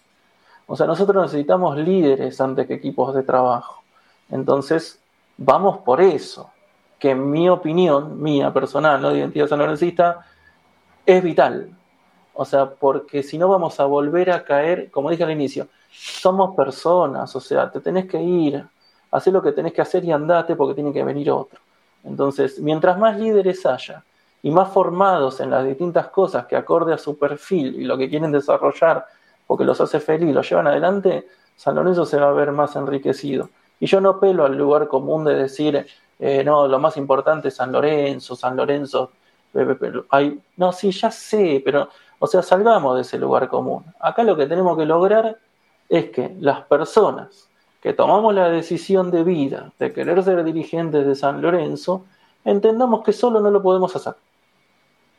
O 0.71 0.75
sea, 0.75 0.85
nosotros 0.85 1.23
necesitamos 1.23 1.77
líderes 1.77 2.39
antes 2.39 2.67
que 2.67 2.75
equipos 2.75 3.15
de 3.15 3.23
trabajo. 3.23 3.81
Entonces, 4.29 4.99
vamos 5.35 5.79
por 5.79 5.99
eso, 5.99 6.51
que 6.99 7.09
en 7.09 7.31
mi 7.31 7.49
opinión, 7.49 8.21
mía 8.21 8.53
personal, 8.53 9.01
no 9.01 9.09
de 9.09 9.17
identidad 9.17 9.47
sanlorencista, 9.47 10.27
es 11.07 11.23
vital. 11.23 11.71
O 12.35 12.45
sea, 12.45 12.69
porque 12.69 13.23
si 13.23 13.39
no 13.39 13.47
vamos 13.47 13.79
a 13.79 13.85
volver 13.85 14.29
a 14.29 14.43
caer, 14.43 14.91
como 14.91 15.09
dije 15.09 15.23
al 15.23 15.31
inicio, 15.31 15.67
somos 15.91 16.55
personas, 16.55 17.35
o 17.35 17.39
sea, 17.39 17.71
te 17.71 17.79
tenés 17.79 18.05
que 18.05 18.21
ir, 18.21 18.63
hacer 19.09 19.33
lo 19.33 19.41
que 19.41 19.53
tenés 19.53 19.73
que 19.73 19.81
hacer 19.81 20.05
y 20.05 20.11
andate 20.11 20.55
porque 20.55 20.75
tiene 20.75 20.93
que 20.93 21.03
venir 21.03 21.31
otro. 21.31 21.59
Entonces, 22.03 22.59
mientras 22.59 22.95
más 22.99 23.17
líderes 23.17 23.65
haya 23.65 24.03
y 24.43 24.51
más 24.51 24.69
formados 24.69 25.39
en 25.39 25.49
las 25.49 25.65
distintas 25.65 26.09
cosas 26.09 26.45
que 26.45 26.55
acorde 26.55 26.93
a 26.93 26.99
su 26.99 27.17
perfil 27.17 27.81
y 27.81 27.85
lo 27.85 27.97
que 27.97 28.07
quieren 28.07 28.31
desarrollar, 28.31 29.07
porque 29.49 29.65
los 29.65 29.81
hace 29.81 29.99
feliz 29.99 30.31
los 30.31 30.47
llevan 30.47 30.67
adelante, 30.67 31.27
San 31.55 31.73
Lorenzo 31.73 32.05
se 32.05 32.19
va 32.19 32.29
a 32.29 32.33
ver 32.33 32.51
más 32.51 32.75
enriquecido. 32.75 33.49
Y 33.79 33.87
yo 33.87 33.99
no 33.99 34.19
pelo 34.19 34.45
al 34.45 34.55
lugar 34.55 34.87
común 34.87 35.25
de 35.25 35.33
decir, 35.33 35.87
eh, 36.19 36.43
no, 36.43 36.67
lo 36.67 36.77
más 36.77 36.97
importante 36.97 37.47
es 37.47 37.55
San 37.55 37.71
Lorenzo, 37.71 38.35
San 38.35 38.55
Lorenzo 38.55 39.11
hay, 40.11 40.39
no, 40.55 40.71
sí, 40.71 40.91
ya 40.91 41.09
sé, 41.09 41.63
pero, 41.65 41.89
o 42.19 42.27
sea, 42.27 42.43
salgamos 42.43 42.95
de 42.97 43.01
ese 43.01 43.17
lugar 43.17 43.49
común. 43.49 43.85
Acá 43.99 44.23
lo 44.23 44.37
que 44.37 44.45
tenemos 44.45 44.77
que 44.77 44.85
lograr 44.85 45.39
es 45.89 46.11
que 46.11 46.35
las 46.39 46.61
personas 46.65 47.49
que 47.81 47.93
tomamos 47.93 48.35
la 48.35 48.49
decisión 48.49 49.09
de 49.09 49.23
vida 49.23 49.71
de 49.79 49.91
querer 49.91 50.23
ser 50.23 50.43
dirigentes 50.43 51.07
de 51.07 51.15
San 51.15 51.41
Lorenzo, 51.41 52.05
entendamos 52.45 53.03
que 53.03 53.13
solo 53.13 53.39
no 53.39 53.49
lo 53.49 53.63
podemos 53.63 53.95
hacer. 53.95 54.13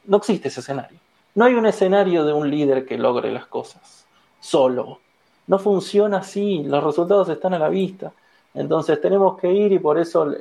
No 0.04 0.18
existe 0.18 0.46
ese 0.46 0.60
escenario. 0.60 1.00
No 1.34 1.46
hay 1.46 1.54
un 1.54 1.66
escenario 1.66 2.24
de 2.24 2.32
un 2.32 2.48
líder 2.48 2.86
que 2.86 2.96
logre 2.96 3.32
las 3.32 3.46
cosas 3.46 4.00
solo. 4.40 4.98
No 5.46 5.58
funciona 5.58 6.18
así, 6.18 6.62
los 6.64 6.82
resultados 6.82 7.28
están 7.28 7.54
a 7.54 7.58
la 7.58 7.68
vista. 7.68 8.12
Entonces 8.54 9.00
tenemos 9.00 9.38
que 9.38 9.52
ir 9.52 9.72
y 9.72 9.78
por 9.78 9.98
eso 9.98 10.32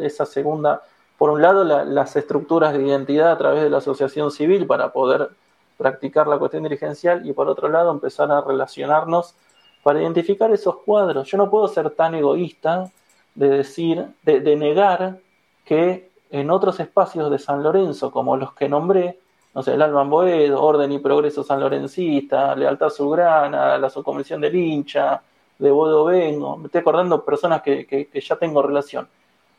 esa 0.00 0.26
segunda, 0.26 0.82
por 1.16 1.30
un 1.30 1.42
lado 1.42 1.64
las 1.64 2.16
estructuras 2.16 2.72
de 2.72 2.82
identidad 2.84 3.32
a 3.32 3.38
través 3.38 3.62
de 3.62 3.70
la 3.70 3.78
asociación 3.78 4.30
civil 4.30 4.66
para 4.66 4.92
poder 4.92 5.30
practicar 5.76 6.26
la 6.26 6.38
cuestión 6.38 6.64
dirigencial 6.64 7.26
y 7.28 7.32
por 7.32 7.48
otro 7.48 7.68
lado 7.68 7.90
empezar 7.90 8.30
a 8.30 8.40
relacionarnos 8.40 9.34
para 9.82 10.00
identificar 10.00 10.50
esos 10.52 10.76
cuadros. 10.78 11.28
Yo 11.28 11.38
no 11.38 11.50
puedo 11.50 11.68
ser 11.68 11.90
tan 11.90 12.14
egoísta 12.14 12.90
de 13.34 13.48
decir, 13.48 14.06
de, 14.22 14.56
negar 14.56 15.18
que 15.64 16.10
en 16.30 16.50
otros 16.50 16.80
espacios 16.80 17.30
de 17.30 17.38
San 17.38 17.62
Lorenzo, 17.62 18.10
como 18.10 18.36
los 18.36 18.52
que 18.54 18.68
nombré, 18.68 19.18
no 19.54 19.62
sé, 19.62 19.74
el 19.74 19.82
Alban 19.82 20.08
Boedo, 20.08 20.62
Orden 20.62 20.92
y 20.92 20.98
Progreso 20.98 21.42
San 21.42 21.60
Lorencista, 21.60 22.54
Lealtad 22.56 22.88
Subgrana, 22.88 23.76
la 23.78 23.90
Subcomisión 23.90 24.40
del 24.40 24.54
Hincha, 24.54 25.22
de 25.58 25.70
Bodo 25.70 26.04
Vengo, 26.06 26.56
me 26.56 26.66
estoy 26.66 26.80
acordando 26.80 27.24
personas 27.24 27.62
que, 27.62 27.86
que, 27.86 28.20
ya 28.20 28.36
tengo 28.36 28.62
relación. 28.62 29.06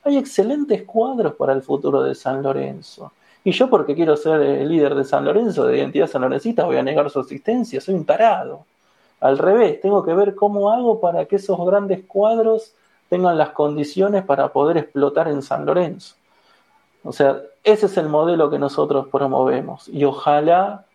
Hay 0.03 0.17
excelentes 0.17 0.83
cuadros 0.83 1.35
para 1.35 1.53
el 1.53 1.61
futuro 1.61 2.03
de 2.03 2.13
San 2.13 2.43
Lorenzo. 2.43 3.13
Y 3.43 3.51
yo 3.51 3.69
porque 3.69 3.95
quiero 3.95 4.17
ser 4.17 4.41
el 4.41 4.67
líder 4.67 4.95
de 4.95 5.05
San 5.05 5.23
Lorenzo, 5.23 5.65
de 5.65 5.77
identidad 5.77 6.07
San 6.07 6.21
Lorencista, 6.21 6.65
voy 6.65 6.77
a 6.77 6.83
negar 6.83 7.09
su 7.09 7.19
existencia, 7.19 7.79
soy 7.79 7.95
un 7.95 8.05
tarado. 8.05 8.65
Al 9.21 9.37
revés, 9.37 9.79
tengo 9.79 10.03
que 10.03 10.13
ver 10.13 10.35
cómo 10.35 10.71
hago 10.71 10.99
para 10.99 11.25
que 11.25 11.37
esos 11.37 11.57
grandes 11.65 12.03
cuadros 12.05 12.73
tengan 13.07 13.37
las 13.37 13.49
condiciones 13.51 14.25
para 14.25 14.51
poder 14.51 14.77
explotar 14.77 15.27
en 15.29 15.41
San 15.41 15.65
Lorenzo. 15.65 16.15
O 17.03 17.11
sea, 17.11 17.41
ese 17.63 17.85
es 17.87 17.97
el 17.97 18.09
modelo 18.09 18.49
que 18.49 18.59
nosotros 18.59 19.07
promovemos 19.11 19.87
y 19.89 20.03
ojalá 20.05 20.85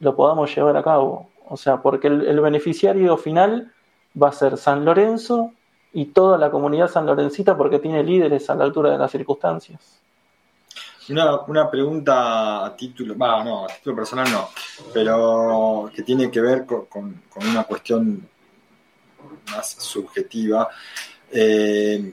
lo 0.00 0.16
podamos 0.16 0.54
llevar 0.54 0.76
a 0.76 0.82
cabo. 0.82 1.28
O 1.48 1.56
sea, 1.56 1.78
porque 1.78 2.08
el, 2.08 2.40
beneficiario 2.40 3.16
final 3.16 3.72
va 4.20 4.28
a 4.28 4.32
ser 4.32 4.56
San 4.56 4.84
Lorenzo 4.84 5.52
y 5.92 6.06
toda 6.06 6.36
la 6.38 6.50
comunidad 6.50 6.90
sanlorencita 6.90 7.56
porque 7.56 7.78
tiene 7.78 8.02
líderes 8.02 8.48
a 8.50 8.54
la 8.54 8.64
altura 8.64 8.90
de 8.90 8.98
las 8.98 9.10
circunstancias. 9.10 10.00
Una, 11.08 11.70
pregunta 11.70 12.66
a 12.66 12.76
título, 12.76 13.16
va, 13.16 13.42
no, 13.42 13.64
a 13.64 13.68
título 13.68 13.96
personal 13.96 14.30
no, 14.30 14.50
pero 14.92 15.90
que 15.94 16.02
tiene 16.02 16.30
que 16.30 16.40
ver 16.42 16.66
con, 16.66 17.22
una 17.36 17.64
cuestión 17.64 18.28
más 19.50 19.70
subjetiva. 19.70 20.68
Eh, 21.32 22.12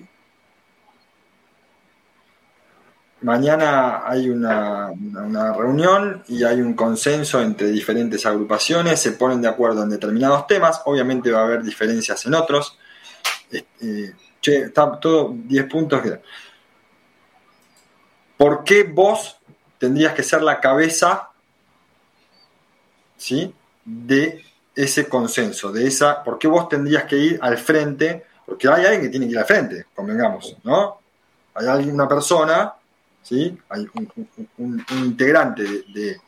mañana 3.25 4.03
hay 4.05 4.29
una, 4.29 4.93
reunión 5.57 6.23
y 6.27 6.43
hay 6.43 6.61
un 6.61 6.75
consenso 6.75 7.41
entre 7.41 7.69
diferentes 7.69 8.23
agrupaciones, 8.25 9.01
se 9.01 9.13
ponen 9.13 9.41
de 9.41 9.47
acuerdo 9.47 9.81
en 9.81 9.89
determinados 9.89 10.45
temas, 10.45 10.83
obviamente 10.85 11.31
va 11.31 11.39
a 11.39 11.43
haber 11.45 11.63
diferencias 11.63 12.23
en 12.27 12.35
otros. 12.35 12.77
Eh, 13.51 14.13
che, 14.39 14.57
está 14.65 14.99
todo 14.99 15.33
10 15.33 15.65
puntos. 15.65 16.01
¿Por 18.37 18.63
qué 18.63 18.83
vos 18.83 19.37
tendrías 19.79 20.13
que 20.13 20.21
ser 20.21 20.43
la 20.43 20.59
cabeza 20.59 21.29
¿sí? 23.17 23.53
de 23.83 24.45
ese 24.75 25.09
consenso, 25.09 25.71
de 25.71 25.87
esa, 25.87 26.23
por 26.23 26.37
qué 26.37 26.47
vos 26.47 26.69
tendrías 26.69 27.05
que 27.05 27.17
ir 27.17 27.39
al 27.41 27.57
frente? 27.57 28.25
Porque 28.45 28.67
hay 28.67 28.85
alguien 28.85 29.01
que 29.01 29.09
tiene 29.09 29.25
que 29.25 29.31
ir 29.31 29.39
al 29.39 29.45
frente, 29.45 29.87
convengamos, 29.95 30.55
¿no? 30.63 30.99
Hay 31.55 31.67
alguien, 31.67 31.95
una 31.95 32.07
persona, 32.07 32.75
¿sí? 33.25 33.57
Hay 33.69 33.85
un, 34.57 34.85
integrante 34.91 35.63
de, 35.63 36.21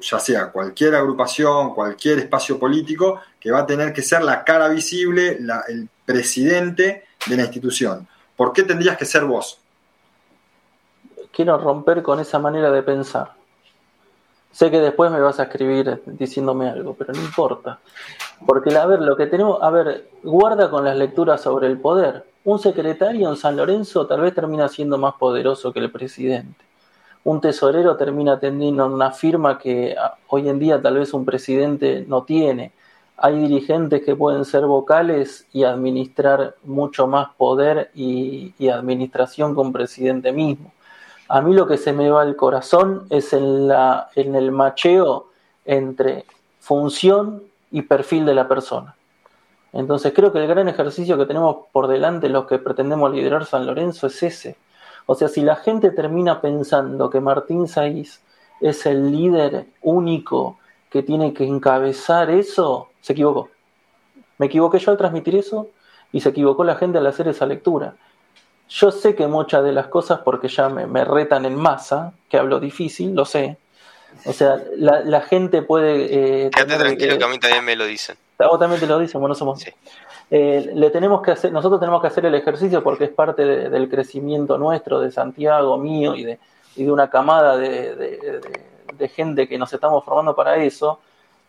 ya 0.00 0.18
sea 0.18 0.50
cualquier 0.50 0.94
agrupación, 0.96 1.74
cualquier 1.74 2.18
espacio 2.18 2.58
político, 2.58 3.20
que 3.38 3.52
va 3.52 3.60
a 3.60 3.66
tener 3.66 3.92
que 3.92 4.02
ser 4.02 4.22
la 4.22 4.42
cara 4.42 4.68
visible, 4.68 5.38
el 5.68 5.88
presidente 6.04 7.04
de 7.26 7.36
la 7.36 7.42
institución. 7.42 8.08
¿Por 8.34 8.52
qué 8.52 8.62
tendrías 8.62 8.96
que 8.96 9.04
ser 9.04 9.24
vos? 9.24 9.60
quiero 11.36 11.58
romper 11.58 12.02
con 12.02 12.18
esa 12.18 12.38
manera 12.38 12.70
de 12.70 12.82
pensar. 12.82 13.32
Sé 14.52 14.70
que 14.70 14.80
después 14.80 15.10
me 15.10 15.20
vas 15.20 15.38
a 15.38 15.42
escribir 15.42 16.02
diciéndome 16.06 16.70
algo, 16.70 16.94
pero 16.94 17.12
no 17.12 17.20
importa. 17.20 17.78
Porque, 18.46 18.74
a 18.74 18.86
ver, 18.86 19.02
lo 19.02 19.18
que 19.18 19.26
tenemos, 19.26 19.62
a 19.62 19.68
ver, 19.68 20.08
guarda 20.22 20.70
con 20.70 20.82
las 20.82 20.96
lecturas 20.96 21.42
sobre 21.42 21.66
el 21.66 21.78
poder. 21.78 22.24
Un 22.46 22.60
secretario 22.60 23.28
en 23.28 23.34
San 23.34 23.56
Lorenzo 23.56 24.06
tal 24.06 24.20
vez 24.20 24.32
termina 24.32 24.68
siendo 24.68 24.98
más 24.98 25.14
poderoso 25.14 25.72
que 25.72 25.80
el 25.80 25.90
presidente. 25.90 26.64
Un 27.24 27.40
tesorero 27.40 27.96
termina 27.96 28.38
teniendo 28.38 28.86
una 28.86 29.10
firma 29.10 29.58
que 29.58 29.96
ah, 29.98 30.14
hoy 30.28 30.48
en 30.48 30.60
día 30.60 30.80
tal 30.80 30.96
vez 30.96 31.12
un 31.12 31.24
presidente 31.24 32.04
no 32.06 32.22
tiene. 32.22 32.70
Hay 33.16 33.36
dirigentes 33.36 34.04
que 34.04 34.14
pueden 34.14 34.44
ser 34.44 34.64
vocales 34.64 35.44
y 35.52 35.64
administrar 35.64 36.54
mucho 36.62 37.08
más 37.08 37.30
poder 37.36 37.90
y, 37.96 38.54
y 38.60 38.68
administración 38.68 39.58
un 39.58 39.72
presidente 39.72 40.30
mismo. 40.30 40.72
A 41.28 41.40
mí 41.40 41.52
lo 41.52 41.66
que 41.66 41.78
se 41.78 41.92
me 41.92 42.08
va 42.10 42.22
al 42.22 42.36
corazón 42.36 43.08
es 43.10 43.32
en, 43.32 43.66
la, 43.66 44.08
en 44.14 44.36
el 44.36 44.52
macheo 44.52 45.30
entre 45.64 46.24
función 46.60 47.42
y 47.72 47.82
perfil 47.82 48.24
de 48.24 48.34
la 48.34 48.46
persona. 48.46 48.94
Entonces 49.76 50.12
creo 50.14 50.32
que 50.32 50.38
el 50.38 50.46
gran 50.46 50.68
ejercicio 50.68 51.18
que 51.18 51.26
tenemos 51.26 51.66
por 51.70 51.86
delante 51.86 52.30
los 52.30 52.46
que 52.46 52.58
pretendemos 52.58 53.12
liderar 53.12 53.44
San 53.44 53.66
Lorenzo 53.66 54.06
es 54.06 54.22
ese. 54.22 54.56
O 55.04 55.14
sea, 55.14 55.28
si 55.28 55.42
la 55.42 55.56
gente 55.56 55.90
termina 55.90 56.40
pensando 56.40 57.10
que 57.10 57.20
Martín 57.20 57.68
Saiz 57.68 58.20
es 58.60 58.86
el 58.86 59.12
líder 59.12 59.66
único 59.82 60.58
que 60.90 61.02
tiene 61.02 61.34
que 61.34 61.44
encabezar 61.44 62.30
eso, 62.30 62.88
se 63.02 63.12
equivocó. 63.12 63.50
Me 64.38 64.46
equivoqué 64.46 64.78
yo 64.78 64.92
al 64.92 64.96
transmitir 64.96 65.36
eso 65.36 65.68
y 66.10 66.20
se 66.20 66.30
equivocó 66.30 66.64
la 66.64 66.76
gente 66.76 66.96
al 66.96 67.06
hacer 67.06 67.28
esa 67.28 67.44
lectura. 67.44 67.96
Yo 68.70 68.90
sé 68.90 69.14
que 69.14 69.26
muchas 69.26 69.62
de 69.62 69.72
las 69.72 69.88
cosas, 69.88 70.20
porque 70.20 70.48
ya 70.48 70.70
me, 70.70 71.04
retan 71.04 71.44
en 71.44 71.54
masa, 71.54 72.14
que 72.30 72.38
hablo 72.38 72.58
difícil, 72.60 73.14
lo 73.14 73.26
sé. 73.26 73.58
O 74.24 74.32
sea, 74.32 74.62
la, 74.76 75.20
gente 75.20 75.62
puede... 75.62 76.46
Eh, 76.46 76.50
Quédate 76.50 76.76
tranquilo 76.76 77.18
que 77.18 77.24
a 77.24 77.28
mí 77.28 77.38
también 77.38 77.64
me 77.64 77.76
lo 77.76 77.84
dicen. 77.84 78.16
Vos 78.38 78.58
también 78.58 78.80
te 78.80 78.86
lo 78.86 78.98
dicen, 78.98 79.20
bueno, 79.20 79.34
somos... 79.34 79.60
Sí. 79.60 79.70
Eh, 80.30 80.72
le 80.74 80.90
tenemos 80.90 81.22
que 81.22 81.30
hacer, 81.32 81.52
nosotros 81.52 81.78
tenemos 81.78 82.00
que 82.00 82.08
hacer 82.08 82.26
el 82.26 82.34
ejercicio 82.34 82.82
porque 82.82 83.04
es 83.04 83.10
parte 83.10 83.44
del 83.44 83.88
crecimiento 83.88 84.58
nuestro, 84.58 84.98
de 85.00 85.12
Santiago, 85.12 85.78
mío 85.78 86.16
y 86.16 86.24
de, 86.24 86.38
y 86.74 86.84
de 86.84 86.90
una 86.90 87.08
camada 87.08 87.56
de, 87.56 87.94
de, 87.94 89.08
gente 89.08 89.46
que 89.46 89.56
nos 89.56 89.72
estamos 89.72 90.04
formando 90.04 90.34
para 90.34 90.56
eso, 90.56 90.98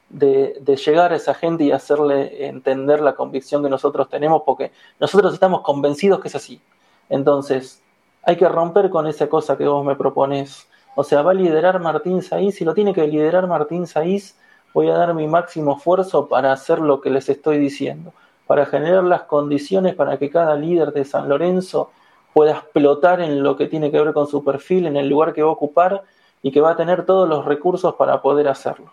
de, 0.09 0.61
llegar 0.85 1.11
a 1.11 1.15
esa 1.15 1.33
gente 1.33 1.63
y 1.63 1.71
hacerle 1.71 2.47
entender 2.47 3.01
la 3.01 3.15
convicción 3.15 3.63
que 3.63 3.69
nosotros 3.69 4.09
tenemos, 4.09 4.43
porque 4.45 4.71
nosotros 4.99 5.33
estamos 5.33 5.61
convencidos 5.61 6.19
que 6.21 6.27
es 6.27 6.35
así. 6.35 6.61
Entonces, 7.09 7.81
hay 8.23 8.35
que 8.35 8.47
romper 8.47 8.89
con 8.89 9.07
esa 9.07 9.27
cosa 9.27 9.57
que 9.57 9.65
vos 9.65 9.83
me 9.83 9.95
propones. 9.95 10.67
O 10.99 11.03
sea, 11.03 11.21
va 11.21 11.29
a 11.29 11.35
liderar 11.35 11.79
Martín 11.79 12.23
Saiz, 12.23 12.55
si 12.55 12.65
lo 12.65 12.73
tiene 12.73 12.91
que 12.91 13.05
liderar 13.05 13.45
Martín 13.45 13.85
Saiz, 13.85 14.35
voy 14.73 14.89
a 14.89 14.97
dar 14.97 15.13
mi 15.13 15.27
máximo 15.27 15.77
esfuerzo 15.77 16.27
para 16.27 16.51
hacer 16.51 16.79
lo 16.79 17.01
que 17.01 17.11
les 17.11 17.29
estoy 17.29 17.59
diciendo, 17.59 18.13
para 18.47 18.65
generar 18.65 19.03
las 19.03 19.21
condiciones 19.21 19.93
para 19.93 20.17
que 20.17 20.31
cada 20.31 20.55
líder 20.55 20.93
de 20.93 21.05
San 21.05 21.29
Lorenzo 21.29 21.91
pueda 22.33 22.53
explotar 22.53 23.21
en 23.21 23.43
lo 23.43 23.55
que 23.55 23.67
tiene 23.67 23.91
que 23.91 24.01
ver 24.01 24.11
con 24.11 24.25
su 24.25 24.43
perfil, 24.43 24.87
en 24.87 24.97
el 24.97 25.07
lugar 25.07 25.33
que 25.33 25.43
va 25.43 25.49
a 25.49 25.51
ocupar 25.51 26.01
y 26.41 26.51
que 26.51 26.61
va 26.61 26.71
a 26.71 26.75
tener 26.75 27.05
todos 27.05 27.29
los 27.29 27.45
recursos 27.45 27.93
para 27.93 28.19
poder 28.19 28.47
hacerlo. 28.47 28.91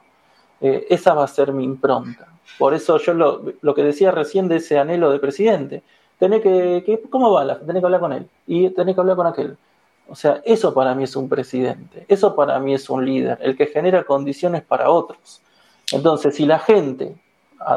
Eh, 0.60 0.86
esa 0.90 1.14
va 1.14 1.24
a 1.24 1.28
ser 1.28 1.54
mi 1.54 1.64
impronta. 1.64 2.28
Por 2.58 2.74
eso 2.74 2.98
yo 2.98 3.14
lo, 3.14 3.42
lo 3.62 3.74
que 3.74 3.82
decía 3.82 4.10
recién 4.10 4.46
de 4.46 4.56
ese 4.56 4.78
anhelo 4.78 5.10
de 5.10 5.20
presidente, 5.20 5.82
tenés 6.18 6.42
que, 6.42 7.02
¿cómo 7.08 7.32
va? 7.32 7.60
Tenés 7.60 7.80
que 7.80 7.86
hablar 7.86 8.00
con 8.00 8.12
él 8.12 8.28
y 8.46 8.68
tenés 8.68 8.94
que 8.94 9.00
hablar 9.00 9.16
con 9.16 9.26
aquel. 9.26 9.56
O 10.08 10.14
sea, 10.14 10.42
eso 10.44 10.74
para 10.74 10.94
mí 10.94 11.04
es 11.04 11.16
un 11.16 11.28
presidente, 11.28 12.04
eso 12.08 12.36
para 12.36 12.58
mí 12.60 12.74
es 12.74 12.90
un 12.90 13.04
líder, 13.04 13.38
el 13.40 13.56
que 13.56 13.66
genera 13.66 14.04
condiciones 14.04 14.62
para 14.62 14.90
otros. 14.90 15.40
Entonces, 15.92 16.34
si 16.34 16.46
la 16.46 16.58
gente, 16.58 17.16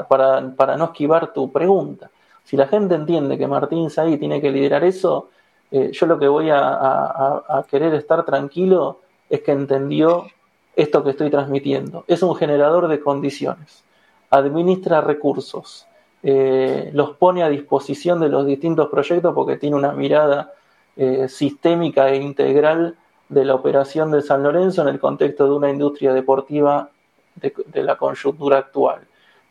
para, 0.10 0.54
para 0.56 0.76
no 0.76 0.86
esquivar 0.86 1.34
tu 1.34 1.52
pregunta, 1.52 2.10
si 2.44 2.58
la 2.58 2.68
gente 2.68 2.96
entiende 2.96 3.38
que 3.38 3.48
Martín 3.48 3.90
Saí 3.90 4.18
tiene 4.18 4.42
que 4.42 4.52
liderar 4.52 4.84
eso, 4.84 5.30
eh, 5.72 5.92
yo 5.92 6.06
lo 6.06 6.18
que 6.18 6.28
voy 6.28 6.50
a, 6.50 6.60
a, 6.60 7.66
querer 7.70 7.94
estar 7.94 8.24
tranquilo 8.24 9.02
es 9.30 9.42
que 9.42 9.52
entendió 9.52 10.28
esto 10.76 11.04
que 11.04 11.10
estoy 11.12 11.30
transmitiendo. 11.30 12.06
Es 12.08 12.24
un 12.24 12.36
generador 12.36 12.88
de 12.88 13.02
condiciones, 13.02 13.84
administra 14.30 15.02
recursos, 15.02 15.88
eh, 16.24 16.90
los 16.94 17.12
pone 17.18 17.44
a 17.44 17.50
disposición 17.50 18.20
de 18.20 18.30
los 18.30 18.46
distintos 18.46 18.90
proyectos 18.90 19.34
porque 19.36 19.58
tiene 19.58 19.76
una 19.76 19.92
mirada 19.92 20.54
eh, 20.98 21.28
sistémica 21.30 22.10
e 22.10 22.18
integral 22.18 22.96
de 23.30 23.46
la 23.46 23.56
operación 23.56 24.12
de 24.12 24.22
San 24.22 24.44
Lorenzo 24.44 24.82
en 24.82 24.88
el 24.88 25.00
contexto 25.00 25.46
de 25.46 25.56
una 25.56 25.70
industria 25.70 26.14
deportiva 26.14 26.90
de, 27.36 27.84
la 27.84 27.98
coyuntura 27.98 28.58
actual. 28.58 29.02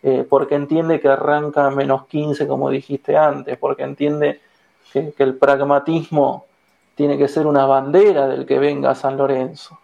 Eh, 0.03 0.27
porque 0.29 0.55
entiende 0.55 1.01
que 1.01 1.09
arranca 1.09 1.67
a 1.67 1.71
menos 1.71 2.07
15, 2.07 2.47
como 2.47 2.71
dijiste 2.71 3.17
antes, 3.17 3.57
porque 3.59 3.83
entiende 3.83 4.41
que, 4.93 5.13
el 5.19 5.35
pragmatismo 5.37 6.47
tiene 6.95 7.17
que 7.19 7.29
ser 7.29 7.47
una 7.47 7.67
bandera 7.67 8.27
del 8.27 8.47
que 8.47 8.59
venga 8.59 8.95
San 8.95 9.17
Lorenzo. 9.17 9.79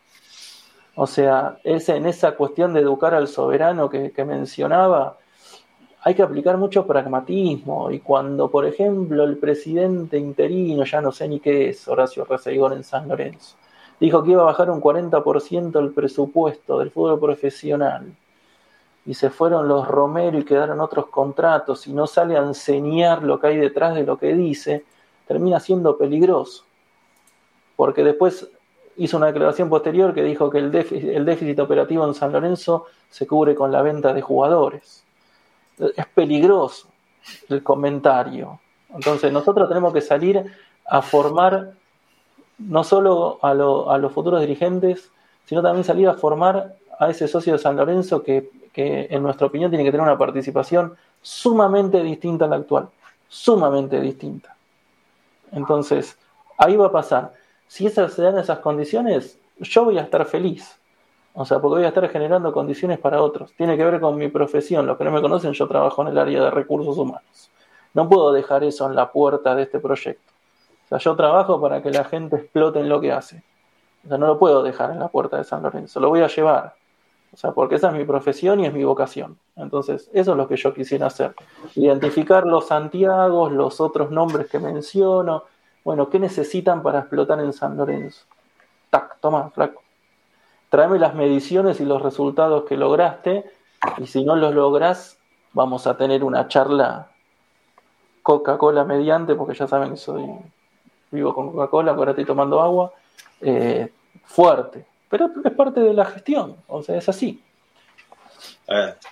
O 0.95 1.07
sea, 1.07 1.59
es 1.65 1.89
en 1.89 2.07
esa 2.07 2.33
cuestión 2.33 2.75
de 2.75 2.81
educar 2.81 3.15
al 3.15 3.29
soberano 3.29 3.89
que 3.89 4.25
mencionaba, 4.25 5.17
hay 6.05 6.15
que 6.15 6.23
aplicar 6.23 6.57
mucho 6.59 6.87
pragmatismo. 6.87 7.91
Y 7.91 8.01
cuando, 8.01 8.51
por 8.51 8.67
ejemplo, 8.67 9.25
el 9.25 9.39
presidente 9.39 10.19
interino, 10.19 10.85
ya 10.85 11.01
no 11.01 11.13
sé 11.13 11.29
ni 11.29 11.41
qué 11.41 11.69
es, 11.69 11.87
Horacio 11.87 12.25
Reseigón 12.25 12.73
en 12.73 12.85
San 12.85 13.09
Lorenzo, 13.09 13.57
dijo 14.01 14.23
que 14.23 14.33
iba 14.33 14.43
a 14.43 14.47
bajar 14.47 14.71
un 14.71 14.81
40% 14.81 15.79
el 15.79 15.93
presupuesto 15.93 16.79
del 16.79 16.91
fútbol 16.91 17.21
profesional. 17.21 18.13
Y 19.07 19.15
se 19.15 19.31
fueron 19.31 19.69
los 19.69 19.87
Romero 19.87 20.39
y 20.39 20.45
quedaron 20.45 20.81
otros 20.81 21.07
contratos 21.07 21.87
y 21.87 21.93
no 21.93 22.07
sale 22.07 22.37
a 22.37 22.43
enseñar 22.43 23.23
lo 23.23 23.39
que 23.41 23.49
hay 23.49 23.57
detrás 23.57 23.95
de 23.95 24.05
lo 24.05 24.19
que 24.19 24.35
dice, 24.35 24.85
termina 25.27 25.61
siendo 25.61 25.97
peligroso. 25.97 26.65
Porque 27.77 28.05
después 28.05 28.49
hizo 28.97 29.17
una 29.17 29.27
declaración 29.27 29.69
posterior 29.69 30.15
que 30.15 30.23
dijo 30.23 30.51
que 30.51 30.59
el 30.59 30.71
déficit, 30.71 31.11
el 31.11 31.25
déficit 31.25 31.59
operativo 31.61 32.07
en 32.07 32.15
San 32.15 32.33
Lorenzo 32.33 32.87
se 33.09 33.27
cubre 33.27 33.55
con 33.55 33.73
la 33.73 33.83
venta 33.83 34.13
de 34.13 34.21
jugadores. 34.21 35.05
Es 35.79 36.07
peligroso 36.15 36.89
el 37.49 37.63
comentario. 37.63 38.61
Entonces 38.95 39.33
nosotros 39.33 39.69
tenemos 39.69 39.93
que 39.93 40.01
salir 40.01 40.45
a 40.87 41.03
formar 41.03 41.73
no 42.59 42.85
solo 42.85 43.39
a, 43.43 43.55
los 43.55 44.13
futuros 44.13 44.41
dirigentes, 44.41 45.11
sino 45.45 45.63
también 45.63 45.85
salir 45.85 46.09
a 46.09 46.15
formar 46.15 46.77
a 46.99 47.11
ese 47.11 47.27
socio 47.27 47.55
de 47.55 47.59
San 47.59 47.77
Lorenzo 47.77 48.23
que, 48.23 48.51
en 48.75 49.23
nuestra 49.23 49.47
opinión 49.47 49.71
tiene 49.71 49.85
que 49.85 49.91
tener 49.91 50.07
una 50.07 50.17
participación 50.19 50.97
sumamente 51.21 52.03
distinta 52.03 52.47
a 52.47 52.49
la 52.49 52.57
actual, 52.57 52.89
sumamente 53.29 54.01
distinta. 54.01 54.57
Entonces, 55.53 56.17
ahí 56.57 56.77
va 56.77 56.87
a 56.87 56.93
pasar. 56.93 57.35
Si 57.69 57.87
esas, 57.87 58.15
se 58.15 58.23
dan 58.23 58.39
esas 58.39 58.61
condiciones, 58.61 59.39
yo 59.59 59.85
voy 59.85 59.99
a 59.99 60.03
estar 60.03 60.25
feliz. 60.25 60.79
O 61.35 61.45
sea, 61.45 61.61
porque 61.61 61.77
voy 61.77 61.85
a 61.85 61.89
estar 61.89 62.09
generando 62.09 62.53
condiciones 62.53 62.99
para 62.99 63.23
otros. 63.23 63.53
Tiene 63.57 63.77
que 63.77 63.85
ver 63.85 64.01
con 64.01 64.17
mi 64.17 64.29
profesión. 64.29 64.87
Los 64.87 64.99
que 64.99 65.05
no 65.05 65.11
me 65.11 65.23
conocen, 65.23 65.53
yo 65.53 65.67
trabajo 65.67 66.03
en 66.03 66.09
el 66.09 66.19
área 66.19 66.45
de 66.45 66.51
recursos 66.51 66.97
humanos. 66.99 67.51
No 67.95 68.09
puedo 68.09 68.33
dejar 68.33 68.65
eso 68.65 68.87
en 68.87 68.95
la 68.95 69.11
puerta 69.11 69.55
de 69.55 69.63
este 69.63 69.79
proyecto 69.79 70.33
yo 70.99 71.17
trabajo 71.17 71.61
para 71.61 71.83
que 71.83 71.91
la 71.91 72.05
gente 72.05 72.37
explote 72.37 72.81
en 72.81 72.89
lo 72.89 73.01
que 73.01 73.13
hace. 73.13 73.43
O 74.05 74.09
sea, 74.09 74.19
no 74.19 74.27
lo 74.27 74.39
puedo 74.39 74.63
dejar 74.63 74.91
en 74.91 74.99
la 74.99 75.09
puerta 75.09 75.37
de 75.37 75.45
San 75.45 75.63
Lorenzo, 75.63 76.01
lo 76.01 76.09
voy 76.09 76.21
a 76.21 76.27
llevar. 76.27 76.75
O 77.33 77.37
sea, 77.37 77.53
porque 77.53 77.77
esa 77.77 77.89
es 77.89 77.95
mi 77.95 78.05
profesión 78.05 78.61
y 78.61 78.67
es 78.67 78.75
mi 78.75 78.85
vocación. 78.85 79.39
Entonces, 79.57 80.11
eso 80.13 80.33
es 80.33 80.37
lo 80.37 80.47
que 80.47 80.57
yo 80.57 80.75
quisiera 80.75 81.07
hacer. 81.07 81.35
Identificar 81.75 82.47
los 82.47 82.67
Santiagos, 82.67 83.53
los 83.53 83.81
otros 83.81 84.11
nombres 84.11 84.51
que 84.51 84.59
menciono. 84.59 85.45
Bueno, 85.83 86.11
¿qué 86.11 86.19
necesitan 86.19 86.83
para 86.83 87.01
explotar 87.01 87.41
en 87.41 87.55
San 87.55 87.77
Lorenzo? 87.77 88.27
Tac, 88.91 89.19
toma, 89.19 89.49
flaco. 89.49 89.82
Tráeme 90.73 90.99
las 90.99 91.15
mediciones 91.15 91.81
y 91.81 91.85
los 91.85 92.01
resultados 92.01 92.65
que 92.65 92.79
lograste. 92.79 93.45
Y 93.99 94.07
si 94.07 94.25
no 94.25 94.37
los 94.37 94.55
logras, 94.55 95.19
vamos 95.53 95.87
a 95.87 95.99
tener 95.99 96.25
una 96.25 96.49
charla 96.49 97.11
Coca-Cola 98.23 98.83
mediante, 98.83 99.35
porque 99.35 99.53
ya 99.53 99.69
saben 99.69 99.91
que 99.91 99.97
soy 99.99 100.25
vivo 101.11 101.35
con 101.35 101.53
Coca-Cola, 101.53 101.93
ahora 101.93 102.13
estoy 102.13 102.25
tomando 102.25 102.59
agua, 102.63 102.91
eh, 103.43 103.93
fuerte. 104.25 104.87
Pero 105.11 105.29
es 105.45 105.53
parte 105.53 105.81
de 105.81 105.93
la 105.93 106.07
gestión, 106.07 106.57
o 106.67 106.83
sea, 106.83 106.97
es 106.97 107.07
así. 107.07 107.45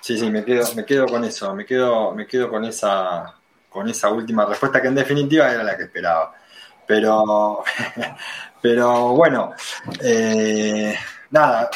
sí, 0.01 0.17
sí, 0.17 0.31
me 0.31 0.43
quedo, 0.43 0.65
me 0.75 0.87
quedo 0.87 1.05
con 1.09 1.25
eso, 1.25 1.55
me 1.55 1.67
quedo, 1.67 2.13
me 2.13 2.27
quedo 2.27 2.49
con 2.49 2.65
esa, 2.65 3.35
con 3.69 3.87
esa 3.87 4.09
última 4.09 4.47
respuesta 4.47 4.81
que 4.81 4.89
en 4.89 4.95
definitiva 4.95 5.53
era 5.53 5.63
la 5.63 5.77
que 5.77 5.83
esperaba. 5.83 6.33
Pero, 6.87 7.63
pero 8.63 9.11
bueno, 9.11 9.53
eh, 10.03 10.95
nada, 11.31 11.71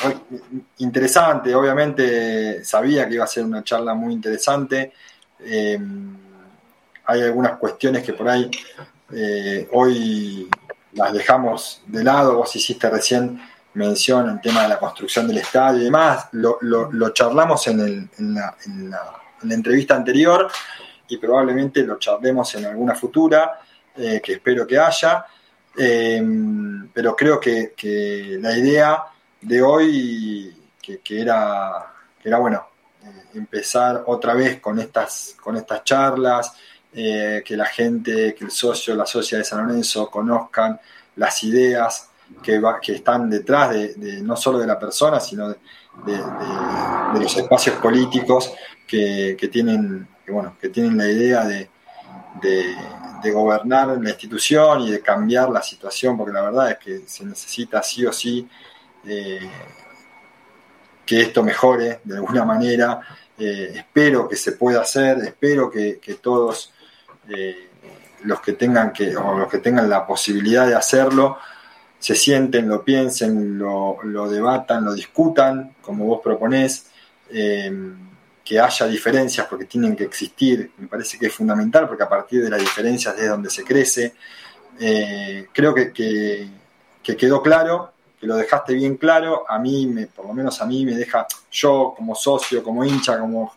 interesante, 0.79 1.55
obviamente 1.55 2.65
sabía 2.65 3.09
que 3.09 3.15
iba 3.15 3.25
a 3.25 3.29
ser 3.29 3.45
una 3.45 3.63
charla 3.63 3.95
muy 3.95 4.13
interesante. 4.13 4.93
Eh, 5.41 5.79
hay 7.07 7.23
algunas 7.23 7.59
cuestiones 7.59 8.03
que 8.03 8.15
por 8.15 8.29
ahí 8.29 8.51
eh, 9.13 9.69
hoy 9.73 10.49
las 10.93 11.13
dejamos 11.13 11.83
de 11.87 12.03
lado, 12.03 12.37
vos 12.37 12.55
hiciste 12.57 12.89
recién 12.89 13.41
mención 13.75 14.31
el 14.31 14.41
tema 14.41 14.63
de 14.63 14.69
la 14.69 14.79
construcción 14.79 15.27
del 15.27 15.39
estadio 15.39 15.81
y 15.81 15.85
demás, 15.85 16.29
lo, 16.33 17.11
charlamos 17.13 17.67
en, 17.67 18.09
la, 18.19 18.57
entrevista 19.43 19.97
anterior 19.97 20.49
y 21.09 21.19
probablemente 21.19 21.83
lo 21.83 21.99
charlemos 21.99 22.55
en 22.55 22.67
alguna 22.67 22.95
futura, 22.95 23.61
eh, 23.97 24.21
que 24.25 24.35
espero 24.35 24.67
que 24.67 24.79
haya, 24.79 25.27
pero 25.75 27.17
creo 27.17 27.41
que, 27.41 28.39
la 28.41 28.57
idea 28.57 29.05
de 29.45 29.63
hoy, 29.63 30.57
que, 30.81 31.21
era, 31.21 31.93
era 32.23 32.39
bueno, 32.39 32.67
eh, 33.03 33.25
empezar 33.35 34.05
otra 34.07 34.35
vez 34.35 34.61
con 34.61 34.79
estas, 34.79 35.37
con 35.41 35.57
estas 35.57 35.85
charlas, 35.85 36.55
eh, 36.93 37.43
que 37.45 37.57
la 37.57 37.67
gente, 37.67 38.35
que 38.35 38.45
el 38.45 38.51
socio, 38.51 38.95
la 38.95 39.07
socia 39.07 39.39
de 39.39 39.45
San 39.45 39.67
Lorenzo 39.67 40.11
conozcan 40.11 40.81
las 41.17 41.43
ideas 41.45 42.11
que, 42.43 42.61
que 42.83 42.93
están 42.93 43.29
detrás 43.29 43.71
de, 43.71 44.21
no 44.23 44.37
solo 44.37 44.59
de 44.59 44.67
la 44.67 44.79
persona, 44.79 45.21
sino 45.21 45.49
de, 45.49 45.57
los 47.21 47.37
espacios 47.37 47.77
políticos 47.77 48.53
que, 48.87 49.37
tienen, 49.53 50.09
bueno, 50.29 50.57
que 50.61 50.69
tienen 50.69 50.97
la 50.97 51.09
idea 51.09 51.45
de, 51.45 51.71
gobernar 53.33 53.89
la 53.89 54.11
institución 54.11 54.83
y 54.83 54.91
de 54.91 55.01
cambiar 55.01 55.49
la 55.49 55.63
situación, 55.63 56.17
porque 56.17 56.35
la 56.35 56.43
verdad 56.43 56.73
es 56.73 56.79
que 56.79 57.03
se 57.07 57.25
necesita 57.25 57.83
sí 57.83 58.05
o 58.05 58.13
sí 58.13 58.47
eh, 59.07 59.51
que 61.05 61.21
esto 61.21 61.43
mejore 61.43 62.01
de 62.05 62.17
alguna 62.17 62.45
manera. 62.45 63.01
Eh, 63.39 63.73
espero 63.75 64.29
que 64.29 64.37
se 64.37 64.53
pueda 64.53 64.83
hacer, 64.83 65.19
espero 65.19 65.71
que, 65.71 65.99
que 65.99 66.15
todos 66.15 66.73
eh, 67.29 67.69
los 68.23 68.41
que 68.41 68.53
tengan 68.55 68.93
que, 68.93 69.17
o 69.17 69.39
los 69.39 69.51
que 69.51 69.59
tengan 69.59 69.89
la 69.91 70.07
posibilidad 70.07 70.67
de 70.67 70.75
hacerlo, 70.75 71.39
se 71.99 72.15
sienten, 72.15 72.69
lo 72.69 72.85
piensen, 72.85 73.59
lo, 73.59 73.99
debatan, 74.29 74.85
lo 74.85 74.95
discutan, 74.95 75.75
como 75.81 76.05
vos 76.07 76.21
proponés, 76.23 76.87
que 77.31 78.61
haya 78.61 78.87
diferencias 78.87 79.47
porque 79.47 79.65
tienen 79.65 79.97
que 79.97 80.05
existir, 80.05 80.71
me 80.77 80.87
parece 80.87 81.19
que 81.19 81.27
es 81.27 81.33
fundamental 81.33 81.89
porque 81.89 82.03
a 82.03 82.09
partir 82.09 82.45
de 82.45 82.51
las 82.51 82.61
diferencias 82.61 83.19
es 83.19 83.29
donde 83.29 83.49
se 83.49 83.65
crece. 83.65 84.15
Creo 84.77 85.75
que, 85.75 85.93
que, 85.93 87.17
quedó 87.17 87.43
claro, 87.43 87.94
lo 88.27 88.37
dejaste 88.37 88.75
bien 88.75 88.97
claro, 88.97 89.45
a 89.49 89.59
mí, 89.59 89.87
me, 89.87 90.07
por 90.07 90.27
lo 90.27 90.35
menos 90.35 90.61
a 90.61 90.67
mí 90.67 90.85
me 90.85 90.95
deja, 90.95 91.27
yo 91.51 91.95
como 91.97 92.15
socio, 92.15 92.63
como 92.63 92.85
hincha, 92.85 93.19
como 93.19 93.55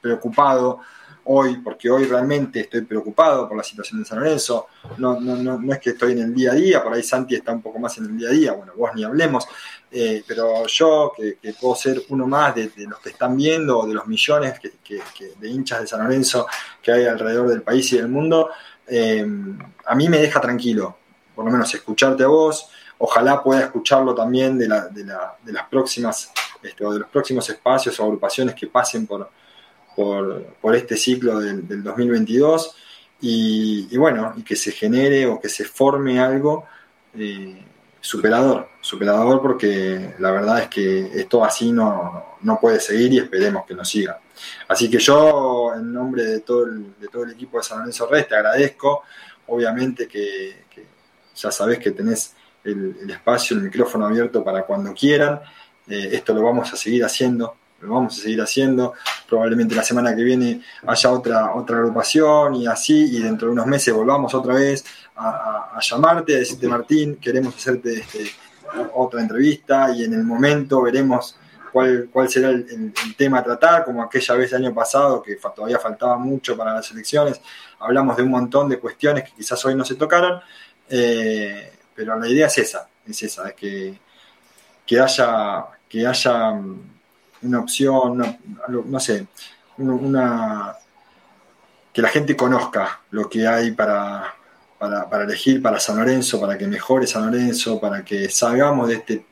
preocupado, 0.00 0.80
hoy, 1.24 1.58
porque 1.58 1.90
hoy 1.90 2.04
realmente 2.04 2.60
estoy 2.60 2.82
preocupado 2.82 3.48
por 3.48 3.56
la 3.56 3.62
situación 3.62 4.00
de 4.00 4.06
San 4.06 4.18
Lorenzo. 4.18 4.66
No, 4.98 5.20
no, 5.20 5.36
no, 5.36 5.58
no, 5.58 5.72
es 5.72 5.78
que 5.78 5.90
estoy 5.90 6.12
en 6.12 6.20
el 6.20 6.34
día 6.34 6.52
a 6.52 6.54
día, 6.54 6.82
por 6.82 6.92
ahí 6.92 7.02
Santi 7.02 7.34
está 7.34 7.52
un 7.52 7.62
poco 7.62 7.78
más 7.78 7.96
en 7.98 8.06
el 8.06 8.18
día 8.18 8.28
a 8.28 8.32
día, 8.32 8.52
bueno, 8.52 8.72
vos 8.76 8.90
ni 8.94 9.04
hablemos, 9.04 9.46
eh, 9.90 10.24
pero 10.26 10.66
yo, 10.66 11.12
que, 11.16 11.38
puedo 11.60 11.74
ser 11.74 12.02
uno 12.08 12.26
más 12.26 12.54
de, 12.54 12.72
los 12.76 12.98
que 13.00 13.10
están 13.10 13.36
viendo, 13.36 13.86
de 13.86 13.94
los 13.94 14.06
millones 14.06 14.58
que, 14.58 15.02
de 15.38 15.48
hinchas 15.48 15.82
de 15.82 15.86
San 15.86 16.02
Lorenzo 16.02 16.46
que 16.82 16.92
hay 16.92 17.06
alrededor 17.06 17.48
del 17.48 17.62
país 17.62 17.92
y 17.92 17.96
del 17.96 18.08
mundo, 18.08 18.50
eh, 18.86 19.24
a 19.86 19.94
mí 19.94 20.08
me 20.08 20.18
deja 20.18 20.40
tranquilo, 20.40 20.96
por 21.34 21.44
lo 21.44 21.50
menos 21.50 21.72
escucharte 21.74 22.24
a 22.24 22.28
vos. 22.28 22.70
Ojalá 23.02 23.42
pueda 23.42 23.62
escucharlo 23.62 24.14
también 24.14 24.58
de, 24.58 24.68
la, 24.68 24.88
de, 24.88 25.04
la, 25.04 25.36
de 25.42 25.52
las 25.52 25.66
próximas, 25.68 26.30
este, 26.62 26.84
o 26.84 26.92
de 26.92 27.00
los 27.00 27.08
próximos 27.08 27.48
espacios 27.48 27.98
o 27.98 28.04
agrupaciones 28.04 28.54
que 28.54 28.66
pasen 28.66 29.06
por, 29.06 29.30
por, 29.96 30.76
este 30.76 30.96
ciclo 30.96 31.40
del, 31.40 31.82
2022 31.82 32.76
y, 33.22 33.96
bueno, 33.96 34.34
y 34.36 34.42
que 34.42 34.56
se 34.56 34.72
genere 34.72 35.26
o 35.26 35.40
que 35.40 35.48
se 35.48 35.64
forme 35.64 36.20
algo 36.20 36.66
eh, 37.14 37.64
superador, 38.00 38.68
superador 38.80 39.42
porque 39.42 40.14
la 40.18 40.30
verdad 40.30 40.62
es 40.62 40.68
que 40.68 41.20
esto 41.20 41.44
así 41.44 41.72
no, 41.72 42.36
no, 42.42 42.58
puede 42.60 42.80
seguir 42.80 43.12
y 43.12 43.18
esperemos 43.18 43.66
que 43.66 43.74
no 43.74 43.84
siga. 43.84 44.20
Así 44.68 44.88
que 44.88 44.98
yo, 44.98 45.72
en 45.74 45.92
nombre 45.92 46.24
de 46.24 46.40
todo 46.40 46.64
el, 46.64 46.98
de 46.98 47.08
todo 47.08 47.24
el 47.24 47.32
equipo 47.32 47.58
de 47.58 47.64
San 47.64 47.78
Lorenzo 47.78 48.06
Red, 48.06 48.26
te 48.26 48.36
agradezco, 48.36 49.02
obviamente 49.48 50.08
que, 50.08 50.64
ya 51.34 51.50
sabes 51.50 51.78
que 51.78 51.90
tenés 51.90 52.34
el, 52.64 53.10
espacio, 53.10 53.56
el 53.56 53.62
micrófono 53.64 54.06
abierto 54.06 54.44
para 54.44 54.62
cuando 54.64 54.92
quieran. 54.94 55.40
Eh, 55.88 56.10
esto 56.12 56.34
lo 56.34 56.42
vamos 56.42 56.72
a 56.72 56.76
seguir 56.76 57.04
haciendo 57.04 57.56
lo 57.80 57.94
vamos 57.94 58.18
a 58.18 58.22
seguir 58.22 58.40
haciendo. 58.40 58.94
Probablemente 59.28 59.74
la 59.74 59.82
semana 59.82 60.14
que 60.14 60.22
viene 60.22 60.62
haya 60.86 61.10
otra, 61.10 61.54
otra 61.54 61.78
agrupación 61.78 62.56
y 62.56 62.66
así, 62.66 63.16
y 63.16 63.22
dentro 63.22 63.48
de 63.48 63.52
unos 63.52 63.66
meses 63.66 63.94
volvamos 63.94 64.34
otra 64.34 64.54
vez 64.54 64.84
a, 65.16 65.78
llamarte, 65.80 66.34
a 66.34 66.38
decirte, 66.38 66.68
Martín, 66.68 67.16
queremos 67.16 67.54
hacerte 67.56 68.00
este, 68.00 68.30
otra 68.94 69.20
entrevista 69.20 69.94
y 69.94 70.04
en 70.04 70.14
el 70.14 70.24
momento 70.24 70.82
veremos 70.82 71.36
cuál, 71.72 72.08
cuál 72.12 72.28
será 72.28 72.50
el, 72.50 72.92
tema 73.16 73.38
a 73.38 73.44
tratar, 73.44 73.84
como 73.84 74.02
aquella 74.02 74.34
vez 74.34 74.52
el 74.52 74.64
año 74.64 74.74
pasado, 74.74 75.22
que 75.22 75.36
todavía 75.36 75.78
faltaba 75.78 76.16
mucho 76.16 76.56
para 76.56 76.74
las 76.74 76.90
elecciones, 76.90 77.40
hablamos 77.78 78.16
de 78.16 78.22
un 78.22 78.30
montón 78.30 78.68
de 78.68 78.78
cuestiones 78.78 79.24
que 79.24 79.36
quizás 79.36 79.64
hoy 79.64 79.74
no 79.74 79.84
se 79.84 79.94
tocaron, 79.94 80.40
eh, 80.88 81.72
pero 82.00 82.18
la 82.18 82.26
idea 82.26 82.46
es 82.46 82.56
esa, 82.56 82.88
es 83.06 83.22
esa, 83.24 83.50
es 83.50 83.54
que, 83.54 83.98
que 84.86 84.98
haya, 84.98 85.66
que 85.86 86.06
haya 86.06 86.52
una 87.42 87.60
opción, 87.60 88.38
no 88.86 89.00
sé, 89.00 89.26
una, 89.76 90.74
que 91.92 92.00
la 92.00 92.08
gente 92.08 92.34
conozca 92.34 93.02
lo 93.10 93.28
que 93.28 93.46
hay 93.46 93.72
para, 93.72 94.34
para, 94.78 95.24
elegir 95.24 95.60
para 95.60 95.78
San 95.78 95.98
Lorenzo, 95.98 96.40
para 96.40 96.56
que 96.56 96.66
mejore 96.66 97.06
San 97.06 97.26
Lorenzo, 97.26 97.78
para 97.78 98.02
que 98.02 98.30
salgamos 98.30 98.88
de 98.88 98.94
este 98.94 99.26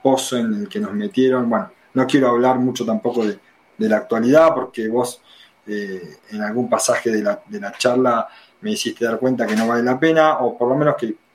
pozo 0.00 0.36
en 0.36 0.54
el 0.54 0.68
que 0.68 0.78
nos 0.78 0.92
metieron. 0.92 1.50
Bueno, 1.50 1.72
no 1.94 2.06
quiero 2.06 2.28
hablar 2.28 2.60
mucho 2.60 2.86
tampoco 2.86 3.26
de, 3.26 3.40
la 3.88 3.96
actualidad, 3.96 4.54
porque 4.54 4.86
vos 4.86 5.20
eh, 5.66 6.18
en 6.30 6.42
algún 6.42 6.70
pasaje 6.70 7.10
de 7.10 7.24
la, 7.24 7.42
de 7.44 7.58
la 7.58 7.72
charla 7.72 8.28
me 8.60 8.70
hiciste 8.70 9.04
dar 9.04 9.18
cuenta 9.18 9.48
que 9.48 9.56
no 9.56 9.66
vale 9.66 9.82
la 9.82 9.98
pena, 9.98 10.38
o 10.38 10.56
por 10.56 10.68
lo 10.68 10.76
menos 10.76 10.94
que 10.94 11.27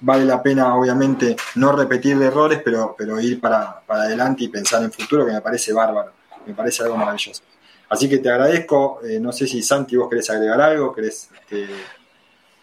vale 0.00 0.24
la 0.24 0.42
pena, 0.42 0.74
obviamente, 0.74 1.36
no 1.56 1.72
repetir 1.72 2.20
errores, 2.22 2.60
pero, 2.64 2.94
pero 2.96 3.20
ir 3.20 3.40
para, 3.40 3.80
para 3.80 4.02
adelante 4.02 4.44
y 4.44 4.48
pensar 4.48 4.82
en 4.82 4.92
futuro, 4.92 5.26
que 5.26 5.32
me 5.32 5.40
parece 5.40 5.72
bárbaro, 5.72 6.12
me 6.46 6.54
parece 6.54 6.82
algo 6.82 6.96
maravilloso. 6.96 7.42
Así 7.88 8.08
que 8.08 8.18
te 8.18 8.30
agradezco, 8.30 9.00
eh, 9.04 9.18
no 9.20 9.32
sé 9.32 9.46
si 9.46 9.62
Santi, 9.62 9.96
vos 9.96 10.08
querés 10.08 10.28
agregar 10.30 10.60
algo, 10.60 10.94
querés... 10.94 11.28
Este, 11.34 11.68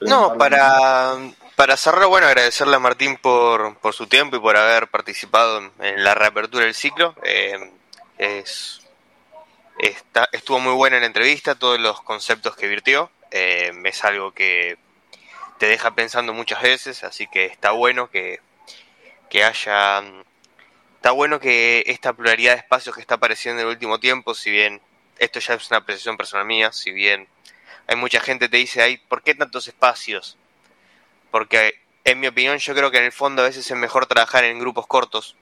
no, 0.02 0.38
para, 0.38 1.16
para 1.56 1.78
cerrar, 1.78 2.08
bueno, 2.08 2.28
agradecerle 2.28 2.76
a 2.76 2.80
Martín 2.80 3.18
por, 3.22 3.78
por 3.78 3.94
su 3.94 4.08
tiempo 4.08 4.36
y 4.36 4.40
por 4.40 4.58
haber 4.58 4.88
participado 4.88 5.72
en, 5.80 6.04
la 6.04 6.14
reapertura 6.14 6.66
del 6.66 6.74
ciclo. 6.74 7.16
Eh, 7.24 7.72
es, 8.18 8.82
está, 9.80 10.28
estuvo 10.34 10.60
muy 10.60 10.74
buena 10.74 11.00
la 11.00 11.06
entrevista, 11.06 11.56
todos 11.56 11.80
los 11.80 12.02
conceptos 12.02 12.56
que 12.58 12.68
virtió. 12.68 13.10
Eh, 13.32 13.72
es 13.86 14.04
algo 14.04 14.34
que 14.34 14.78
te 15.58 15.68
deja 15.68 15.96
pensando 15.96 16.34
muchas 16.34 16.62
veces, 16.62 17.04
así 17.04 17.28
que 17.28 17.46
está 17.46 17.72
bueno 17.72 18.10
que, 18.10 18.40
que 19.30 19.44
haya... 19.44 20.04
Está 20.96 21.12
bueno 21.12 21.40
que 21.40 21.84
esta 21.88 22.14
pluralidad 22.14 22.54
de 22.54 22.60
espacios 22.60 22.96
que 22.96 23.02
está 23.02 23.16
apareciendo 23.16 23.62
en 23.62 23.68
el 23.68 23.74
último 23.74 24.00
tiempo, 24.00 24.34
si 24.34 24.52
bien 24.52 24.82
esto 25.18 25.40
ya 25.40 25.56
es 25.56 25.70
una 25.70 25.80
apreciación 25.80 26.16
personal 26.16 26.46
mía, 26.46 26.72
si 26.72 26.92
bien 26.92 27.28
hay 27.88 27.96
mucha 27.98 28.22
gente 28.22 28.46
que 28.46 28.52
te 28.52 28.58
dice, 28.58 28.82
ay, 28.82 28.98
¿por 28.98 29.22
qué 29.22 29.36
tantos 29.36 29.68
espacios? 29.68 30.38
Porque 31.30 31.74
en 32.06 32.20
mi 32.20 32.28
opinión 32.28 32.58
yo 32.58 32.74
creo 32.74 32.92
que 32.92 33.00
en 33.00 33.06
el 33.06 33.12
fondo 33.12 33.42
a 33.42 33.46
veces 33.46 33.70
es 33.70 33.78
mejor 33.78 34.06
trabajar 34.06 34.44
en 34.44 34.60
grupos 34.60 34.88
cortos, 34.88 35.36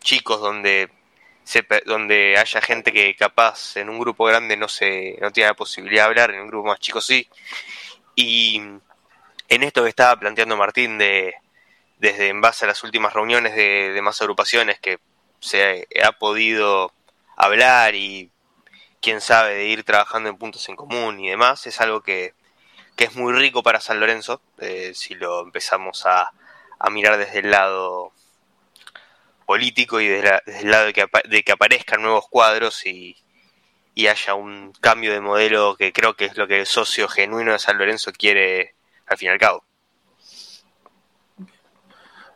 chicos, 0.00 0.40
donde 0.40 0.90
se, 1.44 1.66
donde 1.86 2.38
haya 2.38 2.60
gente 2.60 2.92
que 2.92 3.14
capaz 3.16 3.76
en 3.76 3.88
un 3.90 3.98
grupo 3.98 4.24
grande 4.24 4.56
no 4.56 4.68
se 4.68 5.18
no 5.20 5.30
tiene 5.30 5.48
la 5.48 5.54
posibilidad 5.54 6.04
de 6.04 6.08
hablar, 6.08 6.30
en 6.30 6.40
un 6.40 6.48
grupo 6.48 6.68
más 6.68 6.80
chico 6.80 7.00
sí. 7.00 7.28
Y 8.16 8.62
en 9.48 9.62
esto 9.62 9.82
que 9.82 9.88
estaba 9.88 10.18
planteando 10.18 10.56
Martín 10.56 10.98
de 10.98 11.34
desde 11.98 12.28
en 12.28 12.40
base 12.40 12.64
a 12.64 12.68
las 12.68 12.82
últimas 12.82 13.14
reuniones 13.14 13.54
de, 13.54 13.92
de 13.92 14.02
más 14.02 14.20
agrupaciones 14.20 14.78
que 14.78 14.98
se 15.40 15.86
ha 16.02 16.12
podido 16.12 16.92
hablar 17.36 17.94
y 17.94 18.30
quién 19.00 19.20
sabe 19.20 19.54
de 19.54 19.66
ir 19.66 19.84
trabajando 19.84 20.30
en 20.30 20.38
puntos 20.38 20.68
en 20.68 20.76
común 20.76 21.20
y 21.20 21.28
demás, 21.28 21.66
es 21.66 21.80
algo 21.80 22.02
que, 22.02 22.32
que 22.96 23.04
es 23.04 23.14
muy 23.14 23.32
rico 23.34 23.62
para 23.62 23.80
San 23.80 24.00
Lorenzo, 24.00 24.40
eh, 24.58 24.92
si 24.94 25.14
lo 25.14 25.42
empezamos 25.42 26.06
a, 26.06 26.30
a, 26.78 26.90
mirar 26.90 27.18
desde 27.18 27.40
el 27.40 27.50
lado 27.50 28.12
político 29.44 30.00
y 30.00 30.08
desde, 30.08 30.40
el 30.60 30.70
lado 30.70 30.86
de 30.86 30.92
que, 30.94 31.06
de 31.28 31.42
que, 31.42 31.52
aparezcan 31.52 32.00
nuevos 32.00 32.26
cuadros 32.30 32.86
y, 32.86 33.16
y 33.94 34.06
haya 34.06 34.34
un 34.34 34.72
cambio 34.80 35.12
de 35.12 35.20
modelo 35.20 35.76
que 35.76 35.92
creo 35.92 36.14
que 36.14 36.24
es 36.24 36.36
lo 36.38 36.46
que 36.48 36.60
el 36.60 36.66
socio 36.66 37.06
genuino 37.08 37.52
de 37.52 37.58
San 37.58 37.76
Lorenzo 37.76 38.10
quiere 38.12 38.74
al 39.06 39.16
fin 39.16 39.28
y 39.28 39.32
al 39.32 39.38
cabo. 39.38 39.64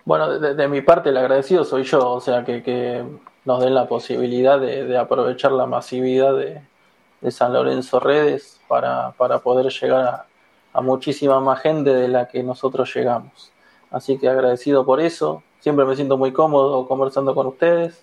Bueno, 0.05 0.39
de, 0.39 0.69
mi 0.69 0.81
parte 0.81 1.11
el 1.11 1.19
agradecido 1.19 1.65
soy 1.65 1.85
yo, 1.85 2.13
o 2.13 2.21
sea, 2.21 2.43
que, 2.43 2.63
que 2.63 3.05
nos 3.45 3.61
den 3.61 3.75
la 3.75 3.87
posibilidad 3.89 4.59
de, 4.59 4.97
aprovechar 4.97 5.53
la 5.53 5.67
masividad 5.67 6.35
de, 6.35 7.31
San 7.31 7.53
Lorenzo 7.53 8.01
Redes 8.01 8.61
para, 8.69 9.13
para 9.13 9.41
poder 9.41 9.71
llegar 9.73 10.27
a, 10.73 10.81
muchísima 10.81 11.41
más 11.41 11.61
gente 11.61 11.91
de 11.91 12.09
la 12.09 12.29
que 12.29 12.43
nosotros 12.43 12.95
llegamos. 12.95 13.53
Así 13.91 14.17
que 14.17 14.29
agradecido 14.29 14.87
por 14.87 15.01
eso. 15.01 15.43
Siempre 15.61 15.85
me 15.85 15.97
siento 15.97 16.17
muy 16.17 16.33
cómodo 16.33 16.87
conversando 16.87 17.35
con 17.35 17.47
ustedes, 17.49 18.03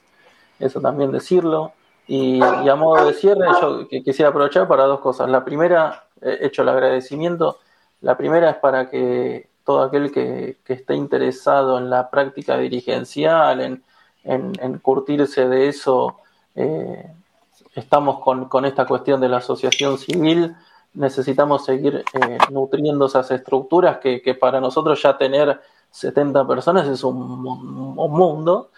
eso 0.60 0.82
también 0.82 1.12
decirlo. 1.12 1.72
Y, 2.06 2.40
a 2.42 2.76
modo 2.76 3.06
de 3.06 3.14
cierre, 3.14 3.48
yo 3.62 3.88
quisiera 3.88 4.30
aprovechar 4.30 4.68
para 4.68 4.84
dos 4.84 5.00
cosas. 5.00 5.30
La 5.30 5.44
primera, 5.44 6.06
he 6.22 6.46
hecho 6.46 6.62
el 6.62 6.70
agradecimiento. 6.70 7.60
La 8.02 8.18
primera 8.18 8.50
es 8.52 8.58
para 8.58 8.90
que 8.90 9.50
todo 9.66 9.82
aquel 9.82 10.12
que, 10.12 10.58
esté 10.68 10.96
interesado 10.96 11.78
en 11.78 11.90
la 11.90 12.10
práctica 12.10 12.58
dirigencial, 12.58 13.62
en, 13.62 13.84
en, 14.24 14.78
curtirse 14.80 15.48
de 15.48 15.68
eso, 15.68 16.18
eh, 16.56 17.12
estamos 17.74 18.20
con, 18.20 18.46
con, 18.46 18.66
esta 18.66 18.86
cuestión 18.86 19.20
de 19.20 19.30
la 19.30 19.38
asociación 19.38 19.98
civil. 19.98 20.56
Necesitamos 20.94 21.66
seguir 21.66 22.06
eh, 22.14 22.38
nutriendo 22.52 23.08
esas 23.08 23.30
estructuras 23.32 23.98
que, 23.98 24.38
para 24.40 24.62
nosotros 24.62 25.02
ya 25.02 25.18
tener 25.18 25.60
70 25.92 26.48
personas 26.48 26.88
es 26.88 27.04
un, 27.04 27.18
mundo, 27.42 28.70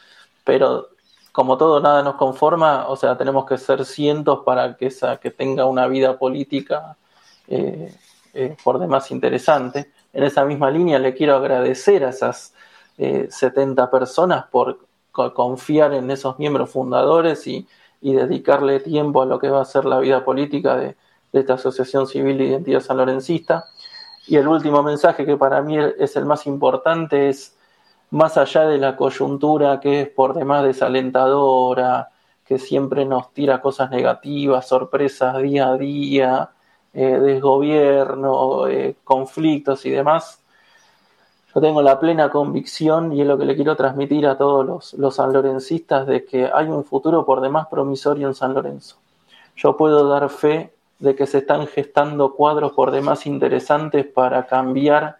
pero 0.43 0.87
como 1.31 1.57
todo 1.57 1.79
nada 1.79 2.01
nos 2.01 2.15
conforma, 2.15 2.87
o 2.87 2.95
sea, 2.95 3.17
tenemos 3.17 3.45
que 3.45 3.57
ser 3.57 3.85
cientos 3.85 4.39
para 4.45 4.75
que 4.77 4.87
esa 4.87 5.17
que 5.17 5.31
tenga 5.31 5.65
una 5.65 5.87
vida 5.87 6.17
política 6.17 6.95
eh, 7.47 7.93
eh, 8.37 8.55
por 8.63 8.79
demás 8.79 9.11
interesante. 9.11 9.91
En 10.13 10.23
esa 10.23 10.45
misma 10.45 10.69
línea 10.71 10.99
le 10.99 11.13
quiero 11.13 11.35
agradecer 11.35 12.05
a 12.05 12.09
esas 12.09 12.53
70 12.97 13.91
personas 13.91 14.45
por 14.45 14.79
confiar 15.11 15.93
en 15.93 16.09
esos 16.09 16.39
miembros 16.39 16.71
fundadores 16.71 17.45
y, 17.45 17.67
y 18.01 18.13
dedicarle 18.13 18.79
tiempo 18.79 19.21
a 19.21 19.25
lo 19.27 19.37
que 19.37 19.49
va 19.49 19.61
a 19.61 19.65
ser 19.65 19.85
la 19.85 19.99
vida 19.99 20.25
política 20.25 20.75
de, 20.75 20.95
de 21.31 21.39
esta 21.39 21.53
Asociación 21.53 22.07
Civil 22.07 22.37
de 22.37 22.45
Identidad 22.45 22.81
Sanlorencista. 22.81 23.65
Y 24.27 24.35
el 24.37 24.47
último 24.47 24.83
mensaje 24.83 25.25
que 25.25 25.37
para 25.37 25.61
mí 25.61 25.77
es 25.77 26.15
el 26.15 26.25
más 26.25 26.47
importante 26.47 27.29
es, 27.29 27.55
más 28.09 28.37
allá 28.37 28.65
de 28.65 28.77
la 28.77 28.95
coyuntura 28.95 29.79
que 29.79 30.01
es 30.01 30.09
por 30.09 30.33
demás 30.33 30.63
desalentadora, 30.63 32.09
que 32.45 32.57
siempre 32.57 33.05
nos 33.05 33.33
tira 33.33 33.61
cosas 33.61 33.89
negativas, 33.89 34.67
sorpresas 34.67 35.41
día 35.41 35.69
a 35.69 35.77
día, 35.77 36.49
eh, 36.97 37.19
desgobierno, 37.19 38.67
eh, 38.67 38.95
conflictos 39.03 39.85
y 39.85 39.91
demás, 39.91 40.41
yo 41.53 41.61
tengo 41.61 41.83
la 41.83 41.99
plena 41.99 42.31
convicción 42.31 43.13
y 43.13 43.21
es 43.21 43.27
lo 43.27 43.37
que 43.37 43.45
le 43.45 43.55
quiero 43.55 43.75
transmitir 43.75 44.25
a 44.25 44.35
todos 44.35 44.65
los, 44.65 44.93
los 44.95 45.13
sanlorencistas 45.13 46.07
de 46.07 46.25
que 46.25 46.49
hay 46.51 46.65
un 46.65 46.83
futuro 46.83 47.23
por 47.23 47.41
demás 47.41 47.67
promisorio 47.67 48.27
en 48.27 48.33
San 48.33 48.55
Lorenzo. 48.55 48.97
Yo 49.55 49.77
puedo 49.77 50.09
dar 50.09 50.27
fe 50.29 50.73
de 50.97 51.15
que 51.15 51.27
se 51.27 51.37
están 51.37 51.67
gestando 51.67 52.33
cuadros 52.33 52.71
por 52.71 52.89
demás 52.89 53.27
interesantes 53.27 54.03
para 54.07 54.47
cambiar 54.47 55.17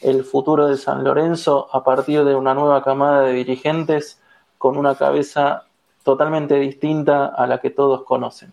el 0.00 0.24
futuro 0.24 0.66
de 0.66 0.78
San 0.78 1.04
Lorenzo 1.04 1.68
a 1.72 1.84
partir 1.84 2.24
de 2.24 2.34
una 2.34 2.54
nueva 2.54 2.82
camada 2.82 3.22
de 3.22 3.34
dirigentes 3.34 4.20
con 4.58 4.76
una 4.76 4.96
cabeza 4.96 5.66
totalmente 6.02 6.56
distinta 6.56 7.26
a 7.26 7.46
la 7.46 7.60
que 7.60 7.70
todos 7.70 8.02
conocen. 8.02 8.52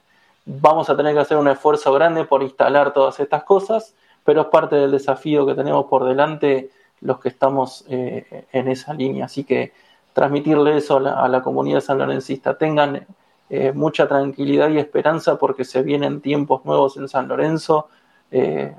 Vamos 0.49 0.89
a 0.89 0.95
tener 0.95 1.13
que 1.13 1.19
hacer 1.19 1.37
un 1.37 1.49
esfuerzo 1.49 1.91
grande 1.91 2.23
por 2.23 2.41
instalar 2.41 2.93
todas 2.93 3.19
estas 3.19 3.43
cosas, 3.43 3.93
pero 4.23 4.41
es 4.41 4.47
parte 4.47 4.77
del 4.77 4.91
desafío 4.91 5.45
que 5.45 5.53
tenemos 5.53 5.85
por 5.87 6.05
delante 6.05 6.71
los 7.01 7.19
que 7.19 7.27
estamos 7.29 7.83
eh, 7.89 8.45
en 8.53 8.69
esa 8.69 8.93
línea. 8.93 9.25
Así 9.25 9.43
que 9.43 9.73
transmitirle 10.13 10.77
eso 10.77 10.97
a 10.97 11.27
la, 11.27 11.41
comunidad 11.41 11.81
sanlorencista. 11.81 12.57
Tengan 12.57 13.05
eh, 13.49 13.71
mucha 13.73 14.07
tranquilidad 14.07 14.69
y 14.69 14.79
esperanza 14.79 15.37
porque 15.37 15.65
se 15.65 15.83
vienen 15.83 16.21
tiempos 16.21 16.63
nuevos 16.63 16.95
en 16.95 17.09
San 17.09 17.27
Lorenzo, 17.27 17.89
eh, 18.31 18.73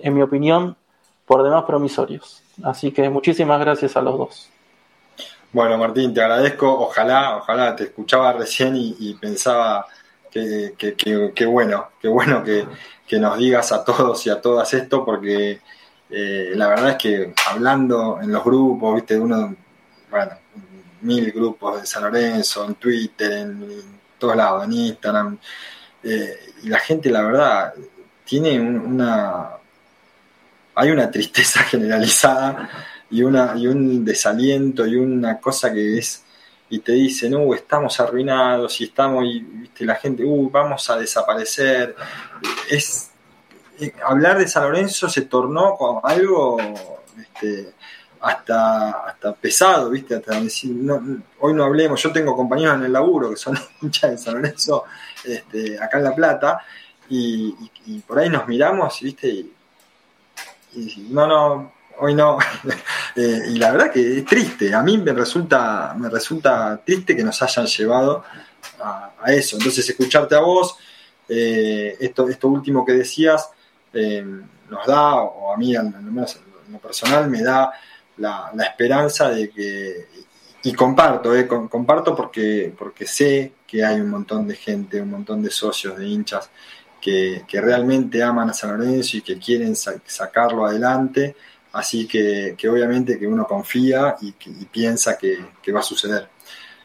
en 0.00 0.14
mi 0.14 0.22
opinión, 0.22 0.76
por 1.24 1.44
demás 1.44 1.64
promisorios. 1.64 2.42
Así 2.64 2.90
que 2.90 3.08
muchísimas 3.08 3.60
gracias 3.60 3.96
a 3.96 4.02
los 4.02 4.18
dos. 4.18 4.50
Bueno, 5.52 5.78
Martín, 5.78 6.12
te 6.12 6.20
agradezco. 6.20 6.68
Ojalá, 6.68 7.36
ojalá 7.36 7.74
te 7.76 7.84
escuchaba 7.84 8.32
recién 8.32 8.74
y, 8.76 9.14
pensaba 9.14 9.86
que, 10.76 10.94
que, 11.34 11.46
bueno, 11.46 11.90
qué 12.00 12.08
bueno 12.08 12.42
que, 12.44 12.66
nos 13.18 13.38
digas 13.38 13.72
a 13.72 13.84
todos 13.84 14.26
y 14.26 14.30
a 14.30 14.40
todas 14.40 14.72
esto, 14.74 15.04
porque 15.04 15.60
eh, 16.10 16.52
la 16.54 16.68
verdad 16.68 16.90
es 16.90 16.96
que 16.96 17.34
hablando 17.48 18.18
en 18.20 18.32
los 18.32 18.44
grupos, 18.44 18.96
viste, 18.96 19.18
uno, 19.18 19.54
bueno, 20.10 20.32
mil 21.02 21.30
grupos 21.32 21.80
de 21.80 21.86
San 21.86 22.02
Lorenzo, 22.02 22.64
en 22.66 22.74
Twitter, 22.74 23.32
en, 23.32 23.96
todos 24.18 24.36
lados, 24.36 24.64
en 24.64 24.72
Instagram. 24.72 25.38
Eh, 26.02 26.54
y 26.62 26.68
la 26.68 26.78
gente, 26.78 27.10
la 27.10 27.22
verdad, 27.22 27.74
tiene 28.24 28.60
una. 28.60 29.50
Hay 30.74 30.90
una 30.90 31.10
tristeza 31.10 31.62
generalizada 31.70 32.68
y, 33.10 33.22
una, 33.22 33.54
y 33.56 33.66
un 33.66 34.04
desaliento 34.04 34.86
y 34.86 34.96
una 34.96 35.38
cosa 35.40 35.72
que 35.72 35.98
es, 35.98 36.25
y 36.68 36.80
te 36.80 36.92
dicen, 36.92 37.34
uh, 37.34 37.54
estamos 37.54 37.98
arruinados 38.00 38.80
y 38.80 38.84
estamos, 38.84 39.24
y 39.24 39.40
¿viste? 39.40 39.84
la 39.84 39.94
gente, 39.94 40.24
uh, 40.24 40.50
vamos 40.50 40.88
a 40.90 40.96
desaparecer. 40.96 41.94
Es, 42.68 43.10
eh, 43.80 43.92
hablar 44.04 44.38
de 44.38 44.48
San 44.48 44.64
Lorenzo 44.64 45.08
se 45.08 45.22
tornó 45.22 45.76
como 45.76 46.04
algo 46.04 46.56
este, 47.20 47.74
hasta, 48.20 48.90
hasta 49.06 49.34
pesado, 49.34 49.90
¿viste? 49.90 50.16
Hasta 50.16 50.40
decir, 50.40 50.74
hoy 51.40 51.54
no 51.54 51.64
hablemos, 51.64 52.02
yo 52.02 52.12
tengo 52.12 52.34
compañeros 52.34 52.76
en 52.76 52.84
el 52.84 52.92
laburo 52.92 53.30
que 53.30 53.36
son 53.36 53.56
hinchas 53.82 54.10
de 54.10 54.18
San 54.18 54.34
Lorenzo 54.34 54.84
este, 55.24 55.80
acá 55.80 55.98
en 55.98 56.04
La 56.04 56.14
Plata, 56.14 56.60
y, 57.08 57.54
por 58.06 58.18
ahí 58.18 58.28
nos 58.28 58.48
miramos, 58.48 59.00
¿viste? 59.00 59.28
Y, 59.28 59.52
no, 61.10 61.26
no, 61.26 61.72
hoy 61.98 62.14
no. 62.14 62.38
Eh, 63.18 63.44
y 63.48 63.56
la 63.56 63.72
verdad 63.72 63.90
que 63.90 64.18
es 64.18 64.26
triste, 64.26 64.74
a 64.74 64.82
mí 64.82 64.98
me 64.98 65.10
resulta, 65.14 65.94
me 65.96 66.10
resulta 66.10 66.78
triste 66.84 67.16
que 67.16 67.24
nos 67.24 67.40
hayan 67.40 67.64
llevado 67.64 68.22
a, 68.78 69.10
eso. 69.28 69.56
Entonces, 69.56 69.88
escucharte 69.88 70.34
a 70.34 70.40
vos, 70.40 70.76
eh, 71.26 71.96
esto, 71.98 72.28
esto 72.28 72.48
último 72.48 72.84
que 72.84 72.92
decías, 72.92 73.48
eh, 73.94 74.22
nos 74.68 74.86
da, 74.86 75.14
o 75.14 75.50
a 75.50 75.56
mí 75.56 75.74
al 75.74 75.90
menos 76.02 76.38
en 76.66 76.74
lo 76.74 76.78
personal, 76.78 77.30
me 77.30 77.42
da 77.42 77.72
la, 78.18 78.52
esperanza 78.58 79.30
de 79.30 79.50
que, 79.50 80.08
y 80.62 80.72
comparto, 80.72 81.34
eh, 81.34 81.46
comparto 81.46 82.14
porque, 82.14 82.74
porque 82.76 83.06
sé 83.06 83.52
que 83.66 83.84
hay 83.84 84.00
un 84.00 84.10
montón 84.10 84.46
de 84.46 84.56
gente, 84.56 85.00
un 85.00 85.10
montón 85.10 85.42
de 85.42 85.50
socios, 85.50 85.96
de 85.96 86.06
hinchas, 86.06 86.50
que, 87.00 87.44
realmente 87.52 88.22
aman 88.22 88.50
a 88.50 88.54
San 88.54 88.76
Lorenzo 88.76 89.16
y 89.16 89.22
que 89.22 89.38
quieren 89.38 89.76
sacarlo 89.76 90.66
adelante, 90.66 91.36
así 91.76 92.08
que, 92.08 92.56
obviamente 92.68 93.18
que 93.18 93.26
uno 93.26 93.46
confía 93.46 94.16
y, 94.22 94.32
piensa 94.64 95.18
que, 95.18 95.72
va 95.72 95.80
a 95.80 95.82
suceder. 95.82 96.28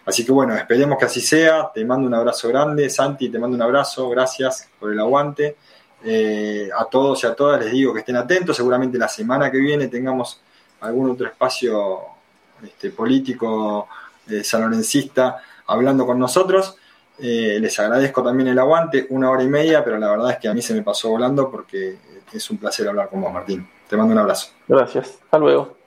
Así 0.05 0.25
que 0.25 0.33
bueno, 0.33 0.53
esperemos 0.55 0.97
que 0.99 1.05
así 1.05 1.21
sea. 1.21 1.71
Te 1.73 1.85
mando 1.85 2.07
un 2.07 2.13
abrazo 2.13 2.49
grande, 2.49 2.89
Santi, 2.89 3.29
te 3.29 3.39
mando 3.39 3.55
un 3.55 3.61
abrazo, 3.61 4.09
gracias 4.09 4.69
por 4.79 4.91
el 4.91 4.99
aguante. 4.99 5.55
Eh, 6.03 6.69
a 6.77 6.85
todos 6.85 7.23
y 7.23 7.27
a 7.27 7.33
todas 7.35 7.63
les 7.63 7.71
digo 7.71 7.93
que 7.93 7.99
estén 7.99 8.15
atentos, 8.17 8.57
seguramente 8.57 8.97
la 8.97 9.07
semana 9.07 9.51
que 9.51 9.59
viene 9.59 9.87
tengamos 9.87 10.41
algún 10.79 11.11
otro 11.11 11.27
espacio 11.27 11.99
este, 12.63 12.89
político 12.89 13.87
eh, 14.27 14.43
hablando 15.67 16.05
con 16.05 16.19
nosotros. 16.19 16.75
Eh, 17.17 17.59
les 17.61 17.79
agradezco 17.79 18.23
también 18.23 18.49
el 18.49 18.59
aguante, 18.59 19.05
una 19.11 19.29
hora 19.29 19.43
y 19.43 19.47
media, 19.47 19.85
pero 19.85 19.97
la 19.97 20.09
verdad 20.09 20.31
es 20.31 20.37
que 20.37 20.49
a 20.49 20.53
mí 20.53 20.61
se 20.61 20.73
me 20.73 20.81
pasó 20.81 21.09
volando 21.09 21.49
porque 21.49 21.97
es 22.33 22.49
un 22.49 22.57
placer 22.57 22.89
hablar 22.89 23.09
con 23.09 23.21
vos, 23.21 23.31
Martín. 23.31 23.65
Te 23.91 23.97
mando 23.97 24.13
un 24.13 24.19
abrazo. 24.19 24.47
Gracias. 24.69 25.19
Hasta 25.21 25.37
luego. 25.37 25.80